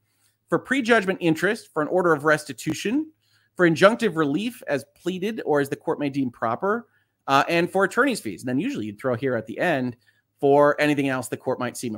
For 0.47 0.57
prejudgment 0.57 1.19
interest, 1.21 1.69
for 1.73 1.81
an 1.81 1.89
order 1.89 2.13
of 2.13 2.23
restitution, 2.23 3.11
for 3.59 3.69
injunctive 3.69 4.15
relief 4.15 4.63
as 4.67 4.85
pleaded 4.95 5.41
or 5.45 5.59
as 5.59 5.67
the 5.67 5.75
court 5.75 5.99
may 5.99 6.09
deem 6.09 6.31
proper, 6.31 6.87
uh, 7.27 7.43
and 7.49 7.69
for 7.69 7.83
attorney's 7.83 8.21
fees. 8.21 8.41
And 8.41 8.47
then 8.47 8.57
usually 8.57 8.85
you'd 8.85 8.97
throw 8.97 9.15
here 9.15 9.35
at 9.35 9.47
the 9.47 9.59
end 9.59 9.97
for 10.39 10.79
anything 10.79 11.09
else 11.09 11.27
the 11.27 11.35
court 11.35 11.59
might 11.59 11.75
seem 11.75 11.97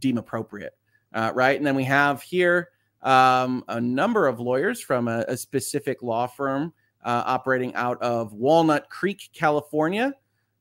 deem 0.00 0.18
appropriate 0.18 0.76
uh, 1.14 1.30
right? 1.32 1.56
And 1.56 1.64
then 1.64 1.76
we 1.76 1.84
have 1.84 2.22
here 2.22 2.70
um, 3.02 3.62
a 3.68 3.80
number 3.80 4.26
of 4.26 4.40
lawyers 4.40 4.80
from 4.80 5.06
a, 5.06 5.24
a 5.28 5.36
specific 5.36 6.02
law 6.02 6.26
firm 6.26 6.72
uh, 7.04 7.22
operating 7.24 7.72
out 7.76 8.02
of 8.02 8.32
Walnut 8.32 8.90
Creek, 8.90 9.30
California. 9.32 10.12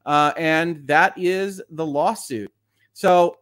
Uh, 0.05 0.31
and 0.37 0.85
that 0.85 1.17
is 1.17 1.59
the 1.71 1.85
lawsuit. 1.85 2.51
So 2.93 3.37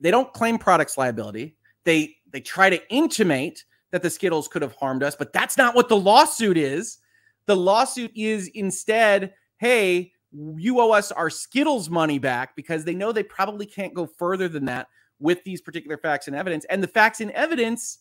they 0.00 0.10
don't 0.10 0.32
claim 0.32 0.58
products 0.58 0.98
liability. 0.98 1.54
They 1.84 2.16
they 2.32 2.40
try 2.40 2.68
to 2.68 2.92
intimate 2.92 3.64
that 3.92 4.02
the 4.02 4.10
Skittles 4.10 4.48
could 4.48 4.62
have 4.62 4.74
harmed 4.74 5.02
us, 5.02 5.14
but 5.14 5.32
that's 5.32 5.56
not 5.56 5.74
what 5.74 5.88
the 5.88 5.96
lawsuit 5.96 6.56
is. 6.56 6.98
The 7.46 7.56
lawsuit 7.56 8.10
is 8.14 8.48
instead, 8.48 9.34
hey, 9.58 10.12
you 10.32 10.80
owe 10.80 10.90
us 10.90 11.12
our 11.12 11.30
Skittles 11.30 11.88
money 11.88 12.18
back 12.18 12.56
because 12.56 12.84
they 12.84 12.94
know 12.94 13.12
they 13.12 13.22
probably 13.22 13.66
can't 13.66 13.94
go 13.94 14.06
further 14.06 14.48
than 14.48 14.64
that 14.66 14.88
with 15.18 15.42
these 15.44 15.60
particular 15.60 15.96
facts 15.96 16.26
and 16.26 16.36
evidence. 16.36 16.66
And 16.66 16.82
the 16.82 16.88
facts 16.88 17.20
and 17.20 17.30
evidence 17.30 17.98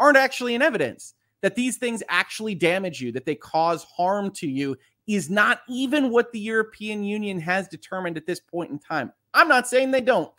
aren't 0.00 0.16
actually 0.16 0.54
in 0.54 0.62
evidence 0.62 1.14
that 1.40 1.54
these 1.54 1.76
things 1.76 2.02
actually 2.08 2.54
damage 2.54 3.00
you, 3.00 3.12
that 3.12 3.24
they 3.24 3.34
cause 3.34 3.84
harm 3.84 4.30
to 4.32 4.48
you, 4.48 4.76
is 5.06 5.30
not 5.30 5.62
even 5.68 6.10
what 6.10 6.32
the 6.32 6.40
European 6.40 7.04
Union 7.04 7.40
has 7.40 7.68
determined 7.68 8.16
at 8.16 8.26
this 8.26 8.40
point 8.40 8.70
in 8.70 8.78
time. 8.78 9.12
I'm 9.32 9.48
not 9.48 9.68
saying 9.68 9.90
they 9.90 10.00
don't. 10.00 10.32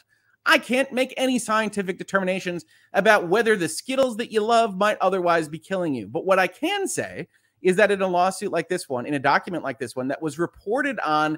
I 0.46 0.58
can't 0.58 0.92
make 0.92 1.14
any 1.18 1.38
scientific 1.38 1.98
determinations 1.98 2.66
about 2.94 3.28
whether 3.28 3.56
the 3.56 3.70
Skittles 3.70 4.18
that 4.18 4.32
you 4.32 4.42
love 4.42 4.78
might 4.78 4.98
otherwise 5.00 5.48
be 5.48 5.60
killing 5.60 5.94
you. 5.94 6.08
But 6.08 6.26
what 6.26 6.40
I 6.40 6.48
can 6.48 6.88
say 6.88 7.28
is 7.62 7.76
that 7.76 7.92
in 7.92 8.02
a 8.02 8.08
lawsuit 8.08 8.52
like 8.52 8.70
this 8.70 8.88
one, 8.88 9.06
in 9.06 9.14
a 9.14 9.20
document 9.20 9.64
like 9.64 9.80
this 9.80 9.96
one 9.96 10.08
that 10.08 10.22
was 10.22 10.40
reported 10.40 11.00
on 11.02 11.38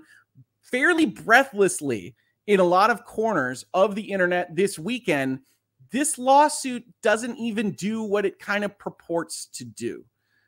fairly 0.61 1.05
breathlessly 1.05 2.15
in 2.47 2.59
a 2.59 2.63
lot 2.63 2.89
of 2.89 3.05
corners 3.05 3.65
of 3.73 3.95
the 3.95 4.01
internet 4.03 4.55
this 4.55 4.77
weekend, 4.77 5.39
this 5.91 6.17
lawsuit 6.17 6.83
doesn't 7.01 7.37
even 7.37 7.71
do 7.71 8.03
what 8.03 8.25
it 8.25 8.39
kind 8.39 8.63
of 8.63 8.77
purports 8.77 9.47
to 9.47 9.65
do, 9.65 10.05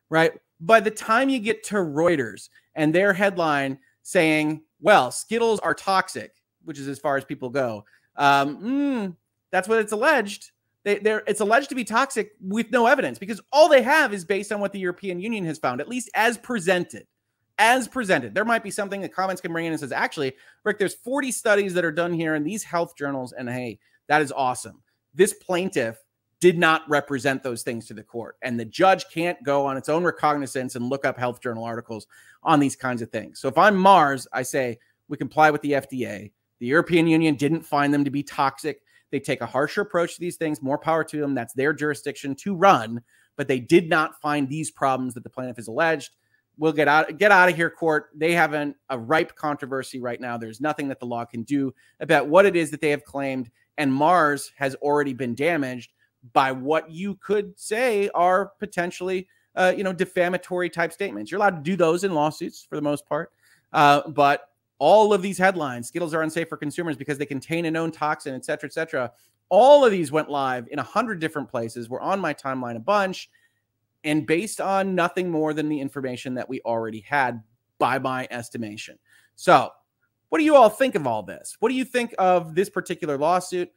right? 0.09 0.31
By 0.59 0.79
the 0.79 0.91
time 0.91 1.27
you 1.27 1.39
get 1.39 1.63
to 1.65 1.75
Reuters 1.75 2.49
and 2.75 2.93
their 2.93 3.13
headline 3.13 3.79
saying, 4.03 4.61
well, 4.79 5.11
Skittles 5.11 5.59
are 5.59 5.73
toxic, 5.73 6.35
which 6.63 6.79
is 6.79 6.87
as 6.87 6.99
far 6.99 7.17
as 7.17 7.25
people 7.25 7.49
go, 7.49 7.83
um, 8.15 8.57
mm, 8.57 9.15
that's 9.51 9.67
what 9.67 9.79
it's 9.79 9.91
alleged. 9.91 10.51
They, 10.83 10.99
are 10.99 11.23
it's 11.27 11.39
alleged 11.39 11.69
to 11.69 11.75
be 11.75 11.85
toxic 11.85 12.33
with 12.41 12.69
no 12.71 12.87
evidence 12.87 13.17
because 13.17 13.39
all 13.51 13.69
they 13.69 13.81
have 13.81 14.13
is 14.13 14.25
based 14.25 14.51
on 14.51 14.59
what 14.59 14.73
the 14.73 14.79
European 14.79 15.19
Union 15.19 15.45
has 15.45 15.57
found, 15.57 15.79
at 15.79 15.87
least 15.87 16.09
as 16.13 16.37
presented 16.37 17.07
as 17.57 17.87
presented. 17.87 18.33
There 18.33 18.45
might 18.45 18.63
be 18.63 18.71
something 18.71 19.01
that 19.01 19.13
comments 19.13 19.41
can 19.41 19.51
bring 19.51 19.65
in 19.65 19.71
and 19.71 19.79
says, 19.79 19.91
actually, 19.91 20.33
Rick, 20.63 20.79
there's 20.79 20.95
40 20.95 21.31
studies 21.31 21.73
that 21.73 21.85
are 21.85 21.91
done 21.91 22.13
here 22.13 22.35
in 22.35 22.43
these 22.43 22.63
health 22.63 22.95
journals, 22.97 23.33
and 23.33 23.49
hey, 23.49 23.79
that 24.07 24.21
is 24.21 24.31
awesome. 24.31 24.81
This 25.13 25.33
plaintiff 25.33 25.97
did 26.39 26.57
not 26.57 26.81
represent 26.89 27.43
those 27.43 27.63
things 27.63 27.87
to 27.87 27.93
the 27.93 28.03
court, 28.03 28.37
and 28.41 28.59
the 28.59 28.65
judge 28.65 29.05
can't 29.13 29.41
go 29.43 29.65
on 29.65 29.77
its 29.77 29.89
own 29.89 30.03
recognizance 30.03 30.75
and 30.75 30.89
look 30.89 31.05
up 31.05 31.17
health 31.17 31.41
journal 31.41 31.63
articles 31.63 32.07
on 32.43 32.59
these 32.59 32.75
kinds 32.75 33.01
of 33.01 33.09
things. 33.11 33.39
So 33.39 33.47
if 33.47 33.57
I'm 33.57 33.75
Mars, 33.75 34.27
I 34.33 34.41
say 34.41 34.79
we 35.07 35.17
comply 35.17 35.51
with 35.51 35.61
the 35.61 35.73
FDA. 35.73 36.31
The 36.63 36.69
European 36.69 37.07
Union 37.07 37.35
didn't 37.35 37.63
find 37.63 37.93
them 37.93 38.05
to 38.05 38.09
be 38.09 38.23
toxic. 38.23 38.83
They 39.11 39.19
take 39.19 39.41
a 39.41 39.45
harsher 39.45 39.81
approach 39.81 40.13
to 40.13 40.21
these 40.21 40.37
things. 40.37 40.61
More 40.61 40.77
power 40.77 41.03
to 41.03 41.19
them. 41.19 41.35
That's 41.35 41.53
their 41.53 41.73
jurisdiction 41.73 42.35
to 42.35 42.55
run. 42.55 43.01
But 43.35 43.49
they 43.49 43.59
did 43.59 43.89
not 43.89 44.21
find 44.21 44.47
these 44.47 44.71
problems 44.71 45.13
that 45.15 45.25
the 45.25 45.29
plaintiff 45.29 45.57
has 45.57 45.67
alleged 45.67 46.15
we'll 46.57 46.71
get 46.71 46.87
out 46.87 47.17
get 47.17 47.31
out 47.31 47.49
of 47.49 47.55
here 47.55 47.69
court 47.69 48.11
they 48.13 48.31
have 48.31 48.53
an, 48.53 48.75
a 48.89 48.99
ripe 48.99 49.35
controversy 49.35 49.99
right 49.99 50.21
now 50.21 50.37
there's 50.37 50.61
nothing 50.61 50.87
that 50.87 50.99
the 50.99 51.05
law 51.05 51.25
can 51.25 51.41
do 51.41 51.73
about 51.99 52.27
what 52.27 52.45
it 52.45 52.55
is 52.55 52.69
that 52.69 52.79
they 52.79 52.91
have 52.91 53.03
claimed 53.03 53.49
and 53.79 53.91
mars 53.91 54.51
has 54.55 54.75
already 54.75 55.15
been 55.15 55.33
damaged 55.33 55.93
by 56.31 56.51
what 56.51 56.91
you 56.91 57.15
could 57.15 57.59
say 57.59 58.07
are 58.13 58.51
potentially 58.59 59.27
uh, 59.55 59.73
you 59.75 59.83
know 59.83 59.91
defamatory 59.91 60.69
type 60.69 60.93
statements 60.93 61.31
you're 61.31 61.39
allowed 61.39 61.55
to 61.55 61.63
do 61.63 61.75
those 61.75 62.03
in 62.03 62.13
lawsuits 62.13 62.63
for 62.63 62.75
the 62.75 62.83
most 62.83 63.03
part 63.07 63.31
uh, 63.73 64.07
but 64.09 64.49
all 64.83 65.13
of 65.13 65.21
these 65.21 65.37
headlines 65.37 65.87
skittles 65.87 66.13
are 66.13 66.23
unsafe 66.23 66.49
for 66.49 66.57
consumers 66.57 66.97
because 66.97 67.17
they 67.17 67.25
contain 67.25 67.65
a 67.65 67.71
known 67.71 67.91
toxin 67.91 68.35
et 68.35 68.43
cetera 68.43 68.67
et 68.67 68.73
cetera 68.73 69.11
all 69.49 69.85
of 69.85 69.91
these 69.91 70.11
went 70.11 70.29
live 70.29 70.67
in 70.71 70.79
a 70.79 70.83
hundred 70.83 71.19
different 71.19 71.49
places 71.49 71.89
we're 71.89 72.01
on 72.01 72.19
my 72.19 72.33
timeline 72.33 72.75
a 72.75 72.79
bunch 72.79 73.29
and 74.03 74.25
based 74.25 74.59
on 74.59 74.95
nothing 74.95 75.29
more 75.29 75.53
than 75.53 75.69
the 75.69 75.79
information 75.79 76.33
that 76.33 76.47
we 76.47 76.61
already 76.61 76.99
had 77.01 77.41
by 77.79 77.99
my 77.99 78.27
estimation. 78.31 78.97
So, 79.35 79.69
what 80.29 80.39
do 80.39 80.45
you 80.45 80.55
all 80.55 80.69
think 80.69 80.95
of 80.95 81.05
all 81.05 81.23
this? 81.23 81.57
What 81.59 81.69
do 81.69 81.75
you 81.75 81.85
think 81.85 82.13
of 82.17 82.55
this 82.55 82.69
particular 82.69 83.17
lawsuit? 83.17 83.71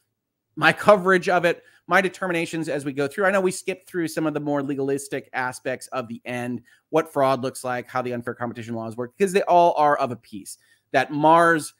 My 0.56 0.72
coverage 0.72 1.28
of 1.28 1.44
it, 1.44 1.62
my 1.86 2.00
determinations 2.00 2.70
as 2.70 2.84
we 2.84 2.94
go 2.94 3.06
through. 3.06 3.26
I 3.26 3.30
know 3.30 3.42
we 3.42 3.50
skipped 3.50 3.88
through 3.88 4.08
some 4.08 4.26
of 4.26 4.32
the 4.32 4.40
more 4.40 4.62
legalistic 4.62 5.28
aspects 5.34 5.86
of 5.88 6.08
the 6.08 6.22
end, 6.24 6.62
what 6.88 7.12
fraud 7.12 7.42
looks 7.42 7.62
like, 7.62 7.86
how 7.86 8.00
the 8.00 8.14
unfair 8.14 8.34
competition 8.34 8.74
laws 8.74 8.96
work, 8.96 9.12
because 9.16 9.34
they 9.34 9.42
all 9.42 9.74
are 9.76 9.98
of 9.98 10.12
a 10.12 10.16
piece. 10.16 10.56
That 10.92 11.12
Mars 11.12 11.74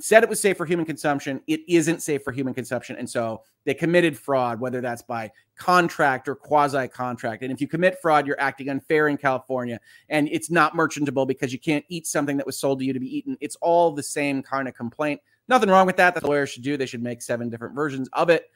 said 0.00 0.22
it 0.22 0.28
was 0.28 0.40
safe 0.40 0.56
for 0.56 0.64
human 0.64 0.86
consumption. 0.86 1.40
It 1.46 1.60
isn't 1.68 2.02
safe 2.02 2.22
for 2.22 2.32
human 2.32 2.54
consumption. 2.54 2.96
And 2.96 3.08
so 3.08 3.42
they 3.64 3.74
committed 3.74 4.18
fraud, 4.18 4.58
whether 4.58 4.80
that's 4.80 5.02
by 5.02 5.30
contract 5.56 6.28
or 6.28 6.34
quasi 6.34 6.88
contract. 6.88 7.42
And 7.42 7.52
if 7.52 7.60
you 7.60 7.68
commit 7.68 8.00
fraud, 8.00 8.26
you're 8.26 8.40
acting 8.40 8.70
unfair 8.70 9.08
in 9.08 9.16
California 9.16 9.78
and 10.08 10.28
it's 10.32 10.50
not 10.50 10.74
merchantable 10.74 11.26
because 11.26 11.52
you 11.52 11.58
can't 11.58 11.84
eat 11.88 12.06
something 12.06 12.36
that 12.38 12.46
was 12.46 12.58
sold 12.58 12.78
to 12.78 12.84
you 12.84 12.92
to 12.92 13.00
be 13.00 13.16
eaten. 13.16 13.36
It's 13.40 13.56
all 13.56 13.92
the 13.92 14.02
same 14.02 14.42
kind 14.42 14.66
of 14.66 14.74
complaint. 14.74 15.20
Nothing 15.48 15.68
wrong 15.68 15.86
with 15.86 15.96
that. 15.96 16.14
That 16.14 16.24
lawyers 16.24 16.50
should 16.50 16.62
do. 16.62 16.76
They 16.76 16.86
should 16.86 17.02
make 17.02 17.20
seven 17.20 17.50
different 17.50 17.74
versions 17.74 18.08
of 18.14 18.30
it. 18.30 18.50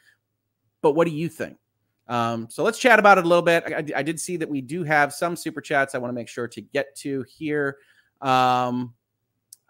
But 0.81 0.93
what 0.93 1.07
do 1.07 1.13
you 1.13 1.29
think? 1.29 1.59
Um, 2.09 2.47
so 2.49 2.63
let's 2.63 2.79
chat 2.79 2.99
about 2.99 3.19
it 3.19 3.25
a 3.25 3.29
little 3.29 3.43
bit. 3.43 3.65
I, 3.67 3.99
I, 3.99 4.03
did 4.05 4.21
see 4.21 4.37
that 4.37 4.49
we 4.49 4.61
do 4.61 4.85
have 4.85 5.13
some 5.13 5.35
super 5.35 5.61
chats 5.61 5.93
I 5.93 5.99
want 5.99 6.11
to 6.11 6.15
make 6.15 6.29
sure 6.29 6.47
to 6.47 6.61
get 6.61 6.95
to 6.99 7.25
here. 7.29 7.79
Um, 8.21 8.95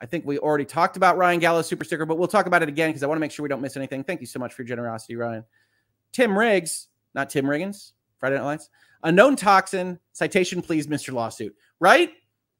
I 0.00 0.06
think 0.06 0.26
we 0.26 0.38
already 0.38 0.64
talked 0.64 0.96
about 0.96 1.16
Ryan 1.16 1.40
Gallo's 1.40 1.66
super 1.66 1.84
sticker, 1.84 2.04
but 2.04 2.18
we'll 2.18 2.28
talk 2.28 2.46
about 2.46 2.62
it 2.62 2.68
again 2.68 2.90
because 2.90 3.02
I 3.02 3.06
want 3.06 3.16
to 3.16 3.20
make 3.20 3.30
sure 3.30 3.42
we 3.42 3.48
don't 3.48 3.62
miss 3.62 3.76
anything. 3.76 4.04
Thank 4.04 4.20
you 4.20 4.26
so 4.26 4.38
much 4.38 4.52
for 4.52 4.62
your 4.62 4.68
generosity, 4.68 5.16
Ryan. 5.16 5.44
Tim 6.12 6.38
Riggs, 6.38 6.88
not 7.14 7.30
Tim 7.30 7.46
Riggins, 7.46 7.92
Friday 8.18 8.36
Night 8.36 8.44
Lights. 8.44 8.68
A 9.02 9.12
known 9.12 9.36
toxin, 9.36 9.98
citation 10.12 10.60
please, 10.60 10.86
Mr. 10.86 11.12
Lawsuit. 11.12 11.54
Right? 11.80 12.10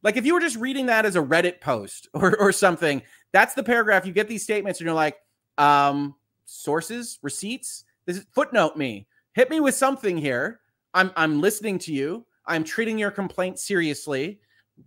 Like 0.02 0.16
if 0.16 0.24
you 0.24 0.34
were 0.34 0.40
just 0.40 0.56
reading 0.56 0.86
that 0.86 1.04
as 1.04 1.16
a 1.16 1.20
Reddit 1.20 1.60
post 1.60 2.08
or, 2.14 2.36
or 2.38 2.52
something, 2.52 3.02
that's 3.32 3.54
the 3.54 3.62
paragraph. 3.62 4.06
You 4.06 4.12
get 4.12 4.28
these 4.28 4.42
statements 4.42 4.80
and 4.80 4.86
you're 4.86 4.94
like, 4.94 5.16
um, 5.58 6.14
sources, 6.46 7.18
receipts, 7.22 7.84
this 8.06 8.18
is 8.18 8.26
footnote 8.32 8.76
me. 8.76 9.06
Hit 9.34 9.50
me 9.50 9.60
with 9.60 9.74
something 9.74 10.16
here. 10.16 10.60
I'm 10.94 11.10
I'm 11.16 11.40
listening 11.40 11.78
to 11.80 11.92
you. 11.92 12.24
I'm 12.46 12.64
treating 12.64 12.98
your 12.98 13.10
complaint 13.10 13.58
seriously 13.58 14.40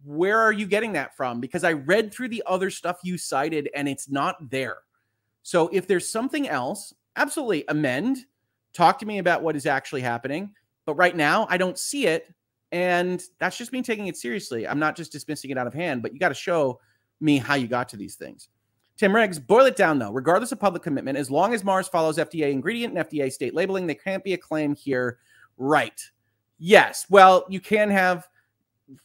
where 0.04 0.40
are 0.40 0.52
you 0.52 0.66
getting 0.66 0.94
that 0.94 1.16
from? 1.16 1.40
Because 1.40 1.64
I 1.64 1.74
read 1.74 2.14
through 2.14 2.30
the 2.30 2.44
other 2.46 2.70
stuff 2.70 3.00
you 3.04 3.18
cited 3.18 3.70
and 3.76 3.88
it's 3.88 4.10
not 4.10 4.50
there. 4.50 4.78
So 5.44 5.70
if 5.70 5.88
there's 5.88 6.08
something 6.08 6.48
else, 6.48 6.94
absolutely 7.16 7.66
amend. 7.68 8.26
Talk 8.74 9.00
to 9.00 9.06
me 9.06 9.18
about 9.18 9.42
what 9.42 9.56
is 9.56 9.66
actually 9.66 10.02
happening. 10.02 10.52
But 10.86 10.96
right 10.96 11.16
now, 11.16 11.48
I 11.50 11.58
don't 11.58 11.78
see 11.78 12.08
it. 12.08 12.34
And 12.72 13.22
that's 13.40 13.58
just 13.58 13.72
me 13.72 13.82
taking 13.82 14.08
it 14.08 14.18
seriously. 14.18 14.68
I'm 14.68 14.80
not 14.80 14.96
just 14.96 15.12
dismissing 15.12 15.50
it 15.50 15.58
out 15.58 15.68
of 15.68 15.74
hand, 15.74 16.02
but 16.02 16.14
you 16.14 16.20
got 16.20 16.30
to 16.30 16.36
show 16.36 16.80
me 17.20 17.38
how 17.38 17.56
you 17.56 17.68
got 17.68 17.90
to 17.90 17.98
these 17.98 18.16
things. 18.16 18.50
Tim 18.96 19.16
Riggs, 19.16 19.40
boil 19.40 19.66
it 19.66 19.76
down 19.76 19.98
though. 19.98 20.12
Regardless 20.12 20.52
of 20.52 20.60
public 20.60 20.84
commitment, 20.84 21.18
as 21.18 21.32
long 21.32 21.54
as 21.54 21.64
Mars 21.64 21.88
follows 21.88 22.18
FDA 22.18 22.52
ingredient 22.52 22.96
and 22.96 23.08
FDA 23.08 23.32
state 23.32 23.56
labeling, 23.56 23.88
there 23.88 23.96
can't 23.96 24.24
be 24.24 24.34
a 24.34 24.38
claim 24.38 24.76
here. 24.76 25.18
Right. 25.58 26.00
Yes. 26.60 27.08
Well, 27.10 27.46
you 27.50 27.60
can 27.60 27.90
have 27.90 28.28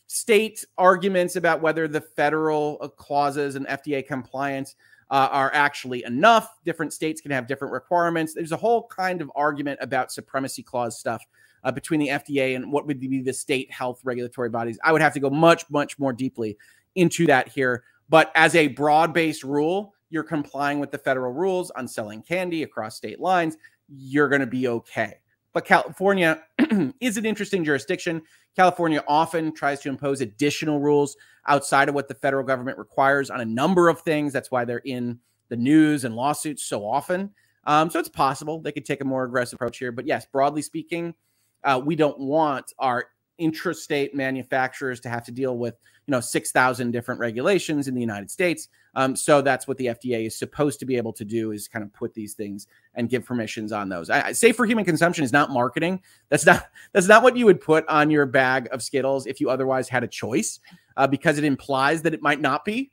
state 0.06 0.64
arguments 0.78 1.36
about 1.36 1.60
whether 1.60 1.88
the 1.88 2.00
federal 2.00 2.78
uh, 2.80 2.88
clauses 2.88 3.54
and 3.54 3.66
FDA 3.66 4.06
compliance 4.06 4.76
uh, 5.10 5.28
are 5.30 5.50
actually 5.54 6.04
enough. 6.04 6.48
Different 6.64 6.92
states 6.92 7.20
can 7.20 7.30
have 7.30 7.46
different 7.46 7.72
requirements. 7.72 8.34
There's 8.34 8.52
a 8.52 8.56
whole 8.56 8.86
kind 8.88 9.20
of 9.20 9.30
argument 9.34 9.78
about 9.82 10.12
supremacy 10.12 10.62
clause 10.62 10.98
stuff 10.98 11.22
uh, 11.62 11.72
between 11.72 12.00
the 12.00 12.08
FDA 12.08 12.56
and 12.56 12.72
what 12.72 12.86
would 12.86 13.00
be 13.00 13.22
the 13.22 13.32
state 13.32 13.70
health 13.70 14.00
regulatory 14.04 14.48
bodies. 14.48 14.78
I 14.84 14.92
would 14.92 15.02
have 15.02 15.14
to 15.14 15.20
go 15.20 15.30
much, 15.30 15.68
much 15.70 15.98
more 15.98 16.12
deeply 16.12 16.56
into 16.94 17.26
that 17.26 17.48
here. 17.48 17.84
But 18.08 18.30
as 18.34 18.54
a 18.54 18.68
broad 18.68 19.12
based 19.12 19.44
rule, 19.44 19.94
you're 20.10 20.22
complying 20.22 20.78
with 20.78 20.90
the 20.90 20.98
federal 20.98 21.32
rules 21.32 21.70
on 21.72 21.88
selling 21.88 22.22
candy 22.22 22.62
across 22.62 22.96
state 22.96 23.20
lines. 23.20 23.56
You're 23.88 24.28
going 24.28 24.40
to 24.40 24.46
be 24.46 24.68
okay. 24.68 25.18
But 25.54 25.64
California 25.64 26.42
is 27.00 27.16
an 27.16 27.24
interesting 27.24 27.64
jurisdiction. 27.64 28.22
California 28.56 29.02
often 29.08 29.54
tries 29.54 29.80
to 29.80 29.88
impose 29.88 30.20
additional 30.20 30.80
rules 30.80 31.16
outside 31.46 31.88
of 31.88 31.94
what 31.94 32.08
the 32.08 32.14
federal 32.14 32.44
government 32.44 32.76
requires 32.76 33.30
on 33.30 33.40
a 33.40 33.44
number 33.44 33.88
of 33.88 34.00
things. 34.00 34.32
That's 34.32 34.50
why 34.50 34.64
they're 34.64 34.82
in 34.84 35.20
the 35.48 35.56
news 35.56 36.04
and 36.04 36.16
lawsuits 36.16 36.64
so 36.64 36.84
often. 36.84 37.30
Um, 37.66 37.88
so 37.88 37.98
it's 38.00 38.08
possible 38.08 38.60
they 38.60 38.72
could 38.72 38.84
take 38.84 39.00
a 39.00 39.04
more 39.04 39.24
aggressive 39.24 39.56
approach 39.56 39.78
here. 39.78 39.92
But 39.92 40.06
yes, 40.06 40.26
broadly 40.26 40.60
speaking, 40.60 41.14
uh, 41.62 41.80
we 41.82 41.96
don't 41.96 42.18
want 42.18 42.72
our 42.78 43.06
intrastate 43.40 44.14
manufacturers 44.14 45.00
to 45.00 45.08
have 45.08 45.24
to 45.24 45.32
deal 45.32 45.58
with 45.58 45.74
you 46.06 46.12
know 46.12 46.20
6000 46.20 46.90
different 46.90 47.20
regulations 47.20 47.88
in 47.88 47.94
the 47.94 48.00
united 48.00 48.30
states. 48.30 48.68
Um, 48.96 49.16
so 49.16 49.42
that's 49.42 49.66
what 49.66 49.76
the 49.76 49.86
fda 49.86 50.26
is 50.26 50.36
supposed 50.36 50.78
to 50.80 50.86
be 50.86 50.96
able 50.96 51.12
to 51.14 51.24
do 51.24 51.50
is 51.50 51.66
kind 51.66 51.82
of 51.84 51.92
put 51.92 52.14
these 52.14 52.34
things 52.34 52.68
and 52.94 53.08
give 53.08 53.24
permissions 53.24 53.72
on 53.72 53.88
those. 53.88 54.10
I, 54.10 54.28
I 54.28 54.32
say 54.32 54.52
for 54.52 54.66
human 54.66 54.84
consumption 54.84 55.24
is 55.24 55.32
not 55.32 55.50
marketing. 55.50 56.00
That's 56.28 56.46
not 56.46 56.68
that's 56.92 57.08
not 57.08 57.22
what 57.22 57.36
you 57.36 57.46
would 57.46 57.60
put 57.60 57.86
on 57.88 58.10
your 58.10 58.26
bag 58.26 58.68
of 58.70 58.82
skittles 58.82 59.26
if 59.26 59.40
you 59.40 59.50
otherwise 59.50 59.88
had 59.88 60.04
a 60.04 60.08
choice 60.08 60.60
uh, 60.96 61.06
because 61.06 61.38
it 61.38 61.44
implies 61.44 62.02
that 62.02 62.14
it 62.14 62.22
might 62.22 62.40
not 62.40 62.64
be 62.64 62.90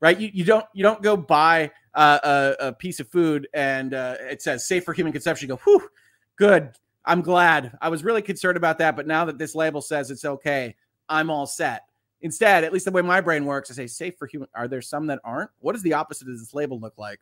right? 0.00 0.20
You, 0.20 0.30
you 0.34 0.44
don't 0.44 0.66
you 0.74 0.82
don't 0.82 1.02
go 1.02 1.16
buy 1.16 1.70
uh, 1.94 2.18
a, 2.60 2.66
a, 2.68 2.72
piece 2.72 3.00
of 3.00 3.08
food 3.08 3.48
and 3.54 3.94
uh, 3.94 4.16
it 4.20 4.42
says 4.42 4.66
safe 4.66 4.84
for 4.84 4.92
human 4.92 5.12
consumption. 5.12 5.48
You 5.48 5.54
go 5.54 5.60
whew 5.64 5.88
good 6.36 6.72
I'm 7.04 7.20
glad. 7.20 7.76
I 7.80 7.88
was 7.88 8.04
really 8.04 8.22
concerned 8.22 8.56
about 8.56 8.78
that, 8.78 8.96
but 8.96 9.06
now 9.06 9.24
that 9.26 9.38
this 9.38 9.54
label 9.54 9.82
says 9.82 10.10
it's 10.10 10.24
okay, 10.24 10.74
I'm 11.08 11.30
all 11.30 11.46
set. 11.46 11.82
Instead, 12.22 12.64
at 12.64 12.72
least 12.72 12.86
the 12.86 12.90
way 12.90 13.02
my 13.02 13.20
brain 13.20 13.44
works, 13.44 13.70
I 13.70 13.74
say 13.74 13.86
safe 13.86 14.16
for 14.18 14.26
human. 14.26 14.48
Are 14.54 14.66
there 14.66 14.80
some 14.80 15.06
that 15.08 15.20
aren't? 15.24 15.50
What 15.58 15.72
does 15.72 15.82
the 15.82 15.92
opposite 15.92 16.28
of 16.28 16.38
this 16.38 16.54
label 16.54 16.80
look 16.80 16.94
like? 16.96 17.20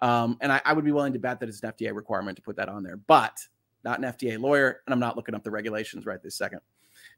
Um, 0.00 0.38
and 0.40 0.50
I, 0.50 0.60
I, 0.64 0.72
would 0.72 0.84
be 0.84 0.92
willing 0.92 1.12
to 1.12 1.18
bet 1.18 1.40
that 1.40 1.48
it's 1.48 1.62
an 1.62 1.72
FDA 1.72 1.94
requirement 1.94 2.36
to 2.36 2.42
put 2.42 2.56
that 2.56 2.68
on 2.68 2.82
there, 2.82 2.96
but 2.96 3.38
not 3.84 3.98
an 3.98 4.04
FDA 4.04 4.40
lawyer, 4.40 4.80
and 4.86 4.92
I'm 4.92 5.00
not 5.00 5.16
looking 5.16 5.34
up 5.34 5.44
the 5.44 5.50
regulations 5.50 6.04
right 6.04 6.22
this 6.22 6.34
second. 6.34 6.60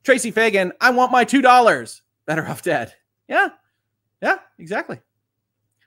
Tracy 0.03 0.31
Fagan, 0.31 0.73
I 0.81 0.91
want 0.91 1.11
my 1.11 1.25
two 1.25 1.41
dollars. 1.41 2.03
Better 2.27 2.47
off 2.47 2.63
dead. 2.63 2.93
Yeah, 3.29 3.49
yeah, 4.21 4.37
exactly. 4.59 5.01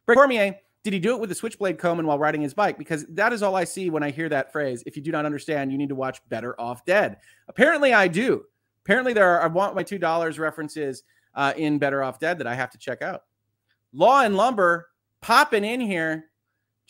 Cormier, 0.07 0.57
did 0.84 0.93
he 0.93 0.99
do 0.99 1.14
it 1.14 1.19
with 1.19 1.31
a 1.31 1.35
switchblade 1.35 1.77
comb 1.77 1.99
and 1.99 2.07
while 2.07 2.19
riding 2.19 2.41
his 2.41 2.53
bike? 2.53 2.77
Because 2.77 3.06
that 3.10 3.34
is 3.34 3.43
all 3.43 3.56
I 3.56 3.65
see 3.65 3.89
when 3.89 4.03
I 4.03 4.11
hear 4.11 4.30
that 4.30 4.51
phrase. 4.51 4.84
If 4.85 4.95
you 4.95 5.03
do 5.03 5.11
not 5.11 5.26
understand, 5.26 5.72
you 5.72 5.77
need 5.77 5.89
to 5.89 5.95
watch 5.95 6.22
Better 6.30 6.60
Off 6.60 6.85
Dead. 6.85 7.18
Apparently, 7.47 7.93
I 7.93 8.07
do. 8.07 8.45
Apparently, 8.85 9.14
there 9.14 9.30
are 9.30 9.41
I 9.41 9.47
want 9.47 9.76
my 9.76 9.84
two 9.84 9.99
dollars 9.99 10.39
references 10.39 11.03
uh, 11.35 11.53
in 11.57 11.80
Better 11.80 12.01
Off 12.01 12.19
Dead 12.19 12.38
that 12.38 12.47
I 12.47 12.56
have 12.56 12.72
to 12.72 12.77
check 12.77 13.01
out. 13.01 13.23
Law 13.93 14.22
and 14.22 14.38
Lumber 14.38 14.88
popping 15.22 15.65
in 15.65 15.81
here. 15.81 16.26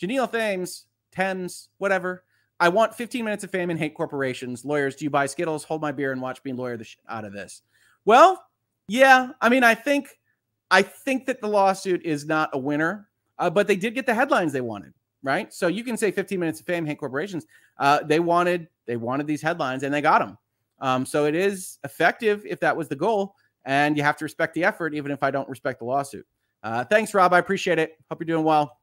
Janelle 0.00 0.30
Thames, 0.30 0.86
Thames, 1.12 1.68
whatever. 1.78 2.24
I 2.58 2.68
want 2.68 2.94
15 2.94 3.24
minutes 3.24 3.42
of 3.42 3.50
fame 3.50 3.70
and 3.70 3.78
hate 3.78 3.94
corporations. 3.94 4.64
Lawyers, 4.64 4.94
do 4.94 5.04
you 5.04 5.10
buy 5.10 5.26
Skittles? 5.26 5.64
Hold 5.64 5.80
my 5.80 5.92
beer 5.92 6.12
and 6.12 6.20
watch 6.20 6.40
me 6.44 6.52
lawyer 6.52 6.76
the 6.76 6.84
shit 6.84 7.00
out 7.08 7.24
of 7.24 7.32
this. 7.32 7.62
Well, 8.04 8.42
yeah. 8.86 9.30
I 9.40 9.48
mean, 9.48 9.64
I 9.64 9.74
think 9.74 10.08
I 10.70 10.82
think 10.82 11.26
that 11.26 11.40
the 11.40 11.48
lawsuit 11.48 12.04
is 12.04 12.26
not 12.26 12.50
a 12.52 12.58
winner 12.58 13.09
uh, 13.40 13.50
but 13.50 13.66
they 13.66 13.74
did 13.74 13.94
get 13.94 14.06
the 14.06 14.14
headlines 14.14 14.52
they 14.52 14.60
wanted, 14.60 14.92
right? 15.22 15.52
So 15.52 15.66
you 15.66 15.82
can 15.82 15.96
say 15.96 16.12
15 16.12 16.38
minutes 16.38 16.60
of 16.60 16.66
fame, 16.66 16.86
hate 16.86 16.98
corporations. 16.98 17.46
Uh, 17.78 18.00
they 18.04 18.20
wanted 18.20 18.68
they 18.86 18.96
wanted 18.96 19.26
these 19.26 19.42
headlines 19.42 19.82
and 19.82 19.92
they 19.92 20.00
got 20.00 20.20
them. 20.20 20.38
Um, 20.80 21.04
so 21.06 21.24
it 21.24 21.34
is 21.34 21.78
effective 21.84 22.44
if 22.46 22.60
that 22.60 22.76
was 22.76 22.88
the 22.88 22.96
goal, 22.96 23.34
and 23.64 23.96
you 23.96 24.02
have 24.02 24.16
to 24.18 24.24
respect 24.24 24.54
the 24.54 24.64
effort, 24.64 24.94
even 24.94 25.10
if 25.10 25.22
I 25.22 25.30
don't 25.30 25.48
respect 25.48 25.80
the 25.80 25.84
lawsuit. 25.84 26.26
Uh, 26.62 26.84
thanks, 26.84 27.14
Rob. 27.14 27.32
I 27.32 27.38
appreciate 27.38 27.78
it. 27.78 27.98
Hope 28.10 28.20
you're 28.20 28.26
doing 28.26 28.44
well. 28.44 28.78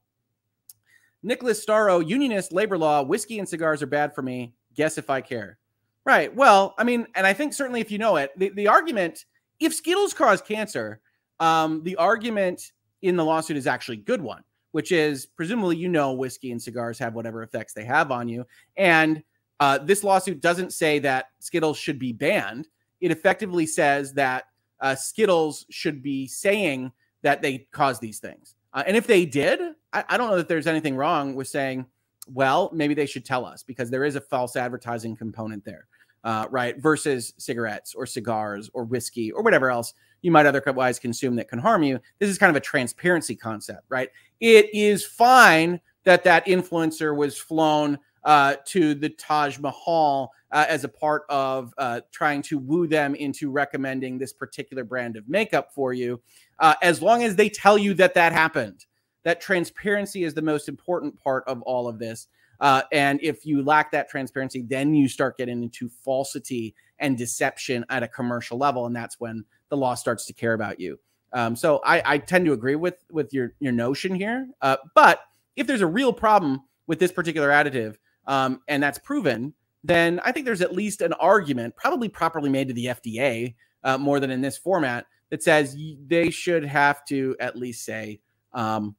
Nicholas 1.24 1.64
Starro, 1.64 2.08
unionist, 2.08 2.52
labor 2.52 2.78
law, 2.78 3.04
whiskey 3.04 3.40
and 3.40 3.48
cigars 3.48 3.82
are 3.82 3.88
bad 3.88 4.14
for 4.14 4.22
me. 4.22 4.54
Guess 4.76 4.98
if 4.98 5.10
I 5.10 5.22
care. 5.22 5.58
Right. 6.06 6.34
Well, 6.34 6.74
I 6.78 6.84
mean, 6.84 7.08
and 7.16 7.28
I 7.28 7.34
think 7.34 7.54
certainly 7.54 7.82
if 7.82 7.92
you 7.92 7.98
know 7.98 8.16
it, 8.16 8.32
the, 8.38 8.50
the 8.50 8.68
argument, 8.68 9.26
if 9.60 9.74
Skittles 9.74 10.14
cause 10.14 10.42
cancer, 10.42 11.02
um, 11.40 11.84
the 11.84 11.96
argument 11.98 12.72
in 13.02 13.16
the 13.16 13.26
lawsuit 13.26 13.58
is 13.58 13.68
actually 13.68 13.98
a 13.98 14.02
good 14.02 14.22
one 14.22 14.44
which 14.78 14.92
is 14.92 15.26
presumably 15.26 15.76
you 15.76 15.90
know 15.90 16.14
whiskey 16.14 16.52
and 16.52 16.62
cigars 16.62 17.00
have 17.00 17.16
whatever 17.16 17.42
effects 17.42 17.74
they 17.74 17.84
have 17.84 18.12
on 18.12 18.28
you. 18.28 18.46
And 18.76 19.24
uh, 19.60 19.80
this 19.80 20.04
lawsuit 20.04 20.40
doesn't 20.40 20.72
say 20.72 21.00
that 21.00 21.30
Skittles 21.40 21.80
should 21.80 21.98
be 21.98 22.14
banned. 22.14 22.68
It 23.02 23.10
effectively 23.10 23.66
says 23.66 24.14
that 24.14 24.44
uh, 24.80 24.94
Skittles 24.94 25.66
should 25.72 26.04
be 26.04 26.28
saying 26.28 26.92
that 27.24 27.42
they 27.42 27.68
cause 27.72 28.00
these 28.00 28.20
things. 28.20 28.54
Uh, 28.72 28.84
and 28.86 28.96
if 28.96 29.08
they 29.08 29.26
did, 29.26 29.60
I, 29.94 30.04
I, 30.10 30.16
don't 30.16 30.30
know 30.30 30.38
that 30.38 30.48
there's 30.48 30.68
anything 30.68 30.96
wrong 30.96 31.34
with 31.34 31.48
saying, 31.48 31.88
well, 32.28 32.70
maybe 32.72 32.94
they 32.94 33.08
should 33.08 33.26
tell 33.26 33.46
us 33.46 33.64
because 33.64 33.90
there 33.90 34.06
is 34.06 34.16
a 34.16 34.22
false 34.22 34.56
advertising 34.56 35.16
component 35.16 35.66
there, 35.66 35.88
uh, 36.24 36.46
right? 36.52 36.78
Versus 36.78 37.34
cigarettes 37.40 37.96
or 37.96 38.06
cigars 38.06 38.70
or 38.76 38.84
whiskey 38.84 39.32
or 39.32 39.42
whatever 39.42 39.72
else 39.72 39.96
you 40.22 40.32
might 40.32 40.46
otherwise 40.46 41.00
consume 41.00 41.36
that 41.36 41.50
can 41.50 41.60
harm 41.60 41.84
you. 41.84 42.00
This 42.20 42.30
is 42.30 42.38
kind 42.38 42.50
of 42.50 42.56
a 42.56 42.62
transparency 42.62 43.36
concept, 43.36 43.84
right? 43.90 44.10
It 44.40 44.74
is 44.74 45.06
fine 45.06 45.80
that 46.04 46.24
that 46.24 46.46
influencer 46.46 47.16
was 47.16 47.38
flown 47.38 48.00
uh, 48.24 48.56
to 48.66 48.94
the 48.94 49.10
Taj 49.10 49.58
Mahal 49.60 50.32
uh, 50.52 50.66
as 50.68 50.84
a 50.84 50.90
part 50.90 51.24
of 51.30 51.74
uh, 51.78 52.02
trying 52.12 52.42
to 52.44 52.58
woo 52.58 52.88
them 52.88 53.16
into 53.16 53.52
recommending 53.52 54.18
this 54.18 54.34
particular 54.34 54.84
brand 54.84 55.16
of 55.16 55.28
makeup 55.28 55.74
for 55.74 55.94
you, 55.94 56.22
uh, 56.60 56.76
as 56.82 57.02
long 57.02 57.24
as 57.24 57.36
they 57.36 57.50
tell 57.50 57.78
you 57.78 57.94
that 57.94 58.14
that 58.14 58.34
happened. 58.34 58.86
That 59.24 59.42
transparency 59.42 60.24
is 60.24 60.34
the 60.34 60.42
most 60.42 60.70
important 60.70 61.22
part 61.22 61.44
of 61.48 61.62
all 61.64 61.88
of 61.88 62.00
this. 62.00 62.28
Uh, 62.60 62.82
and 62.92 63.20
if 63.22 63.46
you 63.46 63.64
lack 63.64 63.92
that 63.92 64.10
transparency, 64.10 64.62
then 64.62 64.94
you 64.94 65.08
start 65.08 65.38
getting 65.38 65.62
into 65.62 65.90
falsity 65.90 66.76
and 67.00 67.18
deception 67.18 67.86
at 67.90 68.04
a 68.04 68.08
commercial 68.08 68.58
level. 68.58 68.86
And 68.86 68.96
that's 68.96 69.20
when 69.20 69.44
the 69.70 69.78
law 69.78 69.96
starts 69.96 70.26
to 70.26 70.34
care 70.34 70.54
about 70.54 70.80
you. 70.80 71.00
Um, 71.34 71.56
so 71.56 71.82
I, 71.86 72.02
I, 72.06 72.18
tend 72.20 72.46
to 72.46 72.54
agree 72.54 72.76
with 72.76 72.96
with 73.12 73.34
your 73.34 73.54
your 73.60 73.74
notion 73.74 74.16
here. 74.16 74.48
Uh, 74.62 74.78
but 74.96 75.20
if 75.58 75.68
there's 75.68 75.82
a 75.82 75.88
real 75.88 76.14
problem 76.14 76.62
with 76.88 77.00
this 77.00 77.12
particular 77.12 77.50
additive, 77.50 77.98
um, 78.28 78.62
and 78.68 78.82
that's 78.82 78.98
proven, 79.00 79.54
then 79.84 80.22
I 80.24 80.32
think 80.32 80.46
there's 80.46 80.62
at 80.62 80.74
least 80.74 81.02
an 81.02 81.14
argument, 81.14 81.76
probably 81.76 82.08
properly 82.08 82.50
made 82.50 82.70
to 82.70 82.74
the 82.74 82.86
FDA, 82.86 83.56
uh, 83.84 83.98
more 83.98 84.20
than 84.20 84.32
in 84.32 84.42
this 84.42 84.58
format, 84.58 85.06
that 85.30 85.44
says 85.44 85.78
they 86.08 86.30
should 86.30 86.66
have 86.66 87.04
to 87.06 87.36
at 87.40 87.58
least 87.58 87.84
say 87.84 88.22
um, 88.54 88.96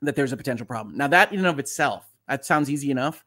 that 0.00 0.16
there's 0.16 0.32
a 0.32 0.36
potential 0.36 0.66
problem. 0.66 0.96
Now, 0.96 1.08
that 1.08 1.32
in 1.32 1.38
and 1.38 1.48
of 1.48 1.58
itself, 1.58 2.04
that 2.28 2.44
sounds 2.44 2.70
easy 2.70 2.90
enough. 2.90 3.24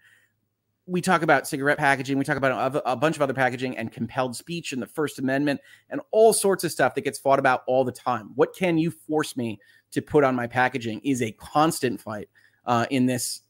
We 0.87 1.01
talk 1.01 1.23
about 1.23 1.47
cigarette 1.47 1.79
packaging, 1.79 2.17
we 2.17 2.23
talk 2.23 2.37
about 2.37 2.81
a, 2.85 2.95
bunch 2.95 3.15
of 3.15 3.21
other 3.23 3.33
packaging 3.33 3.75
and 3.77 3.91
compelled 3.91 4.35
speech 4.35 4.71
and 4.71 4.81
the 4.81 4.87
First 4.87 5.17
Amendment 5.17 5.59
and 5.89 5.99
all 6.11 6.31
sorts 6.31 6.63
of 6.63 6.71
stuff 6.71 6.93
that 6.93 7.01
gets 7.01 7.17
fought 7.17 7.39
about 7.39 7.63
all 7.65 7.83
the 7.83 7.91
time. 7.91 8.31
What 8.35 8.55
can 8.55 8.77
you 8.77 8.91
force 8.91 9.35
me 9.35 9.59
to 9.91 10.01
put 10.01 10.23
on 10.23 10.35
my 10.35 10.45
packaging 10.45 11.01
is 11.03 11.21
a 11.21 11.31
constant 11.31 11.99
fight 11.99 12.29
uh, 12.65 12.85
in 12.91 13.05
this 13.05 13.41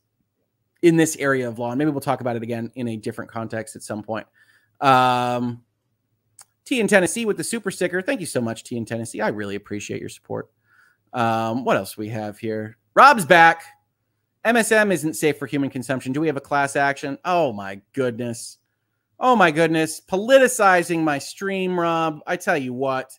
in 0.82 0.95
this 0.98 1.16
area 1.18 1.48
of 1.48 1.57
law. 1.57 1.72
And 1.72 1.80
maybe 1.80 1.90
we'll 1.90 1.99
talk 1.99 2.22
about 2.22 2.36
it 2.36 2.44
again 2.44 2.72
in 2.76 2.88
a 2.88 2.95
different 2.95 3.32
context 3.32 3.76
at 3.76 3.82
some 3.82 4.03
point. 4.03 4.28
Um, 4.80 5.64
T 6.64 6.80
in 6.80 6.88
Tennessee 6.88 7.26
with 7.26 7.38
the 7.38 7.44
super 7.44 7.72
sticker. 7.72 8.02
Thank 8.02 8.20
you 8.20 8.26
so 8.26 8.41
much, 8.41 8.64
T 8.64 8.78
in 8.78 8.86
Tennessee. 8.86 9.22
I 9.22 9.30
really 9.30 9.56
appreciate 9.56 9.99
your 9.99 10.10
support. 10.10 10.49
Um, 11.14 11.64
what 11.64 11.78
else 11.78 11.98
we 11.98 12.10
have 12.10 12.38
here? 12.38 12.78
Rob's 12.94 13.26
back. 13.26 13.64
MSM 14.45 14.91
isn't 14.93 15.15
safe 15.15 15.39
for 15.39 15.47
human 15.47 15.72
consumption. 15.72 16.13
Do 16.13 16.22
we 16.22 16.27
have 16.27 16.38
a 16.38 16.41
class 16.41 16.76
action? 16.76 17.17
Oh 17.26 17.51
my 17.51 17.81
goodness. 17.93 18.59
Oh 19.19 19.35
my 19.35 19.49
goodness. 19.49 19.99
Politicizing 19.99 21.01
my 21.03 21.17
stream, 21.17 21.80
Rob. 21.80 22.19
I 22.27 22.35
tell 22.35 22.57
you 22.57 22.73
what, 22.73 23.17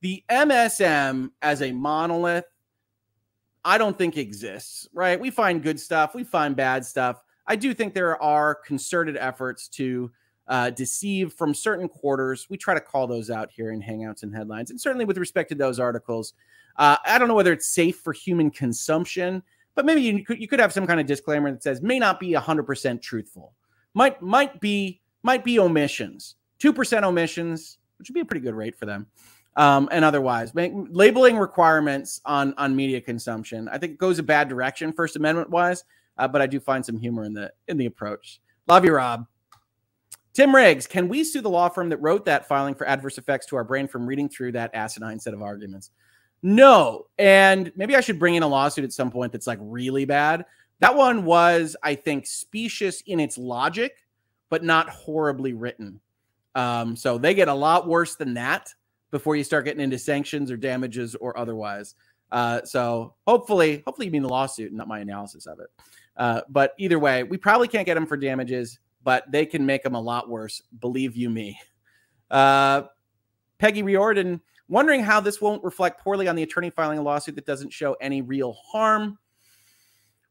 the 0.00 0.22
MSM 0.30 1.30
as 1.42 1.62
a 1.62 1.72
monolith, 1.72 2.44
I 3.64 3.78
don't 3.78 3.98
think 3.98 4.16
exists, 4.16 4.88
right? 4.94 5.18
We 5.18 5.30
find 5.30 5.62
good 5.62 5.80
stuff, 5.80 6.14
we 6.14 6.24
find 6.24 6.54
bad 6.54 6.84
stuff. 6.84 7.22
I 7.46 7.56
do 7.56 7.74
think 7.74 7.92
there 7.92 8.20
are 8.22 8.54
concerted 8.54 9.16
efforts 9.16 9.66
to 9.68 10.10
uh, 10.46 10.70
deceive 10.70 11.32
from 11.32 11.52
certain 11.52 11.88
quarters. 11.88 12.46
We 12.48 12.56
try 12.56 12.74
to 12.74 12.80
call 12.80 13.06
those 13.06 13.28
out 13.28 13.50
here 13.50 13.72
in 13.72 13.82
Hangouts 13.82 14.22
and 14.22 14.34
Headlines. 14.34 14.70
And 14.70 14.80
certainly 14.80 15.04
with 15.04 15.18
respect 15.18 15.48
to 15.50 15.54
those 15.56 15.80
articles, 15.80 16.34
uh, 16.76 16.96
I 17.04 17.18
don't 17.18 17.28
know 17.28 17.34
whether 17.34 17.52
it's 17.52 17.66
safe 17.66 17.98
for 17.98 18.12
human 18.12 18.50
consumption, 18.50 19.42
but 19.74 19.84
maybe 19.84 20.02
you 20.02 20.24
could, 20.24 20.40
you 20.40 20.48
could 20.48 20.60
have 20.60 20.72
some 20.72 20.86
kind 20.86 21.00
of 21.00 21.06
disclaimer 21.06 21.50
that 21.50 21.62
says 21.62 21.82
may 21.82 21.98
not 21.98 22.20
be 22.20 22.32
100% 22.32 23.02
truthful. 23.02 23.54
Might 23.94 24.20
might 24.22 24.60
be 24.60 25.00
might 25.22 25.44
be 25.44 25.58
omissions. 25.58 26.36
2% 26.60 27.02
omissions, 27.02 27.78
which 27.98 28.08
would 28.08 28.14
be 28.14 28.20
a 28.20 28.24
pretty 28.24 28.44
good 28.44 28.54
rate 28.54 28.76
for 28.76 28.86
them. 28.86 29.06
Um, 29.56 29.88
and 29.90 30.04
otherwise, 30.04 30.54
make, 30.54 30.72
labeling 30.90 31.36
requirements 31.36 32.20
on 32.24 32.54
on 32.56 32.76
media 32.76 33.00
consumption, 33.00 33.68
I 33.68 33.78
think 33.78 33.98
goes 33.98 34.18
a 34.18 34.22
bad 34.22 34.48
direction, 34.48 34.92
First 34.92 35.16
Amendment 35.16 35.50
wise. 35.50 35.84
Uh, 36.16 36.28
but 36.28 36.42
I 36.42 36.46
do 36.46 36.60
find 36.60 36.84
some 36.84 36.98
humor 36.98 37.24
in 37.24 37.32
the 37.32 37.52
in 37.66 37.76
the 37.76 37.86
approach. 37.86 38.40
Love 38.68 38.84
you, 38.84 38.94
Rob. 38.94 39.26
Tim 40.32 40.54
Riggs, 40.54 40.86
can 40.86 41.08
we 41.08 41.24
sue 41.24 41.40
the 41.40 41.50
law 41.50 41.68
firm 41.68 41.88
that 41.88 41.96
wrote 41.96 42.24
that 42.26 42.46
filing 42.46 42.74
for 42.74 42.86
adverse 42.86 43.18
effects 43.18 43.46
to 43.46 43.56
our 43.56 43.64
brain 43.64 43.88
from 43.88 44.06
reading 44.06 44.28
through 44.28 44.52
that 44.52 44.70
asinine 44.74 45.18
set 45.18 45.34
of 45.34 45.42
arguments? 45.42 45.90
No. 46.42 47.06
And 47.18 47.72
maybe 47.76 47.96
I 47.96 48.00
should 48.00 48.18
bring 48.18 48.34
in 48.34 48.42
a 48.42 48.48
lawsuit 48.48 48.84
at 48.84 48.92
some 48.92 49.10
point 49.10 49.32
that's 49.32 49.46
like 49.46 49.58
really 49.60 50.04
bad. 50.04 50.44
That 50.80 50.96
one 50.96 51.24
was, 51.24 51.76
I 51.82 51.94
think, 51.94 52.26
specious 52.26 53.02
in 53.02 53.20
its 53.20 53.36
logic, 53.36 54.06
but 54.48 54.64
not 54.64 54.88
horribly 54.88 55.52
written. 55.52 56.00
Um, 56.54 56.96
so 56.96 57.18
they 57.18 57.34
get 57.34 57.48
a 57.48 57.54
lot 57.54 57.86
worse 57.86 58.16
than 58.16 58.34
that 58.34 58.72
before 59.10 59.36
you 59.36 59.44
start 59.44 59.66
getting 59.66 59.82
into 59.82 59.98
sanctions 59.98 60.50
or 60.50 60.56
damages 60.56 61.14
or 61.14 61.36
otherwise. 61.38 61.94
Uh, 62.32 62.62
so 62.64 63.14
hopefully, 63.26 63.82
hopefully 63.86 64.06
you 64.06 64.12
mean 64.12 64.22
the 64.22 64.28
lawsuit, 64.28 64.68
and 64.68 64.78
not 64.78 64.88
my 64.88 65.00
analysis 65.00 65.46
of 65.46 65.60
it. 65.60 65.66
Uh, 66.16 66.40
but 66.48 66.74
either 66.78 66.98
way, 66.98 67.22
we 67.24 67.36
probably 67.36 67.68
can't 67.68 67.86
get 67.86 67.94
them 67.94 68.06
for 68.06 68.16
damages, 68.16 68.78
but 69.02 69.30
they 69.30 69.44
can 69.44 69.64
make 69.66 69.82
them 69.82 69.94
a 69.94 70.00
lot 70.00 70.28
worse. 70.28 70.62
Believe 70.80 71.16
you 71.16 71.28
me. 71.28 71.58
Uh, 72.30 72.82
Peggy 73.58 73.82
Riordan 73.82 74.40
wondering 74.70 75.02
how 75.02 75.20
this 75.20 75.40
won't 75.40 75.62
reflect 75.62 76.00
poorly 76.00 76.28
on 76.28 76.36
the 76.36 76.42
attorney 76.42 76.70
filing 76.70 76.98
a 76.98 77.02
lawsuit 77.02 77.34
that 77.34 77.44
doesn't 77.44 77.72
show 77.72 77.94
any 78.00 78.22
real 78.22 78.54
harm. 78.54 79.18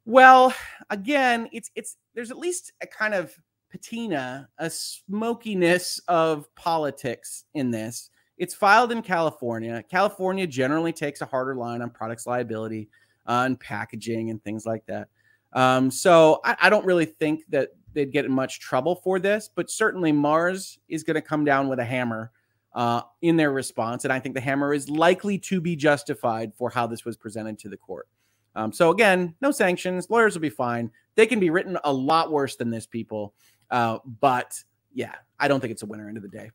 Well, 0.06 0.54
again, 0.90 1.50
it's 1.52 1.70
it's 1.76 1.98
there's 2.16 2.32
at 2.32 2.38
least 2.40 2.72
a 2.82 2.88
kind 2.88 3.14
of 3.14 3.38
patina, 3.70 4.50
a 4.58 4.70
smokiness 4.70 6.00
of 6.08 6.54
politics 6.56 7.46
in 7.54 7.70
this. 7.70 8.10
It's 8.38 8.56
filed 8.56 8.92
in 8.92 9.02
California. 9.02 9.84
California 9.92 10.48
generally 10.48 10.94
takes 10.94 11.22
a 11.22 11.26
harder 11.26 11.56
line 11.56 11.82
on 11.82 11.90
products 11.90 12.26
liability, 12.26 12.90
on 13.28 13.58
packaging, 13.58 14.32
and 14.32 14.42
things 14.44 14.66
like 14.66 14.86
that. 14.88 15.10
Um, 15.54 15.92
so 15.92 16.40
I, 16.46 16.56
I 16.62 16.70
don't 16.70 16.86
really 16.86 17.06
think 17.06 17.42
that 17.50 17.70
they'd 17.94 18.12
get 18.12 18.26
in 18.26 18.32
much 18.32 18.62
trouble 18.62 18.96
for 18.96 19.20
this, 19.20 19.50
but 19.54 19.70
certainly 19.70 20.12
Mars 20.12 20.80
is 20.88 21.04
going 21.04 21.16
to 21.16 21.22
come 21.22 21.44
down 21.44 21.68
with 21.68 21.80
a 21.80 21.86
hammer 21.86 22.32
uh, 22.74 23.02
in 23.22 23.36
their 23.36 23.52
response. 23.52 24.04
And 24.04 24.14
I 24.14 24.20
think 24.20 24.36
the 24.36 24.42
hammer 24.42 24.74
is 24.74 24.90
likely 24.90 25.38
to 25.40 25.60
be 25.60 25.76
justified 25.76 26.54
for 26.56 26.70
how 26.70 26.88
this 26.88 27.06
was 27.06 27.18
presented 27.18 27.58
to 27.60 27.70
the 27.70 27.78
court. 27.78 28.08
Um, 28.56 28.72
so 28.72 28.92
again, 28.92 29.36
no 29.42 29.52
sanctions. 29.52 30.10
Lawyers 30.10 30.34
will 30.34 30.42
be 30.42 30.50
fine. 30.50 30.92
They 31.16 31.26
can 31.26 31.40
be 31.40 31.50
written 31.50 31.78
a 31.84 31.94
lot 31.94 32.32
worse 32.32 32.56
than 32.56 32.70
this, 32.70 32.86
people. 32.86 33.34
Uh, 33.70 34.00
but 34.20 34.62
yeah, 34.94 35.16
I 35.40 35.48
don't 35.48 35.60
think 35.60 35.72
it's 35.72 35.84
a 35.84 35.88
winner 35.88 36.08
end 36.08 36.18
of 36.18 36.24
the 36.24 36.30
day. 36.30 36.52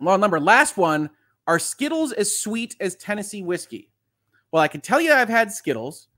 Well, 0.00 0.18
number 0.18 0.40
last 0.40 0.76
one 0.76 1.10
are 1.46 1.58
Skittles 1.58 2.12
as 2.12 2.36
sweet 2.36 2.76
as 2.80 2.96
Tennessee 2.96 3.42
whiskey? 3.42 3.90
Well, 4.52 4.62
I 4.62 4.68
can 4.68 4.80
tell 4.80 5.00
you 5.00 5.12
I've 5.12 5.28
had 5.28 5.50
Skittles. 5.50 6.08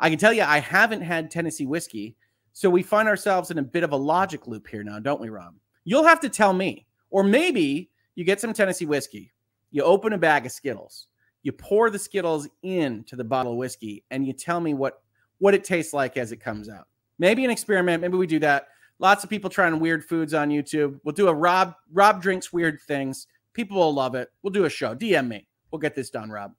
I 0.00 0.10
can 0.10 0.18
tell 0.18 0.32
you 0.32 0.42
I 0.42 0.58
haven't 0.58 1.02
had 1.02 1.30
Tennessee 1.30 1.66
whiskey. 1.66 2.16
So 2.52 2.70
we 2.70 2.82
find 2.82 3.08
ourselves 3.08 3.50
in 3.50 3.58
a 3.58 3.62
bit 3.62 3.82
of 3.82 3.92
a 3.92 3.96
logic 3.96 4.46
loop 4.46 4.68
here 4.68 4.84
now, 4.84 4.98
don't 4.98 5.20
we, 5.20 5.28
Rob? 5.28 5.54
You'll 5.84 6.04
have 6.04 6.20
to 6.20 6.28
tell 6.28 6.52
me. 6.52 6.86
Or 7.10 7.22
maybe 7.22 7.90
you 8.14 8.24
get 8.24 8.40
some 8.40 8.52
Tennessee 8.52 8.86
whiskey, 8.86 9.32
you 9.70 9.82
open 9.82 10.12
a 10.12 10.18
bag 10.18 10.46
of 10.46 10.52
Skittles, 10.52 11.08
you 11.42 11.52
pour 11.52 11.90
the 11.90 11.98
Skittles 11.98 12.48
into 12.62 13.16
the 13.16 13.24
bottle 13.24 13.52
of 13.52 13.58
whiskey, 13.58 14.04
and 14.10 14.26
you 14.26 14.32
tell 14.32 14.60
me 14.60 14.74
what 14.74 15.02
what 15.38 15.54
it 15.54 15.64
tastes 15.64 15.92
like 15.92 16.16
as 16.16 16.32
it 16.32 16.38
comes 16.38 16.68
out. 16.68 16.86
Maybe 17.18 17.44
an 17.44 17.50
experiment. 17.50 18.00
Maybe 18.00 18.16
we 18.16 18.26
do 18.26 18.38
that. 18.40 18.68
Lots 18.98 19.24
of 19.24 19.30
people 19.30 19.50
trying 19.50 19.78
weird 19.80 20.04
foods 20.04 20.34
on 20.34 20.48
YouTube. 20.48 20.98
We'll 21.04 21.14
do 21.14 21.28
a 21.28 21.34
Rob 21.34 21.74
Rob 21.92 22.22
drinks 22.22 22.52
weird 22.52 22.80
things. 22.80 23.26
People 23.52 23.78
will 23.78 23.94
love 23.94 24.14
it. 24.14 24.30
We'll 24.42 24.52
do 24.52 24.64
a 24.64 24.70
show. 24.70 24.94
DM 24.94 25.28
me. 25.28 25.46
We'll 25.70 25.80
get 25.80 25.94
this 25.94 26.10
done, 26.10 26.30
Rob. 26.30 26.52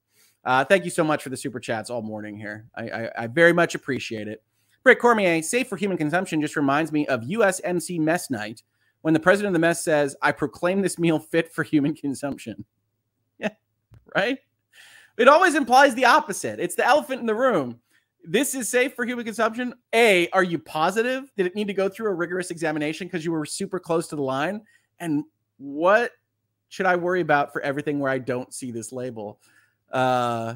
Uh, 0.44 0.64
thank 0.64 0.86
you 0.86 0.91
so 0.91 1.03
much 1.03 1.23
for 1.23 1.30
the 1.30 1.38
super 1.38 1.60
chats 1.60 1.90
all 1.90 2.02
morning 2.02 2.38
here. 2.38 2.68
I, 2.76 2.90
I, 2.90 3.11
I 3.23 3.27
very 3.27 3.52
much 3.52 3.73
appreciate 3.73 4.27
it. 4.27 4.44
Britt 4.84 4.99
Cormier, 4.99 5.41
safe 5.41 5.68
for 5.68 5.77
human 5.77 5.98
consumption, 5.98 6.40
just 6.40 6.56
reminds 6.56 6.91
me 6.91 7.07
of 7.07 7.22
USMC 7.22 7.99
mess 7.99 8.30
night 8.30 8.61
when 9.06 9.14
the 9.14 9.19
president 9.19 9.49
of 9.49 9.53
the 9.53 9.60
mess 9.60 9.84
says, 9.84 10.15
I 10.23 10.32
proclaim 10.32 10.82
this 10.82 10.98
meal 10.98 11.19
fit 11.19 11.53
for 11.53 11.61
human 11.61 11.94
consumption. 11.94 12.65
Yeah, 13.38 13.49
right? 14.15 14.40
It 15.18 15.27
always 15.27 15.53
implies 15.53 15.94
the 15.94 16.06
opposite. 16.06 16.60
It's 16.60 16.73
the 16.73 16.86
elephant 16.86 17.19
in 17.19 17.27
the 17.27 17.36
room. 17.36 17.80
This 18.23 18.56
is 18.56 18.68
safe 18.68 18.95
for 18.95 19.06
human 19.06 19.26
consumption. 19.26 19.76
A, 19.94 20.27
are 20.30 20.41
you 20.41 20.57
positive? 20.57 21.32
Did 21.38 21.45
it 21.45 21.53
need 21.53 21.68
to 21.68 21.73
go 21.73 21.88
through 21.88 22.10
a 22.10 22.14
rigorous 22.15 22.49
examination 22.49 23.06
because 23.06 23.23
you 23.23 23.32
were 23.32 23.45
super 23.45 23.77
close 23.77 24.07
to 24.07 24.15
the 24.15 24.23
line? 24.23 24.61
And 24.99 25.26
what 25.57 26.14
should 26.69 26.88
I 26.88 26.95
worry 26.95 27.22
about 27.22 27.53
for 27.53 27.61
everything 27.61 27.99
where 27.99 28.11
I 28.11 28.18
don't 28.18 28.52
see 28.53 28.72
this 28.72 28.91
label? 28.91 29.40
Uh, 29.91 30.56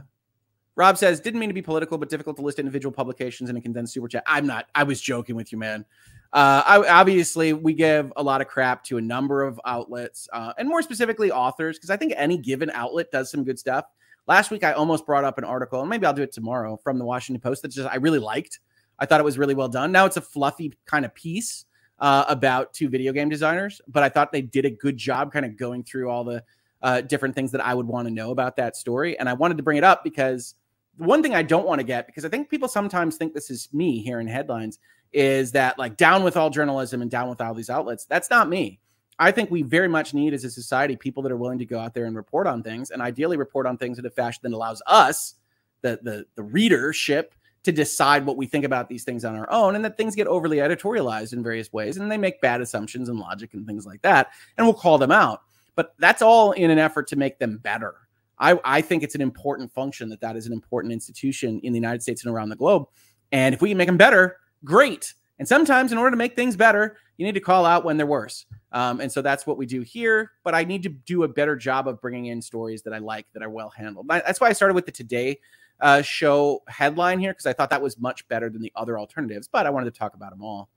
Rob 0.76 0.98
says, 0.98 1.20
didn't 1.20 1.40
mean 1.40 1.50
to 1.50 1.54
be 1.54 1.62
political, 1.62 2.00
but 2.00 2.10
difficult 2.10 2.38
to 2.38 2.42
list 2.42 2.58
individual 2.58 2.92
publications 2.92 3.52
in 3.52 3.58
a 3.58 3.62
condensed 3.62 3.94
super 3.94 4.08
chat. 4.08 4.24
I'm 4.26 4.48
not. 4.48 4.66
I 4.74 4.84
was 4.84 5.00
joking 5.02 5.36
with 5.36 5.52
you, 5.52 5.60
man. 5.60 5.86
Uh, 6.32 6.62
I, 6.66 7.00
obviously, 7.00 7.54
we 7.54 7.74
give 7.74 8.14
a 8.16 8.22
lot 8.22 8.42
of 8.42 8.48
crap 8.48 8.84
to 8.86 8.98
a 8.98 9.02
number 9.02 9.42
of 9.42 9.60
outlets, 9.66 10.28
uh, 10.32 10.54
and 10.58 10.70
more 10.70 10.82
specifically, 10.82 11.32
authors, 11.32 11.78
because 11.78 11.90
I 11.90 11.98
think 11.98 12.14
any 12.16 12.38
given 12.38 12.70
outlet 12.70 13.12
does 13.12 13.32
some 13.32 13.44
good 13.44 13.58
stuff. 13.58 13.86
Last 14.28 14.52
week, 14.52 14.64
I 14.64 14.74
almost 14.74 15.08
brought 15.08 15.24
up 15.24 15.40
an 15.40 15.44
article, 15.44 15.82
and 15.82 15.90
maybe 15.90 16.06
I'll 16.06 16.14
do 16.14 16.22
it 16.22 16.32
tomorrow 16.32 16.78
from 16.84 17.00
the 17.00 17.06
Washington 17.06 17.42
Post 17.42 17.64
that 17.64 17.70
just 17.70 17.90
I 17.90 17.96
really 17.96 18.20
liked. 18.20 18.60
I 19.00 19.06
thought 19.08 19.20
it 19.20 19.24
was 19.24 19.40
really 19.40 19.56
well 19.56 19.70
done. 19.70 19.92
Now 19.92 20.06
it's 20.06 20.18
a 20.18 20.22
fluffy 20.22 20.74
kind 20.86 21.04
of 21.04 21.16
piece 21.16 21.66
uh, 22.00 22.26
about 22.28 22.74
two 22.74 22.90
video 22.90 23.12
game 23.12 23.30
designers, 23.30 23.82
but 23.88 24.04
I 24.04 24.10
thought 24.10 24.32
they 24.32 24.42
did 24.42 24.66
a 24.66 24.70
good 24.70 24.98
job 24.98 25.32
kind 25.32 25.46
of 25.46 25.58
going 25.58 25.84
through 25.84 26.10
all 26.10 26.24
the 26.24 26.44
uh, 26.82 27.02
different 27.02 27.36
things 27.36 27.52
that 27.52 27.66
I 27.66 27.74
would 27.74 27.88
want 27.88 28.08
to 28.08 28.14
know 28.14 28.32
about 28.32 28.56
that 28.58 28.76
story. 28.76 29.18
And 29.18 29.28
I 29.28 29.34
wanted 29.34 29.58
to 29.58 29.64
bring 29.64 29.78
it 29.78 29.84
up 29.84 30.04
because 30.04 30.56
the 30.98 31.06
one 31.06 31.24
thing 31.24 31.34
I 31.34 31.42
don't 31.42 31.66
want 31.66 31.80
to 31.80 31.84
get, 31.84 32.06
because 32.06 32.26
I 32.26 32.30
think 32.30 32.50
people 32.50 32.68
sometimes 32.68 33.18
think 33.18 33.34
this 33.34 33.50
is 33.50 33.70
me 33.74 34.02
here 34.02 34.20
in 34.20 34.28
headlines, 34.28 34.80
is 35.12 35.52
that 35.54 35.80
like 35.80 35.98
down 35.98 36.24
with 36.24 36.38
all 36.38 36.50
journalism 36.50 37.02
and 37.02 37.10
down 37.10 37.30
with 37.30 37.42
all 37.42 37.54
these 37.54 37.70
outlets. 37.70 38.06
That's 38.06 38.30
not 38.30 38.50
me. 38.50 38.80
I 39.18 39.32
think 39.32 39.52
we 39.52 39.64
very 39.64 39.90
much 39.90 40.14
need 40.14 40.34
as 40.34 40.46
a 40.46 40.50
society 40.50 40.96
people 40.96 41.24
that 41.24 41.32
are 41.32 41.38
willing 41.38 41.60
to 41.60 41.66
go 41.66 41.80
out 41.80 41.94
there 41.94 42.06
and 42.06 42.16
report 42.16 42.48
on 42.48 42.64
things 42.64 42.92
and 42.92 43.02
ideally 43.02 43.36
report 43.36 43.66
on 43.66 43.78
things 43.78 44.00
in 44.00 44.06
a 44.06 44.10
fashion 44.10 44.40
that 44.44 44.54
allows 44.54 44.82
us, 44.88 45.36
the 45.82 46.00
the 46.02 46.26
the 46.36 46.44
readership, 46.44 47.34
to 47.64 47.72
decide 47.72 48.26
what 48.26 48.38
we 48.38 48.46
think 48.46 48.64
about 48.64 48.88
these 48.88 49.04
things 49.04 49.26
on 49.26 49.36
our 49.36 49.50
own 49.52 49.76
and 49.76 49.84
that 49.84 49.98
things 49.98 50.16
get 50.16 50.28
overly 50.28 50.58
editorialized 50.58 51.34
in 51.34 51.44
various 51.44 51.74
ways 51.74 51.98
and 51.98 52.10
they 52.10 52.18
make 52.18 52.40
bad 52.42 52.62
assumptions 52.62 53.10
and 53.10 53.20
logic 53.20 53.54
and 53.54 53.68
things 53.68 53.86
like 53.86 54.02
that 54.02 54.30
and 54.58 54.66
we'll 54.66 54.74
call 54.74 54.98
them 54.98 55.12
out. 55.12 55.42
But 55.76 55.94
that's 56.00 56.22
all 56.22 56.54
in 56.54 56.72
an 56.72 56.80
effort 56.80 57.08
to 57.08 57.16
make 57.16 57.40
them 57.40 57.58
better. 57.58 57.96
I, 58.38 58.58
I 58.64 58.82
think 58.82 59.04
it's 59.04 59.16
an 59.16 59.22
important 59.22 59.72
function 59.72 60.10
that 60.10 60.22
that 60.22 60.38
is 60.38 60.48
an 60.48 60.54
important 60.54 60.94
institution 60.94 61.60
in 61.62 61.74
the 61.74 61.78
United 61.78 62.02
States 62.02 62.24
and 62.24 62.34
around 62.34 62.50
the 62.50 62.56
globe. 62.56 62.88
And 63.32 63.54
if 63.54 63.62
we 63.62 63.70
can 63.70 63.78
make 63.78 63.88
them 63.88 63.98
better, 63.98 64.38
great. 64.64 65.14
And 65.40 65.48
sometimes, 65.48 65.92
in 65.92 65.98
order 65.98 66.12
to 66.12 66.18
make 66.18 66.36
things 66.36 66.56
better, 66.56 66.98
you 67.18 67.26
need 67.26 67.36
to 67.36 67.40
call 67.40 67.66
out 67.66 67.86
when 67.86 67.98
they're 67.98 68.06
worse. 68.06 68.46
Um, 68.72 69.00
and 69.00 69.12
so 69.12 69.22
that's 69.22 69.48
what 69.48 69.58
we 69.58 69.66
do 69.66 69.82
here. 69.82 70.32
But 70.44 70.54
I 70.54 70.64
need 70.64 70.84
to 70.84 70.90
do 70.90 71.24
a 71.24 71.28
better 71.28 71.56
job 71.56 71.88
of 71.88 72.02
bringing 72.02 72.26
in 72.28 72.42
stories 72.42 72.82
that 72.84 72.94
I 72.94 72.98
like, 72.98 73.26
that 73.34 73.42
are 73.42 73.50
well 73.50 73.70
handled. 73.70 74.08
That's 74.10 74.42
why 74.42 74.50
I 74.50 74.54
started 74.54 74.74
with 74.74 74.86
the 74.86 74.92
Today 74.92 75.40
uh, 75.80 76.02
show 76.02 76.62
headline 76.68 77.20
here, 77.20 77.32
because 77.32 77.46
I 77.46 77.54
thought 77.54 77.70
that 77.70 77.82
was 77.82 77.98
much 77.98 78.28
better 78.28 78.50
than 78.50 78.62
the 78.62 78.72
other 78.76 79.00
alternatives. 79.00 79.48
But 79.48 79.66
I 79.66 79.70
wanted 79.70 79.94
to 79.94 79.98
talk 79.98 80.14
about 80.14 80.32
them 80.32 80.42
all. 80.42 80.70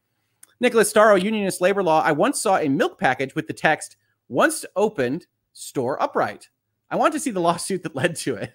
Nicholas 0.60 0.92
Starro, 0.92 1.20
Unionist 1.20 1.60
Labor 1.60 1.82
Law. 1.82 2.00
I 2.02 2.12
once 2.12 2.40
saw 2.40 2.58
a 2.58 2.68
milk 2.68 3.00
package 3.00 3.34
with 3.34 3.48
the 3.48 3.52
text, 3.52 3.96
once 4.28 4.64
opened, 4.76 5.26
store 5.52 6.00
upright. 6.00 6.48
I 6.88 6.96
want 6.96 7.12
to 7.14 7.20
see 7.20 7.32
the 7.32 7.40
lawsuit 7.40 7.82
that 7.82 7.96
led 7.96 8.14
to 8.16 8.36
it. 8.36 8.52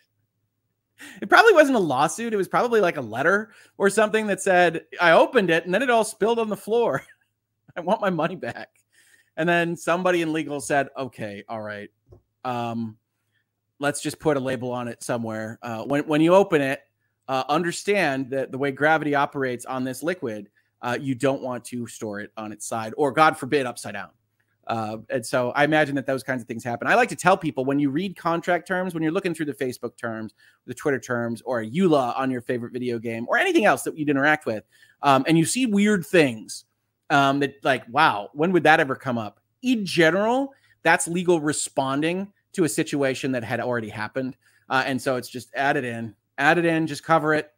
It 1.21 1.29
probably 1.29 1.53
wasn't 1.53 1.75
a 1.75 1.79
lawsuit. 1.79 2.33
It 2.33 2.37
was 2.37 2.47
probably 2.47 2.81
like 2.81 2.97
a 2.97 3.01
letter 3.01 3.51
or 3.77 3.89
something 3.89 4.27
that 4.27 4.41
said, 4.41 4.85
I 4.99 5.11
opened 5.11 5.49
it 5.49 5.65
and 5.65 5.73
then 5.73 5.81
it 5.81 5.89
all 5.89 6.03
spilled 6.03 6.39
on 6.39 6.49
the 6.49 6.57
floor. 6.57 7.03
I 7.77 7.81
want 7.81 8.01
my 8.01 8.09
money 8.09 8.35
back. 8.35 8.69
And 9.35 9.47
then 9.47 9.75
somebody 9.75 10.23
in 10.23 10.33
legal 10.33 10.59
said, 10.59 10.89
okay, 10.97 11.43
all 11.47 11.61
right. 11.61 11.89
Um, 12.43 12.97
let's 13.79 14.01
just 14.01 14.19
put 14.19 14.37
a 14.37 14.39
label 14.39 14.71
on 14.71 14.87
it 14.87 15.03
somewhere. 15.03 15.59
Uh, 15.61 15.83
when, 15.83 16.07
when 16.07 16.21
you 16.21 16.33
open 16.33 16.61
it, 16.61 16.81
uh, 17.27 17.43
understand 17.49 18.31
that 18.31 18.51
the 18.51 18.57
way 18.57 18.71
gravity 18.71 19.13
operates 19.13 19.65
on 19.65 19.83
this 19.83 20.01
liquid, 20.01 20.49
uh, 20.81 20.97
you 20.99 21.13
don't 21.13 21.41
want 21.41 21.63
to 21.65 21.85
store 21.87 22.19
it 22.19 22.31
on 22.37 22.51
its 22.51 22.65
side 22.65 22.93
or, 22.97 23.11
God 23.11 23.37
forbid, 23.37 23.65
upside 23.65 23.93
down. 23.93 24.09
Uh, 24.67 24.97
and 25.09 25.25
so 25.25 25.51
I 25.51 25.63
imagine 25.63 25.95
that 25.95 26.05
those 26.05 26.23
kinds 26.23 26.41
of 26.41 26.47
things 26.47 26.63
happen. 26.63 26.87
I 26.87 26.95
like 26.95 27.09
to 27.09 27.15
tell 27.15 27.37
people 27.37 27.63
when 27.63 27.79
you 27.79 27.89
read 27.89 28.17
contract 28.17 28.67
terms, 28.67 28.93
when 28.93 29.01
you're 29.01 29.13
looking 29.13 29.33
through 29.33 29.45
the 29.45 29.53
Facebook 29.53 29.97
terms, 29.97 30.33
the 30.65 30.73
Twitter 30.73 30.99
terms, 30.99 31.41
or 31.45 31.61
a 31.61 31.69
EULA 31.69 32.17
on 32.17 32.29
your 32.29 32.41
favorite 32.41 32.73
video 32.73 32.99
game, 32.99 33.25
or 33.29 33.37
anything 33.37 33.65
else 33.65 33.83
that 33.83 33.97
you'd 33.97 34.09
interact 34.09 34.45
with, 34.45 34.65
um, 35.01 35.23
and 35.27 35.37
you 35.37 35.45
see 35.45 35.65
weird 35.65 36.05
things 36.05 36.65
um, 37.09 37.39
that, 37.39 37.55
like, 37.63 37.83
wow, 37.89 38.29
when 38.33 38.51
would 38.51 38.63
that 38.63 38.79
ever 38.79 38.95
come 38.95 39.17
up? 39.17 39.39
In 39.61 39.85
general, 39.85 40.53
that's 40.83 41.07
legal 41.07 41.39
responding 41.39 42.27
to 42.53 42.65
a 42.65 42.69
situation 42.69 43.31
that 43.31 43.43
had 43.43 43.61
already 43.61 43.89
happened. 43.89 44.35
Uh, 44.69 44.83
and 44.85 45.01
so 45.01 45.15
it's 45.15 45.29
just 45.29 45.49
add 45.55 45.77
it 45.77 45.85
in, 45.85 46.13
add 46.37 46.57
it 46.57 46.65
in, 46.65 46.87
just 46.87 47.03
cover 47.03 47.33
it, 47.33 47.51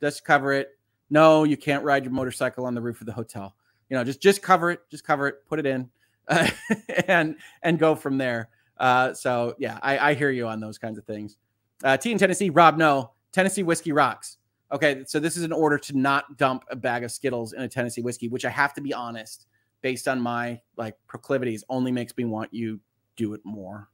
just 0.00 0.24
cover 0.24 0.52
it. 0.52 0.78
No, 1.10 1.42
you 1.44 1.56
can't 1.56 1.84
ride 1.84 2.04
your 2.04 2.12
motorcycle 2.12 2.64
on 2.66 2.74
the 2.74 2.80
roof 2.80 3.00
of 3.00 3.06
the 3.06 3.12
hotel. 3.12 3.56
You 3.90 3.96
know, 3.96 4.04
just 4.04 4.22
just 4.22 4.40
cover 4.40 4.70
it, 4.70 4.80
just 4.90 5.04
cover 5.04 5.26
it, 5.28 5.46
put 5.48 5.58
it 5.58 5.66
in 5.66 5.90
uh, 6.28 6.48
and 7.08 7.36
and 7.62 7.78
go 7.78 7.94
from 7.94 8.18
there. 8.18 8.48
Uh, 8.78 9.14
so 9.14 9.54
yeah, 9.58 9.78
I, 9.82 10.10
I, 10.10 10.14
hear 10.14 10.30
you 10.30 10.48
on 10.48 10.58
those 10.58 10.78
kinds 10.78 10.98
of 10.98 11.04
things. 11.04 11.36
Uh, 11.84 11.96
T 11.96 12.10
in 12.10 12.18
Tennessee, 12.18 12.50
Rob, 12.50 12.76
no, 12.76 13.12
Tennessee 13.30 13.62
whiskey 13.62 13.92
rocks. 13.92 14.38
Okay, 14.72 15.04
so 15.06 15.20
this 15.20 15.36
is 15.36 15.44
an 15.44 15.52
order 15.52 15.78
to 15.78 15.96
not 15.96 16.38
dump 16.38 16.64
a 16.70 16.76
bag 16.76 17.04
of 17.04 17.12
Skittles 17.12 17.52
in 17.52 17.62
a 17.62 17.68
Tennessee 17.68 18.00
whiskey, 18.00 18.28
which 18.28 18.44
I 18.44 18.50
have 18.50 18.72
to 18.74 18.80
be 18.80 18.94
honest, 18.94 19.46
based 19.82 20.08
on 20.08 20.20
my 20.20 20.60
like 20.76 20.96
proclivities, 21.06 21.62
only 21.68 21.92
makes 21.92 22.16
me 22.16 22.24
want 22.24 22.52
you 22.52 22.80
do 23.16 23.34
it 23.34 23.40
more. 23.44 23.88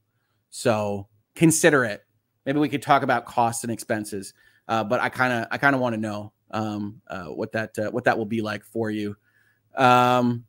So 0.49 1.07
consider 1.35 1.83
it. 1.85 2.03
Maybe 2.45 2.59
we 2.59 2.69
could 2.69 2.81
talk 2.81 3.03
about 3.03 3.25
costs 3.25 3.63
and 3.63 3.71
expenses, 3.71 4.33
uh, 4.67 4.83
but 4.83 4.99
I 5.01 5.09
kind 5.09 5.33
of 5.33 5.47
I 5.51 5.57
kind 5.57 5.75
of 5.75 5.81
want 5.81 5.93
to 5.93 6.01
know 6.01 6.31
um, 6.51 7.01
uh, 7.07 7.25
what 7.25 7.51
that 7.51 7.77
uh, 7.77 7.91
what 7.91 8.05
that 8.05 8.17
will 8.17 8.25
be 8.25 8.41
like 8.41 8.63
for 8.63 8.89
you. 8.89 9.15
Um, 9.75 10.45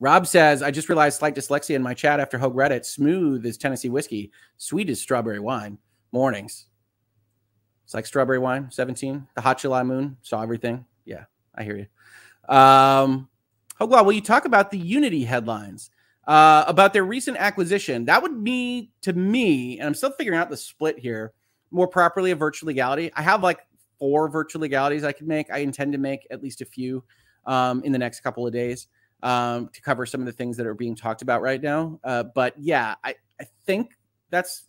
Rob 0.00 0.26
says, 0.26 0.62
I 0.62 0.70
just 0.70 0.88
realized 0.88 1.18
slight 1.18 1.34
dyslexia 1.34 1.74
in 1.74 1.82
my 1.82 1.94
chat 1.94 2.20
after 2.20 2.38
Hoeg 2.38 2.54
read 2.54 2.70
it. 2.70 2.86
Smooth 2.86 3.44
is 3.44 3.58
Tennessee 3.58 3.88
whiskey, 3.88 4.30
sweet 4.56 4.88
is 4.90 5.00
strawberry 5.00 5.40
wine. 5.40 5.78
Mornings. 6.12 6.66
It's 7.84 7.94
like 7.94 8.06
strawberry 8.06 8.38
wine, 8.38 8.68
17. 8.70 9.26
The 9.34 9.40
hot 9.40 9.58
July 9.58 9.82
moon 9.82 10.16
saw 10.22 10.42
everything. 10.42 10.84
Yeah, 11.04 11.24
I 11.54 11.64
hear 11.64 11.76
you. 11.76 12.54
Um, 12.54 13.28
Hoeg 13.80 13.90
will 14.04 14.12
you 14.12 14.20
talk 14.20 14.44
about 14.44 14.70
the 14.70 14.78
Unity 14.78 15.24
headlines? 15.24 15.90
Uh, 16.26 16.62
about 16.66 16.92
their 16.92 17.04
recent 17.04 17.38
acquisition. 17.38 18.04
That 18.04 18.22
would 18.22 18.44
be 18.44 18.92
to 19.00 19.14
me, 19.14 19.78
and 19.78 19.86
I'm 19.86 19.94
still 19.94 20.12
figuring 20.12 20.38
out 20.38 20.50
the 20.50 20.58
split 20.58 20.98
here, 20.98 21.32
more 21.70 21.88
properly 21.88 22.30
a 22.32 22.36
virtual 22.36 22.66
legality. 22.66 23.10
I 23.14 23.22
have 23.22 23.42
like 23.42 23.60
four 23.98 24.28
virtual 24.28 24.60
legalities 24.60 25.04
I 25.04 25.12
could 25.12 25.26
make. 25.26 25.50
I 25.50 25.58
intend 25.58 25.92
to 25.92 25.98
make 25.98 26.26
at 26.30 26.42
least 26.42 26.60
a 26.60 26.66
few 26.66 27.02
um, 27.46 27.82
in 27.82 27.92
the 27.92 27.98
next 27.98 28.20
couple 28.20 28.46
of 28.46 28.52
days 28.52 28.88
um, 29.22 29.68
to 29.72 29.82
cover 29.82 30.06
some 30.06 30.20
of 30.20 30.26
the 30.26 30.32
things 30.32 30.56
that 30.56 30.66
are 30.66 30.74
being 30.74 30.94
talked 30.94 31.22
about 31.22 31.42
right 31.42 31.62
now. 31.62 31.98
Uh, 32.04 32.24
but 32.34 32.54
yeah, 32.58 32.94
I, 33.04 33.14
I 33.40 33.46
think 33.66 33.96
that's 34.30 34.64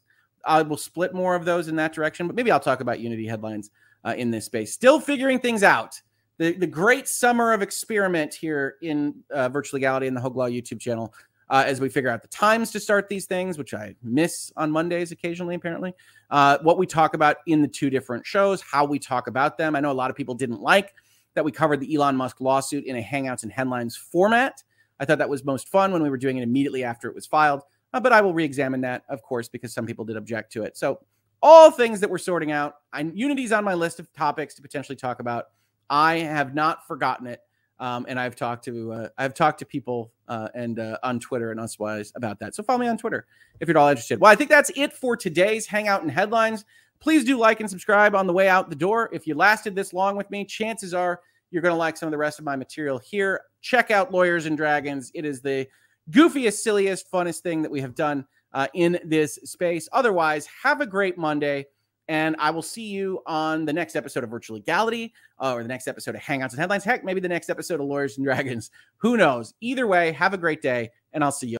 I 0.46 0.62
will 0.62 0.78
split 0.78 1.14
more 1.14 1.36
of 1.36 1.46
those 1.46 1.68
in 1.68 1.76
that 1.78 1.94
direction. 1.94 2.28
But 2.28 2.36
maybe 2.36 2.52
I'll 2.52 2.60
talk 2.60 2.82
about 2.82 3.00
Unity 3.00 3.28
headlines 3.28 3.72
uh, 4.06 4.16
in 4.18 4.32
this 4.32 4.46
space. 4.46 4.74
Still 4.74 5.00
figuring 5.00 5.40
things 5.40 5.64
out. 5.64 6.00
The, 6.38 6.54
the 6.54 6.68
great 6.68 7.08
summer 7.08 7.52
of 7.52 7.62
experiment 7.62 8.34
here 8.34 8.76
in 8.82 9.16
uh, 9.30 9.50
virtual 9.50 9.78
legality 9.78 10.08
and 10.08 10.16
the 10.16 10.22
Hoeg 10.22 10.36
Law 10.36 10.48
YouTube 10.48 10.80
channel 10.80 11.14
uh, 11.50 11.64
as 11.66 11.82
we 11.82 11.90
figure 11.90 12.10
out 12.10 12.22
the 12.22 12.28
times 12.30 12.72
to 12.72 12.80
start 12.80 13.10
these 13.10 13.26
things, 13.26 13.58
which 13.58 13.74
I 13.74 13.96
miss 14.04 14.52
on 14.56 14.72
Mondays 14.72 15.12
occasionally, 15.12 15.56
apparently. 15.56 15.94
Uh, 16.30 16.60
what 16.62 16.78
we 16.78 16.86
talk 16.86 17.14
about 17.14 17.38
in 17.48 17.62
the 17.62 17.68
two 17.68 17.90
different 17.90 18.26
shows, 18.26 18.62
how 18.62 18.86
we 18.86 19.00
talk 19.00 19.28
about 19.28 19.58
them. 19.58 19.76
I 19.76 19.80
know 19.80 19.92
a 19.92 19.94
lot 19.94 20.10
of 20.10 20.16
people 20.16 20.36
didn't 20.36 20.62
like 20.62 20.94
that 21.36 21.46
we 21.46 21.52
covered 21.52 21.80
the 21.80 21.96
Elon 21.96 22.16
Musk 22.16 22.42
lawsuit 22.42 22.86
in 22.86 22.96
a 22.96 23.02
Hangouts 23.02 23.44
and 23.44 23.52
Headlines 23.52 23.96
format. 23.96 24.64
I 25.00 25.06
thought 25.06 25.20
that 25.20 25.30
was 25.30 25.46
most 25.46 25.70
fun 25.70 25.92
when 25.92 26.04
we 26.04 26.10
were 26.10 26.18
doing 26.18 26.38
it 26.38 26.44
immediately 26.44 26.84
after 26.84 27.08
it 27.08 27.16
was 27.16 27.26
filed, 27.26 27.64
uh, 27.94 28.00
but 28.00 28.12
I 28.12 28.22
will 28.22 28.34
re-examine 28.34 28.82
that, 28.82 29.04
of 29.10 29.22
course, 29.22 29.48
because 29.48 29.74
some 29.74 29.86
people 29.86 30.04
did 30.06 30.18
object 30.18 30.52
to 30.54 30.64
it. 30.64 30.78
So 30.78 31.00
all 31.42 31.72
things 31.72 32.00
that 32.02 32.10
we're 32.10 32.18
sorting 32.18 32.52
out. 32.52 32.76
I, 32.92 33.02
Unity's 33.02 33.52
on 33.52 33.64
my 33.64 33.74
list 33.74 34.00
of 34.00 34.12
topics 34.14 34.56
to 34.56 34.62
potentially 34.62 34.96
talk 34.96 35.20
about. 35.20 35.46
I 35.90 36.18
have 36.18 36.54
not 36.54 36.86
forgotten 36.86 37.28
it, 37.28 37.40
um, 37.80 38.06
and 38.08 38.20
I've 38.20 38.36
talked 38.36 38.66
to 38.66 38.92
uh, 38.92 39.10
I've 39.18 39.34
talked 39.34 39.60
to 39.60 39.66
people 39.66 40.12
uh, 40.28 40.50
and 40.54 40.80
uh, 40.80 40.98
on 41.02 41.20
Twitter 41.20 41.52
and 41.52 41.60
otherwise 41.60 42.12
about 42.16 42.40
that. 42.40 42.56
So 42.56 42.64
follow 42.64 42.80
me 42.80 42.88
on 42.88 42.98
Twitter 42.98 43.26
if 43.60 43.68
you're 43.68 43.78
all 43.78 43.90
interested. 43.90 44.20
Well, 44.20 44.32
I 44.32 44.36
think 44.36 44.50
that's 44.50 44.72
it 44.76 44.94
for 44.94 45.16
today's 45.16 45.66
Hangout 45.66 46.02
and 46.02 46.12
Headlines. 46.12 46.66
Please 47.00 47.24
do 47.24 47.38
like 47.38 47.60
and 47.60 47.70
subscribe 47.70 48.16
on 48.16 48.28
the 48.28 48.34
way 48.34 48.50
out 48.50 48.70
the 48.70 48.76
door. 48.76 49.10
If 49.14 49.26
you 49.26 49.36
lasted 49.36 49.76
this 49.76 49.94
long 49.94 50.16
with 50.16 50.30
me, 50.30 50.46
chances 50.46 50.94
are 50.94 51.22
you're 51.52 51.62
going 51.62 51.74
to 51.74 51.78
like 51.78 51.98
some 51.98 52.08
of 52.08 52.12
the 52.12 52.18
rest 52.18 52.40
of 52.40 52.46
my 52.46 52.56
material 52.56 53.00
here. 53.00 53.42
Check 53.62 53.90
out 53.92 54.12
Lawyers 54.12 54.46
and 54.46 54.56
Dragons. 54.58 55.12
It 55.14 55.26
is 55.26 55.42
the 55.42 55.68
goofiest, 56.12 56.54
silliest, 56.54 57.12
funnest 57.12 57.40
thing 57.40 57.62
that 57.62 57.72
we 57.72 57.82
have 57.82 57.96
done 57.96 58.26
uh, 58.54 58.68
in 58.74 59.00
this 59.04 59.36
space. 59.46 59.88
Otherwise, 59.92 60.48
have 60.64 60.82
a 60.82 60.86
great 60.86 61.18
Monday. 61.18 61.66
And 62.08 62.36
I 62.40 62.50
will 62.50 62.64
see 62.64 62.88
you 62.88 63.22
on 63.28 63.66
the 63.66 63.74
next 63.74 63.96
episode 63.96 64.24
of 64.24 64.32
Virtual 64.32 64.56
Legality 64.56 65.14
uh, 65.40 65.54
or 65.54 65.62
the 65.62 65.68
next 65.70 65.88
episode 65.88 66.16
of 66.16 66.22
Hangouts 66.22 66.52
and 66.52 66.60
Headlines. 66.60 66.84
Heck, 66.84 67.04
maybe 67.04 67.20
the 67.20 67.30
next 67.30 67.52
episode 67.52 67.80
of 67.80 67.86
Lawyers 67.86 68.18
and 68.18 68.26
Dragons. 68.26 68.72
Who 68.98 69.16
knows? 69.16 69.54
Either 69.62 69.86
way, 69.86 70.12
have 70.14 70.34
a 70.34 70.38
great 70.38 70.64
day, 70.64 70.90
and 71.14 71.24
I'll 71.24 71.32
see 71.32 71.48
you. 71.48 71.58